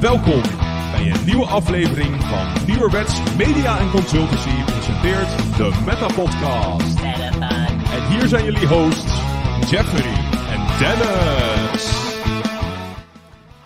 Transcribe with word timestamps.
Welkom 0.00 0.42
bij 0.92 1.10
een 1.10 1.24
nieuwe 1.24 1.46
aflevering 1.46 2.22
van 2.22 2.66
Nieuwerwets 2.66 3.36
Media 3.36 3.78
en 3.78 3.90
Consultancy 3.90 4.62
presenteert 4.64 5.56
de 5.56 5.82
Meta 5.86 6.06
Podcast. 6.06 7.00
En 7.92 8.06
hier 8.08 8.28
zijn 8.28 8.44
jullie 8.44 8.66
hosts 8.66 9.20
Jeffrey 9.70 10.12
en 10.50 10.78
Dennis. 10.78 12.14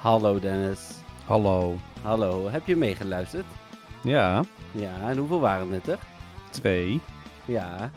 Hallo 0.00 0.38
Dennis. 0.40 0.80
Hallo. 1.24 1.76
Hallo, 2.02 2.50
heb 2.50 2.66
je 2.66 2.76
meegeluisterd? 2.76 3.44
Ja, 4.04 4.44
Ja, 4.74 5.10
en 5.10 5.16
hoeveel 5.16 5.40
waren 5.40 5.70
het 5.70 5.86
er? 5.86 5.98
twee. 6.50 7.00
Ja. 7.46 7.90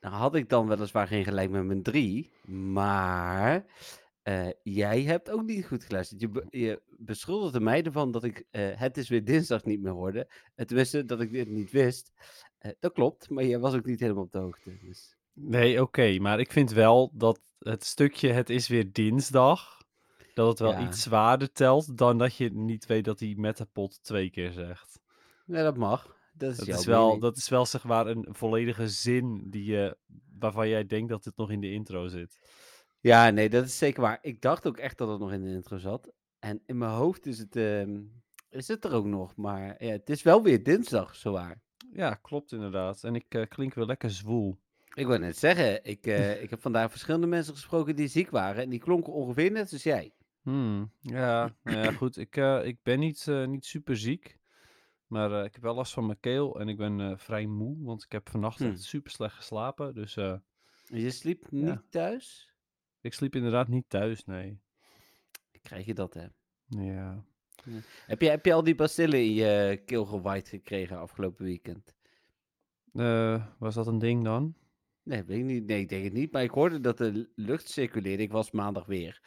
Nou 0.00 0.14
had 0.14 0.34
ik 0.34 0.48
dan 0.48 0.66
weliswaar 0.68 1.06
geen 1.06 1.24
gelijk 1.24 1.50
met 1.50 1.64
mijn 1.64 1.82
drie, 1.82 2.30
maar 2.46 3.64
eh, 4.22 4.48
jij 4.62 5.02
hebt 5.02 5.30
ook 5.30 5.42
niet 5.42 5.66
goed 5.66 5.84
geluisterd. 5.84 6.20
Je, 6.20 6.28
be- 6.28 6.46
je 6.50 6.82
beschuldigde 6.98 7.60
mij 7.60 7.82
ervan 7.82 8.10
dat 8.10 8.24
ik 8.24 8.44
eh, 8.50 8.62
het 8.74 8.96
is 8.96 9.08
weer 9.08 9.24
dinsdag 9.24 9.64
niet 9.64 9.82
meer 9.82 9.92
hoorde. 9.92 10.28
Het 10.54 10.68
tenminste, 10.68 11.04
dat 11.04 11.20
ik 11.20 11.32
dit 11.32 11.48
niet 11.48 11.70
wist. 11.70 12.12
Eh, 12.58 12.72
dat 12.80 12.92
klopt, 12.92 13.30
maar 13.30 13.44
jij 13.44 13.58
was 13.58 13.74
ook 13.74 13.84
niet 13.86 14.00
helemaal 14.00 14.22
op 14.22 14.32
de 14.32 14.38
hoogte. 14.38 14.78
Dus. 14.82 15.16
Nee, 15.32 15.82
oké, 15.82 16.18
maar 16.18 16.40
ik 16.40 16.52
vind 16.52 16.72
wel 16.72 17.10
dat 17.14 17.40
het 17.58 17.84
stukje 17.84 18.32
het 18.32 18.50
is 18.50 18.68
weer 18.68 18.92
dinsdag, 18.92 19.82
dat 20.34 20.48
het 20.48 20.58
wel 20.58 20.72
Ja. 20.72 20.88
iets 20.88 21.02
zwaarder 21.02 21.52
telt 21.52 21.96
dan 21.98 22.18
dat 22.18 22.36
je 22.36 22.50
niet 22.52 22.86
weet 22.86 23.04
dat 23.04 23.20
hij 23.20 23.34
Metapod 23.36 24.02
twee 24.02 24.30
keer 24.30 24.52
zegt. 24.52 25.00
Ja, 25.46 25.62
dat 25.62 25.76
mag. 25.76 26.16
Dat 26.34 26.50
is, 26.50 26.56
Dat 26.56 26.78
is, 26.78 26.86
wel, 26.86 27.04
mening. 27.04 27.22
dat 27.22 27.36
is 27.36 27.48
wel 27.48 27.66
zeg 27.66 27.84
maar 27.84 28.06
een 28.06 28.26
volledige 28.30 28.88
zin 28.88 29.50
die 29.50 29.64
je, 29.64 29.96
waarvan 30.38 30.68
jij 30.68 30.86
denkt 30.86 31.08
dat 31.08 31.24
het 31.24 31.36
nog 31.36 31.50
in 31.50 31.60
de 31.60 31.72
intro 31.72 32.08
zit. 32.08 32.38
Ja, 33.00 33.30
nee, 33.30 33.48
dat 33.48 33.64
is 33.64 33.78
zeker 33.78 34.02
waar. 34.02 34.18
Ik 34.20 34.40
dacht 34.40 34.66
ook 34.66 34.76
echt 34.76 34.98
dat 34.98 35.08
het 35.08 35.18
nog 35.18 35.32
in 35.32 35.42
de 35.42 35.50
intro 35.50 35.78
zat. 35.78 36.12
En 36.38 36.62
in 36.66 36.78
mijn 36.78 36.90
hoofd 36.90 37.26
is 37.26 37.38
het, 37.38 37.56
ehm, 37.56 38.00
is 38.48 38.68
het 38.68 38.84
er 38.84 38.92
ook 38.92 39.04
nog. 39.06 39.36
Maar 39.36 39.84
ja, 39.84 39.90
het 39.90 40.10
is 40.10 40.22
wel 40.22 40.42
weer 40.42 40.62
dinsdag, 40.62 41.16
zowaar. 41.16 41.62
Ja, 41.92 42.14
klopt 42.14 42.52
inderdaad. 42.52 43.04
En 43.04 43.14
ik 43.14 43.34
eh, 43.34 43.42
klink 43.48 43.74
wel 43.74 43.86
lekker 43.86 44.10
zwoel. 44.10 44.58
Ik 44.94 45.06
wou 45.06 45.18
net 45.18 45.38
zeggen, 45.38 45.84
ik, 45.84 46.06
eh, 46.06 46.42
ik 46.42 46.50
heb 46.50 46.60
vandaag 46.60 46.90
verschillende 46.90 47.26
mensen 47.26 47.54
gesproken 47.54 47.96
die 47.96 48.08
ziek 48.08 48.30
waren. 48.30 48.62
En 48.62 48.70
die 48.70 48.78
klonken 48.78 49.12
ongeveer 49.12 49.50
net 49.50 49.72
als 49.72 49.82
jij. 49.82 50.14
Hmm, 50.42 50.92
ja, 51.00 51.54
nou 51.62 51.78
ja, 51.78 51.92
goed. 51.92 52.16
Ik, 52.16 52.36
eh, 52.36 52.64
ik 52.64 52.78
ben 52.82 52.98
niet, 52.98 53.26
niet 53.46 53.64
super 53.64 53.96
ziek. 53.96 54.38
Maar 55.12 55.32
eh, 55.32 55.44
ik 55.44 55.52
heb 55.52 55.62
wel 55.62 55.74
last 55.74 55.92
van 55.92 56.06
mijn 56.06 56.20
keel 56.20 56.60
en 56.60 56.68
ik 56.68 56.76
ben 56.76 57.00
eh, 57.00 57.16
vrij 57.16 57.46
moe. 57.46 57.84
Want 57.84 58.04
ik 58.04 58.12
heb 58.12 58.28
vannacht 58.28 58.60
echt 58.60 58.82
super 58.82 59.10
slecht 59.10 59.34
geslapen. 59.34 59.94
Dus 59.94 60.16
eh, 60.16 60.34
Je 60.86 61.10
sliep 61.10 61.50
niet 61.50 61.80
thuis? 61.90 62.54
ik 63.00 63.14
sliep 63.14 63.34
inderdaad 63.34 63.68
niet 63.68 63.84
thuis, 63.88 64.24
nee. 64.24 64.60
Krijg 65.62 65.86
je 65.86 65.94
dat, 65.94 66.14
hè? 66.14 66.26
Ja. 66.66 67.24
Heb 68.06 68.20
je, 68.20 68.28
heb 68.28 68.44
je 68.44 68.52
al 68.52 68.62
die 68.62 68.74
bacillen 68.74 69.18
in 69.18 69.32
je 69.32 69.82
keel 69.84 70.04
gewaaid 70.04 70.48
gekregen 70.48 70.98
afgelopen 70.98 71.44
weekend? 71.44 71.94
Was 73.58 73.74
dat 73.74 73.86
een 73.86 73.98
ding 73.98 74.24
dan? 74.24 74.54
Nee, 75.02 75.22
weet 75.22 75.38
ik 75.38 75.44
niet. 75.44 75.66
Nee, 75.66 75.80
ik 75.80 75.88
denk 75.88 76.04
het 76.04 76.12
niet. 76.12 76.32
Maar 76.32 76.42
ik 76.42 76.50
hoorde 76.50 76.80
dat 76.80 76.98
de 76.98 77.30
lucht 77.34 77.68
circuleerde. 77.68 78.22
Ik 78.22 78.32
was 78.32 78.50
maandag 78.50 78.86
weer. 78.86 79.20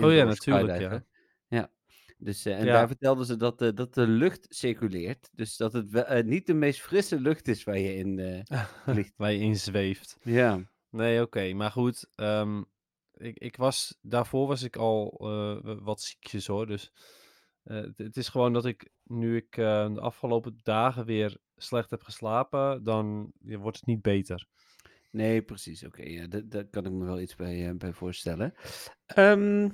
Oh 0.00 0.12
ja, 0.12 0.24
natuurlijk, 0.24 0.80
ja. 0.80 1.04
Ja. 2.16 2.24
Dus, 2.24 2.44
eh, 2.44 2.58
en 2.58 2.64
Ja. 2.64 2.72
daar 2.72 2.86
vertelden 2.86 3.26
ze 3.26 3.36
dat, 3.36 3.62
eh, 3.62 3.68
dat 3.74 3.94
de 3.94 4.06
lucht 4.06 4.46
circuleert. 4.48 5.28
Dus 5.32 5.56
dat 5.56 5.72
het 5.72 5.90
wel, 5.90 6.04
eh, 6.04 6.24
niet 6.24 6.46
de 6.46 6.54
meest 6.54 6.80
frisse 6.80 7.20
lucht 7.20 7.48
is 7.48 7.64
waar 7.64 7.78
je 7.78 7.94
in 7.94 8.18
eh, 8.18 8.40
vliegt. 8.86 9.12
Waar 9.16 9.32
je 9.32 9.38
in 9.38 9.56
zweeft. 9.56 10.16
Ja. 10.22 10.60
Nee, 10.90 11.22
oké. 11.22 11.52
Maar 11.52 11.70
goed, 11.70 12.06
ehm, 12.14 12.62
ik, 13.12 13.38
ik 13.38 13.56
was, 13.56 13.98
daarvoor 14.02 14.46
was 14.46 14.62
ik 14.62 14.76
al 14.76 15.16
wat 15.82 16.00
ziekjes 16.00 16.46
hoor. 16.46 16.66
Dus 16.66 16.92
het, 17.62 17.98
het 17.98 18.16
is 18.16 18.28
gewoon 18.28 18.52
dat 18.52 18.64
ik, 18.64 18.90
nu 19.02 19.36
ik 19.36 19.50
de 19.54 20.00
afgelopen 20.00 20.60
dagen 20.62 21.04
weer 21.04 21.36
slecht 21.56 21.90
heb 21.90 22.02
geslapen, 22.02 22.82
dan 22.84 23.32
ja, 23.44 23.56
wordt 23.58 23.76
het 23.76 23.86
niet 23.86 24.02
beter. 24.02 24.46
Nee, 25.10 25.42
precies. 25.42 25.84
Oké, 25.84 26.02
ja, 26.02 26.26
da- 26.26 26.42
daar 26.44 26.64
kan 26.64 26.86
ik 26.86 26.92
me 26.92 27.04
wel 27.04 27.20
iets 27.20 27.34
bij, 27.34 27.76
bij 27.76 27.92
voorstellen. 27.92 28.54
Ehm, 29.06 29.68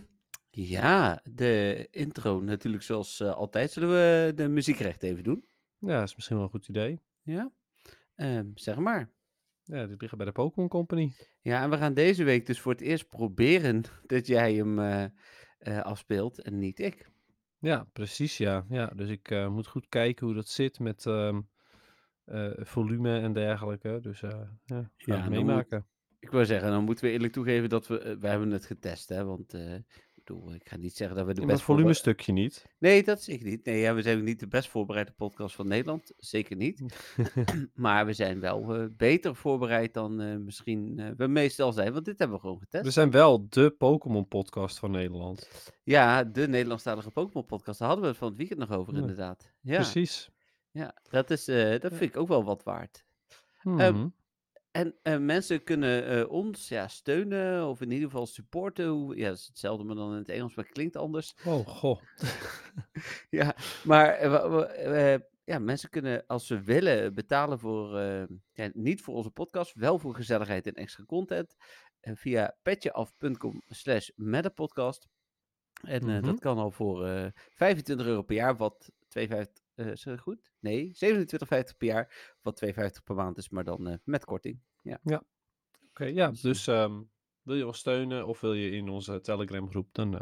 ja, 0.51 1.23
de 1.25 1.87
intro 1.91 2.41
natuurlijk 2.41 2.83
zoals 2.83 3.21
eh, 3.21 3.35
altijd. 3.35 3.71
Zullen 3.71 3.89
we 3.89 4.33
de 4.35 4.49
muziekrecht 4.49 5.03
even 5.03 5.25
doen? 5.25 5.45
Ja, 5.79 5.99
dat 5.99 6.09
is 6.09 6.15
misschien 6.15 6.37
wel 6.37 6.45
een 6.45 6.51
goed 6.51 6.69
idee. 6.69 7.01
Ja? 7.23 7.51
Ehm, 8.15 8.47
zeg 8.55 8.77
maar. 8.77 9.11
Ja, 9.65 9.87
dit 9.87 10.01
ligt 10.01 10.17
bij 10.17 10.27
de 10.27 10.33
Pokémon 10.33 10.69
Company. 10.69 11.13
Ja, 11.41 11.63
en 11.63 11.71
we 11.71 11.77
gaan 11.77 11.95
deze 11.95 12.25
week 12.25 12.47
dus 12.47 12.61
voor 12.61 12.73
het 12.73 12.81
eerst 12.81 13.09
proberen 13.09 13.83
dat 14.07 14.27
jij 14.27 14.55
hem 14.55 14.79
eh, 14.79 15.05
eh, 15.59 15.81
afspeelt 15.81 16.43
en 16.43 16.59
niet 16.59 16.79
ik. 16.79 17.11
Ja, 17.59 17.87
precies, 17.93 18.37
ja. 18.37 18.67
ja 18.69 18.87
dus 18.87 19.09
ik 19.09 19.31
eh, 19.31 19.49
moet 19.49 19.67
goed 19.67 19.89
kijken 19.89 20.27
hoe 20.27 20.35
dat 20.35 20.49
zit 20.49 20.79
met 20.79 21.07
ehm, 21.07 21.41
eh, 22.25 22.51
volume 22.57 23.21
en 23.21 23.33
dergelijke. 23.33 23.99
Dus 24.03 24.23
eh 24.23 24.31
ja, 24.65 24.91
gaan 24.97 25.17
Ja, 25.17 25.21
dan 25.23 25.31
meemaken. 25.31 25.87
Ik 26.19 26.31
wil 26.31 26.45
zeggen, 26.45 26.71
dan 26.71 26.85
moeten 26.85 27.05
we 27.05 27.11
eerlijk 27.11 27.33
toegeven 27.33 27.69
dat 27.69 27.87
we, 27.87 27.99
eh, 27.99 28.17
we 28.17 28.29
hebben 28.29 28.51
het 28.51 28.67
getest, 28.67 29.09
hè. 29.09 29.25
Want, 29.25 29.55
eh, 29.55 29.75
bedoel, 30.35 30.55
ik 30.55 30.69
ga 30.69 30.77
niet 30.77 30.97
zeggen 30.97 31.17
dat 31.17 31.27
we 31.27 31.35
de 31.35 31.41
Ja, 31.41 31.47
best 31.47 31.63
volume 31.63 31.95
stukje 31.95 32.33
niet. 32.33 32.67
Nee, 32.79 33.03
dat 33.03 33.23
zeker 33.23 33.47
niet. 33.47 33.65
Nee, 33.65 33.81
ja, 33.81 33.95
we 33.95 34.03
zijn 34.03 34.25
niet 34.25 34.41
de 34.41 34.49
best 34.49 34.69
voorbereide 34.69 35.13
podcast 35.13 35.55
van 35.55 35.69
Nederland. 35.69 36.13
Zeker 36.17 36.57
niet. 36.57 36.83
maar 37.75 38.07
we 38.07 38.13
zijn 38.13 38.41
wel 38.41 38.75
eh, 38.75 38.87
beter 38.97 39.37
voorbereid 39.37 39.95
dan 39.95 40.21
eh, 40.21 40.37
misschien 40.37 40.99
eh, 40.99 41.11
we 41.17 41.27
meestal 41.27 41.73
zijn. 41.73 41.93
Want 41.93 42.05
dit 42.05 42.19
hebben 42.19 42.37
we 42.37 42.43
gewoon 42.43 42.59
getest. 42.59 42.85
We 42.85 42.91
zijn 42.91 43.11
wel 43.11 43.47
de 43.49 43.71
Pokémon 43.71 44.29
podcast 44.29 44.79
van 44.79 44.91
Nederland. 44.91 45.73
Ja, 45.83 46.25
de 46.25 46.49
Nederlandstalige 46.49 47.11
Pokémon 47.11 47.47
podcast. 47.47 47.79
Daar 47.79 47.89
hadden 47.89 48.05
we 48.07 48.11
het 48.11 48.21
van 48.21 48.29
het 48.29 48.37
weekend 48.37 48.59
nog 48.59 48.73
over, 48.73 48.95
Ja, 48.95 49.01
inderdaad. 49.01 49.53
Ja, 49.61 49.75
Precies. 49.75 50.31
ja 50.71 50.95
dat, 51.11 51.31
is, 51.31 51.45
dat 51.45 51.93
vind 51.93 52.03
ik 52.03 52.17
ook 52.17 52.29
wel 52.29 52.45
wat 52.45 52.63
waard. 52.63 53.05
Mhm. 53.63 54.09
En 54.71 54.97
eh, 55.03 55.19
mensen 55.19 55.65
kunnen 55.65 56.07
eh, 56.07 56.31
ons 56.31 56.69
ja, 56.69 56.89
steunen 56.89 57.67
of 57.67 57.81
in 57.81 57.91
ieder 57.91 58.11
geval 58.11 58.27
supporten. 58.27 58.87
Hoe, 58.89 59.17
ja, 59.17 59.29
dat 59.29 59.37
is 59.39 59.47
hetzelfde, 59.47 59.85
maar 59.85 59.95
dan 59.97 60.13
in 60.13 60.19
het 60.19 60.29
Engels, 60.29 60.55
maar 60.55 60.65
het 60.65 60.75
klinkt 60.75 60.97
anders. 60.97 61.35
Oh, 61.45 61.67
goh. 61.67 62.01
Ja, 63.31 63.57
maar 63.85 64.09
eh, 64.15 65.19
ja, 65.45 65.59
mensen 65.59 65.91
kunnen 65.91 66.27
als 66.27 66.47
ze 66.47 66.61
willen 66.61 67.15
betalen 67.15 67.59
voor, 67.59 67.99
ja, 68.53 68.71
niet 68.73 69.01
voor 69.01 69.15
onze 69.15 69.31
podcast, 69.31 69.75
wel 69.75 69.99
voor 69.99 70.15
gezelligheid 70.15 70.67
en 70.67 70.75
extra 70.75 71.05
content. 71.05 71.55
via 72.01 72.57
petjeaf.com 72.63 73.63
slash 73.69 74.09
podcast. 74.55 75.09
En 75.81 76.01
eh, 76.01 76.07
Mhm. 76.07 76.25
dat 76.25 76.39
kan 76.39 76.59
al 76.59 76.71
voor 76.71 77.07
eh 77.07 77.27
25 77.55 78.07
euro 78.07 78.23
per 78.23 78.37
jaar, 78.37 78.57
wat 78.57 78.91
2,50, 79.09 79.60
eh 79.81 79.93
is 79.93 80.03
dat 80.03 80.21
goed? 80.21 80.51
Nee, 80.59 80.87
27,50 80.87 81.77
per 81.77 81.87
jaar, 81.87 82.37
wat 82.43 82.65
2,50 82.67 82.73
per 83.05 83.15
maand 83.15 83.39
is, 83.39 83.49
maar 83.49 83.65
dan 83.65 83.89
eh, 83.89 83.95
met 84.05 84.25
korting. 84.25 84.61
Ja. 84.83 85.23
Oké, 85.89 86.05
ja. 86.05 86.33
Dus 86.43 86.67
ehm, 86.67 87.03
wil 87.43 87.57
je 87.57 87.67
ons 87.67 87.79
steunen 87.79 88.27
of 88.27 88.41
wil 88.41 88.53
je 88.53 88.71
in 88.71 88.89
onze 88.89 89.21
Telegram 89.21 89.71
groep, 89.71 89.89
dan 89.93 90.15
uh, 90.15 90.21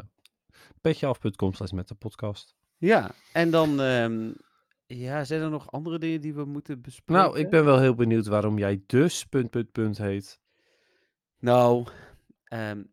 petjeaf.com 0.81 1.53
slash 1.53 1.71
met 1.71 1.87
de 1.87 1.95
podcast. 1.95 2.55
ja, 2.77 3.11
en 3.33 3.51
dan, 3.51 3.81
ehm, 3.81 4.31
ja, 4.85 5.23
zijn 5.23 5.41
er 5.41 5.49
nog 5.49 5.71
andere 5.71 5.99
dingen 5.99 6.21
die 6.21 6.33
we 6.33 6.45
moeten 6.45 6.81
bespreken? 6.81 7.23
Nou, 7.23 7.39
ik 7.39 7.49
ben 7.49 7.65
wel 7.65 7.79
heel 7.79 7.95
benieuwd 7.95 8.27
waarom 8.27 8.57
jij 8.57 8.83
dus 8.85 9.25
punt, 9.25 9.49
punt, 9.49 9.71
punt 9.71 9.97
heet. 9.97 10.39
Nou, 11.39 11.87
ehm, 12.43 12.83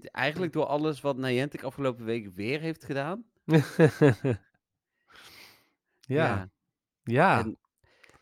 eigenlijk 0.00 0.52
door 0.52 0.66
alles 0.66 1.00
wat 1.00 1.16
Niantic 1.16 1.62
afgelopen 1.62 2.04
week 2.04 2.28
weer 2.34 2.60
heeft 2.60 2.84
gedaan. 2.84 3.24
ja, 6.14 6.48
ja. 7.02 7.38
En 7.40 7.58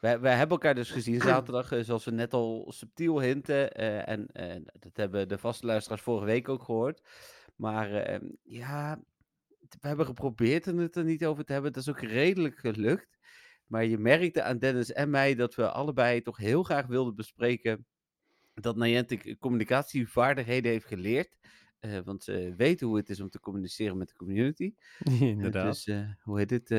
wij, 0.01 0.21
wij 0.21 0.33
hebben 0.37 0.57
elkaar 0.57 0.75
dus 0.75 0.91
gezien 0.91 1.21
zaterdag, 1.33 1.73
eh, 1.73 1.83
zoals 1.85 2.05
we 2.05 2.11
net 2.11 2.33
al 2.33 2.73
subtiel 2.73 3.21
hinten. 3.21 3.73
eh, 3.73 4.09
en 4.09 4.27
eh, 4.27 4.63
dat 4.79 4.97
hebben 4.97 5.29
de 5.29 5.39
vaste 5.39 5.67
luisteraars 5.67 6.03
vorige 6.03 6.27
week 6.27 6.49
ook 6.49 6.63
gehoord. 6.63 7.01
Maar 7.57 7.93
ehm, 7.95 8.25
ja, 8.43 8.97
t- 9.69 9.77
we 9.81 9.89
hebben 9.89 10.07
geprobeerd 10.07 10.65
het 10.65 10.97
er 10.97 11.05
niet 11.05 11.27
over 11.27 11.45
te 11.45 11.53
hebben. 11.53 11.73
Dat 11.73 11.83
is 11.83 11.89
ook 11.89 12.01
redelijk 12.01 12.59
gelukt. 12.59 13.19
Maar 13.67 13.85
je 13.85 13.99
merkte 13.99 14.43
aan 14.43 14.59
Dennis 14.59 14.93
en 14.93 15.11
mij 15.11 15.35
dat 15.35 15.55
we 15.55 15.71
allebei 15.71 16.23
toch 16.23 16.37
heel 16.37 16.63
graag 16.63 16.87
wilden 16.87 17.15
bespreken 17.15 17.87
dat 18.55 18.77
Niantic 18.77 19.37
communicatievaardigheden 19.39 20.71
heeft 20.71 20.87
geleerd. 20.87 21.37
Eh, 21.93 21.99
want 22.05 22.25
ze 22.25 22.55
weten 22.57 22.87
hoe 22.87 22.97
het 22.97 23.09
is 23.11 23.21
om 23.21 23.29
te 23.31 23.41
communiceren 23.41 23.97
met 23.97 24.09
de 24.09 24.15
community. 24.15 24.75
Eh, 25.05 25.21
inderdaad. 25.21 25.67
Dus, 25.67 25.87
eh, 25.87 26.11
hoe 26.23 26.39
heet 26.39 26.51
het? 26.51 26.71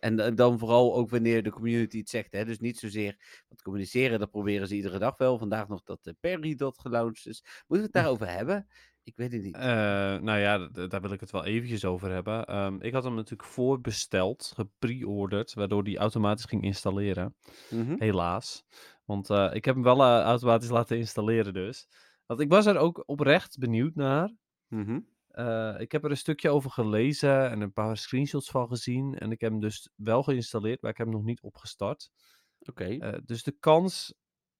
en 0.00 0.16
da- 0.16 0.30
dan 0.30 0.58
vooral 0.58 0.94
ook 0.94 1.10
wanneer 1.10 1.42
de 1.42 1.50
community 1.50 1.98
het 1.98 2.08
zegt. 2.08 2.32
Hè? 2.32 2.44
Dus 2.44 2.58
niet 2.58 2.78
zozeer 2.78 3.44
wat 3.48 3.62
communiceren, 3.62 4.18
dat 4.18 4.30
proberen 4.30 4.68
ze 4.68 4.74
iedere 4.74 4.98
dag 4.98 5.16
wel. 5.16 5.38
Vandaag 5.38 5.68
nog 5.68 5.82
dat 5.82 6.12
Perry 6.20 6.54
dat 6.54 6.78
gelaunched 6.78 7.26
is. 7.26 7.42
Moeten 7.66 7.66
we 7.68 7.82
het 7.82 7.92
daarover 8.04 8.28
hebben? 8.28 8.66
Ik 9.02 9.16
weet 9.16 9.32
het 9.32 9.42
niet. 9.42 9.56
Nou 9.56 10.38
ja, 10.38 10.68
daar 10.68 11.00
wil 11.00 11.12
ik 11.12 11.20
het 11.20 11.30
wel 11.30 11.44
eventjes 11.44 11.84
over 11.84 12.10
hebben. 12.10 12.44
Ehm, 12.46 12.76
ik 12.80 12.92
had 12.92 13.04
hem 13.04 13.14
natuurlijk 13.14 13.48
voorbesteld, 13.48 14.52
gepre-orderd, 14.54 15.54
waardoor 15.54 15.84
die 15.84 15.98
automatisch 15.98 16.44
ging 16.44 16.62
installeren. 16.62 17.34
Mhm. 17.70 17.94
Helaas. 17.98 18.64
Want 19.04 19.30
ik 19.30 19.64
heb 19.64 19.74
hem 19.74 19.82
wel 19.82 20.02
automatisch 20.02 20.68
laten 20.70 20.96
installeren 20.98 21.54
dus. 21.54 21.88
Want 22.26 22.40
ik 22.40 22.48
was 22.48 22.66
er 22.66 22.76
ook 22.76 23.02
oprecht 23.06 23.58
benieuwd 23.58 23.94
naar. 23.94 24.34
Mhm. 24.68 25.00
Eh, 25.28 25.74
ik 25.78 25.92
heb 25.92 26.04
er 26.04 26.10
een 26.10 26.16
stukje 26.16 26.50
over 26.50 26.70
gelezen 26.70 27.50
en 27.50 27.60
een 27.60 27.72
paar 27.72 27.96
screenshots 27.96 28.50
van 28.50 28.68
gezien. 28.68 29.18
En 29.18 29.30
ik 29.30 29.40
heb 29.40 29.50
hem 29.50 29.60
dus 29.60 29.90
wel 29.94 30.22
geïnstalleerd, 30.22 30.82
maar 30.82 30.90
ik 30.90 30.96
heb 30.96 31.06
hem 31.06 31.16
nog 31.16 31.24
niet 31.24 31.42
opgestart. 31.42 32.10
Oké. 32.58 32.84
Eh, 32.84 33.18
dus 33.24 33.42
de 33.42 33.52
kans 33.52 34.14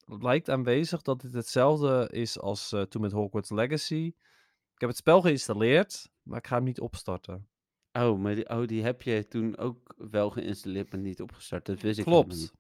lijkt 0.05 0.51
aanwezig 0.51 1.03
dat 1.03 1.21
dit 1.21 1.35
hetzelfde 1.35 2.09
is 2.13 2.39
als 2.39 2.73
eh, 2.73 2.83
toen 2.83 3.03
met 3.03 3.13
Hogwarts 3.13 3.51
Legacy. 3.51 4.15
Ik 4.75 4.81
heb 4.81 4.89
het 4.89 4.99
spel 4.99 5.21
geïnstalleerd, 5.21 6.09
maar 6.23 6.39
ik 6.39 6.47
ga 6.47 6.55
hem 6.57 6.65
niet 6.65 6.81
opstarten. 6.81 7.49
Oh, 7.93 8.19
maar 8.19 8.35
die, 8.35 8.49
oh, 8.49 8.67
die 8.67 8.83
heb 8.83 9.03
je 9.03 9.27
toen 9.27 9.57
ook 9.57 9.95
wel 9.97 10.31
geïnstalleerd, 10.31 10.91
maar 10.91 11.01
niet 11.01 11.23
opgestart. 11.23 11.67
Dat 11.67 11.81
wist 11.81 11.99
ik 11.99 12.05
Klopt. 12.05 12.35
niet. 12.35 12.53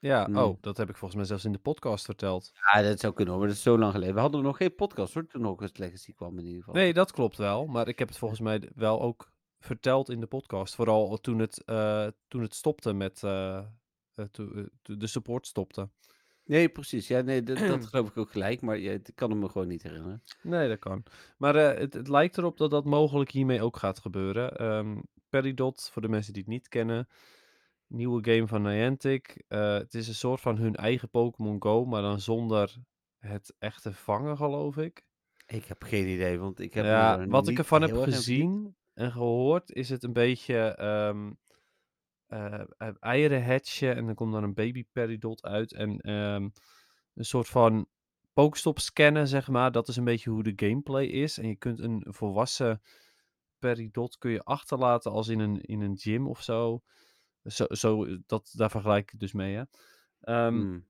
Ja, 0.00 0.26
Nee. 0.26 0.44
oh, 0.44 0.56
dat 0.60 0.76
heb 0.76 0.88
ik 0.88 0.96
volgens 0.96 1.14
mij 1.20 1.28
zelfs 1.28 1.44
in 1.44 1.52
de 1.52 1.58
podcast 1.58 2.04
verteld. 2.04 2.52
Ja, 2.72 2.82
dat 2.82 3.00
zou 3.00 3.12
kunnen 3.12 3.32
hoor, 3.32 3.42
maar 3.42 3.50
dat 3.52 3.58
is 3.60 3.64
zo 3.64 3.78
lang 3.78 3.92
geleden. 3.92 4.14
We 4.14 4.20
hadden 4.20 4.42
nog 4.42 4.56
geen 4.56 4.74
podcast 4.74 5.14
hoor, 5.14 5.26
toen 5.26 5.44
Hogwarts 5.44 5.78
Legacy 5.78 6.12
kwam 6.14 6.38
in 6.38 6.44
ieder 6.44 6.58
geval. 6.62 6.74
Nee, 6.74 6.92
dat 6.92 7.12
klopt 7.12 7.36
wel. 7.36 7.66
Maar 7.66 7.88
ik 7.88 7.98
heb 7.98 8.08
het 8.08 8.18
volgens 8.18 8.40
mij 8.40 8.70
wel 8.74 9.00
ook 9.00 9.32
verteld 9.60 10.10
in 10.10 10.20
de 10.20 10.26
podcast. 10.26 10.74
Vooral 10.74 11.16
toen 11.20 11.38
het, 11.38 11.64
eh, 11.64 12.06
toen 12.28 12.42
het 12.42 12.54
stopte 12.54 12.92
met. 12.92 13.22
eh, 13.22 13.56
eh, 14.14 14.24
toen 14.30 14.56
eh, 14.56 14.64
toen 14.82 14.98
de 14.98 15.06
support 15.06 15.46
stopte. 15.46 15.88
Nee, 16.44 16.68
precies. 16.68 17.08
Ja, 17.08 17.20
nee, 17.20 17.42
dat, 17.42 17.58
dat 17.58 17.86
geloof 17.88 18.08
ik 18.08 18.16
ook 18.16 18.30
gelijk, 18.30 18.60
maar 18.60 18.78
ja, 18.78 18.92
ik 18.92 19.10
kan 19.14 19.30
het 19.30 19.38
me 19.38 19.48
gewoon 19.48 19.68
niet 19.68 19.82
herinneren. 19.82 20.22
Nee, 20.42 20.68
dat 20.68 20.78
kan. 20.78 21.02
Maar 21.36 21.54
eh, 21.56 21.78
het, 21.78 21.94
het 21.94 22.08
lijkt 22.08 22.38
erop 22.38 22.56
dat 22.58 22.70
dat 22.70 22.84
mogelijk 22.84 23.30
hiermee 23.30 23.62
ook 23.62 23.76
gaat 23.76 23.98
gebeuren. 23.98 24.56
Ehm 24.56 24.98
Peridot, 25.28 25.88
voor 25.92 26.02
de 26.02 26.08
mensen 26.08 26.32
die 26.32 26.42
het 26.42 26.50
niet 26.50 26.68
kennen. 26.68 27.08
Nieuwe 27.86 28.32
game 28.32 28.46
van 28.46 28.62
Niantic. 28.62 29.44
Eh, 29.48 29.72
het 29.72 29.94
is 29.94 30.08
een 30.08 30.14
soort 30.14 30.40
van 30.40 30.56
hun 30.56 30.74
eigen 30.74 31.10
Pokémon 31.10 31.62
Go, 31.62 31.84
maar 31.84 32.02
dan 32.02 32.20
zonder 32.20 32.76
het 33.18 33.54
echte 33.58 33.92
vangen, 33.92 34.36
geloof 34.36 34.76
ik. 34.76 35.04
Ik 35.46 35.64
heb 35.64 35.82
geen 35.82 36.08
idee, 36.08 36.38
want 36.38 36.60
ik 36.60 36.74
heb 36.74 36.84
Ja, 36.84 37.26
wat 37.26 37.48
ik 37.48 37.58
ervan 37.58 37.82
heb 37.82 37.96
gezien 37.96 38.76
en 38.94 39.12
gehoord, 39.12 39.72
is 39.72 39.88
het 39.88 40.02
een 40.02 40.12
beetje 40.12 40.58
ehm 40.58 41.30
eh, 42.26 42.60
eh, 42.76 42.88
eieren 43.00 43.44
hatchen 43.44 43.96
en 43.96 44.06
dan 44.06 44.14
komt 44.14 44.32
dan 44.32 44.42
een 44.42 44.54
baby 44.54 44.84
peridot 44.92 45.42
uit. 45.42 45.72
En 45.72 46.00
ehm, 46.00 46.48
een 47.14 47.24
soort 47.24 47.48
van 47.48 47.86
pokestop 48.32 48.78
scannen, 48.78 49.28
zeg 49.28 49.48
maar. 49.48 49.72
Dat 49.72 49.88
is 49.88 49.96
een 49.96 50.04
beetje 50.04 50.30
hoe 50.30 50.42
de 50.42 50.52
gameplay 50.56 51.04
is. 51.04 51.38
En 51.38 51.48
je 51.48 51.56
kunt 51.56 51.80
een 51.80 52.06
volwassen 52.08 52.82
peridot 53.58 54.18
kun 54.18 54.30
je 54.30 54.42
achterlaten 54.42 55.12
als 55.12 55.28
in 55.28 55.38
een, 55.38 55.60
in 55.60 55.80
een 55.80 55.98
gym 55.98 56.26
of 56.26 56.42
zo. 56.42 56.82
Zo, 57.46 57.64
zo 57.68 58.06
dat, 58.26 58.52
daar 58.56 58.70
vergelijk 58.70 59.02
ik 59.02 59.10
het 59.10 59.20
dus 59.20 59.32
mee, 59.32 59.54
hè. 59.56 59.62
Ehm, 60.20 60.54
Hmm. 60.54 60.86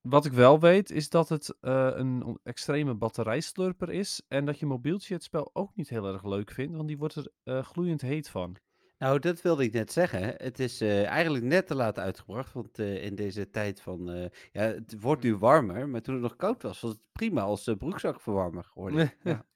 wat 0.00 0.24
ik 0.24 0.32
wel 0.32 0.60
weet, 0.60 0.90
is 0.90 1.08
dat 1.08 1.28
het 1.28 1.56
eh, 1.60 1.90
een 1.94 2.38
extreme 2.42 2.94
batterijslurper 2.94 3.90
is. 3.90 4.22
En 4.28 4.44
dat 4.44 4.58
je 4.58 4.66
mobieltje 4.66 5.14
het 5.14 5.22
spel 5.22 5.50
ook 5.52 5.76
niet 5.76 5.88
heel 5.88 6.06
erg 6.12 6.24
leuk 6.24 6.50
vindt, 6.50 6.76
want 6.76 6.88
die 6.88 6.98
wordt 6.98 7.14
er 7.14 7.28
eh, 7.42 7.64
gloeiend 7.64 8.00
heet 8.00 8.28
van. 8.28 8.56
Nou, 8.98 9.18
dat 9.18 9.42
wilde 9.42 9.64
ik 9.64 9.72
net 9.72 9.92
zeggen. 9.92 10.22
Het 10.36 10.58
is 10.58 10.80
eh, 10.80 11.06
eigenlijk 11.06 11.44
net 11.44 11.66
te 11.66 11.74
laat 11.74 11.98
uitgebracht, 11.98 12.52
want 12.52 12.78
eh, 12.78 13.04
in 13.04 13.14
deze 13.14 13.50
tijd 13.50 13.80
van... 13.80 14.10
eh, 14.10 14.28
ja, 14.52 14.62
het 14.62 14.96
wordt 15.00 15.22
nu 15.22 15.36
warmer, 15.36 15.88
maar 15.88 16.02
toen 16.02 16.14
het 16.14 16.22
nog 16.22 16.36
koud 16.36 16.62
was, 16.62 16.80
was 16.80 16.90
het 16.92 17.00
prima 17.12 17.40
als 17.42 17.66
eh, 17.66 17.76
broekzakverwarmer 17.76 18.64
geworden. 18.64 19.12
Ja. 19.22 19.46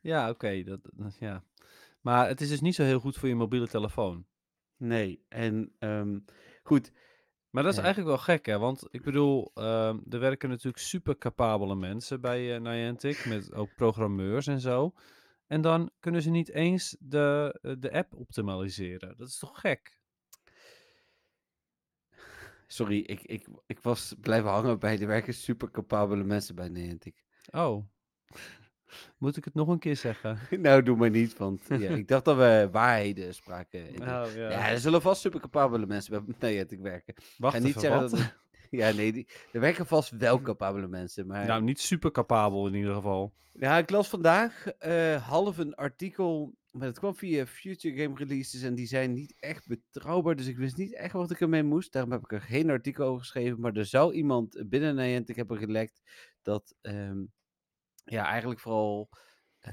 ja, 0.00 0.30
oké. 0.30 0.62
dat, 0.62 0.80
dat- 0.92 1.16
ja. 1.18 1.44
Maar 2.00 2.28
het 2.28 2.40
is 2.40 2.48
dus 2.48 2.60
niet 2.60 2.74
zo 2.74 2.82
heel 2.82 3.00
goed 3.00 3.16
voor 3.16 3.28
je 3.28 3.34
mobiele 3.34 3.68
telefoon. 3.68 4.26
Nee, 4.84 5.24
en 5.28 5.72
ehm, 5.78 6.18
goed, 6.62 6.92
Maar 7.50 7.62
dat 7.62 7.72
is 7.72 7.78
eigenlijk 7.78 8.08
wel 8.08 8.18
gek, 8.18 8.46
hè? 8.46 8.58
Want 8.58 8.86
ik 8.90 9.02
bedoel, 9.02 9.50
ehm, 9.54 9.98
er 10.10 10.18
werken 10.18 10.48
natuurlijk 10.48 10.78
super 10.78 11.18
capabele 11.18 11.74
mensen 11.74 12.20
bij 12.20 12.54
eh, 12.54 12.60
Niantic, 12.60 13.24
met 13.24 13.52
ook 13.52 13.74
programmeurs 13.76 14.46
en 14.46 14.60
zo. 14.60 14.94
En 15.46 15.60
dan 15.60 15.90
kunnen 16.00 16.22
ze 16.22 16.30
niet 16.30 16.48
eens 16.50 16.96
de, 17.00 17.58
eh, 17.62 17.72
de 17.78 17.92
app 17.92 18.14
optimaliseren. 18.14 19.14
Dat 19.16 19.28
is 19.28 19.38
toch 19.38 19.60
gek? 19.60 20.00
sorry, 22.66 22.98
ik, 22.98 23.22
ik, 23.22 23.46
ik 23.66 23.80
was 23.80 24.14
blijven 24.20 24.50
hangen 24.50 24.78
bij 24.78 24.96
de 24.96 25.06
werken 25.06 25.34
super 25.34 25.70
capabele 25.70 26.24
mensen 26.24 26.54
bij 26.54 26.68
Niantic. 26.68 27.24
Oh. 27.50 27.86
Moet 29.18 29.36
ik 29.36 29.44
het 29.44 29.54
nog 29.54 29.68
een 29.68 29.78
keer 29.78 29.96
zeggen? 29.96 30.38
nou, 30.62 30.82
doe 30.82 30.96
maar 30.96 31.10
niet, 31.10 31.36
want 31.36 31.62
ja, 31.68 31.90
ik 31.90 32.08
dacht 32.08 32.24
dat 32.24 32.36
we 32.36 32.68
waarheden 32.72 33.34
spraken. 33.34 33.88
Oh, 34.00 34.26
Ja, 34.34 34.68
er 34.68 34.78
zullen 34.78 35.02
vast 35.02 35.20
super 35.20 35.40
capabele 35.40 35.86
mensen 35.86 36.24
bij 36.40 36.50
Niantic 36.50 36.80
werken. 36.80 37.14
Wacht 37.38 37.62
niet 37.62 37.80
zeggen 37.80 38.00
wat? 38.00 38.10
dat 38.10 38.34
Ja, 38.70 38.92
nee, 38.92 39.12
die, 39.12 39.28
er 39.52 39.60
werken 39.60 39.86
vast 39.86 40.10
wel 40.10 40.40
capabele 40.40 40.88
mensen, 40.88 41.26
maar... 41.26 41.46
Nou, 41.46 41.62
niet 41.62 41.80
super 41.80 42.10
capabel 42.10 42.66
in 42.66 42.74
ieder 42.74 42.94
geval. 42.94 43.32
Ja, 43.58 43.78
ik 43.78 43.90
las 43.90 44.08
vandaag 44.08 44.66
eh, 44.66 45.28
half 45.28 45.58
een 45.58 45.74
artikel, 45.74 46.54
maar 46.70 46.86
dat 46.86 46.98
kwam 46.98 47.14
via 47.14 47.46
Future 47.46 48.02
Game 48.02 48.16
Releases 48.16 48.62
en 48.62 48.74
die 48.74 48.86
zijn 48.86 49.12
niet 49.12 49.34
echt 49.38 49.66
betrouwbaar, 49.66 50.36
dus 50.36 50.46
ik 50.46 50.56
wist 50.56 50.76
niet 50.76 50.94
echt 50.94 51.12
wat 51.12 51.30
ik 51.30 51.40
ermee 51.40 51.62
moest. 51.62 51.92
Daarom 51.92 52.12
heb 52.12 52.22
ik 52.22 52.32
er 52.32 52.40
geen 52.40 52.70
artikel 52.70 53.06
over 53.06 53.20
geschreven, 53.20 53.60
maar 53.60 53.76
er 53.76 53.86
zou 53.86 54.14
iemand 54.14 54.64
binnen 54.68 54.94
Niantic 54.94 55.36
hebben 55.36 55.58
gelekt 55.58 56.02
dat 56.42 56.74
ehm, 56.80 57.22
ja, 58.04 58.24
eigenlijk 58.26 58.60
vooral 58.60 59.08
eh, 59.58 59.72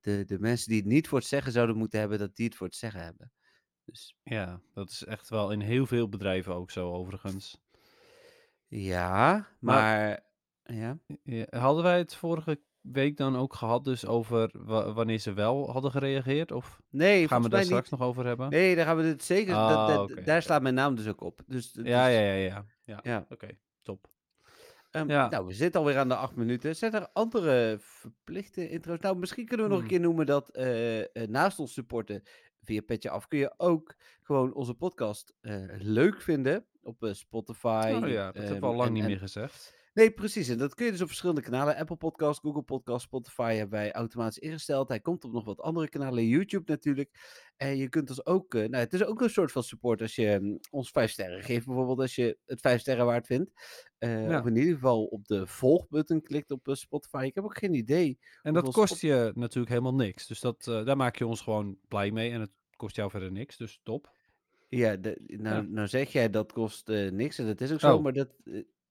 de, 0.00 0.24
de 0.26 0.38
mensen 0.38 0.68
die 0.68 0.78
het 0.78 0.86
niet 0.88 1.08
voor 1.08 1.18
het 1.18 1.26
zeggen 1.26 1.52
zouden 1.52 1.76
moeten 1.76 1.98
hebben, 2.00 2.18
dat 2.18 2.36
die 2.36 2.46
het 2.46 2.54
voor 2.54 2.66
het 2.66 2.76
zeggen 2.76 3.00
hebben. 3.02 3.32
Dus 3.84 4.16
Ja, 4.22 4.60
dat 4.72 4.90
is 4.90 5.04
echt 5.04 5.28
wel 5.28 5.50
in 5.50 5.60
heel 5.60 5.86
veel 5.86 6.08
bedrijven 6.08 6.54
ook 6.54 6.70
zo, 6.70 6.92
overigens. 6.92 7.60
ja, 8.66 9.48
maar, 9.60 10.20
ja. 10.62 10.98
Ja, 11.22 11.46
hadden 11.50 11.82
wij 11.84 11.98
het 11.98 12.14
vorige 12.14 12.60
week 12.80 13.16
dan 13.16 13.36
ook 13.36 13.54
gehad 13.54 13.84
dus 13.84 14.06
over 14.06 14.50
wa- 14.52 14.92
wanneer 14.92 15.18
ze 15.18 15.32
wel 15.32 15.70
hadden 15.70 15.90
gereageerd? 15.90 16.52
Of 16.52 16.80
Nee, 16.90 17.28
gaan 17.28 17.42
we 17.42 17.48
daar 17.48 17.64
straks 17.64 17.90
niet. 17.90 17.98
nog 18.00 18.08
over 18.08 18.26
hebben? 18.26 18.50
Nee, 18.50 18.76
daar 18.76 18.84
gaan 18.86 18.96
we 18.96 19.02
het 19.02 19.24
zeker. 19.24 19.54
dat, 19.54 19.62
Ah, 19.76 19.86
dat- 19.88 20.24
daar 20.24 20.42
slaat 20.42 20.62
mijn 20.62 20.74
naam 20.74 20.94
dus 20.94 21.06
ook 21.08 21.20
op. 21.20 21.40
Dus, 21.46 21.70
Ja, 21.72 21.82
is- 22.08 22.14
ja, 22.14 22.20
ja, 22.20 22.32
ja. 22.32 22.64
Ja, 22.84 23.00
ja. 23.02 23.26
oké, 23.28 23.48
top. 23.82 24.08
Ehm, 24.94 25.08
Ja. 25.10 25.28
Nou, 25.28 25.46
we 25.46 25.52
zitten 25.52 25.80
alweer 25.80 25.98
aan 25.98 26.08
de 26.08 26.14
acht 26.16 26.36
minuten. 26.36 26.76
Zijn 26.76 26.92
er 26.94 27.08
andere 27.12 27.76
verplichte 27.80 28.68
intro's? 28.68 28.98
Nou, 29.00 29.16
misschien 29.18 29.46
kunnen 29.46 29.66
we 29.66 29.72
nog 29.72 29.80
een 29.82 29.88
Hmm. 29.88 29.96
keer 29.96 30.06
noemen 30.06 30.26
dat 30.26 30.48
eh, 30.48 31.00
eh, 31.00 31.06
naast 31.28 31.58
ons 31.58 31.72
supporten 31.72 32.22
via 32.62 32.80
Petje 32.82 33.10
Af, 33.10 33.28
kun 33.28 33.38
je 33.38 33.54
ook 33.56 33.94
gewoon 34.22 34.54
onze 34.54 34.74
podcast 34.74 35.34
eh, 35.40 35.62
leuk 35.78 36.20
vinden 36.20 36.66
op 36.82 37.08
Spotify. 37.12 37.98
Oh 38.02 38.08
ja, 38.08 38.32
dat 38.32 38.48
we 38.48 38.60
al 38.60 38.68
ehm, 38.68 38.76
lang 38.76 38.88
en- 38.88 38.92
niet 38.92 39.04
meer 39.06 39.18
gezegd. 39.18 39.74
Nee, 39.94 40.10
precies. 40.10 40.48
En 40.48 40.58
dat 40.58 40.74
kun 40.74 40.84
je 40.84 40.90
dus 40.90 41.00
op 41.00 41.06
verschillende 41.06 41.40
kanalen. 41.42 41.76
Apple 41.76 41.96
Podcast, 41.96 42.40
Google 42.40 42.62
Podcast, 42.62 43.04
Spotify 43.04 43.54
hebben 43.54 43.78
wij 43.78 43.92
automatisch 43.92 44.38
ingesteld. 44.38 44.88
Hij 44.88 45.00
komt 45.00 45.24
op 45.24 45.32
nog 45.32 45.44
wat 45.44 45.60
andere 45.60 45.88
kanalen. 45.88 46.26
YouTube 46.26 46.70
natuurlijk. 46.72 47.10
En 47.56 47.76
je 47.76 47.88
kunt 47.88 48.08
ons 48.08 48.26
ook... 48.26 48.54
eh, 48.54 48.60
nou, 48.60 48.76
het 48.76 48.92
is 48.92 49.04
ook 49.04 49.20
een 49.20 49.30
soort 49.30 49.52
van 49.52 49.62
support 49.62 50.00
als 50.00 50.14
je 50.14 50.38
mm, 50.40 50.58
ons 50.70 50.90
vijf 50.90 51.10
sterren 51.10 51.42
geeft. 51.42 51.66
Bijvoorbeeld 51.66 51.98
als 52.00 52.14
je 52.14 52.38
het 52.46 52.60
vijf 52.60 52.80
sterren 52.80 53.06
waard 53.06 53.26
vindt. 53.26 53.50
Eh, 53.98 54.28
Ja. 54.28 54.38
Of 54.40 54.46
in 54.46 54.56
ieder 54.56 54.74
geval 54.74 55.04
op 55.04 55.26
de 55.26 55.46
volgbutton 55.46 56.22
klikt 56.22 56.50
op 56.50 56.68
eh, 56.68 56.74
Spotify. 56.74 57.24
Ik 57.26 57.34
heb 57.34 57.44
ook 57.44 57.58
geen 57.58 57.74
idee. 57.74 58.18
En 58.42 58.52
dat 58.52 58.72
kost 58.72 59.00
je 59.00 59.32
natuurlijk 59.34 59.68
helemaal 59.72 59.94
niks. 59.94 60.26
Dus 60.26 60.40
dat, 60.40 60.64
daar 60.64 60.96
maak 60.96 61.16
je 61.16 61.26
ons 61.26 61.40
gewoon 61.40 61.78
blij 61.88 62.10
mee. 62.10 62.30
En 62.30 62.40
het 62.40 62.52
kost 62.76 62.96
jou 62.96 63.10
verder 63.10 63.32
niks, 63.32 63.56
dus 63.56 63.80
top. 63.82 64.10
Ja, 64.68 64.96
de- 64.96 65.22
nou, 65.26 65.56
Ja. 65.56 65.68
nou 65.70 65.88
zeg 65.88 66.12
jij 66.12 66.30
dat 66.30 66.52
kost 66.52 66.88
niks. 67.10 67.38
En 67.38 67.46
dat 67.46 67.60
is 67.60 67.72
ook 67.72 67.80
zo. 67.80 67.96
Oh. 67.96 68.02
Maar 68.02 68.12
dat... 68.12 68.28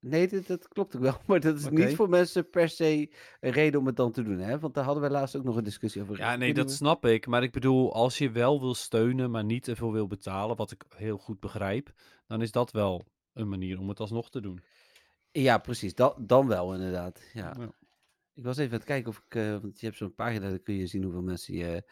Nee, 0.04 0.28
dat, 0.28 0.48
dat 0.48 0.68
klopt 0.68 0.96
ook 0.96 1.02
wel. 1.02 1.18
Maar 1.28 1.40
dat 1.40 1.58
is 1.58 1.70
niet 1.70 1.96
voor 1.96 2.10
mensen 2.10 2.50
per 2.50 2.70
se 2.70 3.10
een 3.40 3.52
reden 3.52 3.80
om 3.80 3.86
het 3.86 3.96
dan 3.96 4.12
te 4.12 4.24
doen. 4.24 4.38
Hè? 4.38 4.60
Want 4.60 4.74
daar 4.74 4.84
hadden 4.84 5.04
we 5.04 5.10
laatst 5.10 5.36
ook 5.36 5.44
nog 5.44 5.56
een 5.56 5.64
discussie 5.64 6.02
over. 6.02 6.18
Ja, 6.18 6.36
nee, 6.36 6.54
dat 6.54 6.72
snap 6.72 7.06
ik. 7.06 7.28
Maar 7.28 7.44
ik 7.44 7.52
bedoel, 7.52 7.94
als 7.94 8.18
je 8.18 8.32
wel 8.32 8.60
wil 8.60 8.74
steunen, 8.74 9.32
maar 9.32 9.44
niet 9.44 9.64
te 9.64 9.76
veel 9.76 9.92
wil 9.92 10.08
betalen, 10.08 10.56
wat 10.56 10.72
ik 10.72 10.84
heel 10.96 11.18
goed 11.18 11.40
begrijp, 11.40 11.94
dan 12.28 12.42
is 12.42 12.52
dat 12.52 12.72
wel 12.72 13.06
een 13.34 13.50
manier 13.50 13.80
om 13.80 13.90
het 13.90 14.00
alsnog 14.00 14.30
te 14.30 14.42
doen. 14.42 14.64
Ja, 15.32 15.58
precies. 15.58 15.96
Dan, 15.96 16.14
dan 16.18 16.48
wel, 16.48 16.74
inderdaad. 16.74 17.22
Ja. 17.34 17.56
Ja. 17.60 17.72
Ik 18.34 18.44
was 18.44 18.58
even 18.58 18.72
aan 18.72 18.78
het 18.78 18.88
kijken 18.88 19.10
of 19.10 19.24
ik... 19.28 19.36
eh, 19.36 19.58
want 19.58 19.80
je 19.80 19.86
hebt 19.86 19.98
zo'n 19.98 20.16
pagina, 20.16 20.50
daar 20.50 20.60
kun 20.60 20.76
je 20.76 20.88
zien 20.88 21.04
hoeveel 21.04 21.22
mensen 21.22 21.54
je 21.54 21.84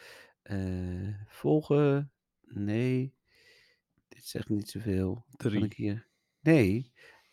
eh, 0.41 1.25
volgen. 1.27 2.11
Nee. 2.41 3.13
Dit 4.07 4.25
zegt 4.25 4.49
niet 4.49 4.69
zoveel. 4.69 5.25
Kan 5.37 5.49
Drie. 5.49 5.63
ik 5.63 5.73
hier... 5.73 6.07
Nee. 6.39 6.91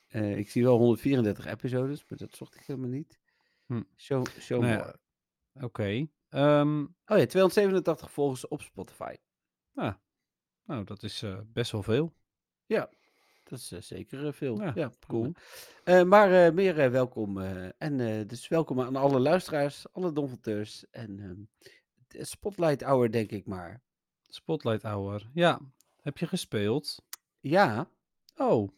Eh, 0.09 0.37
ik 0.39 0.51
zie 0.51 0.63
wel 0.65 0.79
134 0.79 1.47
episodes, 1.47 2.05
maar 2.09 2.19
dat 2.19 2.37
zocht 2.37 2.55
ik 2.55 2.63
helemaal 2.67 2.89
niet. 2.89 3.19
Hm. 3.67 3.83
Show, 3.97 4.27
show 4.41 4.61
Nou 4.61 4.73
ja. 4.73 4.95
Oké. 5.65 6.07
Ehm, 6.29 6.81
Oh 6.83 7.19
ja, 7.19 7.27
287 7.27 8.11
volgers 8.11 8.49
op 8.49 8.63
Spotify. 8.63 9.15
nou, 9.73 9.95
nou, 10.65 10.85
dat 10.85 11.03
is 11.03 11.23
eh, 11.23 11.39
best 11.53 11.73
wel 11.73 11.83
veel. 11.83 12.13
Ja. 12.67 12.91
Dat 13.45 13.59
is 13.59 13.73
eh, 13.73 13.81
zeker 13.81 14.35
veel. 14.35 14.61
Ja, 14.61 14.73
Ja, 14.75 14.93
cool. 15.07 15.33
maar 16.05 16.55
meer 16.55 16.91
welkom. 16.91 17.39
en 17.79 18.27
dus 18.27 18.49
welkom 18.49 18.81
aan 18.81 18.97
alle 18.97 19.19
luisteraars, 19.19 19.93
alle 19.93 20.13
donvateurs. 20.13 20.91
En 20.91 21.21
ehm, 21.21 22.23
Spotlight 22.25 22.83
Hour, 22.83 23.11
denk 23.11 23.31
ik 23.31 23.47
maar. 23.47 23.83
Spotlight 24.23 24.83
Hour. 24.83 25.31
Ja, 25.35 25.61
heb 26.01 26.19
je 26.19 26.27
gespeeld? 26.27 27.03
Ja, 27.41 27.91
Oh, 28.37 28.69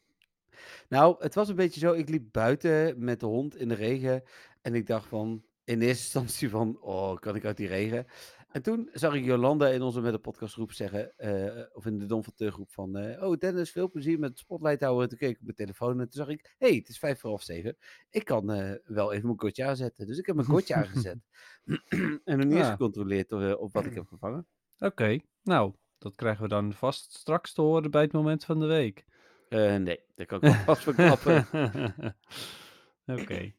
nou, 0.88 1.16
het 1.18 1.34
was 1.34 1.48
een 1.48 1.56
beetje 1.56 1.80
zo. 1.80 1.92
Ik 1.92 2.08
liep 2.08 2.24
buiten 2.32 3.04
met 3.04 3.20
de 3.20 3.26
hond 3.26 3.56
in 3.56 3.68
de 3.68 3.74
regen. 3.74 4.22
En 4.62 4.74
ik 4.74 4.86
dacht 4.86 5.06
van, 5.06 5.44
in 5.64 5.80
eerste 5.80 6.02
instantie 6.04 6.50
van, 6.50 6.80
oh, 6.80 7.16
kan 7.16 7.36
ik 7.36 7.44
uit 7.44 7.56
die 7.56 7.68
regen? 7.68 8.06
En 8.50 8.62
toen 8.62 8.88
zag 8.92 9.14
ik 9.14 9.24
Jolanda 9.24 9.68
in 9.68 9.82
onze 9.82 10.00
met 10.00 10.12
de 10.12 10.18
podcastgroep 10.18 10.72
zeggen, 10.72 11.16
eh, 11.16 11.64
of 11.72 11.86
in 11.86 11.98
de 11.98 12.06
donvateurgroep 12.06 12.70
van, 12.70 12.96
eh, 12.96 13.22
oh 13.28 13.36
Dennis, 13.38 13.70
veel 13.70 13.90
plezier 13.90 14.18
met 14.18 14.38
Spotlight 14.38 14.80
Hour. 14.80 15.08
Toen 15.08 15.18
keek 15.18 15.30
ik 15.30 15.36
op 15.38 15.42
mijn 15.42 15.56
telefoon 15.56 15.90
en 15.90 16.08
toen 16.08 16.24
zag 16.24 16.28
ik, 16.28 16.54
hé, 16.58 16.66
hey, 16.68 16.76
het 16.76 16.88
is 16.88 16.98
vijf 16.98 17.20
voor 17.20 17.30
half 17.30 17.42
zeven. 17.42 17.76
Ik 18.10 18.24
kan 18.24 18.50
eh, 18.50 18.72
wel 18.84 19.12
even 19.12 19.24
mijn 19.24 19.36
kortje 19.36 19.64
aanzetten. 19.64 20.06
Dus 20.06 20.18
ik 20.18 20.26
heb 20.26 20.34
mijn 20.34 20.48
kortje 20.48 20.74
aangezet. 20.74 21.18
en 22.24 22.36
nog 22.38 22.46
niet 22.46 22.56
eens 22.56 22.66
Ja. 22.66 22.70
gecontroleerd 22.70 23.32
op 23.58 23.72
wat 23.72 23.84
ik 23.84 23.94
heb 23.94 24.06
gevangen. 24.06 24.46
oké. 24.78 25.18
Nou, 25.42 25.74
dat 25.98 26.14
krijgen 26.14 26.42
we 26.42 26.48
dan 26.48 26.72
vast 26.72 27.12
straks 27.12 27.52
te 27.52 27.60
horen 27.60 27.90
bij 27.90 28.02
het 28.02 28.12
moment 28.12 28.44
van 28.44 28.60
de 28.60 28.66
week. 28.66 29.04
Eh, 29.50 29.76
nee, 29.76 30.00
daar 30.14 30.26
kan 30.26 30.38
ik 30.38 30.44
wel 30.44 30.64
vast 30.74 30.82
verklappen. 30.82 31.46
Oké. 33.20 33.52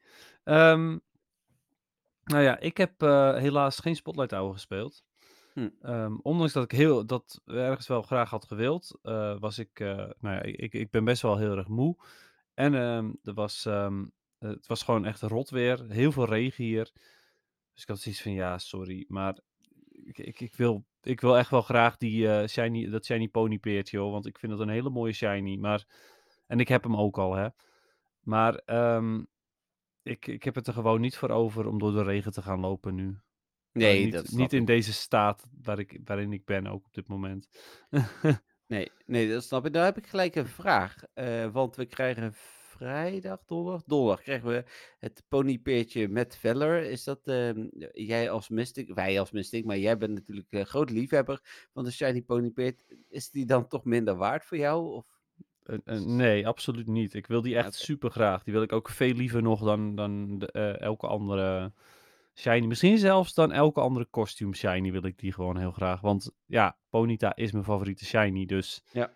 Ehm, 0.43 0.97
nou 2.23 2.43
ja, 2.43 2.59
ik 2.59 2.77
heb 2.77 3.01
eh, 3.01 3.35
helaas 3.35 3.79
geen 3.79 3.95
Spotlight 3.95 4.31
Hour 4.31 4.53
gespeeld. 4.53 5.03
Hm. 5.53 5.69
Ehm, 5.81 6.15
ondanks 6.21 6.53
dat 6.53 6.63
ik 6.63 6.71
heel, 6.71 7.05
dat 7.05 7.41
ergens 7.45 7.87
wel 7.87 8.01
graag 8.01 8.29
had 8.29 8.45
gewild, 8.45 8.99
eh, 9.01 9.39
was 9.39 9.59
ik, 9.59 9.79
nou 9.79 10.15
ja, 10.35 10.41
ik, 10.41 10.73
ik 10.73 10.91
ben 10.91 11.03
best 11.03 11.21
wel 11.21 11.37
heel 11.37 11.57
erg 11.57 11.67
moe. 11.67 11.95
En 12.53 12.75
ehm, 12.75 13.11
er 13.23 13.33
was, 13.33 13.63
het 14.39 14.67
was 14.67 14.83
gewoon 14.83 15.05
echt 15.05 15.21
rot 15.21 15.49
weer, 15.49 15.85
heel 15.89 16.11
veel 16.11 16.25
regen 16.25 16.63
hier. 16.63 16.91
Dus 17.73 17.81
ik 17.81 17.87
had 17.87 17.99
zoiets 17.99 18.21
van, 18.21 18.33
ja, 18.33 18.57
sorry, 18.57 19.05
maar 19.07 19.37
ik, 19.89 20.17
ik, 20.17 20.39
ik, 20.39 20.55
wil, 20.55 20.85
ik 21.01 21.21
wil 21.21 21.37
echt 21.37 21.49
wel 21.49 21.61
graag 21.61 21.97
die, 21.97 22.27
eh, 22.29 22.47
shiny, 22.47 22.89
dat 22.89 23.05
shiny 23.05 23.27
ponypeertje, 23.27 23.97
joh, 23.97 24.11
want 24.11 24.25
ik 24.25 24.39
vind 24.39 24.51
het 24.51 24.61
een 24.61 24.69
hele 24.69 24.89
mooie 24.89 25.13
shiny. 25.13 25.57
Maar, 25.57 25.85
en 26.47 26.59
ik 26.59 26.67
heb 26.67 26.83
hem 26.83 26.95
ook 26.95 27.17
al, 27.17 27.35
hè. 27.35 27.47
Maar 28.21 28.55
ehm, 28.55 29.23
ik, 30.03 30.27
ik 30.27 30.43
heb 30.43 30.55
het 30.55 30.67
er 30.67 30.73
gewoon 30.73 31.01
niet 31.01 31.17
voor 31.17 31.29
over 31.29 31.67
om 31.67 31.79
door 31.79 31.91
de 31.91 32.03
regen 32.03 32.31
te 32.31 32.41
gaan 32.41 32.59
lopen 32.59 32.95
nu. 32.95 33.03
Nou, 33.03 33.19
Nee, 33.71 34.03
niet, 34.03 34.13
dat 34.13 34.29
niet 34.29 34.53
in 34.53 34.65
deze 34.65 34.93
staat 34.93 35.45
waar 35.61 35.79
ik, 35.79 35.99
waarin 36.03 36.33
ik 36.33 36.45
ben, 36.45 36.67
ook 36.67 36.85
op 36.85 36.93
dit 36.93 37.07
moment. 37.07 37.49
Nee, 38.71 38.91
nee, 39.05 39.29
dat 39.29 39.43
snap 39.43 39.65
ik. 39.65 39.73
Daar 39.73 39.85
heb 39.85 39.97
ik 39.97 40.07
gelijk 40.07 40.35
een 40.35 40.47
vraag. 40.47 41.03
eh, 41.13 41.51
want 41.51 41.75
we 41.75 41.85
krijgen 41.85 42.33
vrijdag, 42.81 43.39
donderdag, 43.45 43.83
donderdag 43.85 44.21
krijgen 44.21 44.49
we 44.49 44.63
het 44.99 45.23
ponypeertje 45.27 46.07
met 46.07 46.37
Veller. 46.37 46.83
Is 46.83 47.03
dat 47.03 47.27
ehm, 47.27 47.67
jij 47.93 48.29
als 48.29 48.49
Mystic, 48.49 48.93
wij 48.93 49.19
als 49.19 49.31
Mystic, 49.31 49.65
maar 49.65 49.77
jij 49.77 49.97
bent 49.97 50.13
natuurlijk 50.13 50.47
een 50.49 50.65
groot 50.65 50.89
liefhebber 50.89 51.67
van 51.73 51.83
de 51.83 51.91
shiny 51.91 52.21
ponypeert. 52.21 52.83
Is 53.09 53.29
die 53.29 53.45
dan 53.45 53.67
toch 53.67 53.83
minder 53.83 54.15
waard 54.15 54.45
voor 54.45 54.57
jou? 54.57 54.93
Of? 54.93 55.05
Eh, 55.63 55.77
eh, 55.83 55.99
nee, 56.01 56.47
absoluut 56.47 56.87
niet. 56.87 57.13
Ik 57.13 57.27
wil 57.27 57.41
die 57.41 57.55
echt 57.57 57.73
super 57.73 58.09
graag. 58.11 58.43
Die 58.43 58.53
wil 58.53 58.63
ik 58.63 58.71
ook 58.71 58.89
veel 58.89 59.13
liever 59.13 59.41
nog 59.41 59.63
dan, 59.63 59.95
dan 59.95 60.39
de, 60.39 60.51
eh, 60.51 60.79
elke 60.79 61.07
andere 61.07 61.73
shiny. 62.33 62.65
Misschien 62.65 62.97
zelfs 62.97 63.33
dan 63.33 63.51
elke 63.51 63.79
andere 63.79 64.07
costume 64.09 64.55
shiny 64.55 64.91
wil 64.91 65.03
ik 65.05 65.17
die 65.19 65.33
gewoon 65.33 65.57
heel 65.57 65.71
graag. 65.71 66.01
Want 66.01 66.31
ja, 66.45 66.77
Ponyta 66.89 67.35
is 67.35 67.51
mijn 67.51 67.63
favoriete 67.63 68.05
shiny. 68.05 68.45
Dus 68.45 68.83
Ja. 68.91 69.13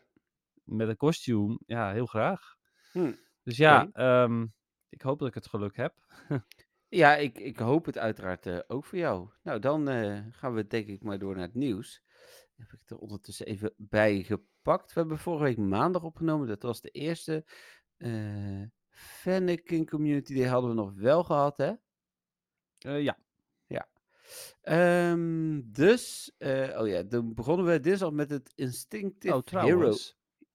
met 0.64 0.88
een 0.88 0.98
costume, 0.98 1.60
ja, 1.66 1.92
heel 1.92 2.06
graag. 2.06 2.56
Hm, 2.92 3.12
Dus 3.46 3.58
ja, 3.58 3.90
ehm, 3.92 4.46
ik 4.90 5.02
hoop 5.02 5.20
dat 5.20 5.28
ik 5.28 5.34
het 5.34 5.48
geluk 5.48 5.76
heb. 5.76 5.94
Ja, 6.88 7.16
ik, 7.16 7.38
ik 7.38 7.58
hoop 7.58 7.86
het 7.86 7.98
uiteraard 7.98 8.46
eh, 8.46 8.60
ook 8.68 8.86
voor 8.86 8.98
jou. 8.98 9.30
Nou, 9.42 9.60
dan 9.60 9.90
eh, 9.90 10.20
gaan 10.32 10.54
we 10.54 10.68
denk 10.68 10.88
ik 10.88 11.04
maar 11.04 11.20
door 11.20 11.36
naar 11.36 11.46
het 11.46 11.54
nieuws. 11.54 12.02
Heb 12.56 12.72
ik 12.72 12.90
er 12.90 12.98
ondertussen 12.98 13.46
even 13.46 13.74
bij 13.78 14.24
gepakt. 14.24 14.94
We 14.94 15.00
hebben 15.00 15.18
vorige 15.18 15.44
week 15.44 15.58
maandag 15.58 16.04
opgenomen. 16.04 16.48
Dat 16.48 16.62
was 16.62 16.82
de 16.82 16.90
eerste. 16.90 17.46
eh 17.98 18.62
Fennekin 18.90 19.86
Community 19.90 20.36
Day 20.36 20.48
hadden 20.48 20.70
we 20.70 20.76
nog 20.76 20.94
wel 20.94 21.24
gehad, 21.24 21.58
hè? 21.58 21.74
Eh, 22.78 23.04
ja, 23.04 23.18
Ehm, 24.62 25.62
dus, 25.66 26.32
oh 26.78 26.88
ja, 26.88 27.04
dan 27.04 27.34
begonnen 27.34 27.66
we 27.66 27.80
dinsdag 27.80 28.12
met 28.12 28.30
het 28.30 28.52
Instinctive 28.56 29.36
oh 29.36 29.64
Hero. 29.64 29.94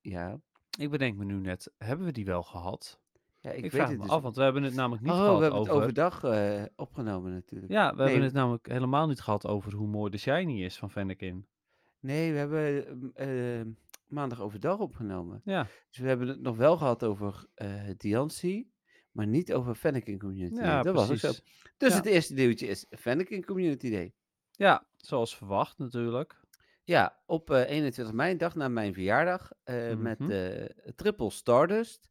Ja, 0.01 0.41
ik 0.79 0.91
bedenk 0.91 1.17
me 1.17 1.25
nu 1.25 1.35
net, 1.41 1.73
hebben 1.79 2.07
we 2.07 2.13
die 2.13 2.25
wel 2.25 2.43
gehad? 2.43 3.01
ja 3.41 3.51
ik, 3.51 3.57
Ik, 3.57 3.63
weet 3.63 3.71
vraag 3.73 3.89
het 3.89 3.97
me 3.99 4.03
dus. 4.03 4.13
af, 4.13 4.23
want 4.23 4.37
we 4.37 4.43
hebben 4.43 4.63
het 4.63 4.75
namelijk 4.75 5.03
niet 5.03 5.13
oh, 5.13 5.19
gehad 5.19 5.37
we 5.37 5.43
hebben 5.43 5.61
over... 5.61 5.73
het 5.73 5.83
overdag 5.83 6.23
eh, 6.25 6.63
opgenomen 6.77 7.33
natuurlijk. 7.33 7.73
Ja, 7.73 7.91
we 7.91 7.97
hebben 7.97 8.15
Nee, 8.17 8.25
het 8.25 8.33
namelijk 8.33 8.69
helemaal 8.69 9.07
niet 9.07 9.21
gehad 9.21 9.47
over 9.47 9.73
hoe 9.75 9.89
mooi 9.89 10.11
de 10.11 10.19
shiny 10.19 10.65
is 10.65 10.77
van 10.79 10.91
Fennekin. 10.91 11.47
nee, 12.01 12.33
we 12.33 12.39
hebben 12.39 12.85
ehm, 13.15 13.29
eh, 13.59 13.67
maandag 14.07 14.41
overdag 14.41 14.79
opgenomen. 14.79 15.41
Ja, 15.45 15.67
Dus 15.91 15.99
we 15.99 16.09
hebben 16.09 16.29
het 16.29 16.41
nog 16.41 16.57
wel 16.57 16.77
gehad 16.77 17.05
over 17.05 17.47
eh 17.55 17.73
Diancie, 17.97 18.71
maar 19.13 19.27
niet 19.27 19.53
over 19.53 19.75
Fennekin 19.75 20.19
Community 20.19 20.55
Day. 20.55 20.65
ja, 20.65 20.83
Dat 20.83 20.95
was 20.95 21.11
ook 21.11 21.17
zo. 21.17 21.33
Dus 21.77 21.91
Ja. 21.91 21.97
het 21.97 22.07
eerste 22.07 22.35
nieuwtje 22.35 22.67
is 22.67 22.87
Fennekin 22.91 23.45
Community 23.45 23.91
Day. 23.91 24.13
Ja, 24.53 24.85
zoals 24.97 25.37
verwacht 25.37 25.79
natuurlijk. 25.79 26.40
Ja, 26.85 27.23
op 27.27 27.51
eh, 27.51 27.71
21 27.71 28.15
mei, 28.15 28.33
een 28.33 28.39
dag 28.39 28.55
na 28.55 28.69
mijn 28.69 28.95
verjaardag, 28.95 29.53
eh, 29.65 29.97
met 29.97 30.19
Mhm. 30.19 30.31
eh 30.31 30.65
Triple 30.97 31.31
Stardust. 31.31 32.09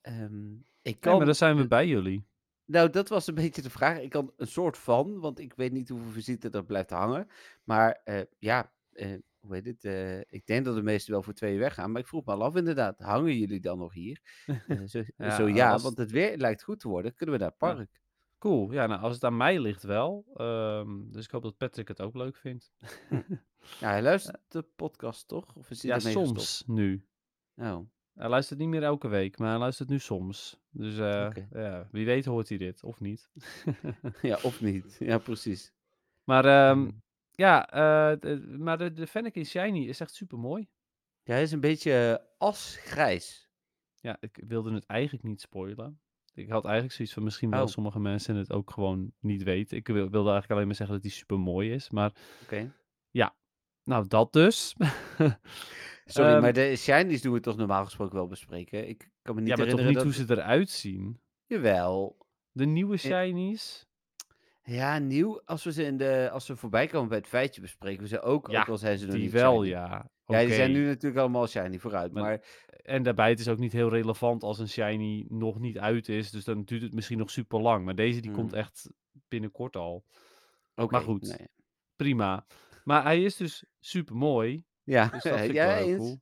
Ehm, 0.00 0.52
ik 0.82 1.00
kan, 1.00 1.16
maar 1.16 1.26
dan 1.26 1.34
zijn 1.34 1.56
we 1.56 1.66
bij 1.66 1.86
jullie. 1.86 2.26
nou 2.64 2.90
dat 2.90 3.08
was 3.08 3.26
een 3.26 3.34
beetje 3.34 3.62
de 3.62 3.70
vraag. 3.70 3.98
Ik 4.00 4.10
kan 4.10 4.32
een 4.36 4.46
soort 4.46 4.78
van, 4.78 5.20
want 5.20 5.38
ik 5.38 5.54
weet 5.54 5.72
niet 5.72 5.88
hoeveel 5.88 6.10
visite 6.10 6.50
er 6.50 6.64
blijft 6.64 6.90
hangen. 6.90 7.26
Maar 7.64 8.00
eh, 8.04 8.20
ja, 8.38 8.72
eh, 8.92 9.14
hoe 9.40 9.54
heet 9.54 9.66
het? 9.66 9.84
eh, 9.84 10.18
ik 10.20 10.46
denk 10.46 10.64
dat 10.64 10.74
de 10.74 10.82
meesten 10.82 11.12
wel 11.12 11.22
voor 11.22 11.32
twee 11.32 11.58
weggaan. 11.58 11.92
Maar 11.92 12.00
ik 12.00 12.06
vroeg 12.08 12.24
me 12.24 12.32
al 12.32 12.42
af 12.42 12.56
inderdaad, 12.56 12.98
hangen 13.00 13.36
jullie 13.38 13.60
dan 13.60 13.78
nog 13.78 13.92
hier? 13.92 14.20
Eh, 14.68 14.82
zo, 14.86 15.02
Ja, 15.16 15.36
zo 15.36 15.48
ja, 15.48 15.72
als 15.72 15.82
want 15.82 15.98
het- 15.98 16.06
het 16.10 16.16
weer 16.16 16.36
lijkt 16.36 16.62
goed 16.62 16.80
te 16.80 16.88
worden. 16.88 17.14
Kunnen 17.14 17.34
we 17.34 17.40
naar 17.40 17.50
het 17.50 17.60
Ja. 17.60 17.74
park? 17.74 18.00
Cool. 18.42 18.72
Ja, 18.72 18.86
nou, 18.86 19.00
als 19.00 19.14
het 19.14 19.24
aan 19.24 19.36
mij 19.36 19.60
ligt 19.60 19.82
wel. 19.82 20.24
Ehm, 20.34 21.10
dus 21.10 21.24
ik 21.24 21.30
hoop 21.30 21.42
dat 21.42 21.56
Patrick 21.56 21.88
het 21.88 22.00
ook 22.00 22.14
leuk 22.14 22.36
vindt. 22.36 22.72
Ja, 23.80 23.88
hij 23.88 24.02
luistert 24.02 24.38
de 24.48 24.62
podcast 24.62 25.28
toch? 25.28 25.56
Of 25.56 25.70
is 25.70 25.82
hij 25.82 25.90
ja, 25.90 26.00
gestopt? 26.00 26.26
soms 26.26 26.62
nu. 26.66 27.06
Oh, 27.56 27.78
Hij 28.14 28.28
luistert 28.28 28.58
niet 28.58 28.68
meer 28.68 28.82
elke 28.82 29.08
week, 29.08 29.38
maar 29.38 29.48
hij 29.50 29.58
luistert 29.58 29.88
nu 29.88 29.98
soms. 29.98 30.60
Dus 30.70 30.98
eh, 30.98 31.30
ja, 31.52 31.88
wie 31.90 32.04
weet 32.06 32.24
hoort 32.24 32.48
hij 32.48 32.58
dit, 32.58 32.82
of 32.82 33.00
niet. 33.00 33.30
Ja, 34.22 34.38
of 34.42 34.60
niet. 34.60 34.96
Ja, 35.10 35.18
precies. 35.18 35.72
maar 36.24 36.44
ehm, 36.44 36.80
Ehm, 36.86 36.90
ja, 37.30 37.68
eh, 37.68 38.20
de- 38.20 38.56
maar 38.58 38.78
de, 38.78 38.92
de 38.92 39.06
Fennekin 39.06 39.46
Shiny 39.46 39.86
is 39.88 40.00
echt 40.00 40.14
super 40.14 40.38
mooi. 40.38 40.68
Ja, 41.22 41.32
hij 41.32 41.42
is 41.42 41.52
een 41.52 41.60
beetje 41.60 42.18
eh, 42.18 42.26
asgrijs. 42.38 43.50
Ja, 44.00 44.16
ik 44.20 44.42
wilde 44.46 44.72
het 44.74 44.86
eigenlijk 44.86 45.24
niet 45.24 45.40
spoilen. 45.40 46.00
Ik 46.34 46.48
had 46.48 46.64
eigenlijk 46.64 46.94
zoiets 46.94 47.14
van 47.14 47.22
misschien 47.22 47.50
wel 47.50 47.62
Oh, 47.62 47.68
sommige 47.68 48.00
mensen 48.00 48.36
het 48.36 48.52
ook 48.52 48.70
gewoon 48.70 49.12
niet 49.20 49.42
weten. 49.42 49.76
Ik 49.76 49.86
wil- 49.86 49.94
wilde 50.10 50.16
eigenlijk 50.30 50.50
alleen 50.50 50.66
maar 50.66 50.74
zeggen 50.76 50.94
dat 50.94 51.04
hij 51.04 51.14
super 51.14 51.38
mooi 51.38 51.72
is. 51.72 51.90
Maar 51.90 52.12
oké. 52.42 52.72
ja, 53.10 53.34
nou 53.84 54.08
dat 54.08 54.32
dus. 54.32 54.74
Sorry, 56.04 56.30
maar 56.40 56.42
Ehm, 56.44 56.70
de 56.70 56.76
shinies 56.76 57.22
doen 57.22 57.32
we 57.32 57.40
toch 57.40 57.56
normaal 57.56 57.84
gesproken 57.84 58.14
wel 58.14 58.26
bespreken? 58.26 58.88
Ik 58.88 59.10
kan 59.22 59.34
me 59.34 59.40
niet 59.40 59.50
ja, 59.50 59.56
maar 59.56 59.66
toch 59.66 59.78
herinneren 59.78 60.06
niet 60.06 60.16
dat... 60.16 60.26
hoe 60.26 60.36
ze 60.36 60.42
eruit 60.42 60.70
zien. 60.70 61.20
Jawel. 61.46 62.16
De 62.52 62.64
nieuwe 62.66 62.96
shinies. 62.96 63.86
Ja, 64.64 64.98
nieuw. 64.98 65.40
Als 65.44 65.64
we 65.64 65.72
ze 65.72 65.82
in 65.84 65.96
de... 65.96 66.28
Als 66.32 66.48
we 66.48 66.56
voorbij 66.56 66.86
komen 66.86 67.08
bij 67.08 67.18
het 67.18 67.26
feitje 67.26 67.60
bespreken 67.60 68.02
we 68.02 68.08
ze 68.08 68.20
ook, 68.20 68.48
ook 68.48 68.50
Ja, 68.50 68.62
al 68.62 68.78
zijn 68.78 68.98
ze 68.98 69.04
nog 69.06 69.14
die 69.14 69.22
niet 69.24 69.32
wel, 69.32 69.54
shiny. 69.54 69.68
ja. 69.68 70.10
Ja, 70.26 70.40
die 70.40 70.52
zijn 70.54 70.72
nu 70.72 70.86
natuurlijk 70.86 71.20
allemaal 71.20 71.46
shiny 71.46 71.78
vooruit, 71.78 72.12
Maar, 72.12 72.22
maar... 72.22 72.40
en 72.66 73.02
daarbij, 73.02 73.30
het 73.30 73.40
is 73.40 73.48
ook 73.48 73.58
niet 73.58 73.72
heel 73.72 73.88
relevant 73.88 74.42
als 74.42 74.58
een 74.58 74.68
shiny 74.68 75.26
nog 75.28 75.58
niet 75.58 75.78
uit 75.78 76.08
is. 76.08 76.30
Dus 76.30 76.44
dan 76.44 76.64
duurt 76.64 76.82
het 76.82 76.92
misschien 76.94 77.18
nog 77.18 77.30
super 77.30 77.60
lang. 77.60 77.84
Maar 77.84 77.94
deze 77.94 78.20
die 78.20 78.30
komt 78.30 78.50
hmm, 78.50 78.60
echt 78.60 78.90
binnenkort 79.28 79.76
al. 79.76 80.04
Oké, 80.74 80.92
Maar 80.92 81.00
goed, 81.02 81.36
nee. 81.38 81.48
prima. 81.96 82.46
Maar 82.84 83.02
hij 83.02 83.22
is 83.22 83.36
dus 83.36 83.64
super 83.80 84.16
mooi. 84.16 84.64
Ja, 84.82 85.08
Dus 85.08 85.22
dat 85.22 85.36
vind 85.38 85.48
ik 85.48 85.54
ja, 85.54 85.76
eens. 85.78 85.96
cool. 85.96 86.20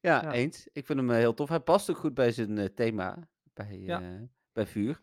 Ja, 0.00 0.22
Ja. 0.22 0.32
eens. 0.32 0.68
Ik 0.72 0.86
vind 0.86 0.98
hem 0.98 1.10
eh, 1.10 1.16
heel 1.16 1.34
tof. 1.34 1.48
Hij 1.48 1.60
past 1.60 1.90
ook 1.90 1.96
goed 1.98 2.14
bij 2.14 2.32
zijn 2.32 2.58
eh, 2.58 2.64
thema, 2.74 3.28
bij, 3.54 3.78
Ja. 3.78 4.00
eh, 4.00 4.22
bij 4.52 4.66
vuur. 4.66 5.00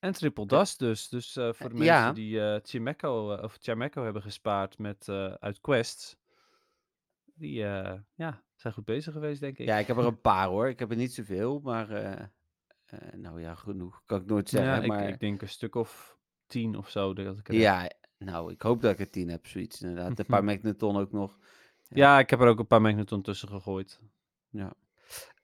En 0.00 0.12
Triple 0.12 0.42
Eh, 0.42 0.48
Dust 0.48 0.78
dus. 0.78 1.08
Dus 1.08 1.36
eh, 1.36 1.52
voor 1.52 1.68
de 1.68 1.74
mensen 1.74 1.94
ja, 1.94 2.12
die 2.12 2.40
eh 2.40 2.60
Chimeco, 2.62 3.32
eh, 3.32 3.42
of 3.42 3.56
Chimeco 3.60 4.04
hebben 4.04 4.22
gespaard 4.22 4.78
met, 4.78 5.08
eh, 5.08 5.32
uit 5.32 5.60
quests. 5.60 6.18
Die 7.34 7.64
eh, 7.64 7.98
ja, 8.14 8.42
zijn 8.54 8.72
goed 8.72 8.84
bezig 8.84 9.12
geweest, 9.12 9.40
denk 9.40 9.58
ja, 9.58 9.74
ik. 9.74 9.80
ik 9.80 9.86
heb 9.86 9.96
er 9.96 10.04
een 10.14 10.20
paar 10.20 10.46
hoor. 10.48 10.68
Ik 10.68 10.78
heb 10.78 10.90
er 10.90 10.96
niet 10.96 11.14
zoveel, 11.14 11.60
maar... 11.60 11.90
eh, 11.90 12.20
eh, 12.84 13.12
nou 13.14 13.40
ja, 13.40 13.54
genoeg. 13.54 14.02
Kan 14.06 14.20
ik 14.20 14.26
nooit 14.26 14.48
zeggen, 14.48 14.82
ik, 14.82 14.88
maar... 14.88 15.08
ik 15.08 15.20
denk 15.20 15.42
een 15.42 15.48
stuk 15.48 15.74
of 15.74 16.18
tien 16.46 16.76
of 16.76 16.90
zo 16.90 17.12
dat 17.14 17.38
ik 17.38 17.48
er 17.48 17.54
heb. 17.54 17.62
Ja, 17.62 17.90
nou, 18.18 18.52
ik 18.52 18.62
hoop 18.62 18.80
dat 18.82 18.92
ik 18.92 19.00
er 19.00 19.10
tien 19.10 19.28
heb, 19.28 19.46
zoiets 19.46 19.82
inderdaad. 19.82 20.18
Een 20.18 20.26
paar 20.26 20.44
Magneton 20.50 20.96
ook 20.96 21.12
nog. 21.12 21.38
Ja, 21.88 21.96
Ja, 21.96 22.18
ik 22.18 22.30
heb 22.30 22.40
er 22.40 22.48
ook 22.48 22.58
een 22.58 22.66
paar 22.66 22.80
Magneton 22.80 23.22
tussen 23.22 23.48
gegooid. 23.48 24.00
ja. 24.50 24.72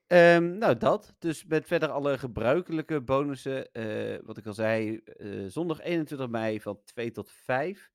Ehm, 0.07 0.59
nou, 0.59 0.77
dat. 0.77 1.15
Dus 1.19 1.45
met 1.45 1.67
verder 1.67 1.89
alle 1.89 2.19
gebruikelijke 2.19 3.01
bonussen. 3.03 3.73
eh, 3.73 4.19
wat 4.25 4.37
ik 4.37 4.47
al 4.47 4.53
zei, 4.55 4.97
eh, 4.99 5.45
zondag 5.47 5.81
21 5.81 6.29
mei 6.29 6.61
van 6.61 6.81
2 6.85 7.11
tot 7.11 7.31
5. 7.31 7.91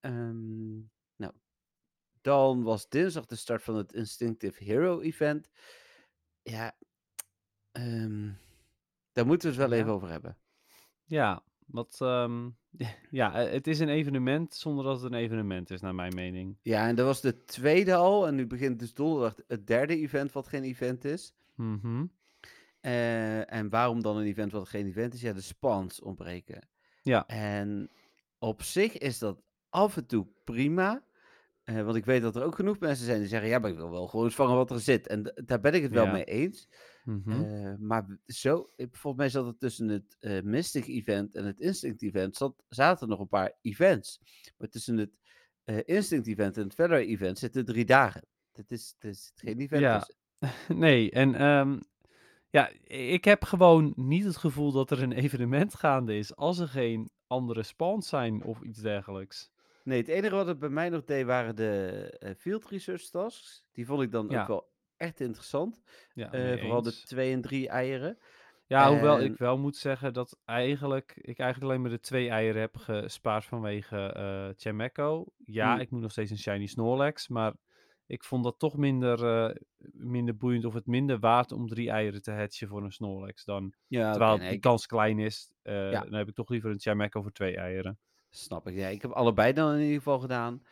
Ehm, 0.00 0.76
nou, 1.16 1.32
dan 2.20 2.62
was 2.62 2.88
dinsdag 2.88 3.26
de 3.26 3.36
start 3.36 3.62
van 3.62 3.76
het 3.76 3.92
Instinctive 3.92 4.64
Hero 4.64 5.00
Event. 5.00 5.50
Ja, 6.42 6.76
ehm, 7.72 8.30
daar 9.12 9.26
moeten 9.26 9.50
we 9.50 9.56
het 9.56 9.68
wel 9.68 9.78
Ja. 9.78 9.82
even 9.82 9.92
over 9.94 10.08
hebben. 10.08 10.38
Ja, 11.04 11.44
wat, 11.66 11.98
ehm, 12.00 12.50
ja, 13.10 13.34
eh, 13.44 13.52
het 13.52 13.66
is 13.66 13.78
een 13.80 13.88
evenement 13.88 14.54
zonder 14.54 14.84
dat 14.84 15.02
het 15.02 15.12
een 15.12 15.18
evenement 15.18 15.70
is, 15.70 15.80
naar 15.80 15.94
mijn 15.94 16.14
mening. 16.14 16.58
Ja, 16.62 16.88
en 16.88 16.94
dat 16.96 17.06
was 17.06 17.20
de 17.20 17.44
tweede 17.44 17.94
al. 17.94 18.26
En 18.26 18.34
nu 18.34 18.46
begint 18.46 18.78
dus 18.78 18.94
donderdag 18.94 19.34
het 19.46 19.66
derde 19.66 19.96
event 19.96 20.32
wat 20.32 20.48
geen 20.48 20.62
event 20.64 21.04
is. 21.04 21.34
Mhm. 21.60 22.06
Eh, 22.80 23.52
en 23.52 23.68
waarom 23.68 24.02
dan 24.02 24.16
een 24.16 24.26
event 24.26 24.52
wat 24.52 24.68
geen 24.68 24.86
event 24.86 25.14
is? 25.14 25.20
Ja, 25.20 25.32
de 25.32 25.40
spawns 25.40 26.00
ontbreken. 26.00 26.68
Ja. 27.02 27.26
En 27.26 27.90
op 28.38 28.62
zich 28.62 28.98
is 28.98 29.18
dat 29.18 29.42
af 29.68 29.96
en 29.96 30.06
toe 30.06 30.26
prima. 30.44 31.04
Eh, 31.64 31.82
want 31.82 31.96
ik 31.96 32.04
weet 32.04 32.22
dat 32.22 32.36
er 32.36 32.42
ook 32.42 32.54
genoeg 32.54 32.78
mensen 32.78 33.04
zijn 33.04 33.18
die 33.18 33.28
zeggen: 33.28 33.48
Ja, 33.48 33.58
maar 33.58 33.70
ik 33.70 33.76
wil 33.76 33.90
wel 33.90 34.06
gewoon 34.08 34.30
vangen 34.30 34.56
wat 34.56 34.70
er 34.70 34.80
zit. 34.80 35.06
En 35.06 35.32
daar 35.44 35.60
ben 35.60 35.74
ik 35.74 35.82
het 35.82 35.92
wel 35.92 36.04
Ja. 36.04 36.12
mee 36.12 36.24
eens. 36.24 36.68
Eh, 37.26 37.74
maar 37.78 38.18
zo, 38.26 38.66
volgens 38.76 39.16
mij 39.16 39.28
zat 39.28 39.46
het 39.46 39.60
tussen 39.60 39.88
het 39.88 40.16
eh, 40.20 40.42
Mystic 40.42 40.86
Event 40.86 41.34
en 41.34 41.44
het 41.44 41.60
Instinct 41.60 42.02
Event. 42.02 42.36
Zat, 42.36 42.64
zaten 42.68 43.08
nog 43.08 43.20
een 43.20 43.28
paar 43.28 43.52
events. 43.62 44.20
Maar 44.58 44.68
tussen 44.68 44.96
het 44.96 45.10
Instinct 45.86 46.26
Event 46.26 46.56
en 46.56 46.62
het 46.62 46.74
Feather 46.74 47.00
Event 47.00 47.38
zitten 47.38 47.64
drie 47.64 47.84
dagen. 47.84 48.24
Het 48.52 48.70
is, 48.70 48.94
het 48.98 49.10
is 49.10 49.32
geen 49.34 49.58
event. 49.58 49.80
Ja. 49.80 50.08
Nee, 50.68 51.10
en 51.10 51.34
ehm, 51.34 51.78
ja, 52.50 52.70
ik 52.84 53.24
heb 53.24 53.44
gewoon 53.44 53.92
niet 53.96 54.24
het 54.24 54.36
gevoel 54.36 54.72
dat 54.72 54.90
er 54.90 55.02
een 55.02 55.12
evenement 55.12 55.74
gaande 55.74 56.16
is 56.18 56.36
als 56.36 56.58
er 56.58 56.68
geen 56.68 57.10
andere 57.26 57.62
spawns 57.62 58.08
zijn 58.08 58.42
of 58.44 58.60
iets 58.60 58.80
dergelijks. 58.80 59.50
Nee, 59.84 59.98
het 59.98 60.08
enige 60.08 60.34
wat 60.34 60.46
het 60.46 60.58
bij 60.58 60.68
mij 60.68 60.88
nog 60.88 61.04
deed 61.04 61.24
waren 61.26 61.56
de 61.56 61.86
eh, 62.18 62.30
Field 62.38 62.66
Research 62.66 63.02
Tasks. 63.02 63.64
Die 63.72 63.86
vond 63.86 64.02
ik 64.02 64.12
dan 64.12 64.26
Ja. 64.28 64.40
ook 64.42 64.48
wel 64.48 64.70
echt 64.96 65.20
interessant. 65.20 65.82
Ja, 66.14 66.32
Eh, 66.32 66.60
vooral 66.60 66.82
de 66.82 66.88
eens. 66.90 67.04
twee 67.04 67.32
en 67.32 67.40
drie 67.40 67.68
eieren. 67.68 68.18
Ja, 68.66 68.90
hoewel 68.90 69.18
En- 69.18 69.24
ik 69.24 69.36
wel 69.38 69.58
moet 69.58 69.76
zeggen 69.76 70.12
dat 70.12 70.38
eigenlijk 70.44 71.12
ik 71.16 71.38
eigenlijk 71.38 71.70
alleen 71.70 71.80
maar 71.82 71.90
de 71.90 72.00
twee 72.00 72.28
eieren 72.28 72.60
heb 72.60 72.76
gespaard 72.76 73.44
vanwege 73.44 73.96
eh 74.06 74.48
Chemeco. 74.56 75.24
Ja, 75.44 75.70
Hmm. 75.72 75.80
ik 75.80 75.90
moet 75.90 76.00
nog 76.00 76.10
steeds 76.10 76.30
een 76.30 76.38
shiny 76.38 76.66
Snorlax, 76.66 77.28
maar 77.28 77.52
ik 78.10 78.24
vond 78.24 78.44
dat 78.44 78.58
toch 78.58 78.76
minder, 78.76 79.24
eh, 79.48 79.54
minder 79.92 80.36
boeiend 80.36 80.64
of 80.64 80.74
het 80.74 80.86
minder 80.86 81.18
waard 81.18 81.52
om 81.52 81.68
drie 81.68 81.90
eieren 81.90 82.22
te 82.22 82.30
hatchen 82.32 82.68
voor 82.68 82.84
een 82.84 82.92
Snorlax 82.92 83.44
dan. 83.44 83.74
Ja, 83.86 84.10
terwijl 84.10 84.36
nee, 84.36 84.50
die 84.50 84.58
kans 84.58 84.86
klein 84.86 85.18
is, 85.18 85.50
eh, 85.62 85.90
Ja. 85.90 86.00
dan 86.00 86.12
heb 86.12 86.28
ik 86.28 86.34
toch 86.34 86.48
liever 86.48 86.70
een 86.70 86.80
Chemeco 86.80 87.22
voor 87.22 87.32
twee 87.32 87.56
eieren. 87.56 87.98
Snap 88.30 88.68
ik. 88.68 88.74
Ja, 88.74 88.88
ik 88.88 89.02
heb 89.02 89.10
allebei 89.10 89.52
dan 89.52 89.72
in 89.74 89.80
ieder 89.80 89.96
geval 89.96 90.18
gedaan. 90.18 90.62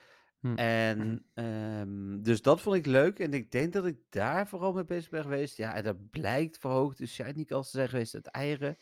Hm. 0.40 0.54
En 0.54 1.24
ehm, 1.34 2.22
dus 2.22 2.42
dat 2.42 2.60
vond 2.60 2.76
ik 2.76 2.86
leuk. 2.86 3.18
En 3.18 3.32
ik 3.32 3.50
denk 3.50 3.72
dat 3.72 3.86
ik 3.86 3.98
daar 4.08 4.48
vooral 4.48 4.72
mee 4.72 4.84
bezig 4.84 5.10
ben 5.10 5.22
geweest. 5.22 5.56
Ja, 5.56 5.74
en 5.74 5.84
dat 5.84 6.10
blijkt 6.10 6.58
verhoogd. 6.58 6.98
Dus 6.98 7.14
shiny 7.14 7.44
kans 7.44 7.70
te 7.70 7.76
zijn 7.76 7.88
geweest 7.88 8.14
uit 8.14 8.26
eieren. 8.26 8.78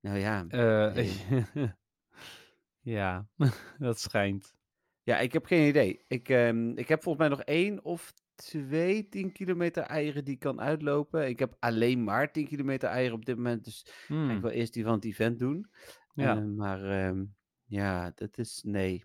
Nou 0.00 0.18
ja, 0.18 0.44
Eh, 0.48 0.94
Nee. 0.94 1.12
ja, 2.96 3.26
dat 3.78 4.00
schijnt. 4.00 4.54
Ja 5.02 5.18
ik 5.18 5.32
heb 5.32 5.46
geen 5.46 5.68
idee. 5.68 6.04
Ik, 6.08 6.28
ehm, 6.28 6.70
ik 6.70 6.88
heb 6.88 7.02
volgens 7.02 7.28
mij 7.28 7.36
nog 7.36 7.46
één 7.46 7.84
of 7.84 8.12
twee 8.34 9.08
10 9.08 9.32
kilometer 9.32 9.82
eieren 9.82 10.24
die 10.24 10.34
ik 10.34 10.40
kan 10.40 10.60
uitlopen. 10.60 11.28
Ik 11.28 11.38
heb 11.38 11.56
alleen 11.58 12.04
maar 12.04 12.32
10 12.32 12.46
kilometer 12.46 12.88
eieren 12.88 13.16
op 13.16 13.24
dit 13.24 13.36
moment. 13.36 13.64
Dus 13.64 13.86
Hmm, 14.06 14.28
ga 14.28 14.34
ik 14.34 14.40
wel 14.42 14.50
eerst 14.50 14.72
die 14.72 14.84
van 14.84 14.94
het 14.94 15.04
event 15.04 15.38
doen. 15.38 15.70
ja. 16.14 16.36
Eh, 16.36 16.44
maar 16.44 16.84
ehm, 16.84 17.24
ja, 17.64 18.12
dat 18.14 18.38
is 18.38 18.62
nee. 18.64 19.04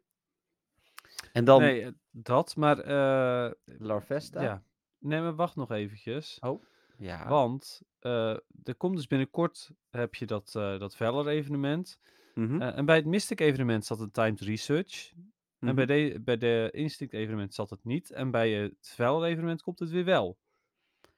En 1.34 1.46
dan 1.46 1.62
Nee, 1.62 1.82
eh, 1.82 1.92
dat, 2.12 2.56
maar 2.56 2.80
eh, 2.80 3.52
Larvesta. 3.66 4.42
ja. 4.42 4.64
Nee, 5.00 5.22
maar 5.22 5.36
wacht 5.36 5.56
nog 5.56 5.72
eventjes. 5.72 6.38
Oh, 6.40 6.64
ja. 6.98 7.28
Want 7.28 7.82
eh, 8.00 8.30
er 8.64 8.76
komt 8.78 8.96
dus 8.96 9.08
binnenkort, 9.08 9.72
heb 9.90 10.16
je 10.16 10.26
dat, 10.26 10.50
dat 10.52 10.96
Valor 10.96 11.28
evenement. 11.28 12.00
Eh, 12.62 12.78
en 12.78 12.86
bij 12.86 12.96
het 12.96 13.06
Mystic 13.06 13.40
evenement 13.40 13.86
zat 13.86 14.00
een 14.00 14.12
timed 14.12 14.40
research. 14.42 15.12
En 15.60 15.76
bij, 15.76 15.86
mhm. 15.86 16.14
de, 16.14 16.20
bij 16.22 16.38
de 16.38 16.70
Instinct 16.72 17.14
evenement 17.14 17.54
zat 17.54 17.70
het 17.70 17.84
niet. 17.84 18.12
En 18.12 18.32
bij 18.32 18.52
het 18.52 18.94
Valor 18.96 19.26
evenement 19.26 19.62
komt 19.62 19.80
het 19.80 19.90
weer 19.90 20.06
wel. 20.06 20.38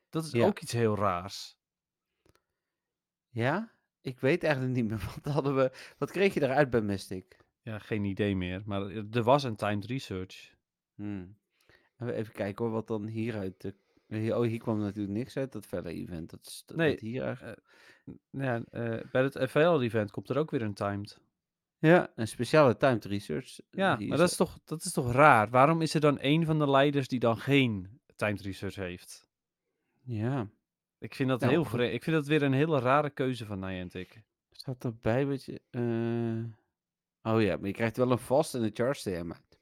Dat 0.10 0.26
is 0.26 0.32
Ja. 0.32 0.46
ook 0.46 0.60
iets 0.60 0.72
heel 0.72 0.96
raars. 0.96 1.58
Ja? 3.30 3.72
Ik 4.02 4.20
weet 4.20 4.44
eigenlijk 4.44 4.76
niet 4.76 4.88
meer. 4.88 4.98
Wat 5.24 5.34
hadden 5.34 5.56
we... 5.56 5.94
Wat 5.98 6.12
kreeg 6.12 6.34
je 6.34 6.42
eruit 6.42 6.70
bij 6.70 6.82
Mystic? 6.82 7.38
Ja, 7.62 7.80
geen 7.80 8.04
idee 8.04 8.36
meer. 8.36 8.62
Maar 8.66 8.82
er 8.92 9.24
was 9.24 9.44
een 9.44 9.56
timed 9.56 9.86
research. 9.86 10.56
Hmm. 10.96 11.38
Even 12.00 12.34
kijken 12.34 12.66
hoor, 12.66 12.74
wat 12.74 12.88
dan 12.88 13.06
hieruit... 13.06 13.62
De... 13.62 13.76
Oh, 14.36 14.42
hier 14.42 14.60
kwam 14.60 14.80
natuurlijk 14.80 15.18
niks 15.18 15.38
uit, 15.38 15.52
dat 15.52 15.66
verder 15.66 15.92
event. 15.92 16.30
Dat 16.30 16.46
is 16.46 16.64
dat, 16.66 16.78
Nee, 16.78 16.92
dat 16.92 17.00
hier 17.00 17.24
eigenlijk... 17.24 17.62
N- 18.12 18.20
Ja, 18.32 18.64
eh, 18.72 19.00
bij 19.12 19.24
het 19.24 19.52
Valor 19.52 19.82
event 19.82 20.12
komt 20.12 20.30
er 20.30 20.38
ook 20.38 20.52
weer 20.52 20.62
een 20.62 20.74
timed. 20.74 21.20
Ja, 21.80 22.12
een 22.16 22.28
speciale 22.28 22.78
timed 22.78 23.06
research. 23.06 23.60
Ja, 23.72 23.98
Hier 23.98 24.08
maar 24.08 24.18
dat 24.18 24.30
is, 24.30 24.36
toch, 24.36 24.60
dat 24.66 24.84
is 24.84 24.92
toch 24.94 25.12
raar? 25.12 25.50
Waarom 25.50 25.82
is 25.82 25.94
er 25.94 26.02
dan 26.02 26.20
één 26.20 26.46
van 26.46 26.60
de 26.60 26.70
leiders 26.70 27.08
die 27.08 27.20
dan 27.20 27.38
geen 27.38 28.00
timed 28.16 28.42
research 28.42 28.76
heeft? 28.76 29.28
Ja. 30.04 30.48
Ik 31.00 31.16
vind 31.16 31.30
dat 31.30 31.40
Nou, 31.40 31.52
heel 31.52 31.64
goed. 31.64 31.80
Ik 31.80 32.04
vind 32.04 32.16
dat 32.16 32.28
weer 32.28 32.44
een 32.44 32.54
hele 32.54 32.80
rare 32.80 33.10
keuze 33.10 33.46
van 33.46 33.60
Niantic. 33.60 34.22
Staat 34.52 34.84
erbij, 34.84 35.28
weet 35.28 35.46
je... 35.46 35.62
eh, 35.70 37.34
Oh 37.34 37.42
ja, 37.42 37.58
maar 37.58 37.68
je 37.68 37.74
krijgt 37.74 37.98
wel 37.98 38.12
een 38.12 38.18
vast 38.20 38.56
en 38.56 38.64
een 38.64 38.72
charge 38.74 39.02
TM 39.02 39.32
uit. 39.32 39.60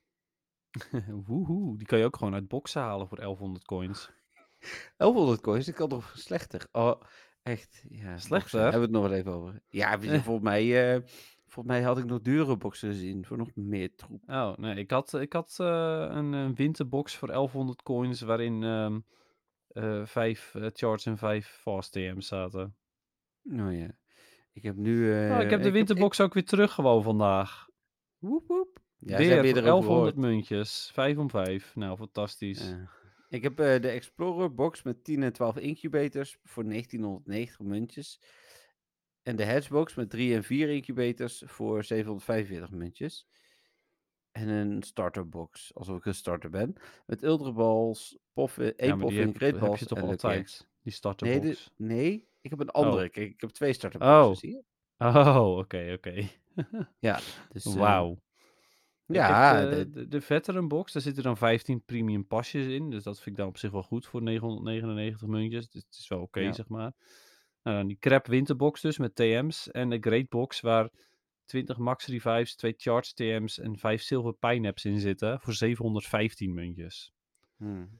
Woehoe, 1.27 1.77
die 1.77 1.87
kan 1.87 1.99
je 1.99 2.05
ook 2.05 2.17
gewoon 2.17 2.33
uit 2.33 2.47
boxen 2.47 2.81
halen 2.81 3.07
voor 3.07 3.17
1100 3.17 3.65
coins. 3.65 4.09
1100 4.97 5.41
coins, 5.41 5.65
dat 5.65 5.75
kan 5.75 5.89
toch 5.89 6.13
slechter? 6.15 6.67
Oh, 6.71 7.01
echt. 7.43 7.83
Ja, 7.89 8.09
boxen, 8.09 8.21
Slechter? 8.21 8.59
Hebben 8.61 8.79
we 8.79 8.85
het 8.85 8.95
nog 8.95 9.01
wel 9.07 9.13
even 9.13 9.31
over. 9.31 9.61
Ja, 9.67 9.99
weet 9.99 10.09
je, 10.09 10.15
Eh. 10.15 10.23
volgens 10.23 10.45
mij... 10.45 10.93
eh, 10.95 11.01
volgens 11.47 11.75
mij 11.75 11.83
had 11.83 11.97
ik 11.97 12.05
nog 12.05 12.21
dure 12.21 12.57
boxen 12.57 12.89
gezien 12.89 13.25
voor 13.25 13.37
nog 13.37 13.55
meer 13.55 13.95
troep. 13.95 14.23
Oh, 14.27 14.57
nee, 14.57 14.75
ik 14.75 14.91
had, 14.91 15.13
ik 15.13 15.33
had 15.33 15.55
eh, 15.59 16.07
een, 16.09 16.33
een 16.33 16.55
winterbox 16.55 17.15
voor 17.15 17.27
1100 17.27 17.83
coins 17.83 18.21
waarin 18.21 18.63
ehm 18.63 18.99
eh, 19.67 20.05
vijf 20.05 20.55
eh, 20.55 20.67
charts 20.73 21.05
en 21.05 21.17
vijf 21.17 21.47
fast 21.47 21.91
TM's 21.91 22.27
zaten. 22.27 22.75
Oh 23.43 23.77
ja. 23.77 23.97
Ik 24.53 24.63
heb 24.63 24.75
nu... 24.75 25.11
oh, 25.31 25.41
ik 25.41 25.49
heb 25.49 25.61
de 25.61 25.71
winterbox 25.71 26.21
ook 26.21 26.33
weer 26.33 26.45
terug 26.45 26.73
gewoon 26.73 27.03
vandaag. 27.03 27.67
Woep, 28.17 28.47
woep. 28.47 28.79
Ja, 28.97 29.17
weer 29.17 29.31
erover 29.31 29.63
1100 29.63 29.85
gehoord. 29.85 30.15
muntjes. 30.15 30.91
5 30.93 31.17
om 31.17 31.29
5. 31.29 31.75
Nou, 31.75 31.97
fantastisch. 31.97 32.69
Ja. 32.69 32.89
Ik 33.29 33.43
heb 33.43 33.57
de 33.57 33.87
Explorer 33.87 34.53
box 34.53 34.83
met 34.83 35.03
10 35.03 35.23
en 35.23 35.33
12 35.33 35.57
incubators 35.57 36.37
voor 36.43 36.63
1990 36.63 37.59
muntjes. 37.59 38.21
En 39.27 39.35
de 39.35 39.45
Hatchbox 39.45 39.95
met 39.95 40.09
3 40.09 40.35
en 40.35 40.43
4 40.43 40.69
incubators 40.69 41.43
voor 41.45 41.83
745 41.83 42.71
muntjes. 42.71 43.27
En 44.31 44.47
een 44.47 44.83
starterbox, 44.83 45.73
alsof 45.75 45.97
ik 45.97 46.05
een 46.05 46.15
starter 46.15 46.49
ben. 46.49 46.73
Met 47.05 47.23
ultraballs, 47.23 48.17
poffen, 48.33 48.65
ja, 48.65 48.71
één 48.75 48.91
die 48.91 48.99
poffing, 49.01 49.39
heb, 49.39 49.53
je 49.77 49.85
toch 49.85 49.97
en 49.97 50.03
altijd, 50.07 50.57
die 50.57 50.67
Nee, 50.83 50.93
starterbox? 50.93 51.63
de, 51.77 51.83
nee, 51.83 52.27
ik 52.41 52.49
heb 52.49 52.59
een 52.59 52.69
andere. 52.69 53.05
Oh. 53.05 53.11
Kijk, 53.11 53.29
ik 53.29 53.41
heb 53.41 53.49
twee 53.49 53.73
starterboxen, 53.73 54.29
Oh. 54.29 54.35
zie 54.35 54.49
je? 54.51 54.63
Oh, 54.97 55.57
oké, 55.57 55.91
oké. 55.97 56.27
Ja, 56.99 57.19
dus... 57.51 57.65
eh, 57.65 57.73
Wauw. 57.73 58.21
Ja, 59.05 59.65
de, 59.69 60.07
de- 60.07 60.21
veteran 60.21 60.67
box, 60.67 60.91
daar 60.93 61.01
zitten 61.01 61.23
dan 61.23 61.37
15 61.37 61.83
premium 61.85 62.27
pasjes 62.27 62.65
in. 62.65 62.89
Dus 62.89 63.03
dat 63.03 63.15
vind 63.15 63.27
ik 63.29 63.35
dan 63.41 63.47
op 63.47 63.57
zich 63.57 63.71
wel 63.71 63.83
goed 63.83 64.05
voor 64.05 64.21
999 64.21 65.27
muntjes. 65.27 65.69
Dus 65.69 65.83
het 65.89 65.95
is 65.99 66.07
wel 66.07 66.21
oké, 66.21 66.39
Ja. 66.39 66.51
zeg 66.53 66.67
maar. 66.67 66.93
Nou, 67.67 67.79
dan 67.79 67.87
die 67.87 67.97
crap 67.99 68.27
winterbox 68.27 68.81
dus 68.81 68.97
met 68.97 69.15
TM's. 69.15 69.71
En 69.71 69.89
de 69.89 69.97
great 69.99 70.29
box 70.29 70.59
waar 70.59 70.89
20 71.45 71.77
max 71.77 72.05
revives, 72.05 72.55
2 72.55 72.73
charge 72.77 73.13
TM's 73.13 73.59
en 73.59 73.77
5 73.77 74.01
silver 74.01 74.33
pineapps 74.33 74.85
in 74.85 74.99
zitten. 74.99 75.39
Voor 75.41 75.53
715 75.53 76.53
muntjes. 76.53 77.13
hmm. 77.57 77.99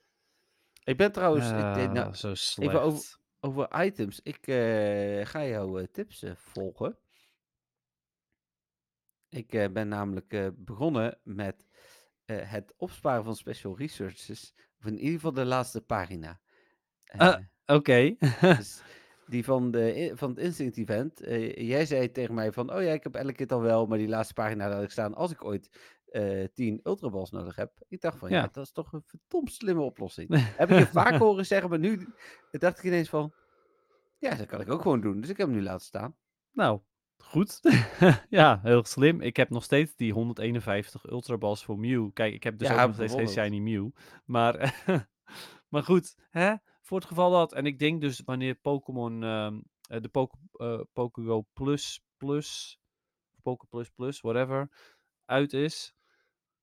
Ik 0.83 0.97
ben 0.97 1.11
trouwens... 1.11 1.45
ik 1.45 1.51
nou, 1.91 1.97
Ah, 1.99 2.13
zo 2.13 2.33
slecht. 2.35 2.75
over- 2.75 3.17
Over 3.39 3.83
items. 3.85 4.19
Ik 4.23 4.47
eh, 4.47 5.25
ga 5.25 5.45
jouw 5.45 5.77
eh, 5.77 5.85
tips 5.91 6.23
eh, 6.23 6.31
volgen. 6.35 6.97
Ik 9.29 9.53
eh, 9.53 9.69
ben 9.71 9.87
namelijk 9.87 10.33
eh, 10.33 10.47
begonnen 10.55 11.19
met 11.23 11.65
eh, 12.25 12.51
het 12.51 12.73
opsparen 12.77 13.23
van 13.23 13.35
special 13.35 13.77
researches. 13.77 14.53
Of 14.79 14.85
in 14.85 14.97
ieder 14.97 15.13
geval 15.13 15.33
de 15.33 15.45
laatste 15.45 15.81
pagina. 15.81 16.39
Ah. 17.05 17.27
Eh, 17.65 17.75
Oké. 17.75 18.15
dus 18.41 18.81
die 19.29 19.43
van, 19.43 19.71
de, 19.71 20.11
van 20.15 20.29
het 20.29 20.39
Instinct 20.39 20.77
Event. 20.77 21.21
eh, 21.21 21.55
jij 21.67 21.85
zei 21.85 22.11
tegen 22.11 22.33
mij 22.33 22.51
van, 22.51 22.73
oh 22.73 22.81
ja, 22.81 22.91
ik 22.91 23.03
heb 23.03 23.15
elke 23.15 23.33
keer 23.33 23.47
al 23.47 23.61
wel, 23.61 23.85
maar 23.85 23.97
die 23.97 24.07
laatste 24.07 24.33
pagina 24.33 24.69
laat 24.69 24.83
ik 24.83 24.91
staan 24.91 25.13
als 25.15 25.31
ik 25.31 25.43
ooit 25.43 25.95
eh 26.07 26.43
10 26.53 26.79
ultraballs 26.83 27.31
nodig 27.31 27.55
heb. 27.55 27.71
Ik 27.87 28.01
dacht 28.01 28.17
van, 28.17 28.29
ja. 28.29 28.35
Ja. 28.41 28.49
dat 28.51 28.65
is 28.65 28.71
toch 28.71 28.93
een 28.93 29.03
verdomd 29.05 29.51
slimme 29.51 29.81
oplossing. 29.81 30.29
heb 30.57 30.71
ik 30.71 30.77
je 30.77 30.85
vaak 30.87 31.15
horen 31.15 31.45
zeggen, 31.45 31.69
maar 31.69 31.79
nu 31.79 32.07
dacht 32.51 32.77
ik 32.77 32.83
ineens 32.83 33.09
van, 33.09 33.33
Ja, 34.19 34.35
dat 34.35 34.45
kan 34.45 34.61
ik 34.61 34.69
ook 34.71 34.81
gewoon 34.81 35.01
doen. 35.01 35.21
Dus 35.21 35.29
ik 35.29 35.37
heb 35.37 35.47
hem 35.47 35.55
nu 35.55 35.63
laten 35.63 35.85
staan. 35.85 36.15
Nou, 36.51 36.79
goed. 37.17 37.59
ja, 38.29 38.59
heel 38.63 38.85
slim. 38.85 39.21
Ik 39.21 39.35
heb 39.37 39.49
nog 39.49 39.63
steeds 39.63 39.95
die 39.95 40.13
151 40.13 41.05
Ultra 41.09 41.37
Balls 41.37 41.63
voor 41.65 41.79
Mew. 41.79 42.09
Kijk, 42.13 42.33
ik 42.33 42.43
heb 42.43 42.57
dus 42.57 42.67
Ja, 42.67 42.81
ook 42.81 42.87
nog 42.87 42.95
steeds 42.95 43.13
geen. 43.13 43.27
Shiny 43.27 43.59
Mew. 43.59 43.89
Maar, 44.25 44.83
maar 45.69 45.83
goed, 45.83 46.15
hè? 46.29 46.53
Voor 46.87 46.97
het 46.97 47.07
geval 47.07 47.31
dat. 47.31 47.53
En 47.53 47.65
ik 47.65 47.79
denk 47.79 48.01
dus 48.01 48.21
wanneer 48.25 48.55
Pokémon, 48.55 49.23
ehm, 49.23 49.59
eh, 49.89 50.01
de 50.01 50.09
Poke, 50.09 50.37
eh, 50.51 50.81
Pokego 50.93 51.45
Plus 51.53 52.01
Plus, 52.17 52.79
of 53.35 53.41
Poke 53.41 53.65
Plus 53.65 53.89
Plus, 53.89 54.21
whatever, 54.21 54.69
uit 55.25 55.53
is. 55.53 55.95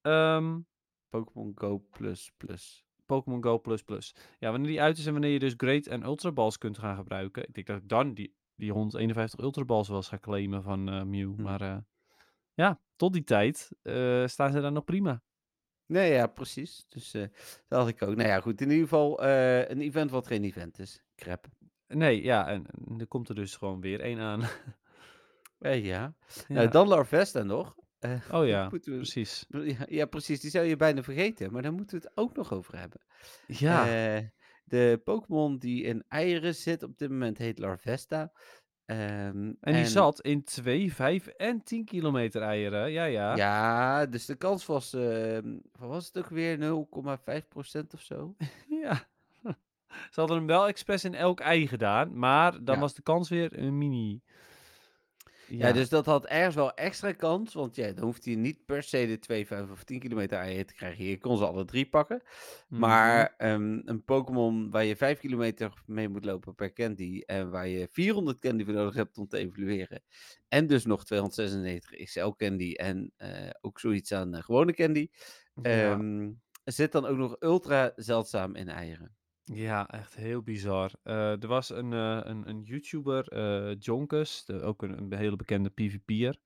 ehm, 0.01 0.61
Pokémon 1.09 1.53
Go 1.55 1.79
Plus 1.79 2.33
Plus. 2.37 2.85
Pokémon 3.07 3.43
Go 3.43 3.59
Plus 3.59 3.83
Plus. 3.83 4.15
Ja, 4.39 4.51
wanneer 4.51 4.69
die 4.69 4.81
uit 4.81 4.99
is 4.99 5.07
en 5.07 5.13
wanneer 5.13 5.31
je 5.31 5.39
dus 5.39 5.55
Great 5.57 5.87
en 5.87 6.03
Ultra 6.03 6.33
Balls 6.33 6.59
kunt 6.59 6.79
gaan 6.79 6.97
gebruiken. 6.97 7.43
Ik 7.49 7.55
denk 7.55 7.67
dat 7.67 7.77
ik 7.77 7.89
dan 7.89 8.15
die, 8.15 8.35
die 8.55 8.73
151 8.73 9.41
Ultra 9.41 9.65
Balls 9.65 9.89
wel 9.89 9.97
eens 9.97 10.09
ga 10.09 10.19
claimen 10.19 10.63
van 10.63 10.89
eh 10.89 11.03
Mew. 11.03 11.35
Hm. 11.35 11.43
Maar 11.43 11.85
ja, 12.55 12.81
tot 12.97 13.13
die 13.13 13.25
tijd 13.25 13.71
staan 14.31 14.53
ze 14.53 14.61
daar 14.61 14.73
nog 14.73 14.85
prima. 14.85 15.23
Nee, 15.95 16.13
ja, 16.13 16.27
precies. 16.27 16.87
Dus 16.89 17.15
eh, 17.15 17.23
dat 17.69 17.79
had 17.79 17.89
ik 17.89 18.03
ook. 18.03 18.17
Nou 18.17 18.29
ja, 18.29 18.41
goed. 18.41 18.61
In 18.61 18.71
ieder 18.71 18.83
geval 18.83 19.23
eh, 19.23 19.69
een 19.69 19.81
event 19.81 20.11
wat 20.11 20.27
geen 20.27 20.45
event 20.45 20.79
is. 20.79 21.03
Crap. 21.17 21.47
Nee, 21.89 22.23
ja, 22.23 22.49
en, 22.49 22.67
en 22.89 23.01
er 23.01 23.07
komt 23.07 23.29
er 23.29 23.35
dus 23.35 23.57
gewoon 23.57 23.81
weer 23.81 24.01
één 24.01 24.19
aan. 24.19 24.43
Eh, 25.59 25.85
ja. 25.85 26.15
ja. 26.49 26.55
Nou, 26.55 26.69
dan 26.69 26.89
Larvesta 26.89 27.43
nog. 27.43 27.77
Oh 28.31 28.47
ja, 28.47 28.69
we- 28.71 28.79
precies. 28.79 29.47
Ja, 29.79 29.87
ja, 29.89 30.07
precies. 30.07 30.41
Die 30.41 30.51
zou 30.51 30.65
je 30.65 30.77
bijna 30.77 31.03
vergeten. 31.03 31.53
Maar 31.53 31.63
daar 31.63 31.73
moeten 31.73 31.99
we 31.99 32.05
het 32.05 32.17
ook 32.17 32.37
nog 32.37 32.53
over 32.53 32.79
hebben. 32.79 33.01
Ja, 33.47 33.85
de 34.65 35.01
Pokémon 35.05 35.59
die 35.59 35.83
in 35.83 36.05
eieren 36.09 36.55
zit 36.55 36.83
op 36.83 36.99
dit 36.99 37.11
moment 37.11 37.39
heet 37.39 37.59
Larvesta. 37.59 38.33
Ehm, 38.87 39.53
en 39.61 39.75
die 39.75 39.87
zat 39.87 40.21
in 40.21 40.45
2, 40.45 40.93
5 40.95 41.27
en 41.27 41.63
10 41.63 41.85
kilometer 41.85 42.43
eieren. 42.43 42.91
Ja, 42.91 43.05
ja. 43.05 43.37
Ja, 43.37 44.07
dus 44.07 44.27
de 44.27 44.35
kans 44.35 44.67
was, 44.67 44.93
wat 45.73 45.89
was 45.89 46.07
het 46.07 46.19
ook 46.19 46.29
weer, 46.29 46.59
0,5% 46.59 47.95
of 47.95 48.01
zo? 48.01 48.35
Ja. 48.83 49.03
Ze 50.13 50.21
hadden 50.21 50.37
hem 50.37 50.47
wel 50.47 50.67
expres 50.69 51.05
in 51.05 51.15
elk 51.15 51.41
ei 51.41 51.67
gedaan, 51.69 52.19
maar 52.19 52.65
dan 52.65 52.75
Ja. 52.75 52.81
was 52.81 52.95
de 52.95 53.03
kans 53.03 53.29
weer 53.29 53.59
een 53.59 53.79
mini. 53.79 54.23
Ja. 55.49 55.73
dus 55.73 55.89
dat 55.89 56.07
had 56.07 56.27
ergens 56.27 56.55
wel 56.55 56.75
extra 56.75 57.13
kans, 57.13 57.55
want 57.55 57.77
ja, 57.77 57.93
dan 57.93 58.05
hoeft 58.05 58.25
hij 58.25 58.35
niet 58.35 58.65
per 58.65 58.83
se 58.83 59.07
de 59.07 59.19
2, 59.19 59.47
5 59.47 59.71
of 59.71 59.85
10 59.85 59.99
kilometer 59.99 60.39
eieren 60.39 60.67
te 60.67 60.75
krijgen. 60.75 61.05
Je 61.05 61.19
kon 61.19 61.37
ze 61.37 61.47
alle 61.47 61.65
drie 61.65 61.89
pakken. 61.89 62.23
Mhm. 62.69 62.81
Maar 62.81 63.35
ehm, 63.37 63.81
een 63.85 64.05
Pokémon 64.05 64.71
waar 64.71 64.85
je 64.85 64.97
5 64.97 65.19
kilometer 65.19 65.83
mee 65.87 66.09
moet 66.09 66.25
lopen 66.25 66.55
per 66.55 66.73
candy 66.73 67.23
en 67.27 67.51
waar 67.51 67.69
je 67.69 67.89
400 67.91 68.41
candy 68.41 68.65
voor 68.65 68.75
nodig 68.75 68.95
hebt 68.95 69.19
om 69.19 69.29
te 69.29 69.39
evolueren. 69.39 70.03
En 70.49 70.67
dus 70.67 70.85
nog 70.85 71.05
296 71.05 72.05
XL 72.05 72.29
candy 72.29 72.73
en 72.73 73.13
eh, 73.17 73.51
ook 73.61 73.81
zoiets 73.81 74.13
aan 74.13 74.35
eh, 74.35 74.43
gewone 74.43 74.73
candy. 74.73 75.09
Ja. 75.63 75.93
Ehm, 75.93 76.31
zit 76.65 76.93
dan 76.93 77.07
ook 77.07 77.17
nog 77.17 77.37
ultra 77.41 77.93
zeldzaam 77.97 78.55
in 78.55 78.69
eieren. 78.69 79.17
Ja, 79.45 79.89
echt 79.89 80.15
heel 80.15 80.43
bizar. 80.43 80.93
Eh, 81.03 81.43
er 81.43 81.47
was 81.47 81.71
een, 81.71 81.93
eh, 81.93 82.21
een, 82.23 82.49
een 82.49 82.63
YouTuber, 82.63 83.29
eh 83.29 83.77
de- 84.45 84.61
ook 84.63 84.83
een, 84.83 84.99
een 84.99 85.13
hele 85.19 85.37
bekende 85.37 85.71
PvP'er. 85.71 86.39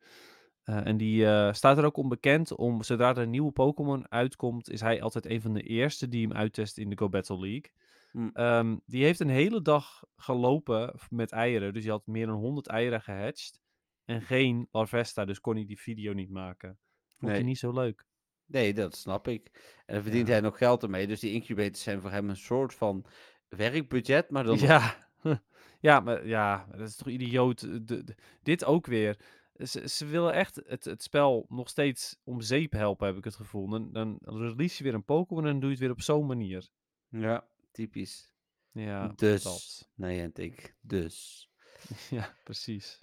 Eh, 0.63 0.87
en 0.87 0.97
die 0.97 1.27
eh, 1.27 1.53
staat 1.53 1.79
er 1.79 1.85
ook 1.85 1.97
onbekend 1.97 2.55
om, 2.57 2.83
zodra 2.83 3.11
er 3.11 3.19
een 3.19 3.31
nieuwe 3.31 3.53
Pokémon 3.53 4.11
uitkomt, 4.11 4.71
is 4.71 4.81
hij 4.81 5.03
altijd 5.03 5.27
een 5.27 5.41
van 5.41 5.53
de 5.55 5.63
eerste 5.63 6.09
die 6.09 6.27
hem 6.27 6.37
uittest 6.37 6.79
in 6.79 6.91
de 6.91 6.99
Go 6.99 7.09
Battle 7.09 7.39
League. 7.39 7.71
Hm. 8.13 8.29
Ehm, 8.33 8.77
die 8.87 9.05
heeft 9.05 9.21
een 9.21 9.29
hele 9.29 9.63
dag 9.63 10.05
gelopen 10.17 10.93
f- 10.99 11.11
met 11.11 11.33
eieren, 11.33 11.73
dus 11.73 11.83
hij 11.83 11.93
had 11.93 12.07
meer 12.07 12.27
dan 12.27 12.37
100 12.37 12.67
eieren 12.67 13.03
gehatcht. 13.03 13.61
En 14.05 14.23
geen 14.23 14.69
Larvesta, 14.71 15.25
dus 15.25 15.41
kon 15.41 15.55
hij 15.57 15.65
die 15.65 15.81
video 15.81 16.13
niet 16.13 16.31
maken. 16.31 16.79
Vond 17.19 17.31
hij 17.31 17.41
Nee. 17.41 17.49
niet 17.49 17.59
zo 17.59 17.73
leuk. 17.73 18.07
Nee, 18.49 18.75
dat 18.75 18.97
snap 18.97 19.29
ik. 19.29 19.51
En 19.87 19.95
dan 19.95 20.03
verdient 20.03 20.27
Ja. 20.27 20.33
hij 20.33 20.43
nog 20.43 20.59
geld 20.59 20.83
ermee. 20.83 21.07
Dus 21.07 21.21
die 21.21 21.33
incubators 21.33 21.83
zijn 21.83 22.01
voor 22.01 22.11
hem 22.11 22.29
een 22.29 22.37
soort 22.37 22.75
van 22.75 23.05
werkbudget, 23.49 24.31
maar 24.31 24.45
dan 24.45 24.59
Ja, 24.69 25.09
ja, 25.81 26.01
maar 26.01 26.27
ja, 26.27 26.67
dat 26.71 26.89
is 26.89 26.97
toch 26.97 27.09
idioot. 27.09 27.63
eh, 27.63 27.71
de- 27.83 28.05
de- 28.05 28.15
dit 28.43 28.65
ook 28.65 28.87
weer. 28.87 29.19
Ze, 29.59 29.89
ze 29.89 30.07
willen 30.07 30.33
echt 30.33 30.61
het, 30.67 30.85
het 30.85 31.03
spel 31.03 31.47
nog 31.49 31.69
steeds 31.69 32.17
om 32.25 32.41
zeep 32.41 32.73
helpen, 32.73 33.07
heb 33.07 33.17
ik 33.17 33.25
het 33.25 33.35
gevoel. 33.37 33.69
Dan, 33.69 33.93
dan 33.93 34.19
release 34.23 34.77
je 34.79 34.85
weer 34.85 34.95
een 34.95 35.05
Pokémon 35.05 35.47
en 35.47 35.53
doe 35.61 35.65
je 35.65 35.71
het 35.71 35.79
weer 35.79 35.91
op 35.91 36.01
zo'n 36.03 36.27
manier. 36.27 36.69
Ja, 37.09 37.47
typisch. 37.73 38.33
Ja, 38.73 39.13
dus, 39.17 39.43
dat. 39.43 39.89
nee, 39.95 40.21
en 40.21 40.31
ik. 40.35 40.77
Dus. 40.81 41.47
Ja, 42.11 42.35
precies. 42.45 43.03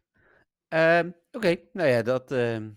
Ehm, 0.67 1.11
Oké, 1.31 1.55
nou 1.73 1.89
ja, 1.89 2.01
dat 2.01 2.31
ehm, 2.31 2.69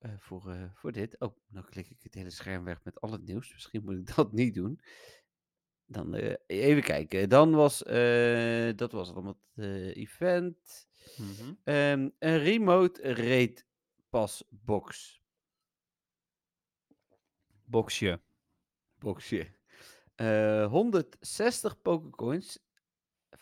eh, 0.00 0.10
voor, 0.18 0.50
eh, 0.50 0.64
voor 0.74 0.92
dit. 0.92 1.18
Oh, 1.18 1.36
nou 1.48 1.66
klik 1.66 1.90
ik 1.90 2.02
het 2.02 2.14
hele 2.14 2.30
scherm 2.30 2.64
weg 2.64 2.84
met 2.84 3.00
al 3.00 3.12
het 3.12 3.24
nieuws. 3.24 3.52
Misschien 3.52 3.84
moet 3.84 3.94
ik 3.94 4.14
dat 4.16 4.32
niet 4.32 4.54
doen. 4.54 4.80
Dan 5.86 6.14
eh, 6.14 6.34
even 6.46 6.82
kijken. 6.82 7.28
Dan 7.28 7.50
was, 7.50 7.78
dat 8.76 8.92
was 8.92 9.12
allemaal 9.12 9.40
het 9.54 9.64
eh, 9.64 9.96
event. 9.96 10.88
Mhm. 11.16 11.52
Ehm, 11.64 12.08
een 12.18 12.38
remote 12.38 13.12
rate 13.12 13.64
pass 14.10 14.44
box. 14.48 15.20
Boxje. 17.64 18.20
boxje. 18.98 19.50
Eh 20.14 20.66
160 20.66 21.82
Pokécoins. 21.82 22.58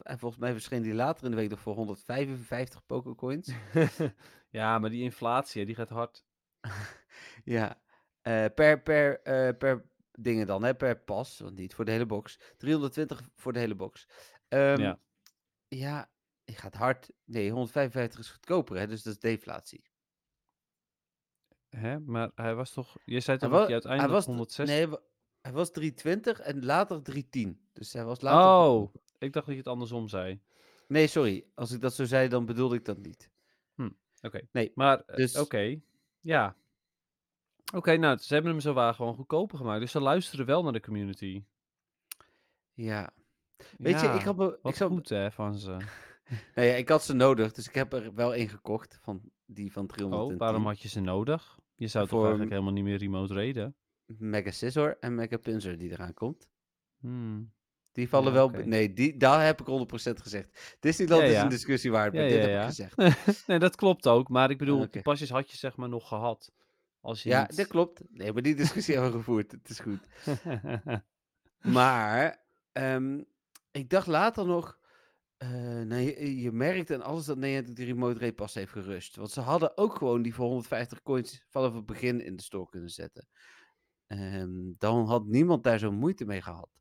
En 0.03 0.19
volgens 0.19 0.41
mij 0.41 0.53
verscheen 0.53 0.83
die 0.83 0.95
later 0.95 1.25
in 1.25 1.31
de 1.31 1.37
week 1.37 1.51
nog 1.51 1.61
voor 1.61 1.75
155 1.75 2.87
Pokécoins. 2.87 3.53
ja, 4.51 4.79
maar 4.79 4.91
die 4.91 5.03
inflatie, 5.03 5.67
die 5.67 5.75
gaat 5.75 5.89
hard. 5.89 6.28
ja. 7.45 7.81
Eh, 8.23 8.45
per, 8.55 8.83
per, 8.83 9.21
eh, 9.23 9.57
per 9.59 9.85
dingen 10.13 10.47
dan, 10.47 10.63
hè? 10.65 10.75
per 10.75 10.99
pas. 10.99 11.39
Want 11.39 11.57
niet 11.57 11.75
voor 11.75 11.85
de 11.85 11.91
hele 11.91 12.07
box. 12.07 12.39
320 12.57 13.29
voor 13.37 13.53
de 13.53 13.59
hele 13.59 13.75
box. 13.75 14.09
Ehm, 14.49 14.81
Ja. 14.81 14.99
ja, 15.69 16.11
die 16.45 16.57
gaat 16.57 16.75
hard. 16.75 17.11
Nee, 17.25 17.51
155 17.51 18.19
is 18.21 18.31
goedkoper, 18.31 18.77
hè? 18.79 18.87
dus 18.87 19.03
dat 19.03 19.13
is 19.13 19.19
deflatie. 19.21 19.83
Hè? 21.69 21.99
Maar 22.01 22.31
hij 22.35 22.55
was 22.55 22.73
toch... 22.73 22.97
Je 23.05 23.21
zei 23.21 23.39
Hij 23.39 23.49
toch 23.49 23.57
dat 23.59 23.65
hij 23.67 23.73
uiteindelijk 23.73 24.13
was, 24.13 24.25
160... 24.25 24.67
Nee, 24.67 24.77
hij 24.77 24.89
wa- 24.89 25.01
hij 25.41 25.53
was 25.53 25.71
320 25.71 26.41
en 26.41 26.65
later 26.65 27.03
310. 27.03 27.69
Dus 27.73 27.93
hij 27.93 28.05
was 28.05 28.21
later 28.21 28.49
oh, 28.49 28.81
goedkoper. 28.81 29.01
ik 29.19 29.33
dacht 29.33 29.47
dat 29.47 29.55
je 29.55 29.61
het 29.61 29.71
andersom 29.71 30.09
zei. 30.09 30.41
Nee, 30.87 31.07
sorry. 31.07 31.45
Als 31.55 31.71
ik 31.73 31.81
dat 31.81 31.95
zo 31.95 32.05
zei, 32.05 32.29
dan 32.29 32.47
bedoelde 32.47 32.77
ik 32.77 32.85
dat 32.85 32.99
niet. 32.99 33.31
Oké. 34.21 34.41
Nee, 34.53 34.73
Maar, 34.75 35.01
eh, 35.01 35.17
dus- 35.17 35.37
oké. 35.37 35.81
Ja. 36.29 36.57
Oké, 37.75 37.97
nou, 37.97 38.19
ze 38.19 38.35
hebben 38.35 38.53
hem 38.53 38.61
zo 38.61 38.73
waar 38.73 38.95
gewoon 38.95 39.15
goedkoper 39.15 39.59
gemaakt. 39.59 39.81
Dus 39.81 39.91
ze 39.91 40.01
luisteren 40.01 40.47
wel 40.47 40.63
naar 40.63 40.73
de 40.73 40.81
community. 40.81 41.45
Ja. 42.73 43.11
Weet 43.79 44.01
je, 44.01 44.07
ik 44.07 44.23
had, 44.23 44.59
ik, 44.63 44.75
zou, 44.75 44.91
goed, 44.91 45.09
hè, 45.09 45.31
van 45.31 45.55
ze. 45.55 45.71
nou 46.55 46.67
ja, 46.69 46.75
ik 46.75 46.89
had 46.89 47.05
ze 47.05 47.13
nodig, 47.15 47.53
dus 47.53 47.69
ik 47.69 47.75
heb 47.75 47.93
er 47.93 48.15
wel 48.15 48.35
één 48.35 48.49
gekocht. 48.49 48.99
Van 49.03 49.21
die 49.45 49.73
van 49.73 49.83
Oh, 49.83 49.89
310. 49.89 50.39
waarom 50.39 50.67
had 50.67 50.81
je 50.81 50.89
ze 50.89 51.01
nodig? 51.01 51.59
Je 51.75 51.87
zou 51.87 52.09
toch 52.09 52.21
eigenlijk 52.21 52.51
helemaal 52.51 52.73
niet 52.73 52.85
meer 52.85 52.99
remote 52.99 53.35
raiden? 53.35 53.77
Mega 54.07 54.51
Scissor 54.51 54.97
en 55.01 55.15
Mega 55.15 55.37
Pinsir 55.37 55.79
die 55.79 55.91
eraan 55.91 56.15
komt. 56.15 56.49
Hmm. 56.99 57.53
Die 57.99 58.09
vallen 58.09 58.33
Ja, 58.33 58.51
wel... 58.51 58.51
Nee, 58.65 58.93
die, 58.93 59.17
daar 59.17 59.45
heb 59.45 59.61
ik 59.61 59.67
100% 59.67 60.23
gezegd. 60.23 60.77
Disneyland 60.81 61.23
Ja, 61.23 61.29
is 61.29 61.35
ja. 61.35 61.43
een 61.43 61.49
discussie 61.49 61.91
waard, 61.91 62.13
maar 62.13 62.29
dit 62.29 62.41
heb 62.41 62.61
ik 62.61 62.67
gezegd. 62.67 62.97
nee, 63.47 63.59
dat 63.59 63.77
klopt 63.77 64.07
ook. 64.07 64.29
Maar 64.29 64.51
ik 64.51 64.59
bedoel, 64.59 64.81
Oké. 64.81 64.89
die 64.91 65.03
pasjes 65.03 65.31
had 65.31 65.51
je 65.51 65.57
zeg 65.57 65.77
maar 65.77 65.89
nog 65.89 66.09
gehad. 66.09 66.53
Als 67.01 67.23
je 67.23 67.29
Ja, 67.29 67.41
niet... 67.41 67.57
dat 67.57 67.67
klopt. 67.67 68.03
Nee, 68.11 68.33
maar 68.33 68.43
die 68.43 68.55
discussie 68.55 68.95
hebben 68.95 69.13
we 69.13 69.19
gevoerd. 69.19 69.53
Het 69.53 69.69
is 69.69 69.79
goed. 69.79 70.01
Maar 71.79 72.45
ehm, 72.73 73.23
ik 73.71 73.91
dacht 73.91 74.07
later 74.07 74.47
nog. 74.47 74.79
nou, 75.39 75.95
je, 75.97 76.41
je 76.41 76.53
merkt 76.53 76.91
en 76.91 77.03
alles 77.03 77.25
dat 77.25 77.37
Niantic 77.39 77.77
de 77.77 77.85
remote 77.85 78.19
rate 78.19 78.33
pas 78.33 78.55
heeft 78.55 78.73
gerust. 78.73 79.17
Want 79.17 79.31
ze 79.31 79.41
hadden 79.41 79.77
ook 79.77 79.95
gewoon 79.97 80.23
die 80.23 80.35
voor 80.35 80.47
150 80.47 81.03
coins 81.03 81.45
vanaf 81.49 81.75
het 81.75 81.87
begin 81.87 82.21
in 82.25 82.37
de 82.37 82.43
store 82.43 82.69
kunnen 82.69 82.91
zetten. 82.91 83.29
Ehm, 84.07 84.73
dan 84.79 85.07
had 85.07 85.27
niemand 85.27 85.63
daar 85.65 85.79
zo 85.79 85.93
moeite 85.93 86.25
mee 86.25 86.43
gehad. 86.43 86.78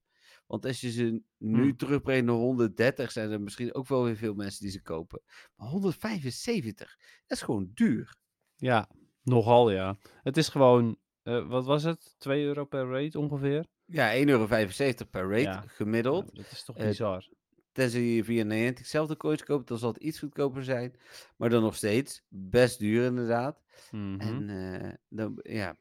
Want 0.47 0.65
als 0.65 0.81
je 0.81 0.91
ze 0.91 1.21
nu 1.37 1.61
Hmm. 1.61 1.77
terugbrengt 1.77 2.25
naar 2.25 2.35
130, 2.35 3.11
zijn 3.11 3.31
er 3.31 3.41
misschien 3.41 3.73
ook 3.73 3.87
wel 3.87 4.03
weer 4.03 4.15
veel 4.17 4.33
mensen 4.33 4.61
die 4.61 4.71
ze 4.71 4.81
kopen. 4.81 5.21
Maar 5.55 5.67
175, 5.67 6.97
dat 7.27 7.37
is 7.37 7.43
gewoon 7.43 7.71
duur. 7.73 8.15
ja, 8.55 8.89
nogal 9.23 9.71
ja. 9.71 9.97
Het 10.23 10.37
is 10.37 10.49
gewoon, 10.49 10.97
eh, 11.23 11.47
wat 11.47 11.65
was 11.65 11.83
het? 11.83 12.15
2 12.17 12.43
euro 12.43 12.65
per 12.65 12.85
rate 12.89 13.19
ongeveer? 13.19 13.65
Ja, 13.85 14.13
1,75 14.15 15.07
euro 15.07 15.09
per 15.11 15.29
rate 15.29 15.41
Ja. 15.41 15.63
gemiddeld. 15.67 16.29
Ja, 16.33 16.41
dat 16.41 16.51
is 16.51 16.63
toch 16.63 16.77
Eh, 16.77 16.87
bizar. 16.87 17.29
Tenzij 17.71 18.01
je 18.01 18.23
via 18.23 18.43
Niantic 18.43 18.85
zelf 18.85 19.07
de 19.07 19.15
koopt, 19.15 19.67
dan 19.67 19.77
zal 19.77 19.93
het 19.93 20.03
iets 20.03 20.19
goedkoper 20.19 20.63
zijn. 20.63 20.95
Maar 21.37 21.49
dan 21.49 21.61
nog 21.61 21.75
steeds 21.75 22.23
best 22.29 22.79
duur 22.79 23.05
inderdaad. 23.05 23.61
Mhm. 23.91 24.19
En 24.19 24.49
eh, 24.49 24.93
dan, 25.09 25.39
ja, 25.43 25.75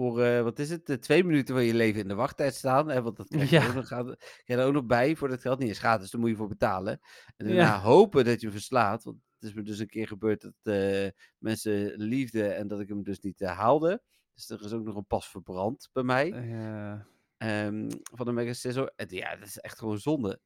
voor 0.00 0.22
eh, 0.22 0.42
wat 0.42 0.58
is 0.58 0.70
het, 0.70 1.02
twee 1.02 1.24
minuten 1.24 1.54
van 1.54 1.64
je 1.64 1.74
leven 1.74 2.00
in 2.00 2.08
de 2.08 2.14
wachttijd 2.14 2.54
staan. 2.54 2.88
Hè, 2.88 3.02
want 3.02 3.16
dat 3.16 3.28
krijg 3.34 3.50
je, 3.50 3.56
Ja. 3.60 3.68
ook 3.68 3.74
nog, 3.74 3.86
gaat, 3.88 4.04
krijg 4.16 4.42
je 4.44 4.56
er 4.56 4.64
ook 4.66 4.72
nog 4.72 4.86
bij 4.86 5.16
voor 5.16 5.28
dat 5.28 5.40
geld 5.40 5.58
niet 5.58 5.70
is 5.70 5.78
gratis. 5.78 6.10
Daar 6.10 6.20
moet 6.20 6.30
je 6.30 6.36
voor 6.36 6.48
betalen. 6.48 7.00
En 7.36 7.48
Ja. 7.48 7.54
daarna 7.54 7.80
hopen 7.80 8.24
dat 8.24 8.40
je 8.40 8.46
hem 8.46 8.56
verslaat. 8.56 9.04
Want 9.04 9.16
het 9.38 9.48
is 9.48 9.54
me 9.54 9.62
dus 9.62 9.78
een 9.78 9.88
keer 9.88 10.06
gebeurd 10.06 10.40
dat 10.40 10.74
eh, 10.74 11.08
mensen 11.38 11.92
liefden 11.96 12.56
en 12.56 12.68
dat 12.68 12.80
ik 12.80 12.88
hem 12.88 13.02
dus 13.02 13.20
niet 13.20 13.40
eh, 13.40 13.56
haalde. 13.58 14.02
Dus 14.34 14.50
er 14.50 14.64
is 14.64 14.72
ook 14.72 14.84
nog 14.84 14.96
een 14.96 15.06
pas 15.06 15.28
verbrand 15.28 15.88
bij 15.92 16.02
mij. 16.02 16.32
Eh, 16.32 16.92
ehm, 17.36 17.90
van 18.14 18.26
de 18.26 18.32
Mega. 18.32 18.90
En 18.96 19.06
ja, 19.08 19.36
dat 19.36 19.46
is 19.46 19.58
echt 19.58 19.78
gewoon 19.78 19.98
zonde. 19.98 20.40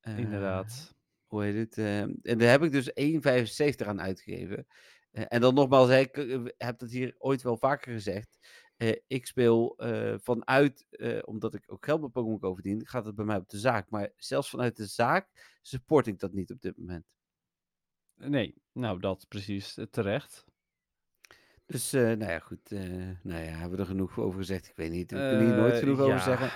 Inderdaad. 0.00 0.94
hoe 1.26 1.42
heet 1.42 1.54
het? 1.56 1.78
eh, 1.78 2.00
en 2.00 2.38
daar 2.38 2.50
heb 2.50 2.62
ik 2.62 2.72
dus 2.72 2.90
1,75 2.94 3.86
aan 3.86 4.00
uitgegeven. 4.00 4.66
En 5.10 5.40
dan 5.40 5.54
nogmaals, 5.54 5.90
ik 5.90 6.16
heb 6.56 6.78
dat 6.78 6.90
hier 6.90 7.14
ooit 7.18 7.42
wel 7.42 7.56
vaker 7.56 7.92
gezegd. 7.92 8.38
Eh, 8.76 8.96
ik 9.06 9.26
speel 9.26 9.76
eh, 9.76 10.14
vanuit, 10.18 10.86
eh, 10.90 11.18
omdat 11.24 11.54
ik 11.54 11.64
ook 11.66 11.84
geld 11.84 12.00
bij 12.00 12.08
Pokémon 12.08 12.40
Go 12.40 12.54
verdien, 12.54 12.86
gaat 12.86 13.04
het 13.04 13.14
bij 13.14 13.24
mij 13.24 13.36
op 13.36 13.48
de 13.48 13.58
zaak. 13.58 13.90
Maar 13.90 14.12
zelfs 14.16 14.50
vanuit 14.50 14.76
de 14.76 14.86
zaak 14.86 15.58
support 15.62 16.06
ik 16.06 16.18
dat 16.18 16.32
niet 16.32 16.50
op 16.50 16.60
dit 16.60 16.76
moment. 16.78 17.04
Nee, 18.14 18.54
nou 18.72 19.00
dat 19.00 19.26
precies. 19.28 19.78
Terecht. 19.90 20.44
Dus, 21.66 21.92
nou 21.92 22.18
ja, 22.18 22.38
goed. 22.38 22.70
nou 23.22 23.42
ja, 23.42 23.50
hebben 23.50 23.70
we 23.70 23.82
er 23.82 23.88
genoeg 23.88 24.18
over 24.18 24.38
gezegd? 24.38 24.66
Ik 24.68 24.76
weet 24.76 24.90
niet. 24.90 25.10
We 25.10 25.16
kunnen 25.16 25.46
hier 25.46 25.56
nooit 25.56 25.78
genoeg 25.78 26.00
over 26.00 26.20
zeggen. 26.20 26.50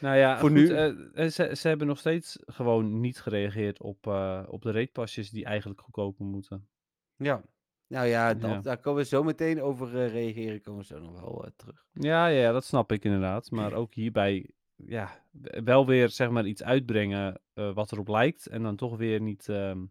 Nou 0.00 0.16
ja, 0.16 0.38
Voor 0.38 0.48
goed, 0.48 0.58
nu- 0.58 1.30
ze, 1.30 1.52
ze 1.56 1.68
hebben 1.68 1.86
nog 1.86 1.98
steeds 1.98 2.38
gewoon 2.46 3.00
niet 3.00 3.20
gereageerd 3.20 3.80
op, 3.80 4.06
op 4.48 4.62
de 4.62 4.70
reetpasjes 4.70 5.30
die 5.30 5.44
eigenlijk 5.44 5.80
goedkoper 5.80 6.24
moeten. 6.24 6.68
Ja. 7.16 7.44
Nou 7.88 8.06
ja, 8.06 8.34
dat, 8.34 8.50
Ja. 8.50 8.60
daar 8.60 8.78
komen 8.78 9.02
we 9.02 9.08
zo 9.08 9.22
meteen 9.22 9.62
over 9.62 9.96
eh, 10.02 10.12
reageren. 10.12 10.60
Komen 10.60 10.80
we 10.80 10.86
zo 10.86 10.98
nog 11.00 11.20
wel 11.20 11.44
eh, 11.44 11.50
terug. 11.56 11.86
Ja, 11.92 12.26
ja, 12.26 12.52
dat 12.52 12.64
snap 12.64 12.92
ik 12.92 13.04
inderdaad. 13.04 13.50
Maar 13.50 13.72
ook 13.72 13.94
hierbij, 13.94 14.50
ja, 14.74 15.24
wel 15.64 15.86
weer 15.86 16.08
zeg 16.08 16.30
maar 16.30 16.46
iets 16.46 16.62
uitbrengen 16.62 17.40
eh, 17.54 17.74
wat 17.74 17.92
erop 17.92 18.08
lijkt. 18.08 18.46
En 18.46 18.62
dan 18.62 18.76
toch 18.76 18.96
weer 18.96 19.20
niet, 19.20 19.48
ehm, 19.48 19.84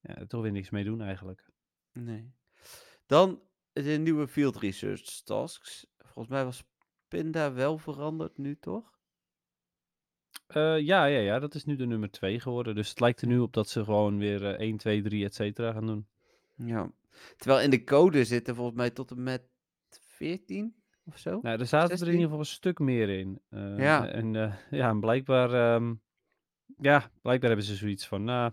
ja, 0.00 0.26
toch 0.26 0.42
weer 0.42 0.52
niks 0.52 0.70
mee 0.70 0.84
doen 0.84 1.00
eigenlijk. 1.00 1.50
Nee. 1.92 2.34
Dan 3.06 3.42
de 3.72 3.82
nieuwe 3.82 4.28
Field 4.28 4.56
Research 4.56 5.20
Tasks. 5.24 5.86
Volgens 5.98 6.28
mij 6.28 6.44
was 6.44 6.64
Pinda 7.08 7.52
wel 7.52 7.78
veranderd 7.78 8.38
nu, 8.38 8.56
toch? 8.58 8.98
Ja, 10.52 10.74
ja, 10.76 11.04
ja, 11.04 11.38
dat 11.38 11.54
is 11.54 11.64
nu 11.64 11.76
de 11.76 11.86
nummer 11.86 12.10
2 12.10 12.40
geworden. 12.40 12.74
Dus 12.74 12.88
het 12.88 13.00
lijkt 13.00 13.20
er 13.20 13.26
nu 13.26 13.38
op 13.38 13.52
dat 13.52 13.68
ze 13.68 13.84
gewoon 13.84 14.18
weer 14.18 14.46
eh 14.46 14.58
1, 14.66 14.76
2, 14.76 15.02
3, 15.02 15.24
et 15.24 15.34
cetera 15.34 15.72
gaan 15.72 15.86
doen. 15.86 16.08
Ja. 16.64 16.92
Terwijl 17.36 17.62
in 17.64 17.70
de 17.70 17.84
code 17.84 18.24
zitten 18.24 18.54
volgens 18.54 18.76
mij 18.76 18.90
tot 18.90 19.10
en 19.10 19.22
met 19.22 19.42
14 19.90 20.74
of 21.04 21.18
zo. 21.18 21.38
Nou, 21.42 21.58
er 21.60 21.66
zaten 21.66 21.86
er 21.86 21.90
in 21.92 21.98
16? 21.98 22.06
ieder 22.08 22.22
geval 22.24 22.38
een 22.38 22.44
stuk 22.46 22.78
meer 22.78 23.08
in. 23.08 23.40
Eh, 23.48 23.78
Ja. 23.78 24.08
En, 24.08 24.36
eh, 24.36 24.54
ja, 24.70 24.88
en 24.88 25.00
blijkbaar, 25.00 25.52
ehm, 25.74 25.94
ja, 26.78 27.10
blijkbaar 27.22 27.48
hebben 27.48 27.66
ze 27.66 27.74
zoiets 27.76 28.06
van, 28.08 28.24
nou, 28.24 28.52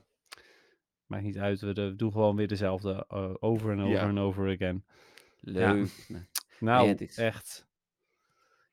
maakt 1.05 1.23
niet 1.23 1.37
uit, 1.37 1.59
we, 1.61 1.73
we 1.73 1.95
doen 1.95 2.11
gewoon 2.11 2.35
weer 2.35 2.47
dezelfde 2.47 3.05
eh, 3.07 3.33
over 3.39 3.71
en 3.71 3.79
over 3.79 3.93
Ja. 3.93 4.07
en 4.07 4.17
over 4.17 4.53
again. 4.53 4.85
Leuk. 5.39 6.05
Nee. 6.07 6.21
Nou, 6.59 6.89
is- 6.89 7.17
echt. 7.17 7.67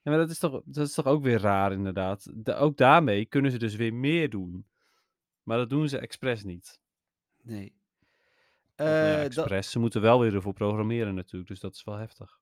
Ja, 0.03 0.11
maar 0.11 0.18
dat 0.20 0.31
is, 0.31 0.38
toch, 0.38 0.62
dat 0.64 0.87
is 0.87 0.94
toch 0.94 1.05
ook 1.07 1.23
weer 1.23 1.38
raar, 1.40 1.73
inderdaad. 1.73 2.31
Da- 2.35 2.57
ook 2.57 2.77
daarmee 2.77 3.25
kunnen 3.27 3.51
ze 3.51 3.59
dus 3.59 3.77
weer 3.77 3.94
meer 3.94 4.31
doen. 4.31 4.66
Maar 5.42 5.59
dat 5.59 5.70
doen 5.70 5.88
ze 5.88 5.99
expres 5.99 6.44
niet. 6.44 6.81
nee. 7.42 7.75
Of, 8.77 8.87
nou 8.87 8.91
ja, 8.99 9.11
Eh, 9.13 9.15
dan, 9.17 9.25
expres. 9.25 9.71
Ze 9.71 9.79
moeten 9.79 10.01
wel 10.01 10.21
weer 10.21 10.35
ervoor 10.35 10.53
programmeren 10.53 11.15
natuurlijk, 11.15 11.51
dus 11.51 11.61
dat 11.61 11.75
is 11.75 11.85
wel 11.85 11.97
heftig. 11.97 12.39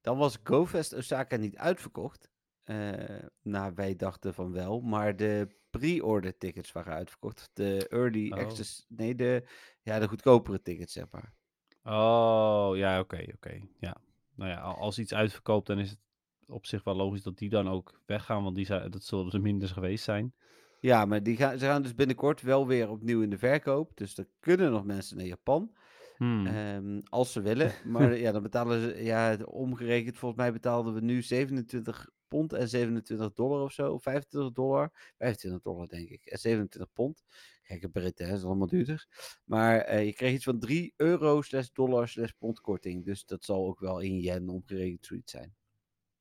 dan 0.00 0.18
was 0.18 0.38
GoFest 0.44 0.92
Osaka 0.94 1.36
niet 1.36 1.56
uitverkocht. 1.56 2.30
Eh 2.64 3.24
nou, 3.42 3.72
wij 3.74 3.96
dachten 3.96 4.34
van 4.34 4.52
wel. 4.52 4.80
Maar 4.80 5.16
de 5.16 5.48
pre-order 5.70 6.38
tickets 6.38 6.72
waren 6.72 6.92
uitverkocht. 6.92 7.50
De 7.52 7.88
early 7.88 8.32
Oh. 8.32 8.38
access... 8.38 8.84
Nee, 8.88 9.14
de, 9.14 9.48
ja, 9.82 9.98
de 9.98 10.08
goedkopere 10.08 10.62
tickets, 10.62 10.92
zeg 10.92 11.04
maar. 11.10 11.32
Oh, 11.84 12.70
ja, 12.76 13.00
oké, 13.00 13.24
oké. 13.34 13.60
Ja. 13.78 13.96
Nou 14.34 14.50
ja, 14.50 14.60
al- 14.60 14.76
als 14.76 14.98
iets 14.98 15.14
uitverkoopt, 15.14 15.66
dan 15.66 15.78
is 15.78 15.90
het 15.90 15.98
op 16.46 16.66
zich 16.66 16.84
wel 16.84 16.94
logisch 16.96 17.22
dat 17.22 17.38
die 17.38 17.48
dan 17.48 17.68
ook 17.68 18.00
weggaan, 18.06 18.42
want 18.42 18.56
die 18.56 18.66
zijn, 18.66 18.90
dat 18.90 19.02
zullen 19.02 19.32
er 19.32 19.40
minder 19.40 19.68
geweest 19.68 20.04
zijn. 20.04 20.34
Ja, 20.80 21.04
maar 21.04 21.22
die 21.22 21.36
gaan, 21.36 21.58
ze 21.58 21.64
gaan 21.64 21.82
dus 21.82 21.94
binnenkort 21.94 22.42
wel 22.42 22.66
weer 22.66 22.90
opnieuw 22.90 23.22
in 23.22 23.30
de 23.30 23.38
verkoop. 23.38 23.96
Dus 23.96 24.18
er 24.18 24.28
kunnen 24.40 24.70
nog 24.70 24.84
mensen 24.84 25.16
naar 25.16 25.26
Japan. 25.26 25.76
Hmm. 26.16 26.46
Ehm, 26.46 27.00
als 27.04 27.32
ze 27.32 27.40
willen. 27.40 27.72
Maar 27.92 28.16
ja, 28.16 28.32
dan 28.32 28.42
betalen 28.42 28.80
ze, 28.80 29.04
ja, 29.04 29.36
omgerekend, 29.44 30.18
volgens 30.18 30.40
mij 30.40 30.52
betaalden 30.52 30.94
we 30.94 31.00
nu 31.00 31.22
27 31.22 32.08
pond 32.28 32.52
en 32.52 32.68
27 32.68 33.32
dollar 33.32 33.62
of 33.62 33.72
zo. 33.72 33.92
Of 33.92 34.02
25 34.02 34.52
dollar. 34.52 35.12
25 35.18 35.62
dollar, 35.62 35.88
denk 35.88 36.08
ik. 36.08 36.26
En 36.26 36.38
27 36.38 36.92
pond. 36.92 37.22
Gekke 37.62 37.88
Britten, 37.88 38.24
hè, 38.24 38.30
dat 38.30 38.40
is 38.40 38.46
allemaal 38.46 38.66
duurder. 38.66 39.06
Maar 39.44 39.80
eh, 39.80 40.04
je 40.04 40.12
kreeg 40.12 40.34
iets 40.34 40.44
van 40.44 40.58
3 40.58 40.92
euro 40.96 41.42
slash 41.42 41.68
dollar 41.72 42.08
slash 42.08 42.30
pond 42.30 42.60
korting. 42.60 43.04
Dus 43.04 43.24
dat 43.24 43.44
zal 43.44 43.66
ook 43.66 43.80
wel 43.80 44.00
in 44.00 44.20
yen 44.20 44.48
omgerekend 44.48 45.06
zoiets 45.06 45.32
zijn. 45.32 45.54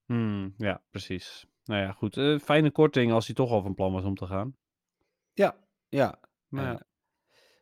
Hmm, 0.05 0.53
ja, 0.57 0.83
precies. 0.89 1.45
Nou 1.65 1.81
ja, 1.81 1.91
goed. 1.91 2.17
eh, 2.17 2.39
fijne 2.39 2.71
korting 2.71 3.11
als 3.11 3.25
hij 3.25 3.35
toch 3.35 3.51
al 3.51 3.61
van 3.61 3.73
plan 3.75 3.91
was 3.93 4.03
om 4.03 4.15
te 4.15 4.25
gaan. 4.25 4.55
Ja, 5.33 5.55
ja. 5.89 6.19
Maar 6.47 6.73
eh, 6.73 6.79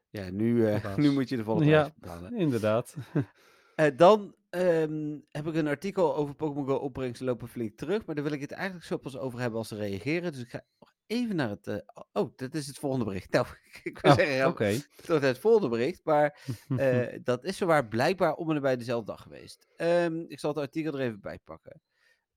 ja, 0.10 0.30
nu, 0.30 0.68
eh, 0.68 0.96
nu 0.98 1.12
moet 1.12 1.30
je 1.30 1.36
de 1.38 1.44
volle 1.44 1.66
Ja. 1.66 1.92
betalen. 1.96 2.32
ja, 2.32 2.38
inderdaad. 2.46 2.96
Dan 3.96 4.36
ehm, 4.50 5.18
heb 5.32 5.48
ik 5.48 5.56
een 5.56 5.68
artikel 5.68 6.16
over 6.16 6.36
Pokémon 6.36 6.66
Go 6.68 6.76
opbrengsten 6.76 7.26
lopen 7.28 7.48
flink 7.48 7.78
terug. 7.78 8.06
Maar 8.06 8.16
daar 8.16 8.24
wil 8.24 8.34
ik 8.34 8.42
het 8.42 8.52
eigenlijk 8.52 8.86
zo 8.86 8.98
pas 8.98 9.18
over 9.18 9.40
hebben 9.40 9.58
als 9.60 9.68
ze 9.68 9.76
reageren. 9.76 10.32
Dus 10.32 10.42
ik 10.42 10.50
ga 10.50 10.62
nog 10.80 10.94
even 11.08 11.36
naar 11.36 11.50
het... 11.50 11.84
oh, 12.12 12.32
dat 12.36 12.54
is 12.54 12.68
het 12.68 12.78
volgende 12.80 13.06
bericht. 13.06 13.32
Nou, 13.32 13.46
ik 13.84 14.00
wil 14.00 14.12
Oh, 14.12 14.18
zeggen, 14.18 14.36
ja, 14.36 14.48
Oké. 14.48 14.80
tot 15.06 15.22
het 15.22 15.40
volgende 15.40 15.70
bericht. 15.70 16.02
Maar 16.04 16.40
dat 17.24 17.44
is 17.44 17.58
zowaar 17.58 17.88
blijkbaar 17.88 18.34
om 18.34 18.48
en 18.50 18.56
nabij 18.56 18.78
dezelfde 18.78 19.12
dag 19.12 19.22
geweest. 19.22 19.68
Ehm, 19.76 20.20
ik 20.28 20.40
zal 20.40 20.50
het 20.50 20.60
artikel 20.60 20.94
er 20.94 21.00
even 21.06 21.22
bij 21.22 21.40
pakken. 21.44 21.82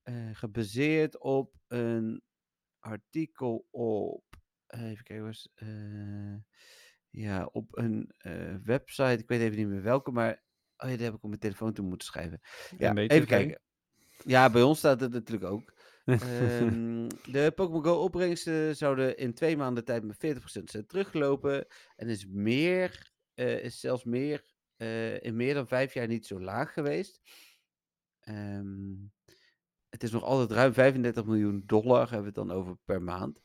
Eh, 0.07 0.31
gebaseerd 0.33 1.19
op 1.19 1.55
een 1.67 2.23
artikel 2.79 3.67
op... 3.71 4.25
eh, 4.67 4.91
even 4.91 5.05
kijken 5.05 5.27
eens. 5.27 5.51
eh, 5.55 6.35
ja, 7.11 7.45
op 7.53 7.79
een 7.79 8.15
website. 8.65 9.19
Ik 9.19 9.29
weet 9.29 9.41
even 9.41 9.57
niet 9.57 9.69
meer 9.69 9.83
welke, 9.83 10.11
maar... 10.11 10.45
Oh 10.77 10.89
ja, 10.89 10.97
daar 10.97 11.05
heb 11.05 11.15
ik 11.15 11.23
op 11.23 11.29
mijn 11.29 11.41
telefoon 11.41 11.73
toe 11.73 11.85
moeten 11.85 12.07
schrijven. 12.07 12.41
Ja, 12.79 12.93
MBTV. 12.93 13.11
even 13.11 13.27
kijken. 13.27 13.61
Ja, 14.25 14.51
bij 14.51 14.63
ons 14.63 14.79
staat 14.79 15.01
het 15.01 15.13
natuurlijk 15.13 15.51
ook. 15.53 15.73
Ehm, 16.05 17.09
de 17.33 17.53
Pokémon 17.55 17.85
Go 17.85 17.95
opbrengsten 17.95 18.77
zouden 18.77 19.17
in 19.17 19.35
twee 19.35 19.57
maanden 19.57 19.85
tijd 19.85 20.05
met 20.05 20.17
40% 20.17 20.71
zijn 20.71 20.87
teruggelopen. 20.87 21.67
En 21.97 22.09
is 22.09 22.27
meer, 22.27 23.13
is 23.35 23.81
zelfs 23.81 24.05
meer, 24.05 24.45
in 25.21 25.37
meer 25.37 25.55
dan 25.55 25.69
vijf 25.69 25.95
jaar 25.95 26.07
niet 26.07 26.27
zo 26.27 26.41
laag 26.41 26.73
geweest. 26.73 27.21
Ehm, 28.21 28.95
het 29.97 30.05
is 30.05 30.11
nog 30.11 30.23
altijd 30.23 30.51
ruim 30.51 30.73
35 30.73 31.25
miljoen 31.25 31.63
dollar, 31.67 32.01
hebben 32.11 32.33
we 32.33 32.41
het 32.41 32.49
dan 32.49 32.51
over 32.51 32.77
per 32.85 33.03
maand. 33.03 33.41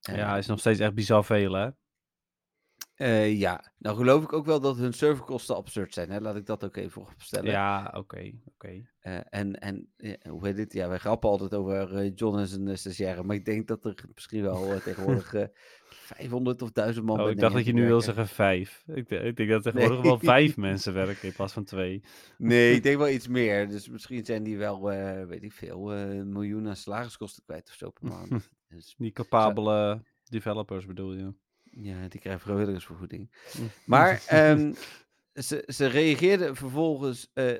ja, 0.00 0.32
Eh, 0.32 0.38
is 0.38 0.46
nog 0.46 0.58
steeds 0.58 0.80
echt 0.80 0.94
bizar 0.94 1.24
veel, 1.24 1.52
hè? 1.52 1.68
Eh, 2.96 3.38
ja, 3.38 3.72
nou 3.78 3.96
geloof 3.96 4.22
ik 4.22 4.32
ook 4.32 4.46
wel 4.46 4.60
dat 4.60 4.76
hun 4.76 4.92
serverkosten 4.92 5.56
absurd 5.56 5.94
zijn. 5.94 6.10
Hè? 6.10 6.20
Laat 6.20 6.36
ik 6.36 6.46
dat 6.46 6.64
ook 6.64 6.76
even 6.76 7.02
opstellen. 7.02 7.50
Ja, 7.50 7.92
oké, 7.96 8.32
oké. 8.44 8.82
Eh, 8.98 9.18
en, 9.30 9.60
en 9.60 9.88
eh, 9.96 10.12
hoe 10.30 10.46
heet 10.46 10.58
het? 10.58 10.72
Ja, 10.72 10.88
wij 10.88 10.98
grappen 10.98 11.28
altijd 11.30 11.54
over 11.54 11.96
eh, 11.96 12.10
John 12.14 12.38
en 12.38 12.46
zijn 12.46 12.78
stagiaire. 12.78 13.22
Maar 13.22 13.36
ik 13.36 13.44
denk 13.44 13.66
dat 13.68 13.84
er 13.84 14.04
misschien 14.14 14.42
wel 14.42 14.72
eh, 14.72 14.80
tegenwoordig 14.80 15.34
eh 15.34 15.44
500 15.88 16.62
of 16.62 16.70
1000 16.72 17.06
man 17.06 17.16
Oh, 17.18 17.22
bij 17.24 17.32
ik 17.32 17.38
dacht 17.38 17.54
dat 17.54 17.64
je 17.64 17.72
nu 17.72 17.80
wil 17.80 17.88
werken. 17.88 18.04
zeggen 18.14 18.34
vijf. 18.34 18.82
Ik, 18.86 19.10
ik 19.10 19.36
denk 19.36 19.50
dat 19.50 19.66
er 19.66 19.72
tegenwoordig 19.72 20.02
Nee. 20.02 20.10
wel 20.10 20.18
vijf 20.34 20.56
mensen 20.56 20.94
werken 20.94 21.28
in 21.28 21.34
plaats 21.34 21.52
van 21.52 21.64
twee. 21.64 22.02
Nee, 22.38 22.74
ik 22.74 22.82
denk 22.82 22.98
wel 22.98 23.08
iets 23.08 23.28
meer. 23.28 23.68
Dus 23.68 23.88
misschien 23.88 24.24
zijn 24.24 24.42
die 24.42 24.58
wel, 24.58 24.92
eh, 24.92 25.24
weet 25.26 25.42
ik 25.42 25.52
veel, 25.52 25.92
eh, 25.92 26.00
een 26.16 26.32
miljoen 26.32 26.68
aan 26.68 26.76
salariskosten 26.76 27.42
kwijt 27.44 27.68
of 27.68 27.74
zo 27.74 27.90
per 27.90 28.08
maand. 28.08 28.30
Dus, 28.68 28.94
Die 28.98 29.12
capabele 29.12 30.02
developers 30.24 30.86
bedoel 30.86 31.14
je. 31.14 31.32
Ja, 31.80 32.08
die 32.08 32.20
krijgen 32.20 32.42
vrijwilligersvergoeding. 32.42 33.30
Mm. 33.58 33.68
Maar 33.86 34.22
ehm, 34.26 34.72
ze, 35.32 35.62
ze 35.66 35.86
reageerden 35.86 36.56
vervolgens. 36.56 37.30
eh, 37.32 37.54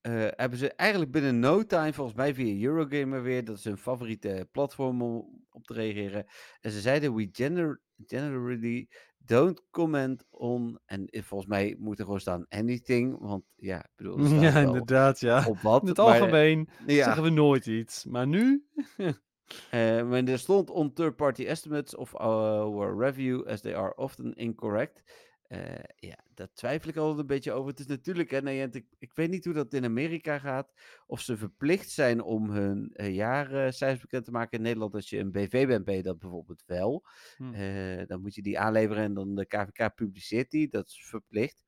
eh, 0.00 0.28
hebben 0.36 0.58
ze 0.58 0.72
eigenlijk 0.72 1.10
binnen 1.10 1.38
no 1.38 1.66
time, 1.66 1.92
volgens 1.92 2.16
mij 2.16 2.34
via 2.34 2.66
Eurogamer 2.66 3.22
weer, 3.22 3.44
dat 3.44 3.58
is 3.58 3.64
hun 3.64 3.78
favoriete 3.78 4.48
platform 4.52 5.02
om 5.02 5.44
op 5.50 5.66
te 5.66 5.74
reageren. 5.74 6.26
En 6.60 6.70
ze 6.70 6.80
zeiden: 6.80 7.14
We 7.14 7.28
gener- 7.32 7.80
generally 8.06 8.88
don't 9.18 9.62
comment 9.70 10.24
on. 10.30 10.78
En 10.86 11.08
volgens 11.10 11.50
mij 11.50 11.76
moet 11.78 11.98
er 11.98 12.04
gewoon 12.04 12.20
staan 12.20 12.46
anything. 12.48 13.18
Want 13.18 13.44
ja, 13.56 13.78
ik 13.78 13.90
bedoel, 13.96 14.20
Ja, 14.40 14.58
inderdaad, 14.58 15.20
ja. 15.20 15.46
op 15.46 15.58
wat. 15.58 15.82
In 15.82 15.88
het 15.88 15.96
maar, 15.96 16.06
algemeen 16.06 16.68
ja, 16.86 17.04
zeggen 17.04 17.22
we 17.22 17.30
nooit 17.30 17.66
iets. 17.66 18.04
Maar 18.04 18.26
nu? 18.26 18.64
eh, 19.70 20.08
maar 20.08 20.24
er 20.24 20.38
stond 20.38 20.70
on 20.70 20.92
third-party 20.92 21.44
estimates 21.44 21.96
of 21.96 22.16
our 22.16 22.98
review 22.98 23.46
as 23.46 23.60
they 23.60 23.76
are 23.76 23.94
often 23.96 24.34
incorrect. 24.34 25.02
eh, 25.42 25.84
ja, 25.96 26.16
daar 26.34 26.52
twijfel 26.52 26.88
ik 26.88 26.96
altijd 26.96 27.18
een 27.18 27.26
beetje 27.26 27.52
over. 27.52 27.70
Het 27.70 27.80
is 27.80 27.86
natuurlijk, 27.86 28.30
hè, 28.30 28.50
ik, 28.50 28.86
ik 28.98 29.12
weet 29.14 29.30
niet 29.30 29.44
hoe 29.44 29.54
dat 29.54 29.74
in 29.74 29.84
Amerika 29.84 30.38
gaat. 30.38 30.72
Of 31.06 31.20
ze 31.20 31.36
verplicht 31.36 31.90
zijn 31.90 32.22
om 32.22 32.50
hun 32.50 32.90
uh, 32.94 33.14
jaarcijfers 33.14 34.00
bekend 34.00 34.24
te 34.24 34.30
maken. 34.30 34.58
In 34.58 34.64
Nederland, 34.64 34.94
als 34.94 35.10
je 35.10 35.18
een 35.18 35.32
BV 35.32 35.66
bent, 35.66 35.84
ben 35.84 35.96
je 35.96 36.02
dat 36.02 36.18
bijvoorbeeld 36.18 36.62
wel. 36.66 37.04
Hm. 37.36 38.06
Dan 38.06 38.20
moet 38.20 38.34
je 38.34 38.42
die 38.42 38.58
aanleveren 38.58 39.02
en 39.02 39.14
dan 39.14 39.34
de 39.34 39.46
KVK 39.46 39.94
publiceert 39.94 40.50
die. 40.50 40.68
Dat 40.68 40.86
is 40.88 41.06
verplicht. 41.08 41.62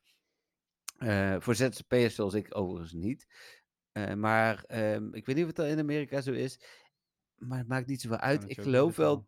Voor 1.38 1.54
ZZP'ers 1.54 2.14
zoals 2.14 2.34
ik 2.34 2.56
overigens 2.56 2.92
niet. 2.92 3.26
Maar 4.16 4.64
ehm, 4.66 5.14
ik 5.14 5.26
weet 5.26 5.36
niet 5.36 5.44
of 5.44 5.50
het 5.50 5.58
al 5.58 5.66
in 5.66 5.78
Amerika 5.78 6.20
zo 6.20 6.32
is. 6.32 6.60
Maar 7.46 7.58
het 7.58 7.68
maakt 7.68 7.86
niet 7.86 8.00
zoveel 8.00 8.18
uit. 8.18 8.44
Ik 8.50 8.60
geloof 8.60 8.96
wel. 8.96 9.26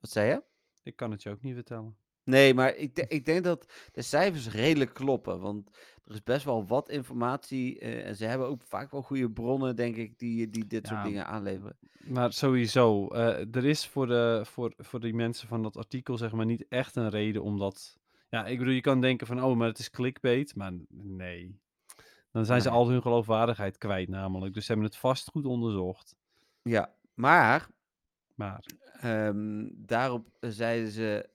Wat 0.00 0.10
zei 0.10 0.28
je? 0.28 0.42
Ik 0.82 0.96
kan 0.96 1.10
het 1.10 1.22
je 1.22 1.30
ook 1.30 1.42
niet 1.42 1.54
vertellen. 1.54 1.96
Nee, 2.24 2.54
maar 2.54 2.74
ik, 2.76 2.94
de- 2.94 3.06
ik 3.18 3.24
denk 3.24 3.44
dat 3.44 3.72
de 3.92 4.02
cijfers 4.02 4.48
redelijk 4.50 4.94
kloppen. 4.94 5.40
Want 5.40 5.70
er 6.04 6.14
is 6.14 6.22
best 6.22 6.44
wel 6.44 6.66
wat 6.66 6.88
informatie. 6.88 7.78
eh, 7.78 8.06
en 8.06 8.16
ze 8.16 8.24
hebben 8.24 8.46
ook 8.48 8.62
vaak 8.62 8.90
wel 8.90 9.02
goede 9.02 9.30
bronnen, 9.30 9.76
denk 9.76 9.96
ik, 9.96 10.18
die, 10.18 10.50
die 10.50 10.66
dit 10.66 10.86
soort 10.86 11.04
dingen 11.04 11.26
aanleveren. 11.26 11.76
Maar 11.98 12.32
sowieso, 12.32 13.08
eh, 13.08 13.54
er 13.56 13.64
is 13.64 13.86
voor, 13.86 14.06
de, 14.06 14.40
voor, 14.44 14.72
voor 14.76 15.00
die 15.00 15.14
mensen 15.14 15.48
van 15.48 15.62
dat 15.62 15.76
artikel 15.76 16.16
zeg 16.16 16.32
maar 16.32 16.46
niet 16.46 16.68
echt 16.68 16.96
een 16.96 17.08
reden 17.08 17.42
om 17.42 17.58
dat... 17.58 17.98
Ja, 18.30 18.46
ik 18.46 18.58
bedoel, 18.58 18.72
je 18.74 18.80
kan 18.80 19.00
denken 19.00 19.26
van, 19.26 19.42
oh, 19.44 19.56
maar 19.56 19.68
het 19.68 19.78
is 19.78 19.90
clickbait. 19.90 20.54
Maar 20.54 20.72
nee. 20.88 21.58
Dan 22.32 22.44
zijn 22.46 22.60
ze 22.62 22.70
al 22.70 22.88
hun 22.88 23.02
geloofwaardigheid 23.02 23.78
kwijt 23.78 24.08
namelijk. 24.08 24.54
Dus 24.54 24.64
ze 24.66 24.72
hebben 24.72 24.88
het 24.90 24.98
vast 25.00 25.28
goed 25.30 25.46
onderzocht. 25.46 26.16
Ja, 26.62 26.94
maar 27.18 27.68
Maar, 28.34 28.64
ehm, 29.00 29.68
daarop 29.72 30.28
zeiden 30.40 30.90
ze 30.90 31.28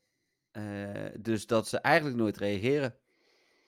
eh, 0.52 1.20
dus 1.20 1.46
dat 1.46 1.68
ze 1.68 1.78
eigenlijk 1.78 2.18
nooit 2.18 2.38
reageren 2.38 2.96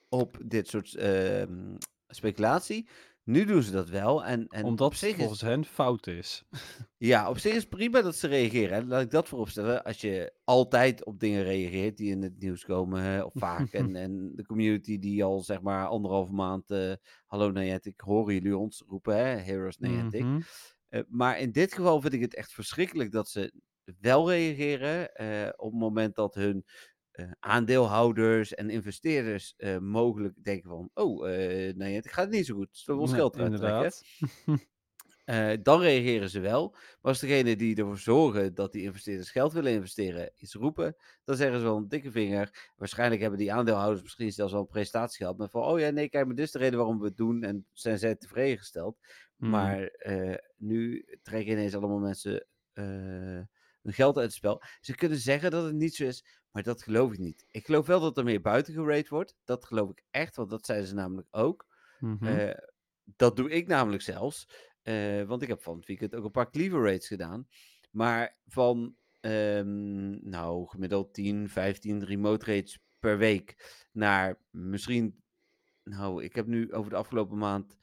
op 0.08 0.38
dit 0.44 0.68
soort 0.68 0.94
ehm, 0.94 1.76
speculatie. 2.08 2.88
Nu 3.24 3.44
doen 3.44 3.62
ze 3.62 3.70
dat 3.72 3.88
wel. 3.88 4.24
En, 4.24 4.46
en 4.48 4.64
omdat 4.64 4.92
het 4.92 5.02
is 5.02 5.14
volgens 5.14 5.40
hen 5.40 5.64
fout 5.64 6.06
is. 6.06 6.44
Ja, 6.96 7.28
op 7.30 7.38
zich 7.38 7.52
is 7.54 7.60
het 7.60 7.68
prima 7.68 8.02
dat 8.02 8.16
ze 8.16 8.26
reageren. 8.26 8.86
Laat 8.88 9.02
ik 9.02 9.10
dat 9.10 9.28
vooropstellen. 9.28 9.84
Als 9.84 10.00
je 10.00 10.32
altijd 10.44 11.04
op 11.04 11.20
dingen 11.20 11.42
reageert 11.42 11.96
die 11.96 12.10
in 12.10 12.22
het 12.22 12.38
nieuws 12.38 12.64
komen, 12.64 13.24
of 13.24 13.32
vaak. 13.34 13.72
en, 13.72 13.96
en 14.04 14.32
de 14.34 14.46
community 14.46 14.98
die 14.98 15.24
al 15.24 15.40
zeg 15.40 15.60
maar 15.60 15.86
anderhalve 15.86 16.32
maand. 16.32 16.70
eh, 16.70 16.92
Hallo 17.26 17.50
Niantic, 17.50 18.00
horen 18.00 18.34
jullie 18.34 18.56
ons 18.56 18.84
roepen, 18.88 19.16
hè? 19.16 19.24
Heroes 19.36 19.78
Niantic. 19.78 20.22
Mhm. 20.24 20.40
Eh, 20.96 21.02
maar 21.08 21.38
in 21.38 21.52
dit 21.52 21.74
geval 21.74 22.00
vind 22.00 22.12
ik 22.12 22.20
het 22.20 22.34
echt 22.34 22.52
verschrikkelijk 22.52 23.12
dat 23.12 23.28
ze 23.28 23.52
wel 24.00 24.30
reageren. 24.30 25.14
eh, 25.14 25.48
op 25.56 25.70
het 25.70 25.80
moment 25.80 26.14
dat 26.14 26.34
hun 26.34 26.64
eh, 27.10 27.30
aandeelhouders 27.40 28.54
en 28.54 28.70
investeerders 28.70 29.54
mogelijk 29.80 30.44
denken 30.44 30.68
van... 30.68 30.90
Oh, 30.94 31.30
eh 31.30 31.74
Niantic 31.74 32.12
gaat 32.12 32.24
het 32.24 32.34
niet 32.34 32.46
zo 32.46 32.54
goed. 32.54 32.68
Zullen 32.70 33.00
we 33.00 33.06
ons 33.06 33.12
Nee, 33.12 33.20
geld 33.20 33.36
inderdaad. 33.36 34.02
Dan 35.62 35.80
reageren 35.80 36.30
ze 36.30 36.40
wel. 36.40 36.70
Maar 36.70 37.12
als 37.12 37.20
degene 37.20 37.56
die 37.56 37.76
ervoor 37.76 37.98
zorgen 37.98 38.54
dat 38.54 38.72
die 38.72 38.82
investeerders 38.82 39.30
geld 39.30 39.52
willen 39.52 39.72
investeren 39.72 40.32
iets 40.36 40.54
roepen, 40.54 40.96
dan 41.24 41.36
zeggen 41.36 41.58
ze 41.58 41.64
wel 41.64 41.76
een 41.76 41.88
dikke 41.88 42.10
vinger. 42.10 42.72
Waarschijnlijk 42.76 43.20
hebben 43.20 43.38
die 43.38 43.52
aandeelhouders 43.52 44.02
misschien 44.02 44.32
zelfs 44.32 44.52
wel 44.52 44.60
een 44.60 44.66
presentatie 44.66 45.16
gehad. 45.16 45.38
Met 45.38 45.50
van, 45.50 45.62
oh 45.62 45.78
ja, 45.78 45.90
nee, 45.90 46.08
kijk, 46.08 46.26
maar 46.26 46.34
dit 46.34 46.44
is 46.44 46.52
de 46.52 46.58
reden 46.58 46.78
waarom 46.78 46.98
we 46.98 47.04
het 47.06 47.16
doen. 47.16 47.42
En 47.42 47.66
zijn 47.72 47.98
zij 47.98 48.14
tevreden 48.14 48.58
gesteld. 48.58 48.98
Mm. 49.36 49.50
Maar 49.50 49.82
eh, 49.86 50.34
nu 50.56 51.06
trekken 51.22 51.52
ineens 51.52 51.74
allemaal 51.74 51.98
mensen 51.98 52.46
eh, 52.72 52.84
hun 53.82 53.92
geld 53.92 54.16
uit 54.16 54.26
het 54.26 54.34
spel. 54.34 54.62
Ze 54.80 54.94
kunnen 54.94 55.18
zeggen 55.18 55.50
dat 55.50 55.64
het 55.64 55.74
niet 55.74 55.94
zo 55.94 56.04
is, 56.04 56.24
maar 56.50 56.62
dat 56.62 56.82
geloof 56.82 57.12
ik 57.12 57.18
niet. 57.18 57.44
Ik 57.50 57.66
geloof 57.66 57.86
wel 57.86 58.00
dat 58.00 58.18
er 58.18 58.24
meer 58.24 58.40
buiten 58.40 58.74
gerate 58.74 59.08
wordt. 59.08 59.36
Dat 59.44 59.64
geloof 59.64 59.90
ik 59.90 60.02
echt, 60.10 60.36
want 60.36 60.50
dat 60.50 60.66
zeiden 60.66 60.88
ze 60.88 60.94
namelijk 60.94 61.28
ook. 61.30 61.66
Mhm. 61.98 62.26
Eh, 62.26 62.58
dat 63.16 63.36
doe 63.36 63.50
ik 63.50 63.66
namelijk 63.66 64.02
zelfs. 64.02 64.48
want 65.26 65.42
ik 65.42 65.48
heb 65.48 65.62
van 65.62 65.76
het 65.76 65.86
weekend 65.86 66.14
ook 66.14 66.24
een 66.24 66.30
paar 66.30 66.50
cleaver 66.50 66.84
rates 66.84 67.06
gedaan. 67.06 67.48
Maar 67.90 68.38
van 68.46 68.96
ehm, 69.20 70.28
nou, 70.28 70.68
gemiddeld 70.68 71.14
10, 71.14 71.48
15 71.48 72.04
remote 72.04 72.44
rates 72.54 72.78
per 72.98 73.18
week 73.18 73.54
naar 73.92 74.38
misschien. 74.50 75.22
Nou, 75.82 76.24
ik 76.24 76.34
heb 76.34 76.46
nu 76.46 76.72
over 76.72 76.90
de 76.90 76.96
afgelopen 76.96 77.38
maand 77.38 77.76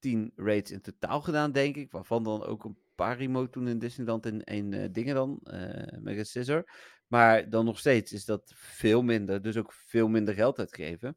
10 0.00 0.32
rates 0.36 0.70
in 0.70 0.80
totaal 0.80 1.20
gedaan, 1.20 1.52
denk 1.52 1.76
ik. 1.76 1.90
Waarvan 1.90 2.22
dan 2.24 2.44
ook 2.44 2.64
een 2.64 2.78
paar 2.94 3.16
remote 3.18 3.50
toen 3.50 3.68
in 3.68 3.78
Disneyland 3.78 4.26
en 4.26 4.44
één 4.44 4.72
eh, 4.72 4.88
dingen 4.92 5.14
dan. 5.14 5.40
eh 5.42 5.98
Mega 5.98 6.24
Scissor. 6.24 6.64
Maar 7.06 7.50
dan 7.50 7.64
nog 7.64 7.78
steeds 7.78 8.12
is 8.12 8.24
dat 8.24 8.52
veel 8.54 9.02
minder. 9.02 9.42
Dus 9.42 9.56
ook 9.56 9.72
veel 9.72 10.08
minder 10.08 10.34
geld 10.34 10.58
uitgeven. 10.58 11.16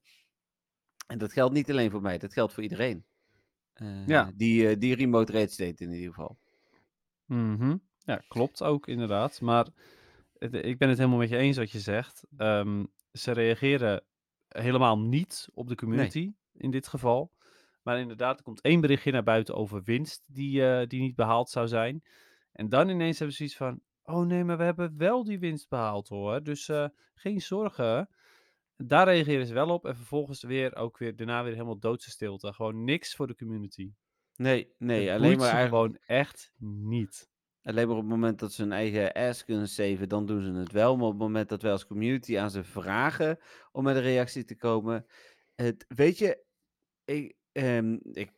En 1.07 1.17
dat 1.17 1.33
geldt 1.33 1.53
niet 1.53 1.69
alleen 1.71 1.91
voor 1.91 2.01
mij, 2.01 2.17
dat 2.17 2.33
geldt 2.33 2.53
voor 2.53 2.63
iedereen. 2.63 3.05
Eh, 3.73 4.07
Ja. 4.07 4.31
die, 4.35 4.77
die 4.77 4.95
remote 4.95 5.31
rates 5.31 5.55
deed 5.55 5.81
in 5.81 5.91
ieder 5.91 6.13
geval. 6.13 6.37
Mhm. 7.25 7.77
Ja, 7.97 8.21
klopt 8.27 8.63
ook 8.63 8.87
inderdaad. 8.87 9.41
Maar 9.41 9.67
het- 10.37 10.53
ik 10.53 10.77
ben 10.77 10.89
het 10.89 10.97
helemaal 10.97 11.19
met 11.19 11.29
je 11.29 11.37
eens 11.37 11.57
wat 11.57 11.71
je 11.71 11.79
zegt. 11.79 12.23
Ehm, 12.37 12.85
ze 13.11 13.31
reageren 13.31 14.03
helemaal 14.47 14.99
niet 14.99 15.47
op 15.53 15.67
de 15.67 15.75
community 15.75 16.33
in 16.53 16.71
dit 16.71 16.87
geval. 16.87 17.31
Maar 17.83 17.99
inderdaad, 17.99 18.37
er 18.37 18.43
komt 18.43 18.61
één 18.61 18.81
berichtje 18.81 19.11
naar 19.11 19.23
buiten 19.23 19.55
over 19.55 19.83
winst 19.83 20.23
die, 20.25 20.65
eh, 20.65 20.87
die 20.87 21.01
niet 21.01 21.15
behaald 21.15 21.49
zou 21.49 21.67
zijn. 21.67 22.03
En 22.51 22.69
dan 22.69 22.89
ineens 22.89 23.17
hebben 23.17 23.35
ze 23.35 23.43
iets 23.43 23.55
van: 23.55 23.81
oh 24.03 24.25
nee, 24.25 24.43
maar 24.43 24.57
we 24.57 24.63
hebben 24.63 24.97
wel 24.97 25.23
die 25.23 25.39
winst 25.39 25.69
behaald 25.69 26.07
hoor. 26.07 26.43
Dus 26.43 26.69
eh, 26.69 26.87
geen 27.13 27.41
zorgen. 27.41 28.09
Daar 28.75 29.05
reageren 29.05 29.45
ze 29.45 29.53
wel 29.53 29.69
op. 29.69 29.85
En 29.85 29.95
vervolgens 29.95 30.43
weer 30.43 30.75
ook 30.75 30.97
weer 30.97 31.15
daarna 31.15 31.43
weer 31.43 31.53
helemaal 31.53 31.79
doodse 31.79 32.09
stilte. 32.09 32.53
Gewoon 32.53 32.83
niks 32.83 33.15
voor 33.15 33.27
de 33.27 33.35
community. 33.35 33.91
Nee, 34.35 34.73
nee, 34.77 35.13
alleen 35.13 35.37
maar, 35.37 35.53
eigenlijk, 35.53 35.69
gewoon 35.69 35.97
echt 36.05 36.53
niet. 36.57 37.29
alleen 37.61 37.87
maar 37.87 37.95
op 37.95 38.01
het 38.01 38.11
moment 38.11 38.39
dat 38.39 38.53
ze 38.53 38.61
hun 38.61 38.71
eigen 38.71 39.11
ass 39.11 39.45
kunnen 39.45 39.67
saven, 39.67 40.09
dan 40.09 40.25
doen 40.25 40.41
ze 40.41 40.51
het 40.51 40.71
wel. 40.71 40.95
Maar 40.95 41.05
op 41.05 41.11
het 41.11 41.21
moment 41.21 41.49
dat 41.49 41.61
wij 41.61 41.71
als 41.71 41.87
community 41.87 42.37
aan 42.37 42.51
ze 42.51 42.63
vragen 42.63 43.39
om 43.71 43.83
met 43.83 43.95
een 43.95 44.01
reactie 44.01 44.43
te 44.43 44.55
komen. 44.55 45.05
Het, 45.55 45.85
weet 45.87 46.17
je, 46.17 46.43
ik, 47.05 47.35
ehm, 47.53 47.97
ik 48.11 48.31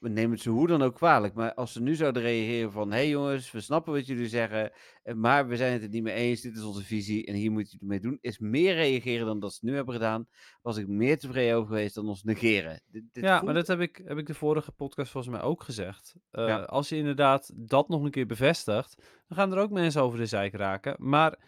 neem 0.00 0.30
het 0.30 0.40
ze 0.40 0.50
hoe 0.50 0.66
dan 0.66 0.82
ook 0.82 0.94
kwalijk. 0.94 1.34
Maar 1.34 1.54
als 1.54 1.72
ze 1.72 1.82
nu 1.82 1.94
zouden 1.94 2.22
reageren 2.22 2.72
van... 2.72 2.90
Hé 2.90 2.96
hey 2.96 3.08
jongens, 3.08 3.50
we 3.52 3.60
snappen 3.60 3.92
wat 3.92 4.06
jullie 4.06 4.28
zeggen. 4.28 4.72
eh, 5.02 5.14
Maar 5.14 5.48
we 5.48 5.56
zijn 5.56 5.72
het 5.72 5.82
er 5.82 5.88
niet 5.88 6.02
mee 6.02 6.14
eens. 6.14 6.40
Dit 6.40 6.56
is 6.56 6.62
onze 6.62 6.84
visie 6.84 7.26
en 7.26 7.34
hier 7.34 7.50
moet 7.50 7.70
je 7.70 7.76
het 7.80 7.88
mee 7.88 8.00
doen. 8.00 8.18
Is 8.20 8.38
meer 8.38 8.74
reageren 8.74 9.26
dan 9.26 9.40
dat 9.40 9.54
ze 9.54 9.64
nu 9.64 9.74
hebben 9.74 9.94
gedaan. 9.94 10.28
Was 10.62 10.76
ik 10.76 10.88
meer 10.88 11.18
tevreden 11.18 11.56
over 11.56 11.68
geweest 11.68 11.94
dan 11.94 12.08
ons 12.08 12.22
negeren. 12.22 12.80
Dit, 12.86 13.02
dit 13.12 13.24
ja, 13.24 13.30
voelt- 13.32 13.44
maar 13.44 13.54
dat 13.54 13.66
heb 13.66 13.80
ik, 13.80 14.02
heb 14.04 14.18
ik 14.18 14.26
de 14.26 14.34
vorige 14.34 14.72
podcast 14.72 15.10
volgens 15.10 15.34
mij 15.34 15.42
ook 15.42 15.62
gezegd. 15.62 16.14
Eh, 16.30 16.46
Ja. 16.46 16.60
Als 16.62 16.88
je 16.88 16.96
inderdaad 16.96 17.52
dat 17.54 17.88
nog 17.88 18.02
een 18.02 18.10
keer 18.10 18.26
bevestigt, 18.26 18.96
dan 19.28 19.36
gaan 19.38 19.52
er 19.52 19.58
ook 19.58 19.70
mensen 19.70 20.02
over 20.02 20.18
de 20.18 20.26
zijk 20.26 20.54
raken. 20.54 20.94
Maar 20.98 21.38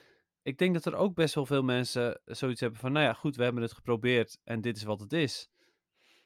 ik 0.43 0.59
denk 0.59 0.75
dat 0.75 0.85
er 0.87 0.95
ook 0.97 1.15
best 1.15 1.35
wel 1.35 1.47
veel 1.47 1.63
mensen 1.63 2.21
zoiets 2.25 2.61
hebben 2.61 2.81
van, 2.81 2.93
nou 2.93 3.05
ja, 3.05 3.13
goed, 3.13 3.37
we 3.37 3.43
hebben 3.45 3.63
het 3.63 3.73
geprobeerd 3.73 4.39
en 4.45 4.61
dit 4.61 4.77
is 4.77 4.83
wat 4.83 5.01
het 5.01 5.13
is. 5.13 5.51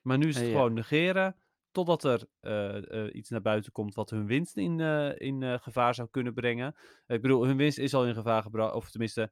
Maar 0.03 0.19
nu 0.19 0.29
is 0.29 0.35
het 0.35 0.45
Eh, 0.45 0.51
ja. 0.51 0.57
gewoon 0.57 0.73
negeren, 0.73 1.37
totdat 1.71 2.05
er 2.05 2.27
eh, 2.41 3.05
eh, 3.07 3.15
iets 3.15 3.31
naar 3.31 3.43
buiten 3.43 3.73
komt 3.73 3.95
wat 3.95 4.11
hun 4.11 4.27
winst 4.27 4.57
in, 4.57 4.81
in 5.19 5.61
gevaar 5.61 5.95
zou 5.95 6.09
kunnen 6.11 6.35
brengen. 6.35 6.75
ik 7.07 7.23
bedoel, 7.23 7.47
hun 7.47 7.57
winst 7.57 7.79
is 7.79 7.95
al 7.95 8.07
in 8.07 8.15
gevaar 8.15 8.43
gebracht, 8.43 8.75
of 8.75 8.91
tenminste, 8.91 9.31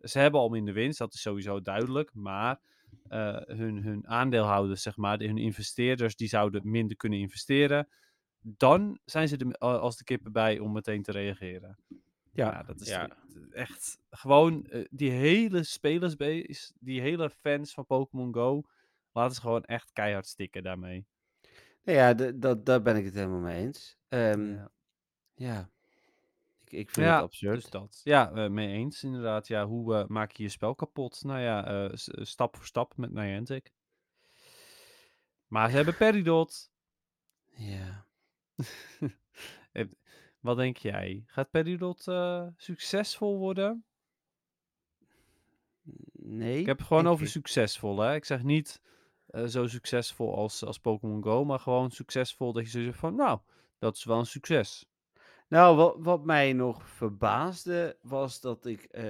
ze 0.00 0.18
hebben 0.18 0.40
al 0.40 0.48
minder 0.48 0.74
winst, 0.74 0.98
dat 0.98 1.14
is 1.14 1.20
sowieso 1.20 1.60
duidelijk. 1.60 2.10
Maar 2.14 2.60
hun, 3.46 3.82
hun 3.82 4.06
aandeelhouders, 4.08 4.82
zeg 4.82 4.96
maar, 4.96 5.18
de- 5.18 5.26
hun 5.26 5.38
investeerders, 5.38 6.16
die 6.16 6.28
zouden 6.28 6.70
minder 6.70 6.96
kunnen 6.96 7.18
investeren. 7.18 7.88
Dan 8.40 8.98
zijn 9.04 9.28
ze 9.28 9.36
er 9.36 9.46
a- 9.46 9.76
als 9.76 9.96
de 9.96 10.04
kippen 10.04 10.32
bij 10.32 10.58
om 10.58 10.72
meteen 10.72 11.02
te 11.02 11.12
reageren. 11.12 11.76
Ja, 12.32 12.62
dat 12.62 12.80
is 12.80 12.88
ja. 12.88 13.10
echt 13.50 13.98
gewoon 14.10 14.66
die 14.90 15.10
hele 15.10 15.62
spelersbase, 15.62 16.72
die 16.80 17.00
hele 17.00 17.30
fans 17.30 17.74
van 17.74 17.86
Pokémon 17.86 18.34
Go, 18.34 18.62
laten 19.14 19.34
ze 19.34 19.40
gewoon 19.40 19.64
echt 19.64 19.92
keihard 19.92 20.26
stikken 20.26 20.62
daarmee. 20.62 21.06
Nou 21.84 21.98
ja, 21.98 22.14
dat, 22.32 22.66
daar 22.66 22.82
ben 22.82 22.96
ik 22.96 23.04
het 23.04 23.14
helemaal 23.14 23.38
mee 23.40 23.62
eens. 23.64 23.96
Ehm, 24.08 24.52
Ja. 24.52 24.70
ja. 25.34 25.70
Ik, 26.64 26.72
ik 26.72 26.90
vind 26.90 27.06
Ja, 27.06 27.14
het 27.14 27.22
absurd. 27.24 27.54
Dus 27.60 27.70
dat. 27.70 28.00
Ja, 28.04 28.32
eh, 28.32 28.48
mee 28.50 28.68
eens 28.72 29.02
inderdaad. 29.04 29.46
Ja, 29.46 29.66
hoe 29.66 29.94
eh, 29.96 30.06
maak 30.06 30.30
je 30.32 30.42
je 30.42 30.48
spel 30.48 30.74
kapot? 30.74 31.22
Nou 31.24 31.40
ja, 31.40 31.66
eh, 31.66 31.90
stap 32.22 32.56
voor 32.56 32.66
stap 32.66 32.96
met 32.96 33.12
Niantic. 33.12 33.72
Maar 35.46 35.70
ze 35.70 35.76
hebben 35.76 35.96
Peridot. 35.96 36.70
Ja. 37.56 38.06
Wat 40.40 40.56
denk 40.56 40.76
jij? 40.76 41.22
Gaat 41.26 41.50
Peridot 41.50 42.06
succesvol 42.56 43.38
worden? 43.38 43.84
Nee. 46.12 46.60
Ik 46.60 46.66
heb 46.66 46.78
het 46.78 46.86
gewoon 46.86 47.06
over 47.06 47.24
ik- 47.24 47.30
succesvol, 47.30 47.98
hè? 47.98 48.14
Ik 48.14 48.24
zeg 48.24 48.42
niet 48.42 48.80
eh, 49.34 49.44
zo 49.44 49.66
succesvol 49.66 50.36
als, 50.36 50.64
als 50.64 50.78
Pokémon 50.78 51.22
Go, 51.22 51.44
maar 51.44 51.60
gewoon 51.60 51.90
succesvol 51.90 52.52
dat 52.52 52.64
je 52.64 52.70
zo 52.70 52.82
zegt 52.84 52.98
van, 52.98 53.14
nou, 53.14 53.38
dat 53.78 53.96
is 53.96 54.04
wel 54.04 54.18
een 54.18 54.26
succes. 54.26 54.86
Nou, 55.48 55.76
wat, 55.76 55.96
wat 55.98 56.24
mij 56.24 56.52
nog 56.52 56.88
verbaasde 56.88 57.98
was 58.02 58.40
dat 58.40 58.66
ik 58.66 58.82
eh, 58.82 59.04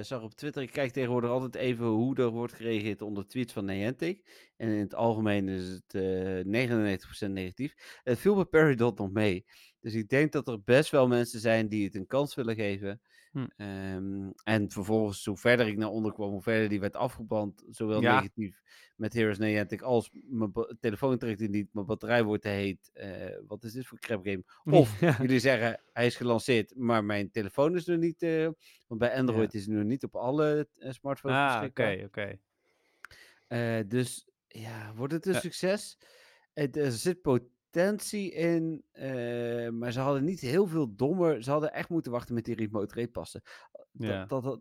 zag 0.00 0.22
op 0.22 0.34
Twitter, 0.34 0.62
ik 0.62 0.72
kijk 0.72 0.92
tegenwoordig 0.92 1.30
altijd 1.30 1.54
even 1.54 1.86
hoe 1.86 2.16
er 2.16 2.28
wordt 2.28 2.52
gereageerd 2.52 3.02
onder 3.02 3.26
tweets 3.26 3.52
van 3.52 3.64
Niantic. 3.64 4.50
En 4.56 4.68
in 4.68 4.80
het 4.80 4.94
algemeen 4.94 5.48
is 5.48 5.68
het 5.68 5.94
eh 5.94 7.26
99% 7.28 7.30
negatief. 7.30 8.00
Het 8.02 8.18
viel 8.18 8.34
bij 8.34 8.44
Peridot 8.44 8.98
nog 8.98 9.10
mee. 9.10 9.44
Dus 9.80 9.94
ik 9.94 10.08
denk 10.08 10.32
dat 10.32 10.48
er 10.48 10.62
best 10.62 10.90
wel 10.90 11.08
mensen 11.08 11.40
zijn 11.40 11.68
die 11.68 11.84
het 11.84 11.94
een 11.94 12.06
kans 12.06 12.34
willen 12.34 12.54
geven. 12.54 13.00
Hm. 13.32 13.46
Ehm, 13.56 14.30
en 14.44 14.70
vervolgens, 14.70 15.24
hoe 15.24 15.36
verder 15.36 15.66
ik 15.66 15.76
naar 15.76 15.88
onder 15.88 16.12
kwam, 16.12 16.30
hoe 16.30 16.42
verder 16.42 16.68
die 16.68 16.80
werd 16.80 16.96
afgebrand. 16.96 17.64
Zowel 17.70 18.00
Ja. 18.00 18.14
negatief 18.14 18.60
met 18.96 19.12
Heroes 19.12 19.38
Niantic 19.38 19.82
als 19.82 20.10
mijn 20.12 20.52
telefoon 20.80 21.18
trekt 21.18 21.38
hij 21.38 21.48
niet, 21.48 21.68
mijn 21.72 21.86
batterij 21.86 22.24
wordt 22.24 22.42
te 22.42 22.48
heet. 22.48 22.90
Eh, 22.92 23.38
wat 23.46 23.64
is 23.64 23.72
dit 23.72 23.86
voor 23.86 23.98
crap 23.98 24.24
game? 24.26 24.44
Of 24.80 25.00
Ja. 25.00 25.16
jullie 25.20 25.40
zeggen 25.40 25.80
hij 25.92 26.06
is 26.06 26.16
gelanceerd, 26.16 26.76
maar 26.76 27.04
mijn 27.04 27.30
telefoon 27.30 27.74
is 27.76 27.84
nog 27.84 27.98
niet. 27.98 28.22
eh, 28.22 28.48
want 28.86 29.00
bij 29.00 29.16
Android 29.16 29.54
is 29.54 29.66
hij 29.66 29.74
nog 29.74 29.84
niet 29.84 30.04
op 30.04 30.16
alle 30.16 30.68
eh, 30.76 30.90
smartphones 30.92 31.38
Ah, 31.38 31.64
oké, 31.66 31.82
beschikbaar. 31.82 32.04
oké. 32.04 32.38
Eh, 33.48 33.80
dus 33.86 34.28
ja, 34.48 34.94
wordt 34.94 35.12
het 35.12 35.26
een 35.26 35.34
succes? 35.34 35.98
Het, 36.54 36.76
er 36.76 36.92
zit 36.92 37.22
potentie 37.72 38.32
in, 38.32 38.84
eh, 38.92 39.68
maar 39.68 39.92
ze 39.92 40.00
hadden 40.00 40.24
niet 40.24 40.40
heel 40.40 40.66
veel 40.66 40.94
dommer. 40.96 41.42
Ze 41.42 41.50
hadden 41.50 41.72
echt 41.72 41.88
moeten 41.88 42.12
wachten 42.12 42.34
met 42.34 42.44
die 42.44 42.54
remote 42.54 42.94
rate 42.94 43.10
passen. 43.10 43.42
Ja. 43.92 44.24
Dat, 44.24 44.42
dat, 44.42 44.60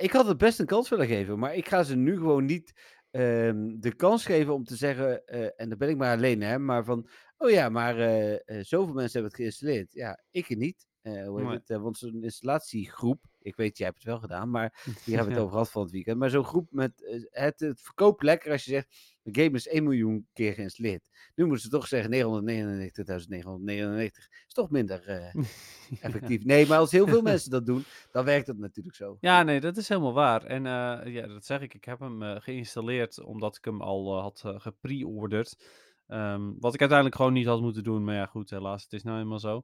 ik 0.00 0.12
had 0.12 0.26
het 0.26 0.38
best 0.38 0.58
een 0.58 0.66
kans 0.66 0.88
willen 0.88 1.06
geven, 1.06 1.38
maar 1.38 1.54
ik 1.54 1.68
ga 1.68 1.82
ze 1.82 1.96
nu 1.96 2.16
gewoon 2.16 2.44
niet 2.44 2.72
ehm, 3.10 3.80
de 3.80 3.94
kans 3.96 4.24
geven 4.24 4.54
om 4.54 4.64
te 4.64 4.76
zeggen, 4.76 5.26
eh, 5.26 5.48
en 5.56 5.68
dan 5.68 5.78
ben 5.78 5.88
ik 5.88 5.96
maar 5.96 6.16
alleen, 6.16 6.40
hè, 6.40 6.58
maar 6.58 6.84
van, 6.84 7.08
oh 7.36 7.50
ja, 7.50 7.68
maar 7.68 7.98
eh, 7.98 8.32
eh, 8.32 8.64
zoveel 8.64 8.94
mensen 8.94 9.12
hebben 9.12 9.30
het 9.30 9.40
geïnstalleerd. 9.40 9.92
Ja, 9.92 10.22
ik 10.30 10.56
niet. 10.56 10.86
Eh, 11.04 11.26
hoe 11.26 11.40
heet 11.40 11.50
het? 11.50 11.70
Eh, 11.70 11.82
want 11.82 11.98
zo'n 11.98 12.22
installatiegroep, 12.22 13.24
ik 13.40 13.56
weet, 13.56 13.78
jij 13.78 13.86
hebt 13.86 13.98
het 13.98 14.08
wel 14.08 14.18
gedaan, 14.18 14.50
maar 14.50 14.82
hier 15.04 15.16
hebben 15.16 15.26
we 15.26 15.32
het 15.32 15.40
over 15.40 15.52
gehad 15.52 15.70
van 15.70 15.82
het 15.82 15.90
weekend. 15.90 16.18
Maar 16.18 16.30
zo'n 16.30 16.44
groep 16.44 16.66
met, 16.70 17.04
eh, 17.04 17.20
het, 17.30 17.60
het 17.60 17.80
verkoopt 17.80 18.22
lekker 18.22 18.52
als 18.52 18.64
je 18.64 18.70
zegt, 18.70 19.13
de 19.24 19.42
game 19.42 19.56
is 19.56 19.68
1 19.68 19.82
miljoen 19.82 20.26
keer 20.32 20.52
geïnstalleerd. 20.52 21.02
Nu 21.34 21.44
moeten 21.44 21.64
ze 21.64 21.70
toch 21.70 21.86
zeggen 21.86 22.10
999.999. 22.12 24.06
Is 24.46 24.52
toch 24.52 24.70
minder 24.70 25.06
eh, 25.06 25.34
effectief. 26.06 26.44
Nee, 26.44 26.66
maar 26.66 26.78
als 26.78 26.90
heel 26.90 27.06
veel 27.06 27.22
mensen 27.22 27.50
dat 27.50 27.66
doen, 27.66 27.84
dan 28.12 28.24
werkt 28.24 28.46
het 28.46 28.58
natuurlijk 28.58 28.96
zo. 28.96 29.16
Ja, 29.20 29.42
nee, 29.42 29.60
dat 29.60 29.76
is 29.76 29.88
helemaal 29.88 30.12
waar. 30.12 30.44
En 30.44 30.66
eh, 30.66 31.12
ja, 31.14 31.26
dat 31.26 31.44
zeg 31.44 31.60
ik. 31.60 31.74
Ik 31.74 31.84
heb 31.84 32.00
hem 32.00 32.22
eh, 32.22 32.36
geïnstalleerd 32.40 33.22
omdat 33.22 33.56
ik 33.56 33.64
hem 33.64 33.80
al 33.82 34.20
had 34.20 34.42
gepre-orderd. 34.44 35.56
Ehm, 36.06 36.52
wat 36.58 36.74
ik 36.74 36.80
uiteindelijk 36.80 37.16
gewoon 37.16 37.32
niet 37.32 37.46
had 37.46 37.60
moeten 37.60 37.84
doen. 37.84 38.04
Maar 38.04 38.14
ja, 38.14 38.26
goed, 38.26 38.50
helaas. 38.50 38.82
Het 38.82 38.92
is 38.92 39.02
nou 39.02 39.20
eenmaal 39.20 39.38
zo. 39.38 39.62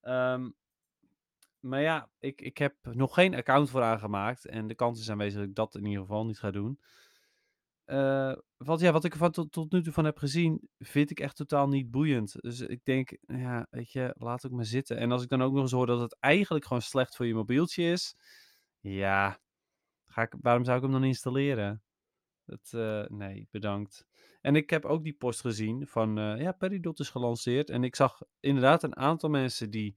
Ehm, 0.00 0.48
maar 1.60 1.80
ja, 1.80 2.08
ik, 2.18 2.40
ik 2.40 2.58
heb 2.58 2.74
nog 2.82 3.14
geen 3.14 3.34
account 3.34 3.70
voor 3.70 3.82
aangemaakt. 3.82 4.46
En 4.46 4.66
de 4.66 4.74
kans 4.74 5.00
is 5.00 5.10
aanwezig 5.10 5.38
dat 5.38 5.48
ik 5.48 5.54
dat 5.54 5.74
in 5.74 5.84
ieder 5.84 6.00
geval 6.00 6.26
niet 6.26 6.38
ga 6.38 6.50
doen. 6.50 6.78
Uh, 7.86 8.32
wat, 8.56 8.80
ja, 8.80 8.92
wat 8.92 9.04
ik 9.04 9.12
ervan 9.12 9.30
tot, 9.30 9.52
tot 9.52 9.72
nu 9.72 9.82
toe 9.82 9.92
van 9.92 10.04
heb 10.04 10.18
gezien, 10.18 10.68
vind 10.78 11.10
ik 11.10 11.20
echt 11.20 11.36
totaal 11.36 11.68
niet 11.68 11.90
boeiend. 11.90 12.36
Dus 12.40 12.60
ik 12.60 12.84
denk, 12.84 13.16
ja, 13.20 13.66
weet 13.70 13.92
je, 13.92 14.14
laat 14.18 14.46
ook 14.46 14.52
maar 14.52 14.64
zitten. 14.64 14.96
En 14.96 15.12
als 15.12 15.22
ik 15.22 15.28
dan 15.28 15.42
ook 15.42 15.52
nog 15.52 15.62
eens 15.62 15.72
hoor 15.72 15.86
dat 15.86 16.00
het 16.00 16.16
eigenlijk 16.20 16.66
gewoon 16.66 16.82
slecht 16.82 17.16
voor 17.16 17.26
je 17.26 17.34
mobieltje 17.34 17.82
is. 17.82 18.16
Ja, 18.80 19.40
ga 20.06 20.22
ik, 20.22 20.34
waarom 20.40 20.64
zou 20.64 20.76
ik 20.76 20.82
hem 20.82 20.92
dan 20.92 21.04
installeren? 21.04 21.82
Dat, 22.44 22.72
uh, 22.74 23.06
nee, 23.06 23.48
bedankt. 23.50 24.06
En 24.40 24.56
ik 24.56 24.70
heb 24.70 24.84
ook 24.84 25.02
die 25.02 25.16
post 25.16 25.40
gezien 25.40 25.86
van, 25.86 26.18
uh, 26.18 26.40
ja, 26.40 26.52
Peridot 26.52 27.00
is 27.00 27.10
gelanceerd. 27.10 27.70
En 27.70 27.84
ik 27.84 27.96
zag 27.96 28.20
inderdaad 28.40 28.82
een 28.82 28.96
aantal 28.96 29.30
mensen 29.30 29.70
die 29.70 29.96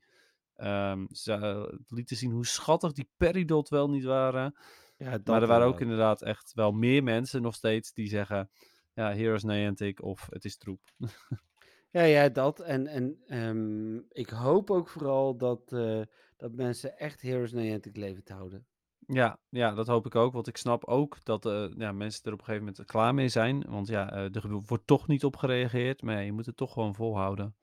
um, 0.55 1.07
ze, 1.11 1.79
lieten 1.87 2.17
zien 2.17 2.31
hoe 2.31 2.45
schattig 2.45 2.91
die 2.91 3.09
Peridot 3.17 3.69
wel 3.69 3.89
niet 3.89 4.03
waren. 4.03 4.55
Ja, 4.99 5.11
dat 5.11 5.25
maar 5.25 5.41
er 5.41 5.47
waren 5.47 5.67
ook 5.67 5.81
inderdaad 5.81 6.21
echt 6.21 6.53
wel 6.53 6.71
meer 6.71 7.03
mensen 7.03 7.41
nog 7.41 7.55
steeds 7.55 7.93
die 7.93 8.07
zeggen, 8.07 8.49
ja, 8.93 9.13
Heroes 9.13 9.43
Niantic 9.43 10.01
of 10.01 10.27
het 10.29 10.45
is 10.45 10.57
troep. 10.57 10.81
Ja, 11.91 12.01
ja, 12.03 12.29
dat. 12.29 12.59
En, 12.59 12.87
en 12.87 13.23
um, 13.27 14.05
ik 14.09 14.29
hoop 14.29 14.71
ook 14.71 14.89
vooral 14.89 15.37
dat, 15.37 15.71
uh, 15.71 16.01
dat 16.37 16.51
mensen 16.51 16.97
echt 16.97 17.21
Heroes 17.21 17.51
Niantic 17.51 17.95
levend 17.95 18.29
houden. 18.29 18.67
Ja, 18.99 19.39
ja, 19.49 19.73
dat 19.73 19.87
hoop 19.87 20.05
ik 20.05 20.15
ook. 20.15 20.33
Want 20.33 20.47
ik 20.47 20.57
snap 20.57 20.85
ook 20.85 21.23
dat 21.23 21.45
uh, 21.45 21.67
ja, 21.77 21.91
mensen 21.91 22.23
er 22.23 22.33
op 22.33 22.39
een 22.39 22.45
gegeven 22.45 22.65
moment 22.67 22.85
klaar 22.85 23.13
mee 23.13 23.27
zijn. 23.27 23.63
Want 23.67 23.87
ja, 23.87 24.13
uh, 24.13 24.35
er 24.35 24.49
wordt 24.49 24.87
toch 24.87 25.07
niet 25.07 25.23
op 25.23 25.35
gereageerd. 25.35 26.01
Maar 26.01 26.15
ja, 26.15 26.21
je 26.21 26.31
moet 26.31 26.45
het 26.45 26.57
toch 26.57 26.73
gewoon 26.73 26.95
volhouden. 26.95 27.55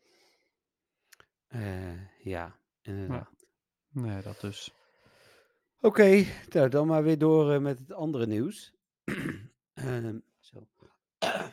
Uh, 1.49 2.19
ja, 2.19 2.59
inderdaad. 2.83 3.47
Ja. 3.89 4.01
Nee, 4.01 4.23
dat 4.23 4.41
dus. 4.41 4.75
Oké, 5.81 5.87
okay, 5.87 6.27
nou, 6.49 6.69
dan 6.69 6.87
maar 6.87 7.03
weer 7.03 7.19
door 7.19 7.53
uh, 7.53 7.59
met 7.59 7.79
het 7.79 7.93
andere 7.93 8.27
nieuws. 8.27 8.73
uh, 9.05 10.09
zo. 10.39 10.67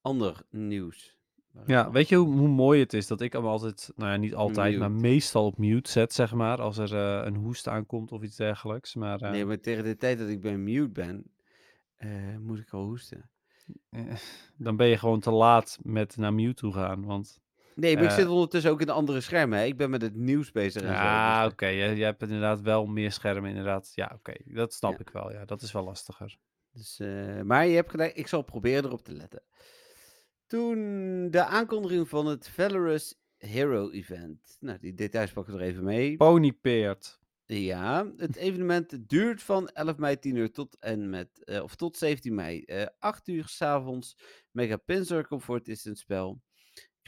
Ander 0.00 0.42
nieuws. 0.50 1.18
Ja, 1.66 1.90
weet 1.90 2.08
je 2.08 2.16
hoe, 2.16 2.36
hoe, 2.36 2.48
mooi 2.48 2.80
het 2.80 2.92
is 2.92 3.06
dat 3.06 3.20
ik 3.20 3.32
hem 3.32 3.46
altijd, 3.46 3.92
nou 3.96 4.10
ja, 4.10 4.16
niet 4.16 4.34
altijd, 4.34 4.68
mute. 4.72 4.78
maar 4.78 5.00
meestal 5.00 5.46
op 5.46 5.58
mute 5.58 5.90
zet, 5.90 6.12
zeg 6.12 6.34
maar, 6.34 6.60
als 6.60 6.78
er 6.78 6.92
uh, 6.92 7.26
een 7.26 7.34
hoest 7.34 7.68
aankomt 7.68 8.12
of 8.12 8.22
iets 8.22 8.36
dergelijks. 8.36 8.94
Maar, 8.94 9.20
Nee, 9.30 9.44
maar 9.44 9.60
tegen 9.60 9.84
de 9.84 9.96
tijd 9.96 10.18
dat 10.18 10.28
ik 10.28 10.40
bij 10.40 10.56
mute 10.56 10.88
ben, 10.88 11.24
moet 12.40 12.58
ik 12.58 12.70
al 12.70 12.84
hoesten. 12.84 13.30
Dan 14.56 14.76
ben 14.76 14.86
je 14.86 14.98
gewoon 14.98 15.20
te 15.20 15.30
laat 15.30 15.78
met 15.82 16.16
naar 16.16 16.34
mute 16.34 16.54
toe 16.54 16.72
gaan, 16.72 17.04
want... 17.04 17.40
Nee, 17.74 17.94
maar 17.94 18.04
ik 18.04 18.10
zit 18.10 18.28
ondertussen 18.28 18.70
ook 18.70 18.80
in 18.80 18.86
de 18.86 18.92
andere 18.92 19.20
schermen. 19.20 19.58
Hè? 19.58 19.64
Ik 19.64 19.76
ben 19.76 19.90
met 19.90 20.02
het 20.02 20.14
nieuws 20.14 20.50
bezig. 20.50 20.82
Ja, 20.82 20.92
Ja, 20.92 21.44
oké. 21.44 21.52
Okay. 21.52 21.74
Je, 21.74 21.96
je, 21.96 22.04
hebt 22.04 22.22
inderdaad 22.22 22.60
wel 22.60 22.86
meer 22.86 23.12
schermen, 23.12 23.50
inderdaad. 23.50 23.92
Ja, 23.94 24.04
oké. 24.04 24.14
Okay. 24.14 24.54
Dat 24.54 24.74
snap 24.74 24.92
ja. 24.92 24.98
ik 24.98 25.10
wel. 25.10 25.32
Ja, 25.32 25.44
dat 25.44 25.62
is 25.62 25.72
wel 25.72 25.84
lastiger. 25.84 26.38
Dus, 26.72 26.98
uh, 27.02 27.40
maar 27.40 27.66
je 27.66 27.74
hebt 27.74 27.90
gelijk. 27.90 28.14
Ik 28.14 28.26
zal 28.26 28.42
proberen 28.42 28.84
erop 28.84 29.04
te 29.04 29.12
letten. 29.12 29.42
Toen 30.46 30.78
de 31.30 31.44
aankondiging 31.44 32.08
van 32.08 32.26
het 32.26 32.48
Valorous 32.48 33.20
Hero 33.36 33.90
Event. 33.90 34.56
Nou, 34.60 34.78
die 34.78 34.94
details 34.94 35.32
pakken 35.32 35.54
we 35.54 35.60
er 35.60 35.66
even 35.66 35.84
mee. 35.84 36.16
Ponypeert. 36.16 37.18
Ja, 37.44 38.12
het 38.16 38.36
evenement 38.36 39.08
duurt 39.08 39.42
van 39.42 39.68
11 39.68 39.96
mei 39.96 40.18
10 40.18 40.36
uur 40.36 40.52
tot 40.52 40.76
en 40.78 41.10
met, 41.10 41.28
uh, 41.44 41.62
of 41.62 41.74
tot 41.74 41.96
17 41.96 42.34
mei 42.34 42.62
uh, 42.66 42.86
8 42.98 43.28
uur 43.28 43.48
s'avonds. 43.48 44.16
Mega 44.50 44.76
Pin 44.76 45.04
Circle 45.04 45.40
voor 45.40 45.54
het 45.54 45.64
distance 45.64 46.02
spel. 46.02 46.40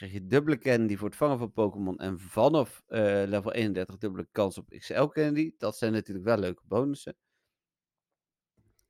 Krijg 0.02 0.16
je 0.16 0.26
dubbele 0.26 0.58
candy 0.58 0.96
voor 0.96 1.08
het 1.08 1.16
vangen 1.16 1.38
van 1.38 1.52
Pokémon. 1.52 1.98
En 1.98 2.18
vanaf 2.18 2.82
uh, 2.88 2.98
level 3.26 3.52
31 3.52 3.98
dubbele 3.98 4.28
kans 4.32 4.58
op 4.58 4.68
XL 4.68 5.04
candy. 5.04 5.54
Dat 5.58 5.76
zijn 5.76 5.92
natuurlijk 5.92 6.26
wel 6.26 6.38
leuke 6.38 6.62
bonussen. 6.64 7.16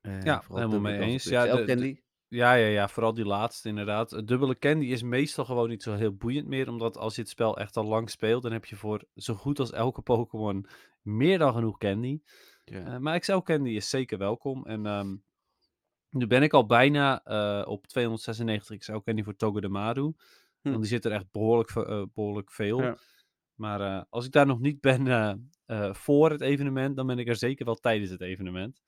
Uh, 0.01 0.21
ja, 0.21 0.43
helemaal 0.47 0.79
mee 0.79 0.99
eens. 0.99 1.23
Ja, 1.23 1.55
de, 1.55 1.63
candy. 1.63 1.93
De, 1.93 2.01
ja, 2.27 2.53
ja, 2.53 2.67
ja, 2.67 2.87
vooral 2.87 3.13
die 3.13 3.25
laatste 3.25 3.69
inderdaad. 3.69 4.27
Dubbele 4.27 4.57
candy 4.57 4.85
is 4.85 5.03
meestal 5.03 5.45
gewoon 5.45 5.69
niet 5.69 5.83
zo 5.83 5.93
heel 5.93 6.15
boeiend 6.15 6.47
meer. 6.47 6.69
Omdat 6.69 6.97
als 6.97 7.15
je 7.15 7.21
het 7.21 7.29
spel 7.29 7.57
echt 7.57 7.77
al 7.77 7.85
lang 7.85 8.09
speelt, 8.09 8.43
dan 8.43 8.51
heb 8.51 8.65
je 8.65 8.75
voor 8.75 9.03
zo 9.15 9.33
goed 9.33 9.59
als 9.59 9.71
elke 9.71 10.01
Pokémon 10.01 10.67
meer 11.01 11.37
dan 11.37 11.53
genoeg 11.53 11.77
candy. 11.77 12.21
Ja. 12.63 12.93
Uh, 12.93 12.97
maar 12.97 13.19
XL 13.19 13.37
candy 13.37 13.69
is 13.69 13.89
zeker 13.89 14.17
welkom. 14.17 14.65
En 14.65 14.85
um, 14.85 15.23
nu 16.09 16.27
ben 16.27 16.43
ik 16.43 16.53
al 16.53 16.65
bijna 16.65 17.21
uh, 17.27 17.67
op 17.67 17.87
296 17.87 18.77
XL 18.77 18.97
candy 18.97 19.23
voor 19.23 19.35
Togedemaru. 19.35 20.13
Hm. 20.63 20.69
Want 20.69 20.81
die 20.81 20.91
zit 20.91 21.05
er 21.05 21.11
echt 21.11 21.31
behoorlijk, 21.31 21.75
uh, 21.75 22.03
behoorlijk 22.13 22.51
veel. 22.51 22.81
Ja. 22.81 22.97
Maar 23.53 23.81
uh, 23.81 24.01
als 24.09 24.25
ik 24.25 24.31
daar 24.31 24.45
nog 24.45 24.59
niet 24.59 24.81
ben 24.81 25.07
uh, 25.67 25.93
voor 25.93 26.29
het 26.29 26.41
evenement, 26.41 26.95
dan 26.95 27.07
ben 27.07 27.19
ik 27.19 27.27
er 27.27 27.35
zeker 27.35 27.65
wel 27.65 27.75
tijdens 27.75 28.11
het 28.11 28.21
evenement. 28.21 28.81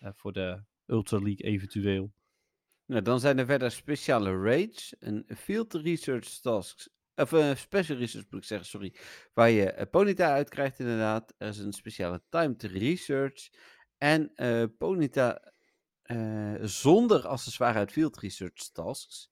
voor 0.00 0.32
de 0.32 0.62
Ultra 0.86 1.18
League 1.18 1.46
eventueel. 1.46 2.12
Nou, 2.86 3.02
dan 3.02 3.20
zijn 3.20 3.38
er 3.38 3.46
verder 3.46 3.70
speciale 3.70 4.38
raids, 4.38 4.94
een 4.98 5.26
field 5.36 5.74
research 5.74 6.28
tasks, 6.28 6.90
of 7.14 7.28
special 7.56 7.98
research 7.98 8.26
moet 8.30 8.40
ik 8.40 8.46
zeggen, 8.46 8.68
sorry, 8.68 8.94
waar 9.32 9.50
je 9.50 9.88
Ponyta 9.90 10.32
uit 10.32 10.48
krijgt 10.48 10.78
inderdaad. 10.78 11.34
Er 11.38 11.48
is 11.48 11.58
een 11.58 11.72
speciale 11.72 12.22
timed 12.28 12.62
research 12.62 13.48
en 13.98 14.32
Ponyta 14.78 15.52
zonder 16.60 17.26
accessoire 17.26 17.78
uit 17.78 17.92
field 17.92 18.18
research 18.18 18.70
tasks. 18.72 19.30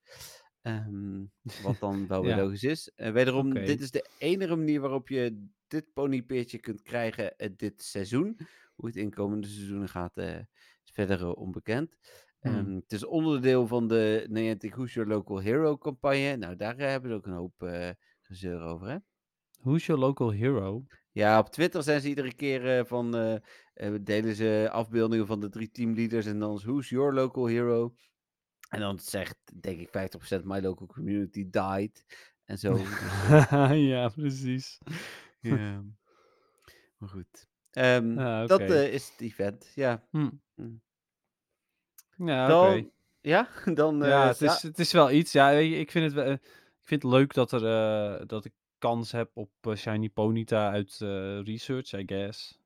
Um, 0.63 1.31
wat 1.63 1.79
dan 1.81 2.07
wel 2.07 2.23
weer 2.23 2.37
ja. 2.37 2.43
logisch 2.43 2.63
is. 2.65 2.93
Uh, 2.97 3.11
wederom, 3.11 3.51
okay. 3.51 3.65
dit 3.65 3.81
is 3.81 3.91
de 3.91 4.09
enige 4.19 4.57
manier 4.57 4.81
waarop 4.81 5.09
je 5.09 5.47
dit 5.67 5.93
ponypeertje 5.93 6.59
kunt 6.59 6.83
krijgen 6.83 7.35
uh, 7.37 7.49
dit 7.57 7.83
seizoen. 7.83 8.37
Hoe 8.75 8.87
het 8.87 8.97
inkomende 8.97 9.47
seizoenen 9.47 9.89
gaat, 9.89 10.17
uh, 10.17 10.39
is 10.85 10.91
verder 10.93 11.35
onbekend. 11.35 11.97
Hmm. 12.41 12.55
Um, 12.55 12.75
het 12.75 12.93
is 12.93 13.05
onderdeel 13.05 13.67
van 13.67 13.89
de 13.89 14.27
Niantic 14.29 14.75
Who's 14.75 14.95
Your 14.95 15.09
Local 15.09 15.39
Hero 15.39 15.79
campagne. 15.79 16.37
Nou, 16.37 16.57
daar 16.57 16.77
hebben 16.77 17.11
we 17.11 17.17
ook 17.17 17.27
een 17.27 17.33
hoop 17.33 17.71
gezeur 18.21 18.61
over, 18.61 18.89
hè? 18.89 18.97
Who's 19.61 19.87
Your 19.87 20.01
Local 20.01 20.31
Hero? 20.31 20.85
Ja, 21.13 21.39
op 21.39 21.49
Twitter 21.49 21.83
zijn 21.83 22.01
ze 22.01 22.09
iedere 22.09 22.35
keer 22.35 22.87
van... 22.87 23.11
delen 24.01 24.35
ze 24.35 24.69
afbeeldingen 24.73 25.27
van 25.27 25.41
de 25.41 25.49
drie 25.49 25.71
teamleaders 25.71 26.27
en 26.27 26.39
dan 26.39 26.55
is 26.55 26.65
Who's 26.65 26.89
Your 26.89 27.15
Local 27.15 27.47
Hero... 27.47 27.95
En 28.73 28.81
dan 28.81 28.99
zegt, 28.99 29.37
denk 29.62 29.81
ik, 29.81 29.89
50% 30.41 30.45
My 30.45 30.61
Local 30.61 30.87
Community 30.87 31.51
died. 31.51 32.05
en 32.45 32.59
zo. 32.59 32.73
Dus, 32.77 33.47
eh, 33.51 33.89
ja, 33.89 34.09
precies. 34.09 34.79
ja. 35.41 35.83
Maar 36.97 37.09
goed. 37.09 37.47
Ehm, 37.70 38.18
Ah, 38.18 38.49
Dat 38.49 38.61
eh, 38.61 38.93
is 38.93 39.11
het 39.11 39.20
event, 39.20 39.73
ja. 39.75 40.07
Hm. 40.11 40.31
Hm. 40.55 40.70
Ja, 42.16 42.47
Dan, 42.49 42.77
oké. 42.79 42.89
ja, 43.20 43.49
dan, 43.75 43.99
Ja, 43.99 44.23
eh, 44.23 44.29
het 44.29 44.41
is, 44.41 44.62
het 44.62 44.79
is 44.79 44.93
wel 44.93 45.11
iets. 45.11 45.33
Ja, 45.33 45.51
ik 45.51 45.91
vind 45.91 46.05
het, 46.05 46.14
wel- 46.14 46.33
ik 46.33 46.41
vind 46.89 47.03
het 47.03 47.12
leuk 47.12 47.35
dat, 47.35 47.53
er, 47.53 48.27
dat 48.27 48.45
ik 48.45 48.53
kans 48.79 49.12
heb 49.12 49.31
op 49.37 49.51
Shiny 49.77 50.09
Ponyta 50.09 50.70
uit 50.70 50.97
research, 51.45 51.93
I 51.93 52.03
guess. 52.07 52.59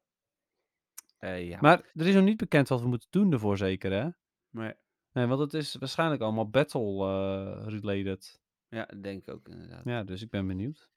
ja. 1.21 1.59
Maar 1.61 1.91
er 1.95 2.07
is 2.07 2.15
nog 2.15 2.25
niet 2.25 2.37
bekend 2.37 2.69
wat 2.69 2.81
we 2.81 2.89
moeten 2.89 3.09
doen 3.11 3.33
ervoor, 3.33 3.57
zeker, 3.57 3.93
hè? 3.93 4.09
Maar, 4.51 4.77
Nee, 5.17 5.27
want 5.27 5.41
het 5.41 5.55
is 5.55 5.75
waarschijnlijk 5.75 6.23
allemaal 6.23 6.51
battle-related. 6.51 8.41
ja, 8.69 8.85
dat 8.85 9.03
denk 9.03 9.21
ik 9.27 9.35
ook 9.35 9.49
inderdaad. 9.49 9.85
ja, 9.85 10.05
dus 10.05 10.23
ik 10.23 10.31
ben 10.31 10.47
benieuwd. 10.47 10.91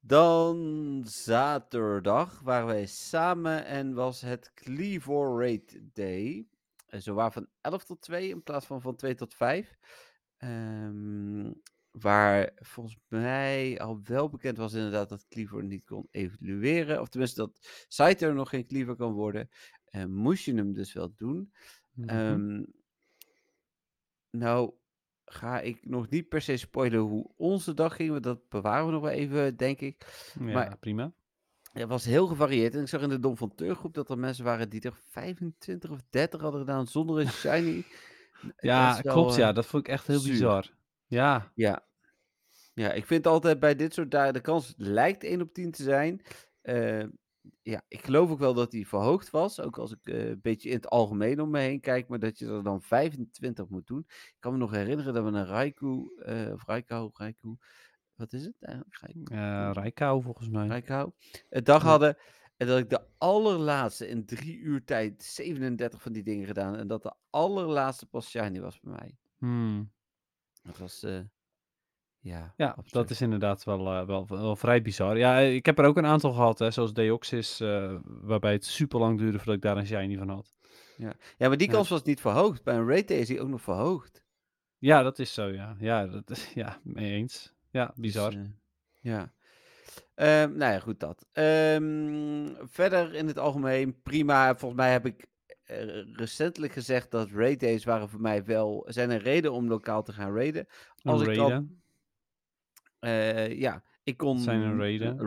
Dan 0.00 1.02
zaterdag 1.06 2.40
waren 2.40 2.66
wij 2.66 2.86
samen 2.86 3.64
en 3.64 3.94
was 3.94 4.20
het 4.20 4.52
Cleavor 4.54 5.40
Raid 5.40 5.80
Day. 5.92 6.48
En 6.86 7.02
zo 7.02 7.14
waren 7.14 7.32
van 7.32 7.46
11 7.60 7.84
tot 7.84 8.00
2 8.00 8.28
in 8.28 8.42
plaats 8.42 8.66
van 8.66 8.80
van 8.80 8.96
2 8.96 9.14
tot 9.14 9.34
5. 9.34 9.78
Ehm, 10.36 11.52
waar 11.90 12.50
volgens 12.54 12.98
mij 13.08 13.80
al 13.80 14.00
wel 14.04 14.28
bekend 14.28 14.56
was 14.56 14.72
inderdaad 14.72 15.08
dat 15.08 15.28
Cleaver 15.28 15.64
niet 15.64 15.84
kon 15.84 16.08
evalueren. 16.10 17.00
Of 17.00 17.08
tenminste 17.08 17.40
dat 17.40 17.84
Scyther 17.88 18.34
nog 18.34 18.48
geen 18.48 18.66
Cleaver 18.66 18.96
kan 18.96 19.12
worden. 19.12 19.48
Eh, 19.84 20.04
moest 20.04 20.44
je 20.44 20.54
hem 20.54 20.72
dus 20.72 20.92
wel 20.92 21.14
doen. 21.16 21.52
Ehm, 22.06 22.62
nou, 24.30 24.72
ga 25.24 25.60
ik 25.60 25.86
nog 25.86 26.08
niet 26.08 26.28
per 26.28 26.42
se 26.42 26.56
spoilen 26.56 27.00
hoe 27.00 27.30
onze 27.36 27.74
dag 27.74 27.96
ging. 27.96 28.10
Want 28.10 28.22
dat 28.22 28.48
bewaren 28.48 28.86
we 28.86 28.92
nog 28.92 29.02
wel 29.02 29.10
even, 29.10 29.56
denk 29.56 29.80
ik. 29.80 30.06
ja, 30.38 30.44
maar- 30.44 30.78
prima. 30.78 31.12
Het 31.72 31.88
was 31.88 32.04
heel 32.04 32.26
gevarieerd. 32.26 32.74
En 32.74 32.80
ik 32.80 32.88
zag 32.88 33.02
in 33.02 33.08
de 33.08 33.20
Dom 33.20 33.36
van 33.36 33.54
Teurgroep 33.54 33.94
dat 33.94 34.10
er 34.10 34.18
mensen 34.18 34.44
waren 34.44 34.68
die 34.68 34.80
er 34.80 34.98
25 35.08 35.90
of 35.90 36.00
30 36.10 36.40
hadden 36.40 36.60
gedaan 36.60 36.86
zonder 36.86 37.20
een 37.20 37.28
shiny. 37.28 37.84
Ja, 38.56 39.00
wel, 39.02 39.12
klopt. 39.12 39.32
eh, 39.32 39.38
Ja, 39.38 39.52
dat 39.52 39.66
vond 39.66 39.86
ik 39.86 39.92
echt 39.92 40.06
heel 40.06 40.18
zuur. 40.18 40.32
bizar. 40.32 40.70
Ja, 41.06 41.52
Ja. 41.54 41.88
Ja, 42.74 42.92
ik 42.92 43.06
vind 43.06 43.26
altijd 43.26 43.60
bij 43.60 43.74
dit 43.76 43.94
soort 43.94 44.10
dagen, 44.10 44.32
de 44.32 44.40
kans 44.40 44.74
lijkt 44.76 45.24
1 45.24 45.40
op 45.40 45.52
10 45.52 45.70
te 45.70 45.82
zijn. 45.82 46.22
Eh, 46.62 47.04
ja, 47.62 47.82
ik 47.88 48.04
geloof 48.04 48.30
ook 48.30 48.38
wel 48.38 48.54
dat 48.54 48.70
die 48.70 48.88
verhoogd 48.88 49.30
was. 49.30 49.60
Ook 49.60 49.78
als 49.78 49.92
ik 49.92 50.06
eh, 50.06 50.28
een 50.28 50.40
beetje 50.40 50.68
in 50.68 50.74
het 50.74 50.88
algemeen 50.88 51.40
om 51.40 51.50
me 51.50 51.58
heen 51.58 51.80
kijk. 51.80 52.08
Maar 52.08 52.18
dat 52.18 52.38
je 52.38 52.46
er 52.46 52.62
dan 52.62 52.82
25 52.82 53.68
moet 53.68 53.86
doen. 53.86 54.04
Ik 54.08 54.36
kan 54.38 54.52
me 54.52 54.58
nog 54.58 54.70
herinneren 54.70 55.14
dat 55.14 55.24
we 55.24 55.30
een 55.30 55.46
Raikou, 55.46 56.22
eh 56.22 56.52
of 56.52 56.66
Raikou, 56.66 57.10
Raikou. 57.12 57.56
Wat 58.14 58.32
is 58.32 58.44
het 58.44 58.56
eigenlijk? 58.60 59.30
Uh, 59.30 60.22
volgens 60.22 60.48
mij. 60.48 60.68
Een 61.48 61.64
dag 61.64 61.82
hadden. 61.82 62.16
En 62.56 62.66
dat 62.66 62.78
ik 62.78 62.90
de 62.90 63.06
allerlaatste 63.18 64.08
in 64.08 64.26
drie 64.26 64.58
uur 64.58 64.84
tijd 64.84 65.22
37 65.22 66.02
van 66.02 66.12
die 66.12 66.22
dingen 66.22 66.46
gedaan. 66.46 66.76
En 66.76 66.86
dat 66.86 67.02
de 67.02 67.14
allerlaatste 67.30 68.06
pas 68.06 68.28
shiny 68.28 68.60
was 68.60 68.80
bij 68.80 68.92
mij. 68.92 69.16
Hmm. 69.38 69.92
Dat 70.62 70.78
was, 70.78 71.06
ja, 72.20 72.54
Ja, 72.56 72.76
dat 72.90 73.10
is 73.10 73.20
inderdaad 73.20 73.64
wel, 73.64 73.86
eh, 73.92 74.06
wel, 74.06 74.26
wel 74.28 74.56
vrij 74.56 74.82
bizar. 74.82 75.18
Ja, 75.18 75.38
ik 75.38 75.66
heb 75.66 75.78
er 75.78 75.84
ook 75.84 75.96
een 75.96 76.06
aantal 76.06 76.32
gehad, 76.32 76.58
hè, 76.58 76.70
zoals 76.70 76.92
Deoxys, 76.92 77.60
eh, 77.60 77.94
waarbij 78.04 78.52
het 78.52 78.64
super 78.64 78.98
lang 79.00 79.18
duurde 79.18 79.36
voordat 79.36 79.54
ik 79.54 79.62
daar 79.62 79.76
een 79.76 79.86
shiny 79.86 80.16
van 80.16 80.28
had. 80.28 80.54
Ja, 80.96 81.48
maar 81.48 81.56
die 81.56 81.68
Ja. 81.68 81.72
kans 81.74 81.88
was 81.88 82.02
niet 82.02 82.20
verhoogd. 82.20 82.62
Bij 82.62 82.74
een 82.74 82.88
raid 82.88 83.08
day 83.08 83.18
is 83.18 83.26
die 83.26 83.40
ook 83.40 83.48
nog 83.48 83.62
verhoogd. 83.62 84.24
Ja, 84.78 85.02
dat 85.02 85.18
is 85.18 85.34
zo, 85.34 85.46
ja. 85.46 85.76
Ja, 85.78 86.06
dat 86.06 86.30
is, 86.30 86.52
ja 86.54 86.80
mee 86.82 87.12
eens. 87.12 87.54
Ja, 87.70 87.86
Dus, 87.86 87.94
bizar. 87.96 88.32
eh, 88.32 88.40
ja. 89.00 89.32
Ehm, 90.14 90.56
nou 90.56 90.72
ja, 90.72 90.78
goed 90.78 91.00
dat. 91.00 91.26
Ehm, 91.32 92.48
verder 92.62 93.14
in 93.14 93.26
het 93.26 93.38
algemeen 93.38 94.00
prima. 94.02 94.56
Volgens 94.56 94.80
mij 94.80 94.92
heb 94.92 95.06
ik 95.06 95.26
eh, 95.64 96.14
recentelijk 96.16 96.72
gezegd 96.72 97.10
dat 97.10 97.30
raid 97.30 97.60
days 97.60 97.84
waren 97.84 98.08
voor 98.08 98.20
mij 98.20 98.44
wel... 98.44 98.84
zijn 98.88 99.10
een 99.10 99.18
reden 99.18 99.52
om 99.52 99.68
lokaal 99.68 100.02
te 100.02 100.12
gaan 100.12 100.34
raiden. 100.34 100.66
Als 101.02 101.20
een 101.20 101.30
ik 101.32 101.38
al 101.38 101.48
raiden. 101.48 101.79
Eh, 103.00 103.58
ja, 103.58 103.82
ik 104.02 104.16
kon 104.16 104.38
zijn 104.40 104.60
een 104.60 104.78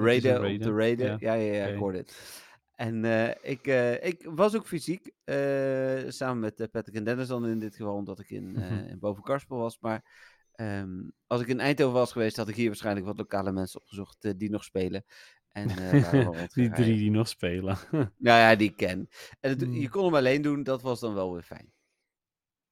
raiden. 0.04 0.32
op 0.68 0.74
de 0.74 0.80
raiden, 0.80 1.06
ja. 1.06 1.18
Ja, 1.20 1.34
ja, 1.34 1.66
ik 1.68 1.80
hoorde 1.80 1.98
het. 1.98 2.42
En 2.76 3.06
eh, 3.06 3.52
ik, 3.52 3.68
eh, 3.68 4.06
ik 4.06 4.28
was 4.30 4.56
ook 4.56 4.68
fysiek, 4.68 5.12
samen 6.08 6.40
met 6.40 6.72
Patrick 6.72 6.96
en 6.96 7.04
Dennis 7.04 7.28
dan 7.28 7.48
in 7.48 7.60
dit 7.60 7.76
geval, 7.76 7.96
omdat 7.96 8.20
ik 8.20 8.30
in, 8.30 8.56
in 8.92 9.00
Bovenkarspel 9.00 9.58
was. 9.58 9.78
Maar 9.80 10.04
ehm, 10.54 10.90
als 11.28 11.42
ik 11.42 11.48
in 11.48 11.60
Eindhoven 11.60 11.94
was 11.94 12.12
geweest, 12.12 12.38
had 12.38 12.48
ik 12.50 12.56
hier 12.56 12.68
waarschijnlijk 12.68 13.06
wat 13.06 13.18
lokale 13.18 13.52
mensen 13.52 13.80
opgezocht 13.80 14.40
die 14.40 14.50
nog 14.50 14.64
spelen. 14.64 15.06
En 15.52 15.68
die 16.54 16.70
drie 16.72 16.98
die 16.98 17.12
nog 17.12 17.28
spelen. 17.28 17.78
Nou 17.92 18.40
ja, 18.40 18.56
die 18.56 18.76
ken. 18.76 19.08
En 19.40 19.50
het- 19.50 19.62
Hmm. 19.72 19.74
je 19.74 19.90
kon 19.90 20.06
hem 20.06 20.16
alleen 20.16 20.42
doen, 20.42 20.64
dat 20.64 20.82
was 20.82 21.00
dan 21.00 21.14
wel 21.14 21.34
weer 21.34 21.44
fijn. 21.44 21.73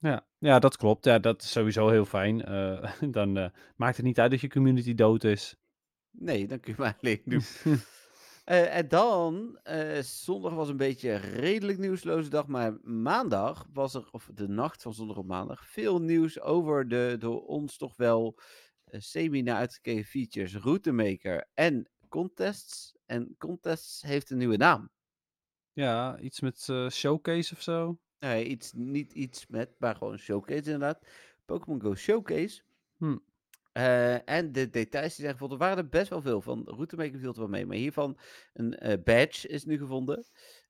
Ja. 0.02 0.26
ja, 0.38 0.58
dat 0.58 0.76
klopt. 0.76 1.04
Ja, 1.04 1.18
dat 1.18 1.42
is 1.42 1.50
sowieso 1.50 1.88
heel 1.88 2.04
fijn. 2.04 2.44
Eh, 2.44 2.92
dan 3.10 3.36
eh, 3.36 3.50
maakt 3.76 3.96
het 3.96 4.06
niet 4.06 4.20
uit 4.20 4.30
dat 4.30 4.40
je 4.40 4.48
community 4.48 4.94
dood 4.94 5.24
is. 5.24 5.56
Nee, 6.10 6.46
dan 6.46 6.60
kun 6.60 6.72
je 6.76 6.82
maar 6.82 6.98
alleen 7.00 7.22
doen. 7.34 7.42
Eh, 8.44 8.76
en 8.76 8.88
dan, 8.88 9.58
eh, 9.62 10.00
zondag 10.00 10.52
was 10.52 10.68
een 10.68 10.76
beetje 10.76 11.10
een 11.10 11.20
redelijk 11.20 11.78
nieuwsloze 11.78 12.30
dag, 12.30 12.46
maar 12.46 12.78
maandag 12.82 13.66
was 13.72 13.94
er, 13.94 14.08
of 14.10 14.30
de 14.34 14.48
nacht 14.48 14.82
van 14.82 14.94
zondag 14.94 15.16
op 15.16 15.26
maandag, 15.26 15.66
veel 15.66 16.00
nieuws 16.00 16.40
over 16.40 16.88
de 16.88 17.16
door 17.18 17.46
ons 17.46 17.76
toch 17.76 17.96
wel 17.96 18.38
eh, 18.84 19.00
semi 19.00 19.42
naar 19.42 19.56
uitgekeken 19.56 20.04
features, 20.04 20.56
Routemaker 20.56 21.48
en 21.54 21.90
Contests. 22.08 22.94
En 23.06 23.34
Contests 23.38 24.02
heeft 24.02 24.30
een 24.30 24.38
nieuwe 24.38 24.56
naam. 24.56 24.90
Ja, 25.72 26.18
iets 26.18 26.40
met 26.40 26.68
eh, 26.68 26.88
showcase 26.88 27.54
of 27.54 27.62
zo. 27.62 27.98
Nee, 28.22 28.44
iets, 28.44 28.72
niet 28.72 29.12
iets 29.12 29.46
met, 29.46 29.70
maar 29.78 29.96
gewoon 29.96 30.18
Showcase 30.18 30.62
inderdaad. 30.62 31.06
Pokémon 31.44 31.80
Go 31.80 31.94
Showcase. 31.94 32.62
Hm. 32.96 33.16
Eh, 33.72 34.28
en 34.28 34.52
de 34.52 34.70
details 34.70 35.14
die 35.14 35.24
zijn 35.24 35.32
gevonden, 35.32 35.58
waren 35.58 35.76
er 35.76 35.88
best 35.88 36.08
wel 36.08 36.22
veel 36.22 36.40
van. 36.40 36.62
Routemaker 36.64 37.18
viel 37.18 37.32
er 37.32 37.38
wel 37.38 37.48
mee, 37.48 37.66
maar 37.66 37.76
hiervan 37.76 38.18
een 38.52 38.78
eh, 38.78 39.02
badge 39.04 39.48
is 39.48 39.64
nu 39.64 39.78
gevonden. 39.78 40.24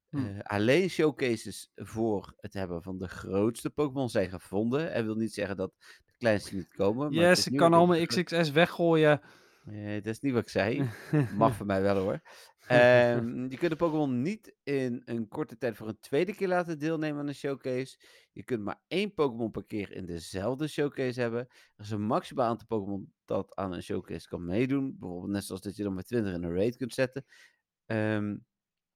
Hm. 0.08 0.16
Eh, 0.16 0.38
alleen 0.42 0.90
showcases 0.90 1.70
voor 1.74 2.34
het 2.36 2.52
hebben 2.52 2.82
van 2.82 2.98
de 2.98 3.08
grootste 3.08 3.70
Pokémon 3.70 4.08
zijn 4.08 4.30
gevonden. 4.30 4.92
En 4.92 5.04
wil 5.04 5.14
niet 5.14 5.34
zeggen 5.34 5.56
dat 5.56 5.72
de 5.78 6.12
kleinste 6.18 6.54
niet 6.54 6.74
komen. 6.74 7.14
maar 7.14 7.24
Yes, 7.24 7.46
ik 7.46 7.56
kan 7.56 7.74
al 7.74 7.86
mijn 7.86 8.06
XXS 8.06 8.50
weggooien. 8.50 9.20
Eh, 9.64 9.94
dat 9.94 10.06
is 10.06 10.20
niet 10.20 10.32
wat 10.32 10.42
ik 10.42 10.48
zei. 10.48 10.90
Mag 11.36 11.56
voor 11.56 11.66
mij 11.66 11.82
wel 11.82 11.96
hoor. 11.96 12.20
Ehm, 12.80 13.50
je 13.50 13.56
kunt 13.56 13.70
de 13.70 13.76
Pokémon 13.76 14.22
niet 14.22 14.54
in 14.62 15.02
een 15.04 15.28
korte 15.28 15.56
tijd 15.58 15.76
voor 15.76 15.88
een 15.88 16.00
tweede 16.00 16.34
keer 16.34 16.48
laten 16.48 16.78
deelnemen 16.78 17.20
aan 17.20 17.28
een 17.28 17.34
showcase. 17.34 17.98
Je 18.32 18.44
kunt 18.44 18.62
maar 18.62 18.82
één 18.88 19.14
Pokémon 19.14 19.50
per 19.50 19.64
keer 19.64 19.92
in 19.92 20.06
dezelfde 20.06 20.68
showcase 20.68 21.20
hebben. 21.20 21.40
Er 21.76 21.84
is 21.84 21.90
een 21.90 22.02
maximaal 22.02 22.46
aantal 22.48 22.66
Pokémon 22.66 23.12
dat 23.24 23.54
aan 23.54 23.72
een 23.72 23.82
showcase 23.82 24.28
kan 24.28 24.44
meedoen. 24.44 24.96
Bijvoorbeeld 24.98 25.32
net 25.32 25.44
zoals 25.44 25.60
dat 25.60 25.76
je 25.76 25.82
dan 25.82 25.94
met 25.94 26.06
20 26.06 26.34
in 26.34 26.42
een 26.42 26.54
raid 26.54 26.76
kunt 26.76 26.94
zetten. 26.94 27.24
Ehm, 27.86 28.36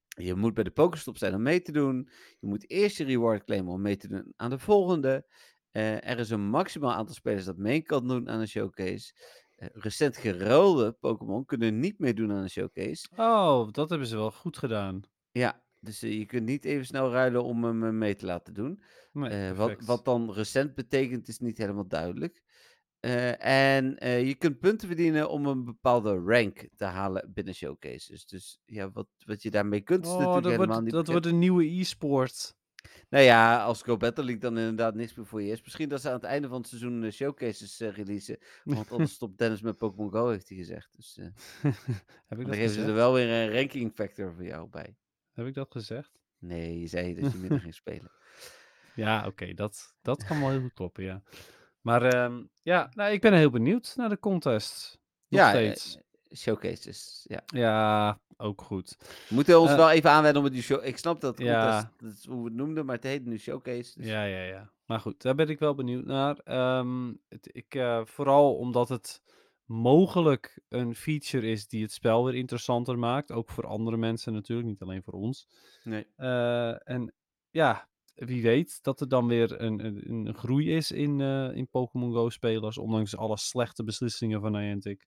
je 0.09 0.35
moet 0.35 0.55
bij 0.55 0.65
de 0.65 0.71
Pokéstop 0.71 1.17
zijn 1.19 1.35
om 1.35 1.43
mee 1.43 1.63
te 1.63 1.73
doen. 1.73 2.09
Je 2.39 2.47
moet 2.47 2.71
eerst 2.71 2.97
je 2.97 3.05
reward 3.05 3.45
claimen 3.45 3.73
om 3.73 3.81
mee 3.83 3.97
te 3.97 4.09
doen 4.09 4.33
aan 4.37 4.51
de 4.51 4.59
volgende. 4.59 5.27
Eh, 5.71 6.09
er 6.11 6.19
is 6.19 6.31
een 6.31 6.49
maximaal 6.49 6.93
aantal 6.93 7.15
spelers 7.15 7.45
dat 7.45 7.57
mee 7.57 7.83
kan 7.83 8.09
doen 8.09 8.29
aan 8.29 8.41
een 8.41 8.49
showcase. 8.49 9.13
Eh, 9.57 9.69
recent 9.73 10.17
geruilde 10.17 10.93
Pokémon 10.93 11.45
kunnen 11.45 11.79
niet 11.79 11.99
meedoen 11.99 12.33
aan 12.33 12.43
een 12.43 12.51
showcase. 12.51 13.09
Oh, 13.17 13.69
dat 13.71 13.89
hebben 13.91 14.09
ze 14.09 14.17
wel 14.17 14.31
goed 14.31 14.57
gedaan. 14.57 15.01
Ja, 15.31 15.63
dus 15.81 16.03
eh, 16.03 16.19
je 16.19 16.27
kunt 16.27 16.47
niet 16.47 16.65
even 16.65 16.87
snel 16.87 17.11
ruilen 17.11 17.45
om 17.45 17.65
hem 17.65 17.85
eh, 17.85 17.91
mee 17.91 18.15
te 18.17 18.27
laten 18.27 18.55
doen. 18.55 18.83
Nee, 19.13 19.53
wat, 19.53 19.85
wat 19.85 20.05
dan 20.05 20.33
recent 20.33 20.75
betekent 20.75 21.29
is 21.29 21.39
niet 21.39 21.59
helemaal 21.59 21.89
duidelijk. 21.89 22.43
En 23.39 23.97
je 24.01 24.35
kunt 24.39 24.59
punten 24.59 24.89
verdienen 24.89 25.31
om 25.31 25.47
een 25.47 25.65
bepaalde 25.65 26.15
rank 26.15 26.69
te 26.77 26.85
halen 26.85 27.33
binnen 27.35 27.55
showcases. 27.55 28.27
Dus 28.27 28.61
ja, 28.65 28.91
wat, 28.91 29.09
wat 29.19 29.43
je 29.43 29.51
daarmee 29.51 29.81
kunt 29.81 30.05
is 30.05 30.11
Oh, 30.11 30.17
natuurlijk 30.17 30.43
dat 30.45 30.53
helemaal 30.53 30.81
wordt, 30.81 30.85
niet 30.85 30.95
dat 30.95 31.05
bekend. 31.05 31.25
wordt 31.25 31.37
een 31.37 31.41
nieuwe 31.41 31.81
e-sport. 31.81 32.56
Nou 33.09 33.25
ja, 33.25 33.63
als 33.63 33.83
Go 33.83 33.97
Battle 33.97 34.25
League 34.25 34.41
dan 34.41 34.59
inderdaad 34.59 34.95
niks 34.95 35.15
meer 35.15 35.27
voor 35.27 35.43
je 35.43 35.51
is. 35.51 35.63
Misschien 35.63 35.89
dat 35.89 36.01
ze 36.01 36.09
aan 36.09 36.15
het 36.15 36.25
einde 36.25 36.49
van 36.49 36.59
het 36.59 36.69
seizoen 36.69 37.05
eh, 37.05 37.11
showcases 37.11 37.81
eh, 37.81 37.93
releasen. 37.93 38.39
Want 38.65 38.91
anders 38.91 39.13
stopt 39.21 39.39
Dennis 39.39 39.61
met 39.61 39.77
Pokémon 39.77 40.11
Go, 40.11 40.29
heeft 40.29 40.49
hij 40.49 40.59
gezegd. 40.59 40.97
Dus 40.97 41.19
eh, 41.19 41.27
Heb 42.27 42.39
ik 42.39 42.47
dan 42.47 42.55
geven 42.55 42.75
ze 42.75 42.83
er 42.83 42.95
wel 42.95 43.13
weer 43.13 43.29
een 43.29 43.53
ranking 43.53 43.93
factor 43.95 44.35
voor 44.35 44.45
jou 44.45 44.69
bij. 44.69 44.97
Heb 45.33 45.47
ik 45.47 45.55
dat 45.55 45.73
gezegd? 45.73 46.21
Nee, 46.39 46.81
je 46.81 46.87
zei 46.87 47.15
dat 47.21 47.33
je 47.33 47.39
minder 47.39 47.61
ging 47.67 47.75
spelen. 47.75 48.11
Ja, 48.95 49.27
oké, 49.27 49.55
dat, 49.55 49.95
dat 50.03 50.25
kan 50.25 50.41
wel 50.41 50.51
heel 50.51 50.61
goed 50.61 50.73
kloppen, 50.73 51.05
ja. 51.05 51.23
Maar 51.81 52.03
ehm, 52.03 52.45
ja, 52.63 52.91
nou, 52.95 53.13
ik 53.13 53.21
ben 53.21 53.33
heel 53.33 53.51
benieuwd 53.51 53.93
naar 53.97 54.09
de 54.09 54.19
contest. 54.19 54.99
Nog 55.29 55.41
ja, 55.41 55.75
showcases. 56.35 57.25
Ja. 57.29 57.43
Ja, 57.47 58.21
ook 58.37 58.63
goed. 58.63 58.97
We 59.29 59.35
moeten 59.35 59.61
ons 59.61 59.71
Eh, 59.71 59.77
wel 59.77 59.91
even 59.91 60.11
aanwennen 60.11 60.39
om 60.43 60.49
het 60.49 60.57
nu 60.57 60.63
show... 60.63 60.85
Ik 60.85 60.99
snap 60.99 61.21
dat 61.21 61.39
Ja. 61.39 61.63
contest, 61.71 61.99
dat 61.99 62.13
is 62.13 62.27
hoe 62.27 62.39
we 62.43 62.45
het 62.49 62.55
noemden, 62.57 62.87
maar 62.87 62.95
het 62.95 63.05
heet 63.05 63.25
nu 63.25 63.39
showcase. 63.39 63.99
Dus... 63.99 64.07
Ja, 64.07 64.25
ja, 64.25 64.43
ja. 64.43 64.71
Maar 64.87 65.01
goed, 65.01 65.23
daar 65.23 65.35
ben 65.35 65.49
ik 65.49 65.59
wel 65.59 65.75
benieuwd 65.75 66.05
naar. 66.05 66.39
Ehm, 66.45 67.13
het, 67.29 67.49
ik, 67.53 67.75
eh, 67.75 68.01
vooral 68.05 68.57
omdat 68.57 68.89
het 68.89 69.23
mogelijk 69.65 70.61
een 70.69 70.95
feature 70.95 71.47
is 71.47 71.69
die 71.69 71.83
het 71.83 71.93
spel 71.93 72.25
weer 72.25 72.35
interessanter 72.35 72.99
maakt. 72.99 73.33
Ook 73.33 73.51
voor 73.51 73.67
andere 73.67 73.97
mensen 73.97 74.33
natuurlijk, 74.33 74.69
niet 74.69 74.83
alleen 74.83 75.03
voor 75.03 75.15
ons. 75.15 75.49
Nee. 75.85 76.07
Eh, 76.17 76.89
en 76.89 77.15
ja, 77.51 77.89
wie 78.15 78.43
weet 78.43 78.83
dat 78.83 79.01
er 79.01 79.09
dan 79.09 79.27
weer 79.27 79.61
een, 79.61 79.85
een, 79.85 80.27
een 80.27 80.35
groei 80.35 80.73
is 80.77 80.91
in, 80.91 81.21
in 81.55 81.69
Pokémon 81.69 82.13
Go 82.13 82.29
spelers, 82.31 82.79
ondanks 82.79 83.17
alle 83.17 83.37
slechte 83.39 83.85
beslissingen 83.85 84.41
van 84.41 84.53
Niantic. 84.53 85.07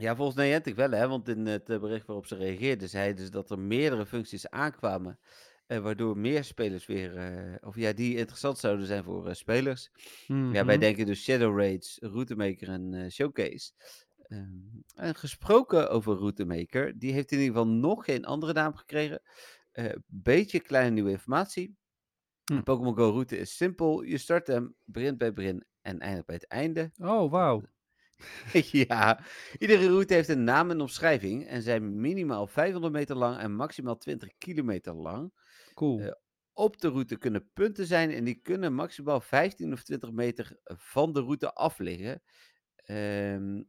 Ja, 0.00 0.16
volgens 0.16 0.36
Niantic 0.36 0.74
wel, 0.74 0.90
hè? 0.90 1.08
Want 1.08 1.28
in 1.28 1.46
het 1.46 1.68
eh, 1.70 1.80
bericht 1.80 2.06
waarop 2.06 2.26
ze 2.26 2.36
reageerden, 2.36 2.88
zeiden 2.88 3.24
ze 3.24 3.30
dat 3.30 3.50
er 3.50 3.58
meerdere 3.58 4.06
functies 4.06 4.48
aankwamen. 4.50 5.18
eh, 5.66 5.78
waardoor 5.78 6.18
meer 6.18 6.44
spelers 6.44 6.86
weer. 6.86 7.16
eh, 7.16 7.54
of 7.68 7.76
ja, 7.76 7.92
die 7.92 8.16
interessant 8.16 8.58
zouden 8.58 8.86
zijn 8.86 9.04
voor 9.04 9.28
eh, 9.28 9.34
spelers. 9.34 9.90
Ja, 10.48 10.64
wij 10.64 10.74
Mhm. 10.74 10.78
denken 10.78 11.06
dus 11.06 11.22
Shadow 11.22 11.58
Raids, 11.58 11.98
Routemaker 12.00 12.68
en 12.68 12.94
eh, 12.94 13.10
Showcase. 13.10 13.72
Ehm, 14.22 14.50
en 14.94 15.14
gesproken 15.14 15.90
over 15.90 16.16
Routemaker, 16.16 16.98
die 16.98 17.12
heeft 17.12 17.32
in 17.32 17.38
ieder 17.38 17.52
geval 17.54 17.68
nog 17.72 18.04
geen 18.04 18.24
andere 18.24 18.52
naam 18.52 18.74
gekregen. 18.76 19.22
Eh 19.72 19.94
beetje 20.06 20.60
kleine 20.60 20.90
nieuwe 20.90 21.10
informatie. 21.10 21.76
Hm. 22.46 22.62
Pokémon 22.62 22.96
Go 22.96 23.10
route 23.10 23.38
is 23.38 23.56
simpel. 23.56 24.02
Je 24.02 24.18
start 24.18 24.46
hem, 24.46 24.74
begint 24.84 25.18
bij 25.18 25.26
het 25.26 25.36
begin 25.36 25.64
en 25.82 25.98
eindigt 25.98 26.26
bij 26.26 26.34
het 26.36 26.46
einde. 26.46 26.90
Oh, 26.98 27.30
wauw. 27.30 27.62
ja, 28.86 29.20
iedere 29.58 29.86
route 29.86 30.14
heeft 30.14 30.28
een 30.28 30.44
naam 30.44 30.70
en 30.70 30.80
omschrijving 30.80 31.46
en 31.46 31.62
zijn 31.62 32.00
minimaal 32.00 32.46
500 32.46 32.92
meter 32.92 33.16
lang 33.16 33.38
en 33.38 33.54
maximaal 33.54 33.96
20 33.96 34.30
kilometer 34.38 34.94
lang. 34.94 35.32
Cool. 35.74 36.00
eh, 36.00 36.10
Op 36.52 36.80
de 36.80 36.88
route 36.88 37.16
kunnen 37.16 37.50
punten 37.52 37.86
zijn 37.86 38.10
en 38.10 38.24
die 38.24 38.40
kunnen 38.42 38.74
maximaal 38.74 39.20
15 39.20 39.72
of 39.72 39.82
20 39.82 40.12
meter 40.12 40.58
van 40.64 41.12
de 41.12 41.20
route 41.20 41.52
af 41.54 41.78
liggen. 41.78 42.22
Ehm, 42.76 43.62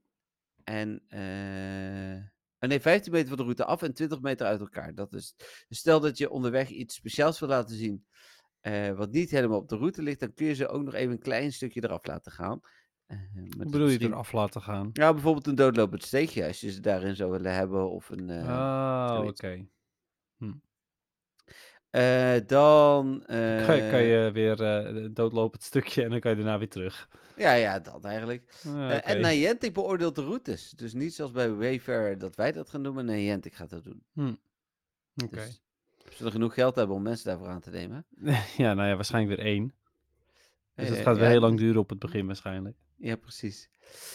en 0.64 1.04
eh, 1.08 2.24
oh 2.60 2.70
nee, 2.70 2.80
15 2.80 3.12
meter 3.12 3.28
van 3.28 3.38
de 3.38 3.44
route 3.44 3.66
af 3.66 3.82
en 3.82 3.94
20 3.94 4.22
meter 4.22 4.48
uit 4.48 4.60
elkaar. 4.60 4.94
Dat 4.96 5.14
is, 5.14 5.36
dus 5.68 5.78
stel 5.78 6.00
dat 6.00 6.18
je 6.18 6.30
onderweg 6.30 6.70
iets 6.70 6.96
speciaals 6.96 7.40
wil 7.40 7.50
laten 7.50 7.76
zien, 7.76 8.06
eh, 8.60 8.92
wat 8.92 9.12
niet 9.12 9.32
helemaal 9.32 9.60
op 9.60 9.70
de 9.70 9.78
route 9.78 10.02
ligt, 10.02 10.20
dan 10.20 10.34
kun 10.34 10.46
je 10.46 10.54
ze 10.56 10.68
ook 10.68 10.84
nog 10.84 10.94
even 10.94 11.12
een 11.12 11.20
klein 11.20 11.54
stukje 11.54 11.84
eraf 11.84 12.06
laten 12.06 12.32
gaan. 12.32 12.60
Eh, 13.12 13.18
Hoe 13.36 13.66
bedoel 13.66 13.80
je 13.80 13.86
misschien- 13.86 14.12
eraf 14.12 14.32
laten 14.32 14.62
gaan? 14.62 14.90
Ja, 14.94 15.14
bijvoorbeeld 15.14 15.48
een 15.48 15.56
doodlopend 15.56 16.04
steegje, 16.04 16.48
als 16.48 16.62
je 16.62 16.72
ze 16.72 16.80
daarin 16.80 17.16
zou 17.16 17.32
willen 17.32 17.54
hebben. 17.54 17.90
Of 17.90 18.10
een. 18.10 18.30
oh, 18.30 19.22
oké. 19.28 19.66
eh, 21.90 22.34
dan. 22.48 23.24
Kan, 23.28 23.76
je- 23.76 23.88
kan 23.92 24.02
je 24.04 24.30
weer 24.34 24.62
eh 24.64 25.06
doodlopen 25.14 25.58
het 25.58 25.68
stukje 25.68 26.04
en 26.04 26.10
dan 26.10 26.20
kan 26.20 26.32
je 26.32 26.38
daarna 26.38 26.58
weer 26.58 26.70
terug. 26.70 27.10
Ja, 27.38 27.54
ja, 27.54 27.80
dat 27.80 28.06
eigenlijk. 28.06 28.54
Ah, 28.68 28.74
oké. 28.74 28.88
En 28.94 29.22
Niantic 29.22 29.74
beoordeelt 29.74 30.16
de 30.16 30.24
routes. 30.24 30.70
Dus 30.72 30.94
niet 30.94 31.14
zoals 31.14 31.32
bij 31.32 31.54
Wayfair 31.54 32.18
dat 32.18 32.36
wij 32.36 32.52
dat 32.52 32.70
gaan 32.70 32.84
doen, 32.84 32.94
maar 32.94 33.04
Niantic 33.04 33.54
gaat 33.54 33.70
dat 33.70 33.84
doen. 33.84 34.04
Hm. 34.14 34.34
Oké. 35.24 35.36
Dus 35.36 35.62
we 36.10 36.16
zullen 36.16 36.32
genoeg 36.32 36.54
geld 36.54 36.76
hebben 36.76 36.96
om 36.96 37.02
mensen 37.02 37.26
daarvoor 37.26 37.48
aan 37.48 37.62
te 37.62 37.70
nemen. 37.70 38.06
ja, 38.58 38.74
nou 38.74 38.88
ja, 38.88 38.96
waarschijnlijk 38.96 39.36
weer 39.42 39.46
één. 39.52 39.74
Dus 40.76 40.88
dat 40.88 40.98
Eh, 40.98 41.04
gaat 41.04 41.16
weer 41.16 41.24
ja, 41.26 41.30
heel 41.32 41.40
lang 41.40 41.58
duren 41.58 41.82
op 41.82 41.90
het 41.90 42.00
begin 42.00 42.26
waarschijnlijk. 42.26 42.78
Ja, 43.02 43.16
precies. 43.16 43.70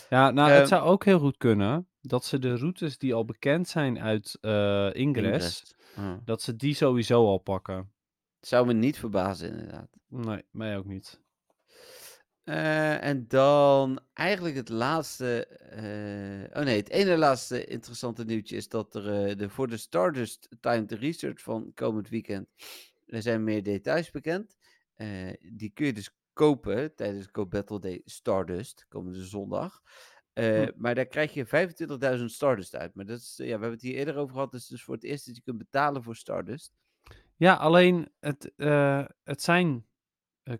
Ja, 0.08 0.30
nou, 0.30 0.50
Ehm, 0.50 0.58
het 0.58 0.68
zou 0.68 0.82
ook 0.88 1.04
heel 1.04 1.18
goed 1.18 1.36
kunnen 1.36 1.88
dat 2.00 2.24
ze 2.24 2.38
de 2.38 2.56
routes 2.56 2.98
die 2.98 3.14
al 3.14 3.24
bekend 3.24 3.68
zijn 3.68 4.00
uit 4.00 4.38
eh, 4.40 4.50
Ingress, 4.92 4.94
Ingress. 4.94 5.74
Ah. 5.96 6.16
dat 6.24 6.42
ze 6.42 6.56
die 6.56 6.74
sowieso 6.74 7.26
al 7.26 7.38
pakken. 7.38 7.92
Zou 8.40 8.66
me 8.66 8.72
niet 8.72 8.98
verbazen, 8.98 9.48
inderdaad. 9.50 9.88
Nee, 10.08 10.42
mij 10.50 10.76
ook 10.76 10.84
niet. 10.86 11.20
Eh, 12.44 13.04
en 13.04 13.28
dan 13.28 14.00
eigenlijk 14.12 14.56
het 14.56 14.68
laatste. 14.68 15.46
eh, 15.46 16.58
oh 16.58 16.64
nee, 16.64 16.76
het 16.76 16.88
ene 16.88 17.16
laatste 17.16 17.64
interessante 17.64 18.24
nieuwtje 18.24 18.56
is 18.56 18.68
dat 18.68 18.94
er 18.94 19.28
eh, 19.28 19.36
de, 19.36 19.48
voor 19.48 19.68
de 19.68 19.76
Stardust 19.76 20.48
Timed 20.60 20.92
Research 20.92 21.42
van 21.42 21.70
komend 21.74 22.08
weekend. 22.08 22.48
Er 23.06 23.22
zijn 23.22 23.44
meer 23.44 23.62
details 23.62 24.10
bekend. 24.10 24.56
Eh, 24.94 25.32
die 25.52 25.70
kun 25.74 25.86
je 25.86 25.92
dus 25.92 26.10
kopen 26.36 26.94
tijdens 26.94 27.28
Go 27.32 27.46
Battle 27.46 27.80
Day 27.80 28.00
Stardust, 28.04 28.86
komende 28.88 29.24
zondag. 29.24 29.82
Eh, 30.32 30.62
Hm. 30.62 30.70
Maar 30.76 30.94
daar 30.94 31.06
krijg 31.06 31.34
je 31.34 31.46
25.000 31.46 32.24
Stardust 32.24 32.76
uit. 32.76 32.94
Maar 32.94 33.06
dat 33.06 33.18
is, 33.18 33.38
eh, 33.38 33.46
ja, 33.46 33.54
we 33.54 33.60
hebben 33.60 33.70
het 33.78 33.82
hier 33.82 33.94
eerder 33.94 34.16
over 34.16 34.34
gehad. 34.34 34.52
Het 34.52 34.60
is 34.60 34.66
dus 34.66 34.82
voor 34.82 34.94
het 34.94 35.04
eerst 35.04 35.26
dat 35.26 35.36
je 35.36 35.42
kunt 35.42 35.58
betalen 35.58 36.02
voor 36.02 36.16
Stardust. 36.16 36.72
Ja, 37.36 37.54
alleen 37.54 38.08
het, 38.20 38.52
eh, 38.56 39.04
het 39.24 39.42
zijn 39.42 39.86
eh, 40.42 40.54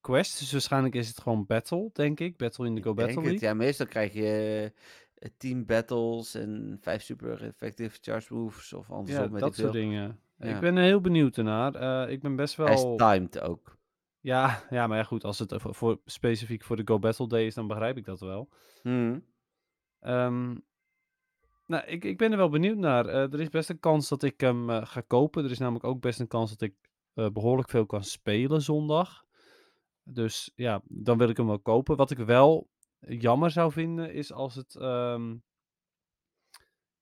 quests, 0.00 0.38
dus 0.38 0.52
waarschijnlijk 0.52 0.94
is 0.94 1.08
het 1.08 1.20
gewoon 1.20 1.46
battle, 1.46 1.90
denk 1.92 2.20
ik. 2.20 2.36
Battle 2.36 2.66
in 2.66 2.74
de 2.74 2.82
Go 2.82 2.94
Battle 2.94 3.14
het. 3.16 3.24
League. 3.24 3.48
Ja, 3.48 3.54
meestal 3.54 3.86
krijg 3.86 4.12
je 4.12 4.72
eh, 5.14 5.30
10 5.36 5.66
battles 5.66 6.34
en 6.34 6.78
5 6.80 7.02
super 7.02 7.44
effective 7.44 7.98
charge 8.00 8.34
moves 8.34 8.72
of 8.72 8.90
andersom. 8.90 9.32
Ja, 9.34 9.38
dat 9.38 9.54
soort 9.54 9.72
dingen. 9.72 10.20
Ja. 10.36 10.54
Ik 10.54 10.60
ben 10.60 10.76
heel 10.76 11.00
benieuwd 11.00 11.36
ernaar. 11.36 11.74
Eh, 11.74 12.12
ik 12.12 12.22
ben 12.22 12.36
best 12.36 12.56
Hij 12.56 12.74
is 12.74 12.82
wel... 12.82 12.96
timed 12.96 13.40
ook. 13.40 13.80
Ja, 14.22 14.62
ja, 14.70 14.86
maar 14.86 14.98
ja, 14.98 15.04
goed, 15.04 15.24
als 15.24 15.38
het 15.38 15.54
voor, 15.56 15.74
voor- 15.74 16.00
specifiek 16.04 16.64
voor 16.64 16.76
de 16.76 16.82
Go 16.84 16.98
Battle 16.98 17.28
Day 17.28 17.46
is, 17.46 17.54
dan 17.54 17.66
begrijp 17.66 17.96
ik 17.96 18.04
dat 18.04 18.20
wel. 18.20 18.48
Hmm. 18.82 19.24
Ehm, 20.00 20.56
nou, 21.66 21.84
ik, 21.86 22.04
ik 22.04 22.18
ben 22.18 22.30
er 22.32 22.36
wel 22.36 22.48
benieuwd 22.48 22.76
naar. 22.76 23.06
Eh, 23.06 23.32
er 23.32 23.40
is 23.40 23.48
best 23.48 23.70
een 23.70 23.80
kans 23.80 24.08
dat 24.08 24.22
ik 24.22 24.40
hem 24.40 24.70
eh, 24.70 24.86
ga 24.86 25.00
kopen. 25.00 25.44
Er 25.44 25.50
is 25.50 25.58
namelijk 25.58 25.84
ook 25.84 26.00
best 26.00 26.20
een 26.20 26.28
kans 26.28 26.50
dat 26.50 26.60
ik 26.60 26.74
eh, 27.14 27.28
behoorlijk 27.28 27.68
veel 27.68 27.86
kan 27.86 28.04
spelen 28.04 28.62
zondag. 28.62 29.24
Dus 30.02 30.52
ja, 30.54 30.82
dan 30.84 31.18
wil 31.18 31.28
ik 31.28 31.36
hem 31.36 31.46
wel 31.46 31.60
kopen. 31.60 31.96
Wat 31.96 32.10
ik 32.10 32.18
wel 32.18 32.68
jammer 32.98 33.50
zou 33.50 33.72
vinden, 33.72 34.12
is 34.12 34.32
als 34.32 34.54
het... 34.54 34.74
ehm, 34.74 35.36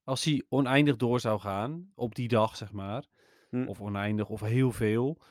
als 0.04 0.24
hij 0.24 0.44
oneindig 0.48 0.96
door 0.96 1.20
zou 1.20 1.40
gaan, 1.40 1.92
op 1.94 2.14
die 2.14 2.28
dag 2.28 2.56
zeg 2.56 2.72
maar. 2.72 3.04
Hm. 3.50 3.66
Of 3.66 3.80
oneindig, 3.80 4.28
of 4.28 4.40
heel 4.40 4.70
veel. 4.72 5.22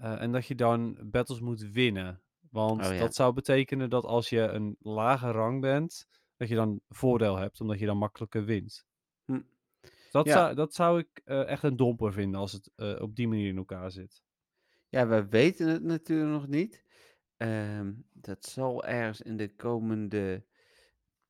Eh, 0.00 0.22
en 0.22 0.32
dat 0.32 0.46
je 0.46 0.54
dan 0.54 0.98
battles 1.10 1.40
moet 1.40 1.60
winnen. 1.60 2.22
Want 2.50 2.86
Oh 2.86 2.92
ja. 2.92 2.98
dat 2.98 3.14
zou 3.14 3.32
betekenen 3.34 3.90
dat 3.90 4.04
als 4.04 4.28
je 4.28 4.40
een 4.40 4.76
lage 4.80 5.30
rang 5.30 5.60
bent, 5.60 6.06
dat 6.36 6.48
je 6.48 6.54
dan 6.54 6.80
voordeel 6.88 7.36
hebt, 7.36 7.60
omdat 7.60 7.78
je 7.78 7.86
dan 7.86 7.96
makkelijker 7.98 8.44
wint. 8.44 8.86
Hm. 9.24 9.40
Dat, 10.10 10.26
Ja. 10.26 10.32
zou, 10.32 10.54
dat 10.54 10.74
zou 10.74 10.98
ik 10.98 11.20
eh, 11.24 11.46
echt 11.48 11.62
een 11.62 11.76
domper 11.76 12.12
vinden 12.12 12.40
als 12.40 12.52
het 12.52 12.70
eh, 12.76 13.00
op 13.00 13.14
die 13.16 13.28
manier 13.28 13.48
in 13.48 13.56
elkaar 13.56 13.90
zit. 13.90 14.22
Ja, 14.88 15.06
we 15.06 15.28
weten 15.28 15.68
het 15.68 15.82
natuurlijk 15.82 16.30
nog 16.30 16.46
niet. 16.46 16.84
Ehm, 17.36 17.92
dat 18.12 18.44
zal 18.44 18.84
ergens 18.84 19.20
in 19.20 19.36
de 19.36 19.54
komende. 19.56 20.44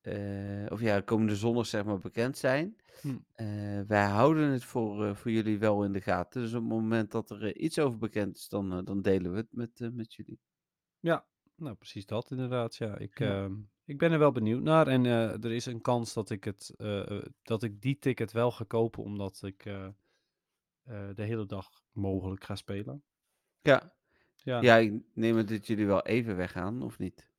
Eh, 0.01 0.65
of 0.69 0.81
ja, 0.81 0.97
de 0.97 1.03
komende 1.03 1.35
zondag 1.35 1.65
zeg 1.65 1.85
maar 1.85 1.99
bekend 1.99 2.37
zijn. 2.37 2.75
Hm. 3.01 3.17
Eh, 3.33 3.81
wij 3.87 4.05
houden 4.05 4.49
het 4.49 4.63
voor, 4.63 5.05
eh, 5.05 5.15
voor 5.15 5.31
jullie 5.31 5.59
wel 5.59 5.83
in 5.83 5.91
de 5.91 6.01
gaten. 6.01 6.41
Dus 6.41 6.53
op 6.53 6.59
het 6.61 6.69
moment 6.69 7.11
dat 7.11 7.29
er 7.29 7.55
iets 7.55 7.79
over 7.79 7.99
bekend 7.99 8.37
is, 8.37 8.49
dan, 8.49 8.85
dan 8.85 9.01
delen 9.01 9.31
we 9.31 9.37
het 9.37 9.51
met, 9.51 9.89
met 9.93 10.13
jullie. 10.13 10.39
Ja, 10.99 11.25
nou 11.55 11.75
precies 11.75 12.05
dat 12.05 12.31
inderdaad. 12.31 12.75
Ja, 12.75 12.97
ik, 12.97 13.19
Ja. 13.19 13.43
ehm, 13.43 13.53
ik 13.85 13.97
ben 13.97 14.11
er 14.11 14.19
wel 14.19 14.31
benieuwd 14.31 14.61
naar. 14.61 14.87
En 14.87 15.05
er 15.05 15.51
is 15.51 15.65
een 15.65 15.81
kans 15.81 16.13
dat 16.13 16.29
ik, 16.29 16.43
het, 16.43 16.73
dat 17.41 17.63
ik 17.63 17.81
die 17.81 17.97
ticket 17.99 18.31
wel 18.31 18.51
ga 18.51 18.63
kopen, 18.63 19.03
omdat 19.03 19.41
ik 19.43 19.63
de 21.13 21.13
hele 21.23 21.45
dag 21.45 21.69
mogelijk 21.91 22.43
ga 22.43 22.55
spelen. 22.55 23.03
Ja. 23.61 23.93
Ja, 24.35 24.61
ja, 24.61 24.77
ik 24.77 25.01
neem 25.13 25.37
het 25.37 25.47
dat 25.47 25.67
jullie 25.67 25.85
wel 25.85 26.01
even 26.05 26.35
weggaan, 26.35 26.81
of 26.81 26.97
niet? 26.97 27.30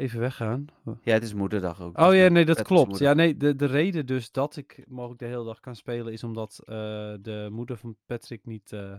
Even 0.00 0.20
weggaan. 0.20 0.66
Ja, 1.02 1.12
het 1.12 1.22
is 1.22 1.34
moederdag 1.34 1.80
ook. 1.80 1.98
Oh 1.98 2.08
dus 2.08 2.16
ja, 2.16 2.28
nee, 2.28 2.44
dat 2.44 2.62
klopt. 2.62 2.98
Ja, 2.98 3.12
nee, 3.12 3.36
de, 3.36 3.56
de 3.56 3.66
reden 3.66 4.06
dus 4.06 4.32
dat 4.32 4.56
ik 4.56 4.84
mogelijk 4.88 5.20
de 5.20 5.26
hele 5.26 5.44
dag 5.44 5.60
kan 5.60 5.76
spelen 5.76 6.12
is 6.12 6.24
omdat 6.24 6.62
eh, 6.64 6.74
de 7.20 7.48
moeder 7.50 7.76
van 7.76 7.96
Patrick 8.06 8.44
niet, 8.44 8.72
eh, 8.72 8.94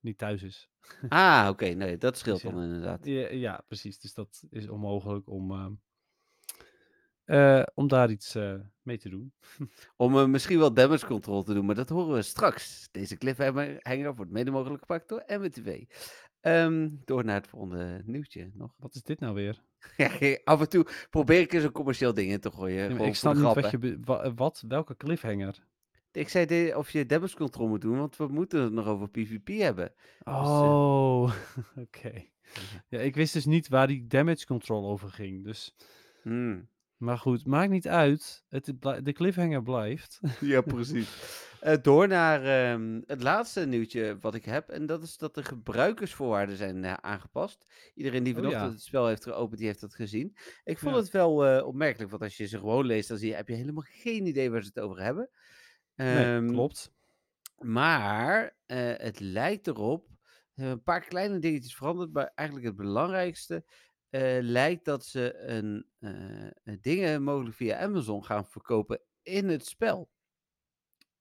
niet 0.00 0.18
thuis 0.18 0.42
is. 0.42 0.68
Ah, 1.08 1.46
oké, 1.50 1.66
nee, 1.66 1.98
dat 1.98 2.18
scheelt 2.18 2.42
Dus 2.42 2.50
ja. 2.50 2.56
dan 2.56 2.64
inderdaad. 2.64 3.04
Ja, 3.04 3.28
ja, 3.30 3.64
precies. 3.66 3.98
Dus 3.98 4.14
dat 4.14 4.42
is 4.50 4.68
onmogelijk 4.68 5.28
om, 5.28 5.78
eh, 7.24 7.62
om 7.74 7.88
daar 7.88 8.10
iets 8.10 8.36
mee 8.82 8.98
te 8.98 9.08
doen. 9.08 9.32
Om 9.96 10.30
misschien 10.30 10.58
wel 10.58 10.74
damage 10.74 11.06
control 11.06 11.42
te 11.42 11.54
doen, 11.54 11.66
maar 11.66 11.74
dat 11.74 11.88
horen 11.88 12.14
we 12.14 12.22
straks. 12.22 12.88
Deze 12.90 13.16
cliffhanger 13.16 14.14
wordt 14.14 14.30
mede 14.30 14.50
mogelijk 14.50 14.80
gepakt 14.80 15.08
door 15.08 15.22
MWTV. 15.26 15.84
Ehm 16.40 16.88
door 17.04 17.24
naar 17.24 17.36
het 17.36 17.48
volgende 17.48 18.02
nieuwtje 18.04 18.50
nog. 18.54 18.74
Wat 18.78 18.94
is 18.94 19.02
dit 19.02 19.20
nou 19.20 19.34
weer? 19.34 19.62
Ja, 19.96 20.38
Af 20.44 20.60
en 20.60 20.68
toe 20.68 20.86
probeer 21.10 21.40
ik 21.40 21.52
eens 21.52 21.64
een 21.64 21.72
commercieel 21.72 22.14
ding 22.14 22.30
in 22.30 22.40
te 22.40 22.50
gooien. 22.50 22.94
Ja, 22.98 23.04
ik 23.04 23.14
snap 23.14 23.32
niet 23.34 23.42
grap, 23.42 23.54
wat 23.54 23.70
hè. 23.70 23.78
je... 23.80 23.98
wa- 24.04 24.34
wat? 24.34 24.64
Welke 24.68 24.96
cliffhanger? 24.96 25.66
Ik 26.12 26.28
zei 26.28 26.46
de- 26.46 26.72
of 26.76 26.90
je 26.90 27.06
damage 27.06 27.36
control 27.36 27.68
moet 27.68 27.80
doen, 27.80 27.98
want 27.98 28.16
we 28.16 28.26
moeten 28.28 28.62
het 28.62 28.72
nog 28.72 28.86
over 28.86 29.08
PvP 29.08 29.48
hebben. 29.48 29.92
eh, 30.24 30.34
Oh, 30.34 31.32
oké. 31.84 32.12
Ja, 32.88 32.98
ik 32.98 33.14
wist 33.14 33.32
dus 33.32 33.44
niet 33.46 33.68
waar 33.68 33.86
die 33.86 34.06
damage 34.06 34.46
control 34.46 34.88
over 34.90 35.08
ging. 35.10 35.44
Dus 35.44 35.74
Hmm. 36.22 36.68
Maar 36.98 37.18
goed, 37.18 37.46
maakt 37.46 37.70
niet 37.70 37.88
uit. 37.88 38.44
Het, 38.48 38.72
de 39.02 39.12
cliffhanger 39.12 39.62
blijft. 39.62 40.20
Ja, 40.40 40.60
precies. 40.60 41.08
Eh, 41.60 41.76
door 41.82 42.08
naar 42.08 42.44
ehm, 42.44 43.00
het 43.06 43.22
laatste 43.22 43.66
nieuwtje 43.66 44.18
wat 44.20 44.34
ik 44.34 44.44
heb. 44.44 44.68
En 44.68 44.86
dat 44.86 45.02
is 45.02 45.16
dat 45.16 45.34
de 45.34 45.42
gebruikersvoorwaarden 45.42 46.56
zijn 46.56 46.84
eh, 46.84 46.92
aangepast. 46.92 47.66
Iedereen 47.94 48.22
die 48.22 48.32
Oh, 48.32 48.38
vanochtend 48.38 48.66
ja. 48.66 48.72
het 48.72 48.82
spel 48.82 49.06
heeft 49.06 49.22
geopend, 49.22 49.58
die 49.58 49.66
heeft 49.66 49.80
dat 49.80 49.94
gezien. 49.94 50.36
Ik 50.64 50.78
vond 50.78 50.94
Ja. 50.94 51.00
het 51.00 51.10
wel 51.10 51.46
eh, 51.46 51.66
opmerkelijk, 51.66 52.10
want 52.10 52.22
als 52.22 52.36
je 52.36 52.46
ze 52.46 52.58
gewoon 52.58 52.86
leest, 52.86 53.08
dan 53.08 53.18
zie 53.18 53.28
je, 53.28 53.34
heb 53.34 53.48
je 53.48 53.54
helemaal 53.54 53.84
geen 53.88 54.26
idee 54.26 54.50
waar 54.50 54.62
ze 54.62 54.70
het 54.74 54.84
over 54.84 55.02
hebben. 55.02 55.30
Nee, 55.94 56.24
Ehm, 56.24 56.46
klopt. 56.48 56.92
Maar 57.58 58.56
het 58.66 59.20
lijkt 59.20 59.66
erop, 59.66 60.06
er 60.08 60.14
hebben 60.54 60.72
een 60.72 60.82
paar 60.82 61.04
kleine 61.04 61.38
dingetjes 61.38 61.74
veranderd, 61.76 62.12
maar 62.12 62.32
eigenlijk 62.34 62.66
het 62.68 62.76
belangrijkste 62.76 63.64
eh, 64.10 64.38
lijkt 64.40 64.84
dat 64.84 65.04
ze 65.04 65.38
een, 65.38 65.86
eh, 65.98 66.74
dingen 66.80 67.22
mogelijk 67.22 67.56
via 67.56 67.78
Amazon 67.78 68.24
gaan 68.24 68.46
verkopen 68.46 69.00
in 69.22 69.48
het 69.48 69.66
spel. 69.66 70.10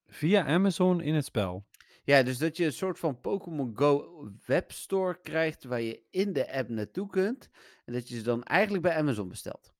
Via 0.07 0.45
Amazon 0.45 1.01
in 1.01 1.15
het 1.15 1.25
spel. 1.25 1.65
Ja, 2.03 2.23
dus 2.23 2.37
dat 2.37 2.57
je 2.57 2.65
een 2.65 2.73
soort 2.73 2.99
van 2.99 3.21
Pokémon 3.21 3.71
Go 3.77 4.23
webstore 4.45 5.19
krijgt 5.21 5.63
waar 5.63 5.81
je 5.81 6.03
in 6.09 6.33
de 6.33 6.53
app 6.53 6.69
naartoe 6.69 7.07
kunt. 7.09 7.49
En 7.85 7.93
dat 7.93 8.09
je 8.09 8.15
ze 8.15 8.23
dan 8.23 8.43
eigenlijk 8.43 8.83
bij 8.83 8.95
Amazon 8.97 9.27
bestelt. 9.29 9.73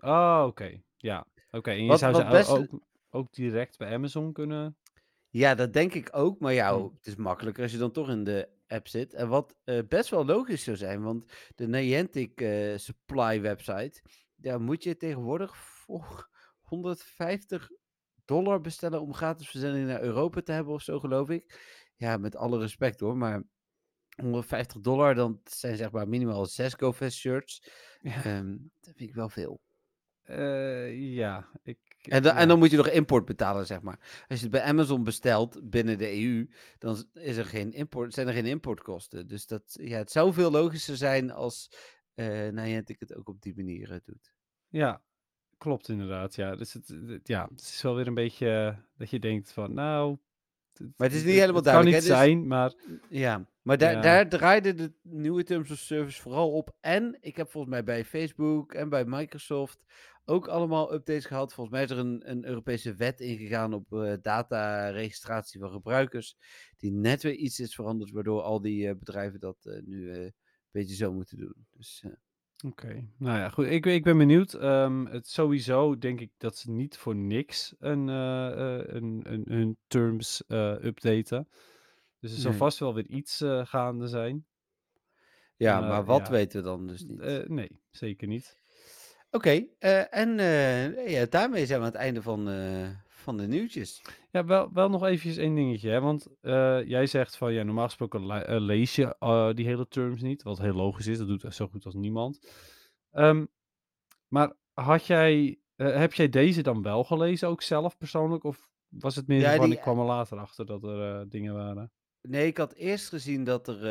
Oh, 0.00 0.44
oké. 0.46 0.82
Ja, 0.96 1.26
oké. 1.50 1.70
En 1.70 1.82
je 1.82 1.88
Wat- 1.88 1.98
zou 1.98 2.12
wat 2.12 2.20
ze 2.22 2.28
best- 2.28 2.48
ook, 2.50 2.80
ook 3.10 3.32
direct 3.32 3.78
bij 3.78 3.92
Amazon 3.92 4.32
kunnen... 4.32 4.76
Ja, 5.30 5.54
dat 5.54 5.72
denk 5.72 5.94
ik 5.94 6.08
ook. 6.12 6.40
Maar 6.40 6.52
ja, 6.52 6.74
Hm. 6.76 6.82
het 6.82 7.06
is 7.06 7.16
makkelijker 7.16 7.62
als 7.62 7.72
je 7.72 7.78
dan 7.78 7.92
toch 7.92 8.08
in 8.08 8.24
de 8.24 8.48
app 8.68 8.88
zit. 8.88 9.14
En 9.14 9.28
wat 9.28 9.56
eh, 9.64 9.78
best 9.88 10.10
wel 10.10 10.24
logisch 10.24 10.64
zou 10.64 10.76
zijn, 10.76 11.02
want 11.02 11.32
de 11.54 11.66
Niantic 11.66 12.40
eh, 12.40 12.76
Supply 12.76 13.40
website, 13.40 14.02
daar 14.34 14.60
moet 14.60 14.82
je 14.82 14.96
tegenwoordig 14.96 15.56
voor 15.56 16.28
150 16.60 17.70
dollar 18.24 18.60
bestellen 18.60 19.00
om 19.00 19.14
gratis 19.14 19.48
verzending 19.48 19.86
naar 19.86 20.02
Europa 20.02 20.40
te 20.40 20.52
hebben 20.52 20.74
of 20.74 20.82
zo, 20.82 20.98
geloof 20.98 21.30
ik. 21.30 21.60
Ja, 21.96 22.16
met 22.16 22.36
alle 22.36 22.58
respect 22.58 23.00
hoor, 23.00 23.16
maar 23.16 23.42
150 24.22 24.80
dollar, 24.80 25.14
dan 25.14 25.40
zijn 25.44 25.76
zeg 25.76 25.90
maar 25.90 26.08
minimaal 26.08 26.46
6 26.46 26.74
GoFest 26.74 27.18
shirts. 27.18 27.70
Ja. 28.00 28.24
Ehm, 28.24 28.56
dat 28.80 28.94
vind 28.96 29.08
ik 29.08 29.14
wel 29.14 29.28
veel. 29.28 29.60
Eh, 30.22 31.14
ja, 31.14 31.48
ik... 31.62 31.78
En, 32.08 32.22
ja. 32.22 32.36
en 32.36 32.48
dan 32.48 32.58
moet 32.58 32.70
je 32.70 32.76
nog 32.76 32.88
import 32.88 33.24
betalen, 33.24 33.66
zeg 33.66 33.80
maar. 33.80 33.98
Als 34.28 34.38
je 34.38 34.44
het 34.44 34.50
bij 34.54 34.62
Amazon 34.62 35.04
bestelt 35.04 35.70
binnen 35.70 35.98
de 35.98 36.22
EU, 36.22 36.48
dan 36.78 37.04
is 37.12 37.36
er 37.36 37.44
geen 37.44 37.72
import, 37.72 38.14
zijn 38.14 38.26
er 38.28 38.32
geen 38.34 38.46
importkosten. 38.46 39.28
Dus 39.28 39.46
dat, 39.46 39.62
ja, 39.80 39.98
het 39.98 40.10
zou 40.10 40.32
veel 40.32 40.50
logischer 40.50 40.96
zijn 40.96 41.30
als 41.30 41.70
eh 42.14 42.48
Niantic 42.48 43.00
het 43.00 43.14
ook 43.14 43.28
op 43.28 43.42
die 43.42 43.54
manier 43.56 43.92
eh, 43.92 43.98
doet. 44.04 44.32
Ja, 44.68 45.02
klopt 45.58 45.88
inderdaad. 45.88 46.34
Ja, 46.34 46.56
dus 46.56 46.72
het, 46.72 46.88
het- 46.88 47.28
ja, 47.28 47.48
het 47.50 47.60
is 47.60 47.82
wel 47.82 47.94
weer 47.94 48.06
een 48.06 48.14
beetje 48.14 48.50
eh, 48.50 48.76
dat 48.96 49.10
je 49.10 49.18
denkt 49.18 49.52
van, 49.52 49.74
nou... 49.74 50.18
Maar 50.96 51.06
het 51.08 51.16
is 51.16 51.24
niet 51.24 51.34
helemaal 51.34 51.54
Het 51.54 51.64
duidelijk, 51.64 51.96
kan 51.96 52.04
niet 52.08 52.16
hè, 52.18 52.24
dus- 52.24 52.28
zijn, 52.30 52.46
maar... 52.46 52.72
Ja, 53.08 53.46
maar 53.62 53.78
daar, 53.78 53.92
Ja. 53.92 54.00
daar 54.00 54.28
draaide 54.28 54.74
de 54.74 54.92
nieuwe 55.02 55.44
Terms 55.44 55.70
of 55.70 55.78
Service 55.78 56.20
vooral 56.22 56.52
op. 56.52 56.76
En 56.80 57.16
ik 57.20 57.36
heb 57.36 57.50
volgens 57.50 57.72
mij 57.72 57.84
bij 57.84 58.04
Facebook 58.04 58.72
en 58.74 58.88
bij 58.88 59.04
Microsoft 59.04 59.84
ook 60.28 60.48
allemaal 60.48 60.92
updates 60.92 61.24
gehad. 61.24 61.54
Volgens 61.54 61.76
mij 61.76 61.84
is 61.84 61.90
er 61.90 61.98
een, 61.98 62.30
een 62.30 62.44
Europese 62.44 62.94
wet 62.94 63.20
ingegaan 63.20 63.72
op 63.72 63.92
eh 63.92 64.12
dataregistratie 64.22 65.60
van 65.60 65.70
gebruikers. 65.70 66.36
Die 66.76 66.92
net 66.92 67.22
weer 67.22 67.34
iets 67.34 67.60
is 67.60 67.74
veranderd, 67.74 68.10
waardoor 68.10 68.42
al 68.42 68.60
die 68.60 68.88
eh, 68.88 68.94
bedrijven 68.96 69.40
dat 69.40 69.56
eh, 69.62 69.82
nu 69.84 70.10
een 70.14 70.32
beetje 70.70 70.94
zo 70.94 71.12
moeten 71.12 71.38
doen. 71.38 71.66
Dus 71.70 72.04
Oké, 72.66 73.08
nou 73.18 73.38
ja, 73.38 73.48
goed. 73.48 73.66
Ik, 73.66 73.86
ik 73.86 74.02
ben 74.02 74.18
benieuwd. 74.18 74.54
Ehm, 74.54 75.04
het 75.06 75.28
sowieso 75.28 75.98
denk 75.98 76.20
ik 76.20 76.30
dat 76.36 76.56
ze 76.56 76.70
niet 76.70 76.96
voor 76.96 77.16
niks 77.16 77.74
een, 77.78 78.08
een, 78.08 79.20
een, 79.32 79.44
hun 79.48 79.76
terms 79.86 80.42
updaten. 80.82 81.48
Dus 82.20 82.32
er 82.32 82.38
zal 82.38 82.52
vast 82.52 82.78
wel 82.78 82.94
weer 82.94 83.06
iets 83.06 83.44
gaande 83.62 84.06
zijn. 84.06 84.46
ja, 85.56 85.80
Maar, 85.80 86.04
wat 86.04 86.26
ja. 86.26 86.32
weten 86.32 86.60
we 86.60 86.68
dan 86.68 86.86
dus 86.86 87.04
niet. 87.04 87.48
Nee, 87.48 87.80
zeker 87.90 88.28
niet. 88.28 88.58
Oké, 89.30 89.64
eh, 89.78 90.14
en 90.14 90.38
eh, 90.38 91.08
ja, 91.10 91.26
daarmee 91.30 91.66
zijn 91.66 91.80
we 91.80 91.86
aan 91.86 91.92
het 91.92 92.00
einde 92.00 92.22
van, 92.22 92.48
eh, 92.48 92.88
van 93.08 93.36
de 93.36 93.46
nieuwtjes. 93.46 94.02
Ja, 94.30 94.44
wel, 94.44 94.72
wel 94.72 94.88
nog 94.90 95.04
eventjes 95.04 95.36
één 95.36 95.54
dingetje, 95.54 95.90
hè? 95.90 96.00
Want 96.00 96.26
eh, 96.40 96.84
jij 96.88 97.06
zegt 97.06 97.36
van, 97.36 97.52
ja, 97.52 97.62
normaal 97.62 97.84
gesproken 97.86 98.26
le- 98.26 98.38
eh, 98.40 98.60
lees 98.60 98.94
je 98.94 99.16
eh, 99.18 99.50
die 99.54 99.66
hele 99.66 99.88
terms 99.88 100.22
niet, 100.22 100.42
wat 100.42 100.58
heel 100.58 100.74
logisch 100.74 101.06
is, 101.06 101.18
dat 101.18 101.26
doet 101.28 101.44
zo 101.54 101.66
goed 101.68 101.84
als 101.84 101.94
niemand. 101.94 102.50
Ehm, 103.10 103.44
maar 104.28 104.52
had 104.72 105.06
jij, 105.06 105.58
eh, 105.76 105.96
heb 105.96 106.12
jij 106.14 106.28
deze 106.28 106.62
dan 106.62 106.82
wel 106.82 107.04
gelezen, 107.04 107.48
ook 107.48 107.62
zelf 107.62 107.96
persoonlijk, 107.98 108.44
of 108.44 108.68
was 108.88 109.16
het 109.16 109.26
meer 109.26 109.40
Ja, 109.40 109.56
van, 109.56 109.64
die- 109.64 109.74
ik 109.74 109.80
kwam 109.80 109.98
er 109.98 110.04
later 110.04 110.38
achter 110.38 110.66
dat 110.66 110.82
er 110.84 111.20
eh, 111.20 111.24
dingen 111.28 111.54
waren? 111.54 111.92
Nee, 112.22 112.46
ik 112.46 112.56
had 112.56 112.74
eerst 112.74 113.08
gezien 113.08 113.44
dat 113.44 113.68
er 113.68 113.84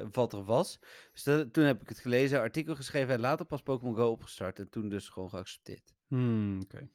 eh, 0.00 0.06
wat 0.12 0.32
er 0.32 0.44
was. 0.44 0.78
Dus 1.12 1.22
dat- 1.22 1.52
toen 1.52 1.64
heb 1.64 1.82
ik 1.82 1.88
het 1.88 1.98
gelezen, 1.98 2.40
artikel 2.40 2.74
geschreven 2.74 3.14
en 3.14 3.20
later 3.20 3.46
pas 3.46 3.62
Pokémon 3.62 3.94
Go 3.94 4.10
opgestart. 4.10 4.58
En 4.58 4.68
toen 4.68 4.88
dus 4.88 5.08
gewoon 5.08 5.30
geaccepteerd. 5.30 5.94
Hmm, 6.06 6.60
oké. 6.62 6.88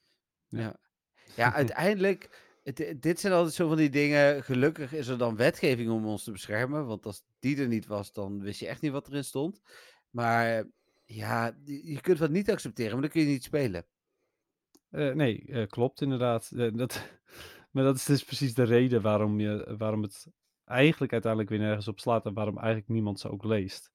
Ja. 0.48 0.60
Ja, 0.60 0.80
ja 1.36 1.54
uiteindelijk, 1.54 2.54
het, 2.64 2.96
dit 3.00 3.20
zijn 3.20 3.34
altijd 3.34 3.54
zo 3.54 3.68
van 3.68 3.78
die 3.78 3.90
dingen. 3.90 4.44
Gelukkig 4.44 4.94
is 4.94 5.08
er 5.08 5.18
dan 5.18 5.36
wetgeving 5.36 5.90
om 5.90 6.06
ons 6.06 6.24
te 6.24 6.32
beschermen. 6.32 6.86
Want 6.86 7.06
als 7.06 7.24
die 7.40 7.58
er 7.58 7.68
niet 7.68 7.86
was, 7.86 8.12
dan 8.12 8.42
wist 8.42 8.60
je 8.60 8.68
echt 8.68 8.82
niet 8.82 8.92
wat 8.92 9.08
erin 9.08 9.24
stond. 9.24 9.62
Maar 10.10 10.66
ja, 11.06 11.58
je 11.64 12.02
kunt 12.02 12.20
wat 12.20 12.30
niet 12.30 12.52
accepteren, 12.52 12.92
maar 12.92 13.02
dan 13.02 13.10
kun 13.10 13.22
je 13.22 13.28
niet 13.28 13.44
spelen. 13.44 13.86
Eh, 14.90 15.14
nee, 15.14 15.46
eh, 15.48 15.68
klopt 15.68 16.02
inderdaad. 16.02 16.52
Eh, 16.56 16.74
dat, 16.74 17.10
maar 17.72 17.84
dat 17.84 17.96
is 17.96 18.06
dus 18.06 18.24
precies 18.24 18.54
de 18.54 18.64
reden 18.64 19.02
waarom, 19.02 19.40
je, 19.40 19.76
waarom 19.78 20.02
het 20.02 20.28
eigenlijk 20.74 21.12
uiteindelijk 21.12 21.52
weer 21.52 21.62
nergens 21.62 21.88
op 21.88 22.00
slaat 22.00 22.26
en 22.26 22.34
waarom 22.34 22.58
eigenlijk 22.58 22.88
niemand 22.88 23.20
ze 23.20 23.30
ook 23.30 23.44
leest. 23.44 23.92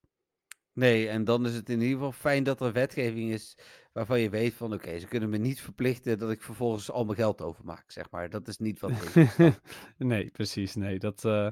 Nee, 0.73 1.09
en 1.09 1.25
dan 1.25 1.47
is 1.47 1.55
het 1.55 1.69
in 1.69 1.81
ieder 1.81 1.97
geval 1.97 2.13
fijn 2.13 2.45
dat 2.45 2.61
er 2.61 2.73
wetgeving 2.73 3.31
is 3.31 3.59
waarvan 3.93 4.21
je 4.21 4.31
weet 4.31 4.55
van 4.55 4.73
oké, 4.73 4.99
ze 4.99 5.07
kunnen 5.07 5.29
me 5.29 5.39
niet 5.39 5.61
verplichten 5.61 6.19
dat 6.19 6.31
ik 6.31 6.43
vervolgens 6.43 6.91
al 6.91 7.05
mijn 7.05 7.17
geld 7.19 7.43
overmaak, 7.43 7.91
zeg 7.91 8.11
maar. 8.11 8.31
Dat 8.31 8.49
is 8.49 8.59
niet 8.59 8.81
wat 8.81 8.91
ik 8.91 9.61
nee, 9.97 10.31
precies. 10.31 10.75
Nee, 10.75 10.99
dat, 10.99 11.25
eh, 11.25 11.51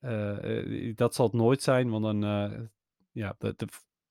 eh, 0.00 0.96
dat 0.96 1.14
zal 1.14 1.26
het 1.26 1.34
nooit 1.34 1.62
zijn, 1.62 1.90
want 1.90 2.04
dan, 2.04 2.24
eh, 2.24 2.60
ja, 3.12 3.36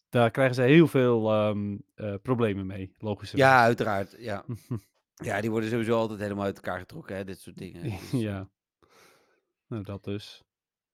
daar 0.10 0.32
krijgen 0.32 0.56
ze 0.56 0.62
heel 0.62 0.88
veel 0.88 1.32
ehm, 1.32 1.78
eh, 1.96 2.14
problemen 2.22 2.66
mee, 2.66 2.94
logisch. 2.98 3.32
Ja, 3.32 3.62
uiteraard, 3.64 4.16
ja. 4.18 4.46
Ja, 5.16 5.42
die 5.42 5.52
worden 5.52 5.70
sowieso 5.70 5.98
altijd 5.98 6.20
helemaal 6.20 6.46
uit 6.46 6.56
elkaar 6.56 6.80
getrokken, 6.80 7.16
hè, 7.16 7.24
dit 7.24 7.40
soort 7.40 7.58
dingen. 7.58 7.84
Dus, 8.12 8.12
ja. 8.12 8.50
Nou, 9.74 9.86
dat 9.86 10.04
dus. 10.04 10.44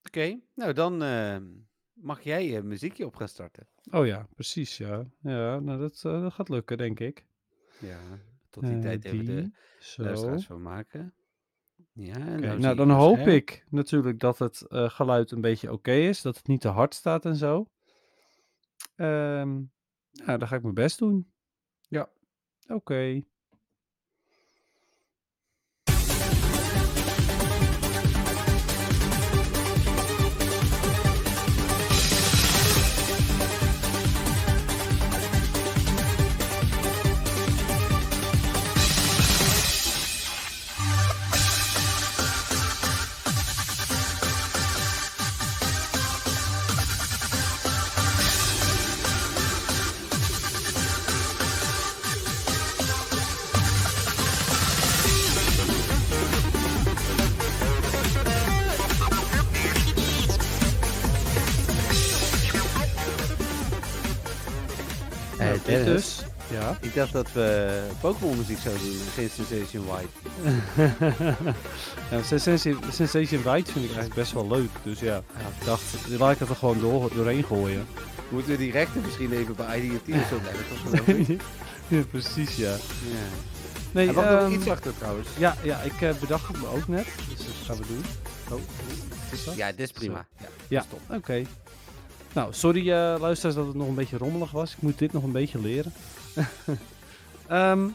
Oké, 0.07 0.39
nou 0.55 0.73
dan 0.73 1.03
eh, 1.03 1.37
mag 1.93 2.21
jij 2.21 2.47
je 2.47 2.61
muziekje 2.61 3.05
op 3.05 3.15
gaan 3.15 3.27
starten. 3.27 3.67
Oh 3.91 4.05
ja, 4.05 4.27
precies, 4.35 4.77
ja. 4.77 5.05
Ja, 5.21 5.59
nou, 5.59 5.79
dat, 5.79 6.01
eh, 6.05 6.21
dat 6.21 6.33
gaat 6.33 6.49
lukken, 6.49 6.77
denk 6.77 6.99
ik. 6.99 7.25
Ja, 7.79 7.99
tot 8.49 8.63
die 8.63 8.75
Eh, 8.75 8.81
tijd 8.81 9.05
even 9.05 9.25
de 9.25 9.41
die, 9.41 9.53
zo. 9.79 10.03
luisteraars 10.03 10.45
van 10.45 10.61
maken. 10.61 11.13
Ja, 11.93 12.17
nou, 12.17 12.59
nou, 12.59 12.75
dan 12.75 12.89
hoop 12.89 13.17
ik 13.17 13.65
natuurlijk 13.69 14.19
dat 14.19 14.39
het 14.39 14.61
eh, 14.61 14.89
geluid 14.89 15.31
een 15.31 15.41
beetje 15.41 15.71
oké 15.71 15.91
is, 15.91 16.21
dat 16.21 16.37
het 16.37 16.47
niet 16.47 16.61
te 16.61 16.67
hard 16.67 16.93
staat 16.93 17.25
en 17.25 17.35
zo. 17.35 17.69
Ehm, 18.95 19.49
nou, 20.11 20.37
dan 20.37 20.47
ga 20.47 20.55
ik 20.55 20.61
mijn 20.61 20.73
best 20.73 20.97
doen. 20.99 21.31
Ja. 21.81 22.09
Oké. 22.67 23.23
Ik 66.81 66.93
dacht 66.93 67.11
dat 67.13 67.31
we 67.31 67.79
Pokémon 68.01 68.37
muziek 68.37 68.57
zouden 68.59 68.83
doen, 68.83 68.91
en 68.91 69.11
geen 69.13 69.29
Sensation 69.29 69.85
White. 69.85 70.09
ja, 72.11 72.23
Sensation, 72.23 72.79
Sensation 72.91 73.43
White 73.43 73.71
vind 73.71 73.85
ik 73.85 73.91
eigenlijk 73.91 74.13
best 74.13 74.31
wel 74.31 74.47
leuk. 74.47 74.69
Dus 74.83 74.99
ja, 74.99 75.17
ik 75.17 75.65
dacht, 75.65 75.83
laat 76.17 76.31
ik 76.31 76.39
het 76.39 76.49
er 76.49 76.55
gewoon 76.55 76.79
door, 76.79 77.11
doorheen 77.15 77.43
gooien. 77.43 77.87
Moeten 78.29 78.51
we 78.51 78.57
die 78.57 78.71
rechten 78.71 79.01
misschien 79.01 79.31
even 79.31 79.55
bij 79.55 79.81
IDT 79.81 80.09
of 80.09 80.27
zo 80.29 80.39
leggen? 80.43 81.37
Dat 81.37 81.37
ja, 81.87 82.03
precies, 82.11 82.55
ja. 82.55 82.71
Ja. 82.71 82.77
Nee, 83.91 84.05
nog 84.05 84.23
ehm, 84.23 84.51
iets 84.51 84.67
achter 84.67 84.97
trouwens. 84.97 85.27
ja, 85.37 85.55
ja, 85.63 85.81
ik 85.81 86.01
eh, 86.01 86.13
bedacht 86.19 86.47
het 86.47 86.61
me 86.61 86.67
ook 86.67 86.87
net. 86.87 87.05
Dus 87.29 87.37
dat 87.37 87.55
gaan 87.65 87.77
we 87.77 87.83
doen. 87.87 88.03
Oh, 88.51 88.59
is 89.31 89.43
dat? 89.43 89.55
Ja, 89.55 89.67
dit 89.67 89.79
is 89.79 89.91
prima. 89.91 90.25
Ja. 90.37 90.47
Ja, 90.67 90.85
oké. 91.15 91.41
Nou, 92.33 92.53
sorry 92.53 92.91
eh, 92.91 93.15
luisteraars 93.19 93.55
dat 93.55 93.67
het 93.67 93.75
nog 93.75 93.87
een 93.87 93.95
beetje 93.95 94.17
rommelig 94.17 94.51
was. 94.51 94.71
Ik 94.71 94.81
moet 94.81 94.97
dit 94.97 95.13
nog 95.13 95.23
een 95.23 95.31
beetje 95.31 95.59
leren. 95.61 95.93
Ehm, 97.47 97.87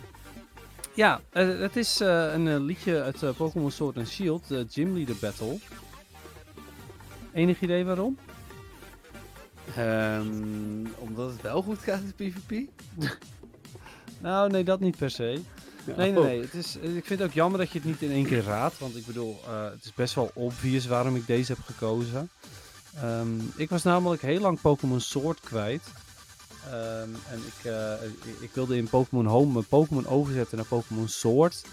ja, 0.94 1.20
eh, 1.30 1.58
het 1.58 1.76
is 1.76 2.00
eh, 2.00 2.32
een 2.32 2.48
eh, 2.48 2.60
liedje 2.60 3.02
uit 3.02 3.36
Pokémon 3.36 3.70
Sword 3.70 3.96
and 3.96 4.08
Shield, 4.08 4.48
de 4.48 4.66
Gym 4.70 4.94
Leader 4.94 5.16
Battle. 5.20 5.58
Enig 7.32 7.60
idee 7.60 7.84
waarom? 7.84 8.18
Ehm, 9.76 10.86
omdat 10.98 11.30
het 11.30 11.40
wel 11.42 11.62
goed 11.62 11.78
gaat 11.78 12.00
in 12.00 12.14
PvP? 12.14 12.68
Nou, 14.20 14.50
nee, 14.50 14.64
dat 14.64 14.80
niet 14.80 14.96
per 14.96 15.10
se. 15.10 15.40
Nee, 15.84 16.12
nee, 16.12 16.12
nee. 16.12 16.40
Het 16.40 16.54
is, 16.54 16.76
ik 16.76 17.04
vind 17.04 17.20
het 17.20 17.22
ook 17.22 17.34
jammer 17.34 17.58
dat 17.58 17.70
je 17.70 17.78
het 17.78 17.86
niet 17.86 18.02
in 18.02 18.10
één 18.10 18.26
keer 18.26 18.42
raadt. 18.42 18.78
Want 18.78 18.96
ik 18.96 19.06
bedoel, 19.06 19.40
het 19.48 19.84
is 19.84 19.94
best 19.94 20.14
wel 20.14 20.30
obvious 20.34 20.86
waarom 20.86 21.16
ik 21.16 21.26
deze 21.26 21.52
heb 21.52 21.64
gekozen. 21.64 22.30
Ehm, 22.96 23.38
ik 23.56 23.70
was 23.70 23.82
namelijk 23.82 24.22
heel 24.22 24.40
lang 24.40 24.60
Pokémon 24.60 25.00
Sword 25.00 25.40
kwijt. 25.40 25.82
Ehm, 26.70 27.08
en 27.30 27.38
ik, 27.46 27.72
eh, 27.72 27.92
ik, 28.02 28.40
ik 28.40 28.50
wilde 28.52 28.76
in 28.76 28.88
Pokémon 28.88 29.26
Home 29.26 29.52
mijn 29.52 29.66
Pokémon 29.66 30.06
overzetten 30.06 30.56
naar 30.56 30.66
Pokémon 30.66 31.08
Sword. 31.08 31.64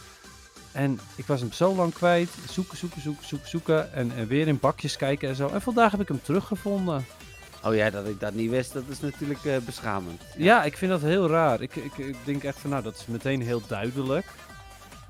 En 0.72 1.00
ik 1.16 1.26
was 1.26 1.40
hem 1.40 1.52
zo 1.52 1.76
lang 1.76 1.94
kwijt. 1.94 2.30
Zoeken, 2.50 2.78
zoeken, 2.78 3.02
zoeken, 3.02 3.28
zoeken, 3.28 3.50
zoeken. 3.50 3.94
En, 3.94 4.12
en 4.16 4.28
weer 4.28 4.48
in 4.48 4.60
bakjes 4.60 4.98
kijken 4.98 5.30
en 5.30 5.36
zo. 5.36 5.48
En 5.48 5.62
vandaag 5.62 5.92
heb 5.92 6.02
ik 6.02 6.08
hem 6.08 6.22
teruggevonden. 6.22 7.06
Oh 7.64 7.76
ja, 7.76 7.90
dat 7.90 8.08
ik 8.08 8.20
dat 8.20 8.34
niet 8.34 8.50
wist, 8.50 8.74
dat 8.74 8.84
is 8.88 9.00
natuurlijk 9.00 9.46
eh, 9.46 9.58
beschamend. 9.58 10.22
Ja, 10.38 10.64
ik 10.64 10.78
vind 10.78 10.92
dat 10.92 11.02
heel 11.02 11.30
raar. 11.30 11.62
Ik, 11.62 11.76
ik, 11.76 11.98
ik 11.98 12.16
denk 12.24 12.44
echt 12.44 12.60
van, 12.60 12.70
nou, 12.70 12.84
dat 12.84 12.96
is 12.96 13.06
meteen 13.06 13.42
heel 13.42 13.62
duidelijk. 13.68 14.26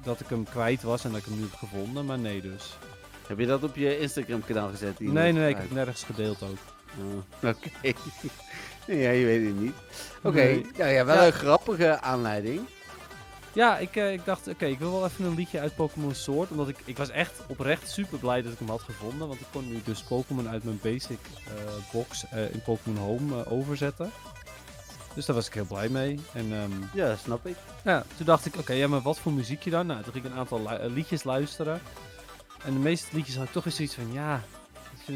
Dat 0.04 0.20
ik 0.20 0.28
hem 0.28 0.44
kwijt 0.44 0.84
was 0.84 1.04
en 1.04 1.12
dat 1.12 1.20
ik 1.20 1.26
hem 1.26 1.36
nu 1.36 1.42
heb 1.42 1.54
gevonden, 1.54 2.06
maar 2.06 2.20
nee 2.20 2.42
dus. 2.42 2.78
Heb 3.28 3.40
je 3.40 3.46
dat 3.46 3.64
op 3.64 3.76
je 3.76 4.00
Instagram 4.00 4.44
kanaal 4.46 4.70
gezet? 4.70 5.00
Nee, 5.00 5.12
nee, 5.12 5.32
nee, 5.32 5.50
ik 5.50 5.58
heb 5.58 5.72
nergens 5.72 6.04
gedeeld 6.04 6.44
ook. 6.44 6.58
Oh, 7.00 7.50
Oké. 7.52 7.94
Ja, 8.96 9.10
je 9.10 9.26
weet 9.26 9.46
het 9.46 9.60
niet. 9.60 9.74
Oké, 10.24 10.36
Nee. 10.36 10.66
ja, 10.78 10.86
ja, 10.86 11.06
wel 11.06 11.16
Ja. 11.16 11.26
een 11.26 11.32
grappige 11.34 12.00
aanleiding. 12.02 12.62
Ja, 13.54 13.78
ik, 13.78 13.96
eh, 13.96 14.12
ik 14.14 14.26
dacht, 14.26 14.48
oké, 14.48 14.66
ik 14.66 14.80
wil 14.80 14.92
wel 14.92 15.06
even 15.06 15.26
een 15.26 15.36
liedje 15.36 15.60
uit 15.60 15.76
Pokémon 15.76 16.16
Sword. 16.16 16.50
Omdat 16.52 16.68
ik, 16.68 16.78
ik 16.86 16.98
was 16.98 17.10
echt 17.10 17.42
oprecht 17.48 17.90
super 17.92 18.18
blij 18.18 18.42
dat 18.42 18.52
ik 18.52 18.60
hem 18.60 18.70
had 18.70 18.82
gevonden. 18.82 19.28
Want 19.28 19.40
ik 19.40 19.46
kon 19.52 19.68
nu 19.68 19.82
dus 19.84 20.02
Pokémon 20.04 20.50
uit 20.50 20.64
mijn 20.64 20.80
basic 20.82 21.20
eh, 21.48 21.54
box 21.92 22.26
eh, 22.32 22.54
in 22.54 22.62
Pokémon 22.62 22.98
Home 23.04 23.46
overzetten. 23.50 24.12
Dus 25.16 25.26
daar 25.26 25.36
was 25.36 25.48
ik 25.48 25.54
heel 25.54 25.66
blij 25.66 25.90
mee. 25.90 26.20
En 26.34 26.52
ehm, 26.54 26.72
Ja, 26.94 27.16
snap 27.16 27.46
ik. 27.48 27.56
Ja, 27.84 28.04
toen 28.18 28.26
dacht 28.26 28.46
ik, 28.46 28.56
oké, 28.58 28.74
ja, 28.74 28.88
maar 28.88 29.02
wat 29.02 29.20
voor 29.20 29.32
muziekje 29.32 29.70
dan? 29.70 29.86
Nou, 29.86 30.04
toen 30.04 30.14
ging 30.14 30.26
ik 30.26 30.32
een 30.32 30.38
aantal 30.38 30.70
liedjes 30.82 31.24
luisteren. 31.24 31.82
En 32.64 32.74
de 32.74 32.80
meeste 32.80 33.08
liedjes 33.16 33.36
had 33.36 33.46
ik 33.46 33.52
toch 33.52 33.64
weer 33.64 33.74
zoiets 33.74 33.96
van, 33.96 34.12
ja, 34.14 34.42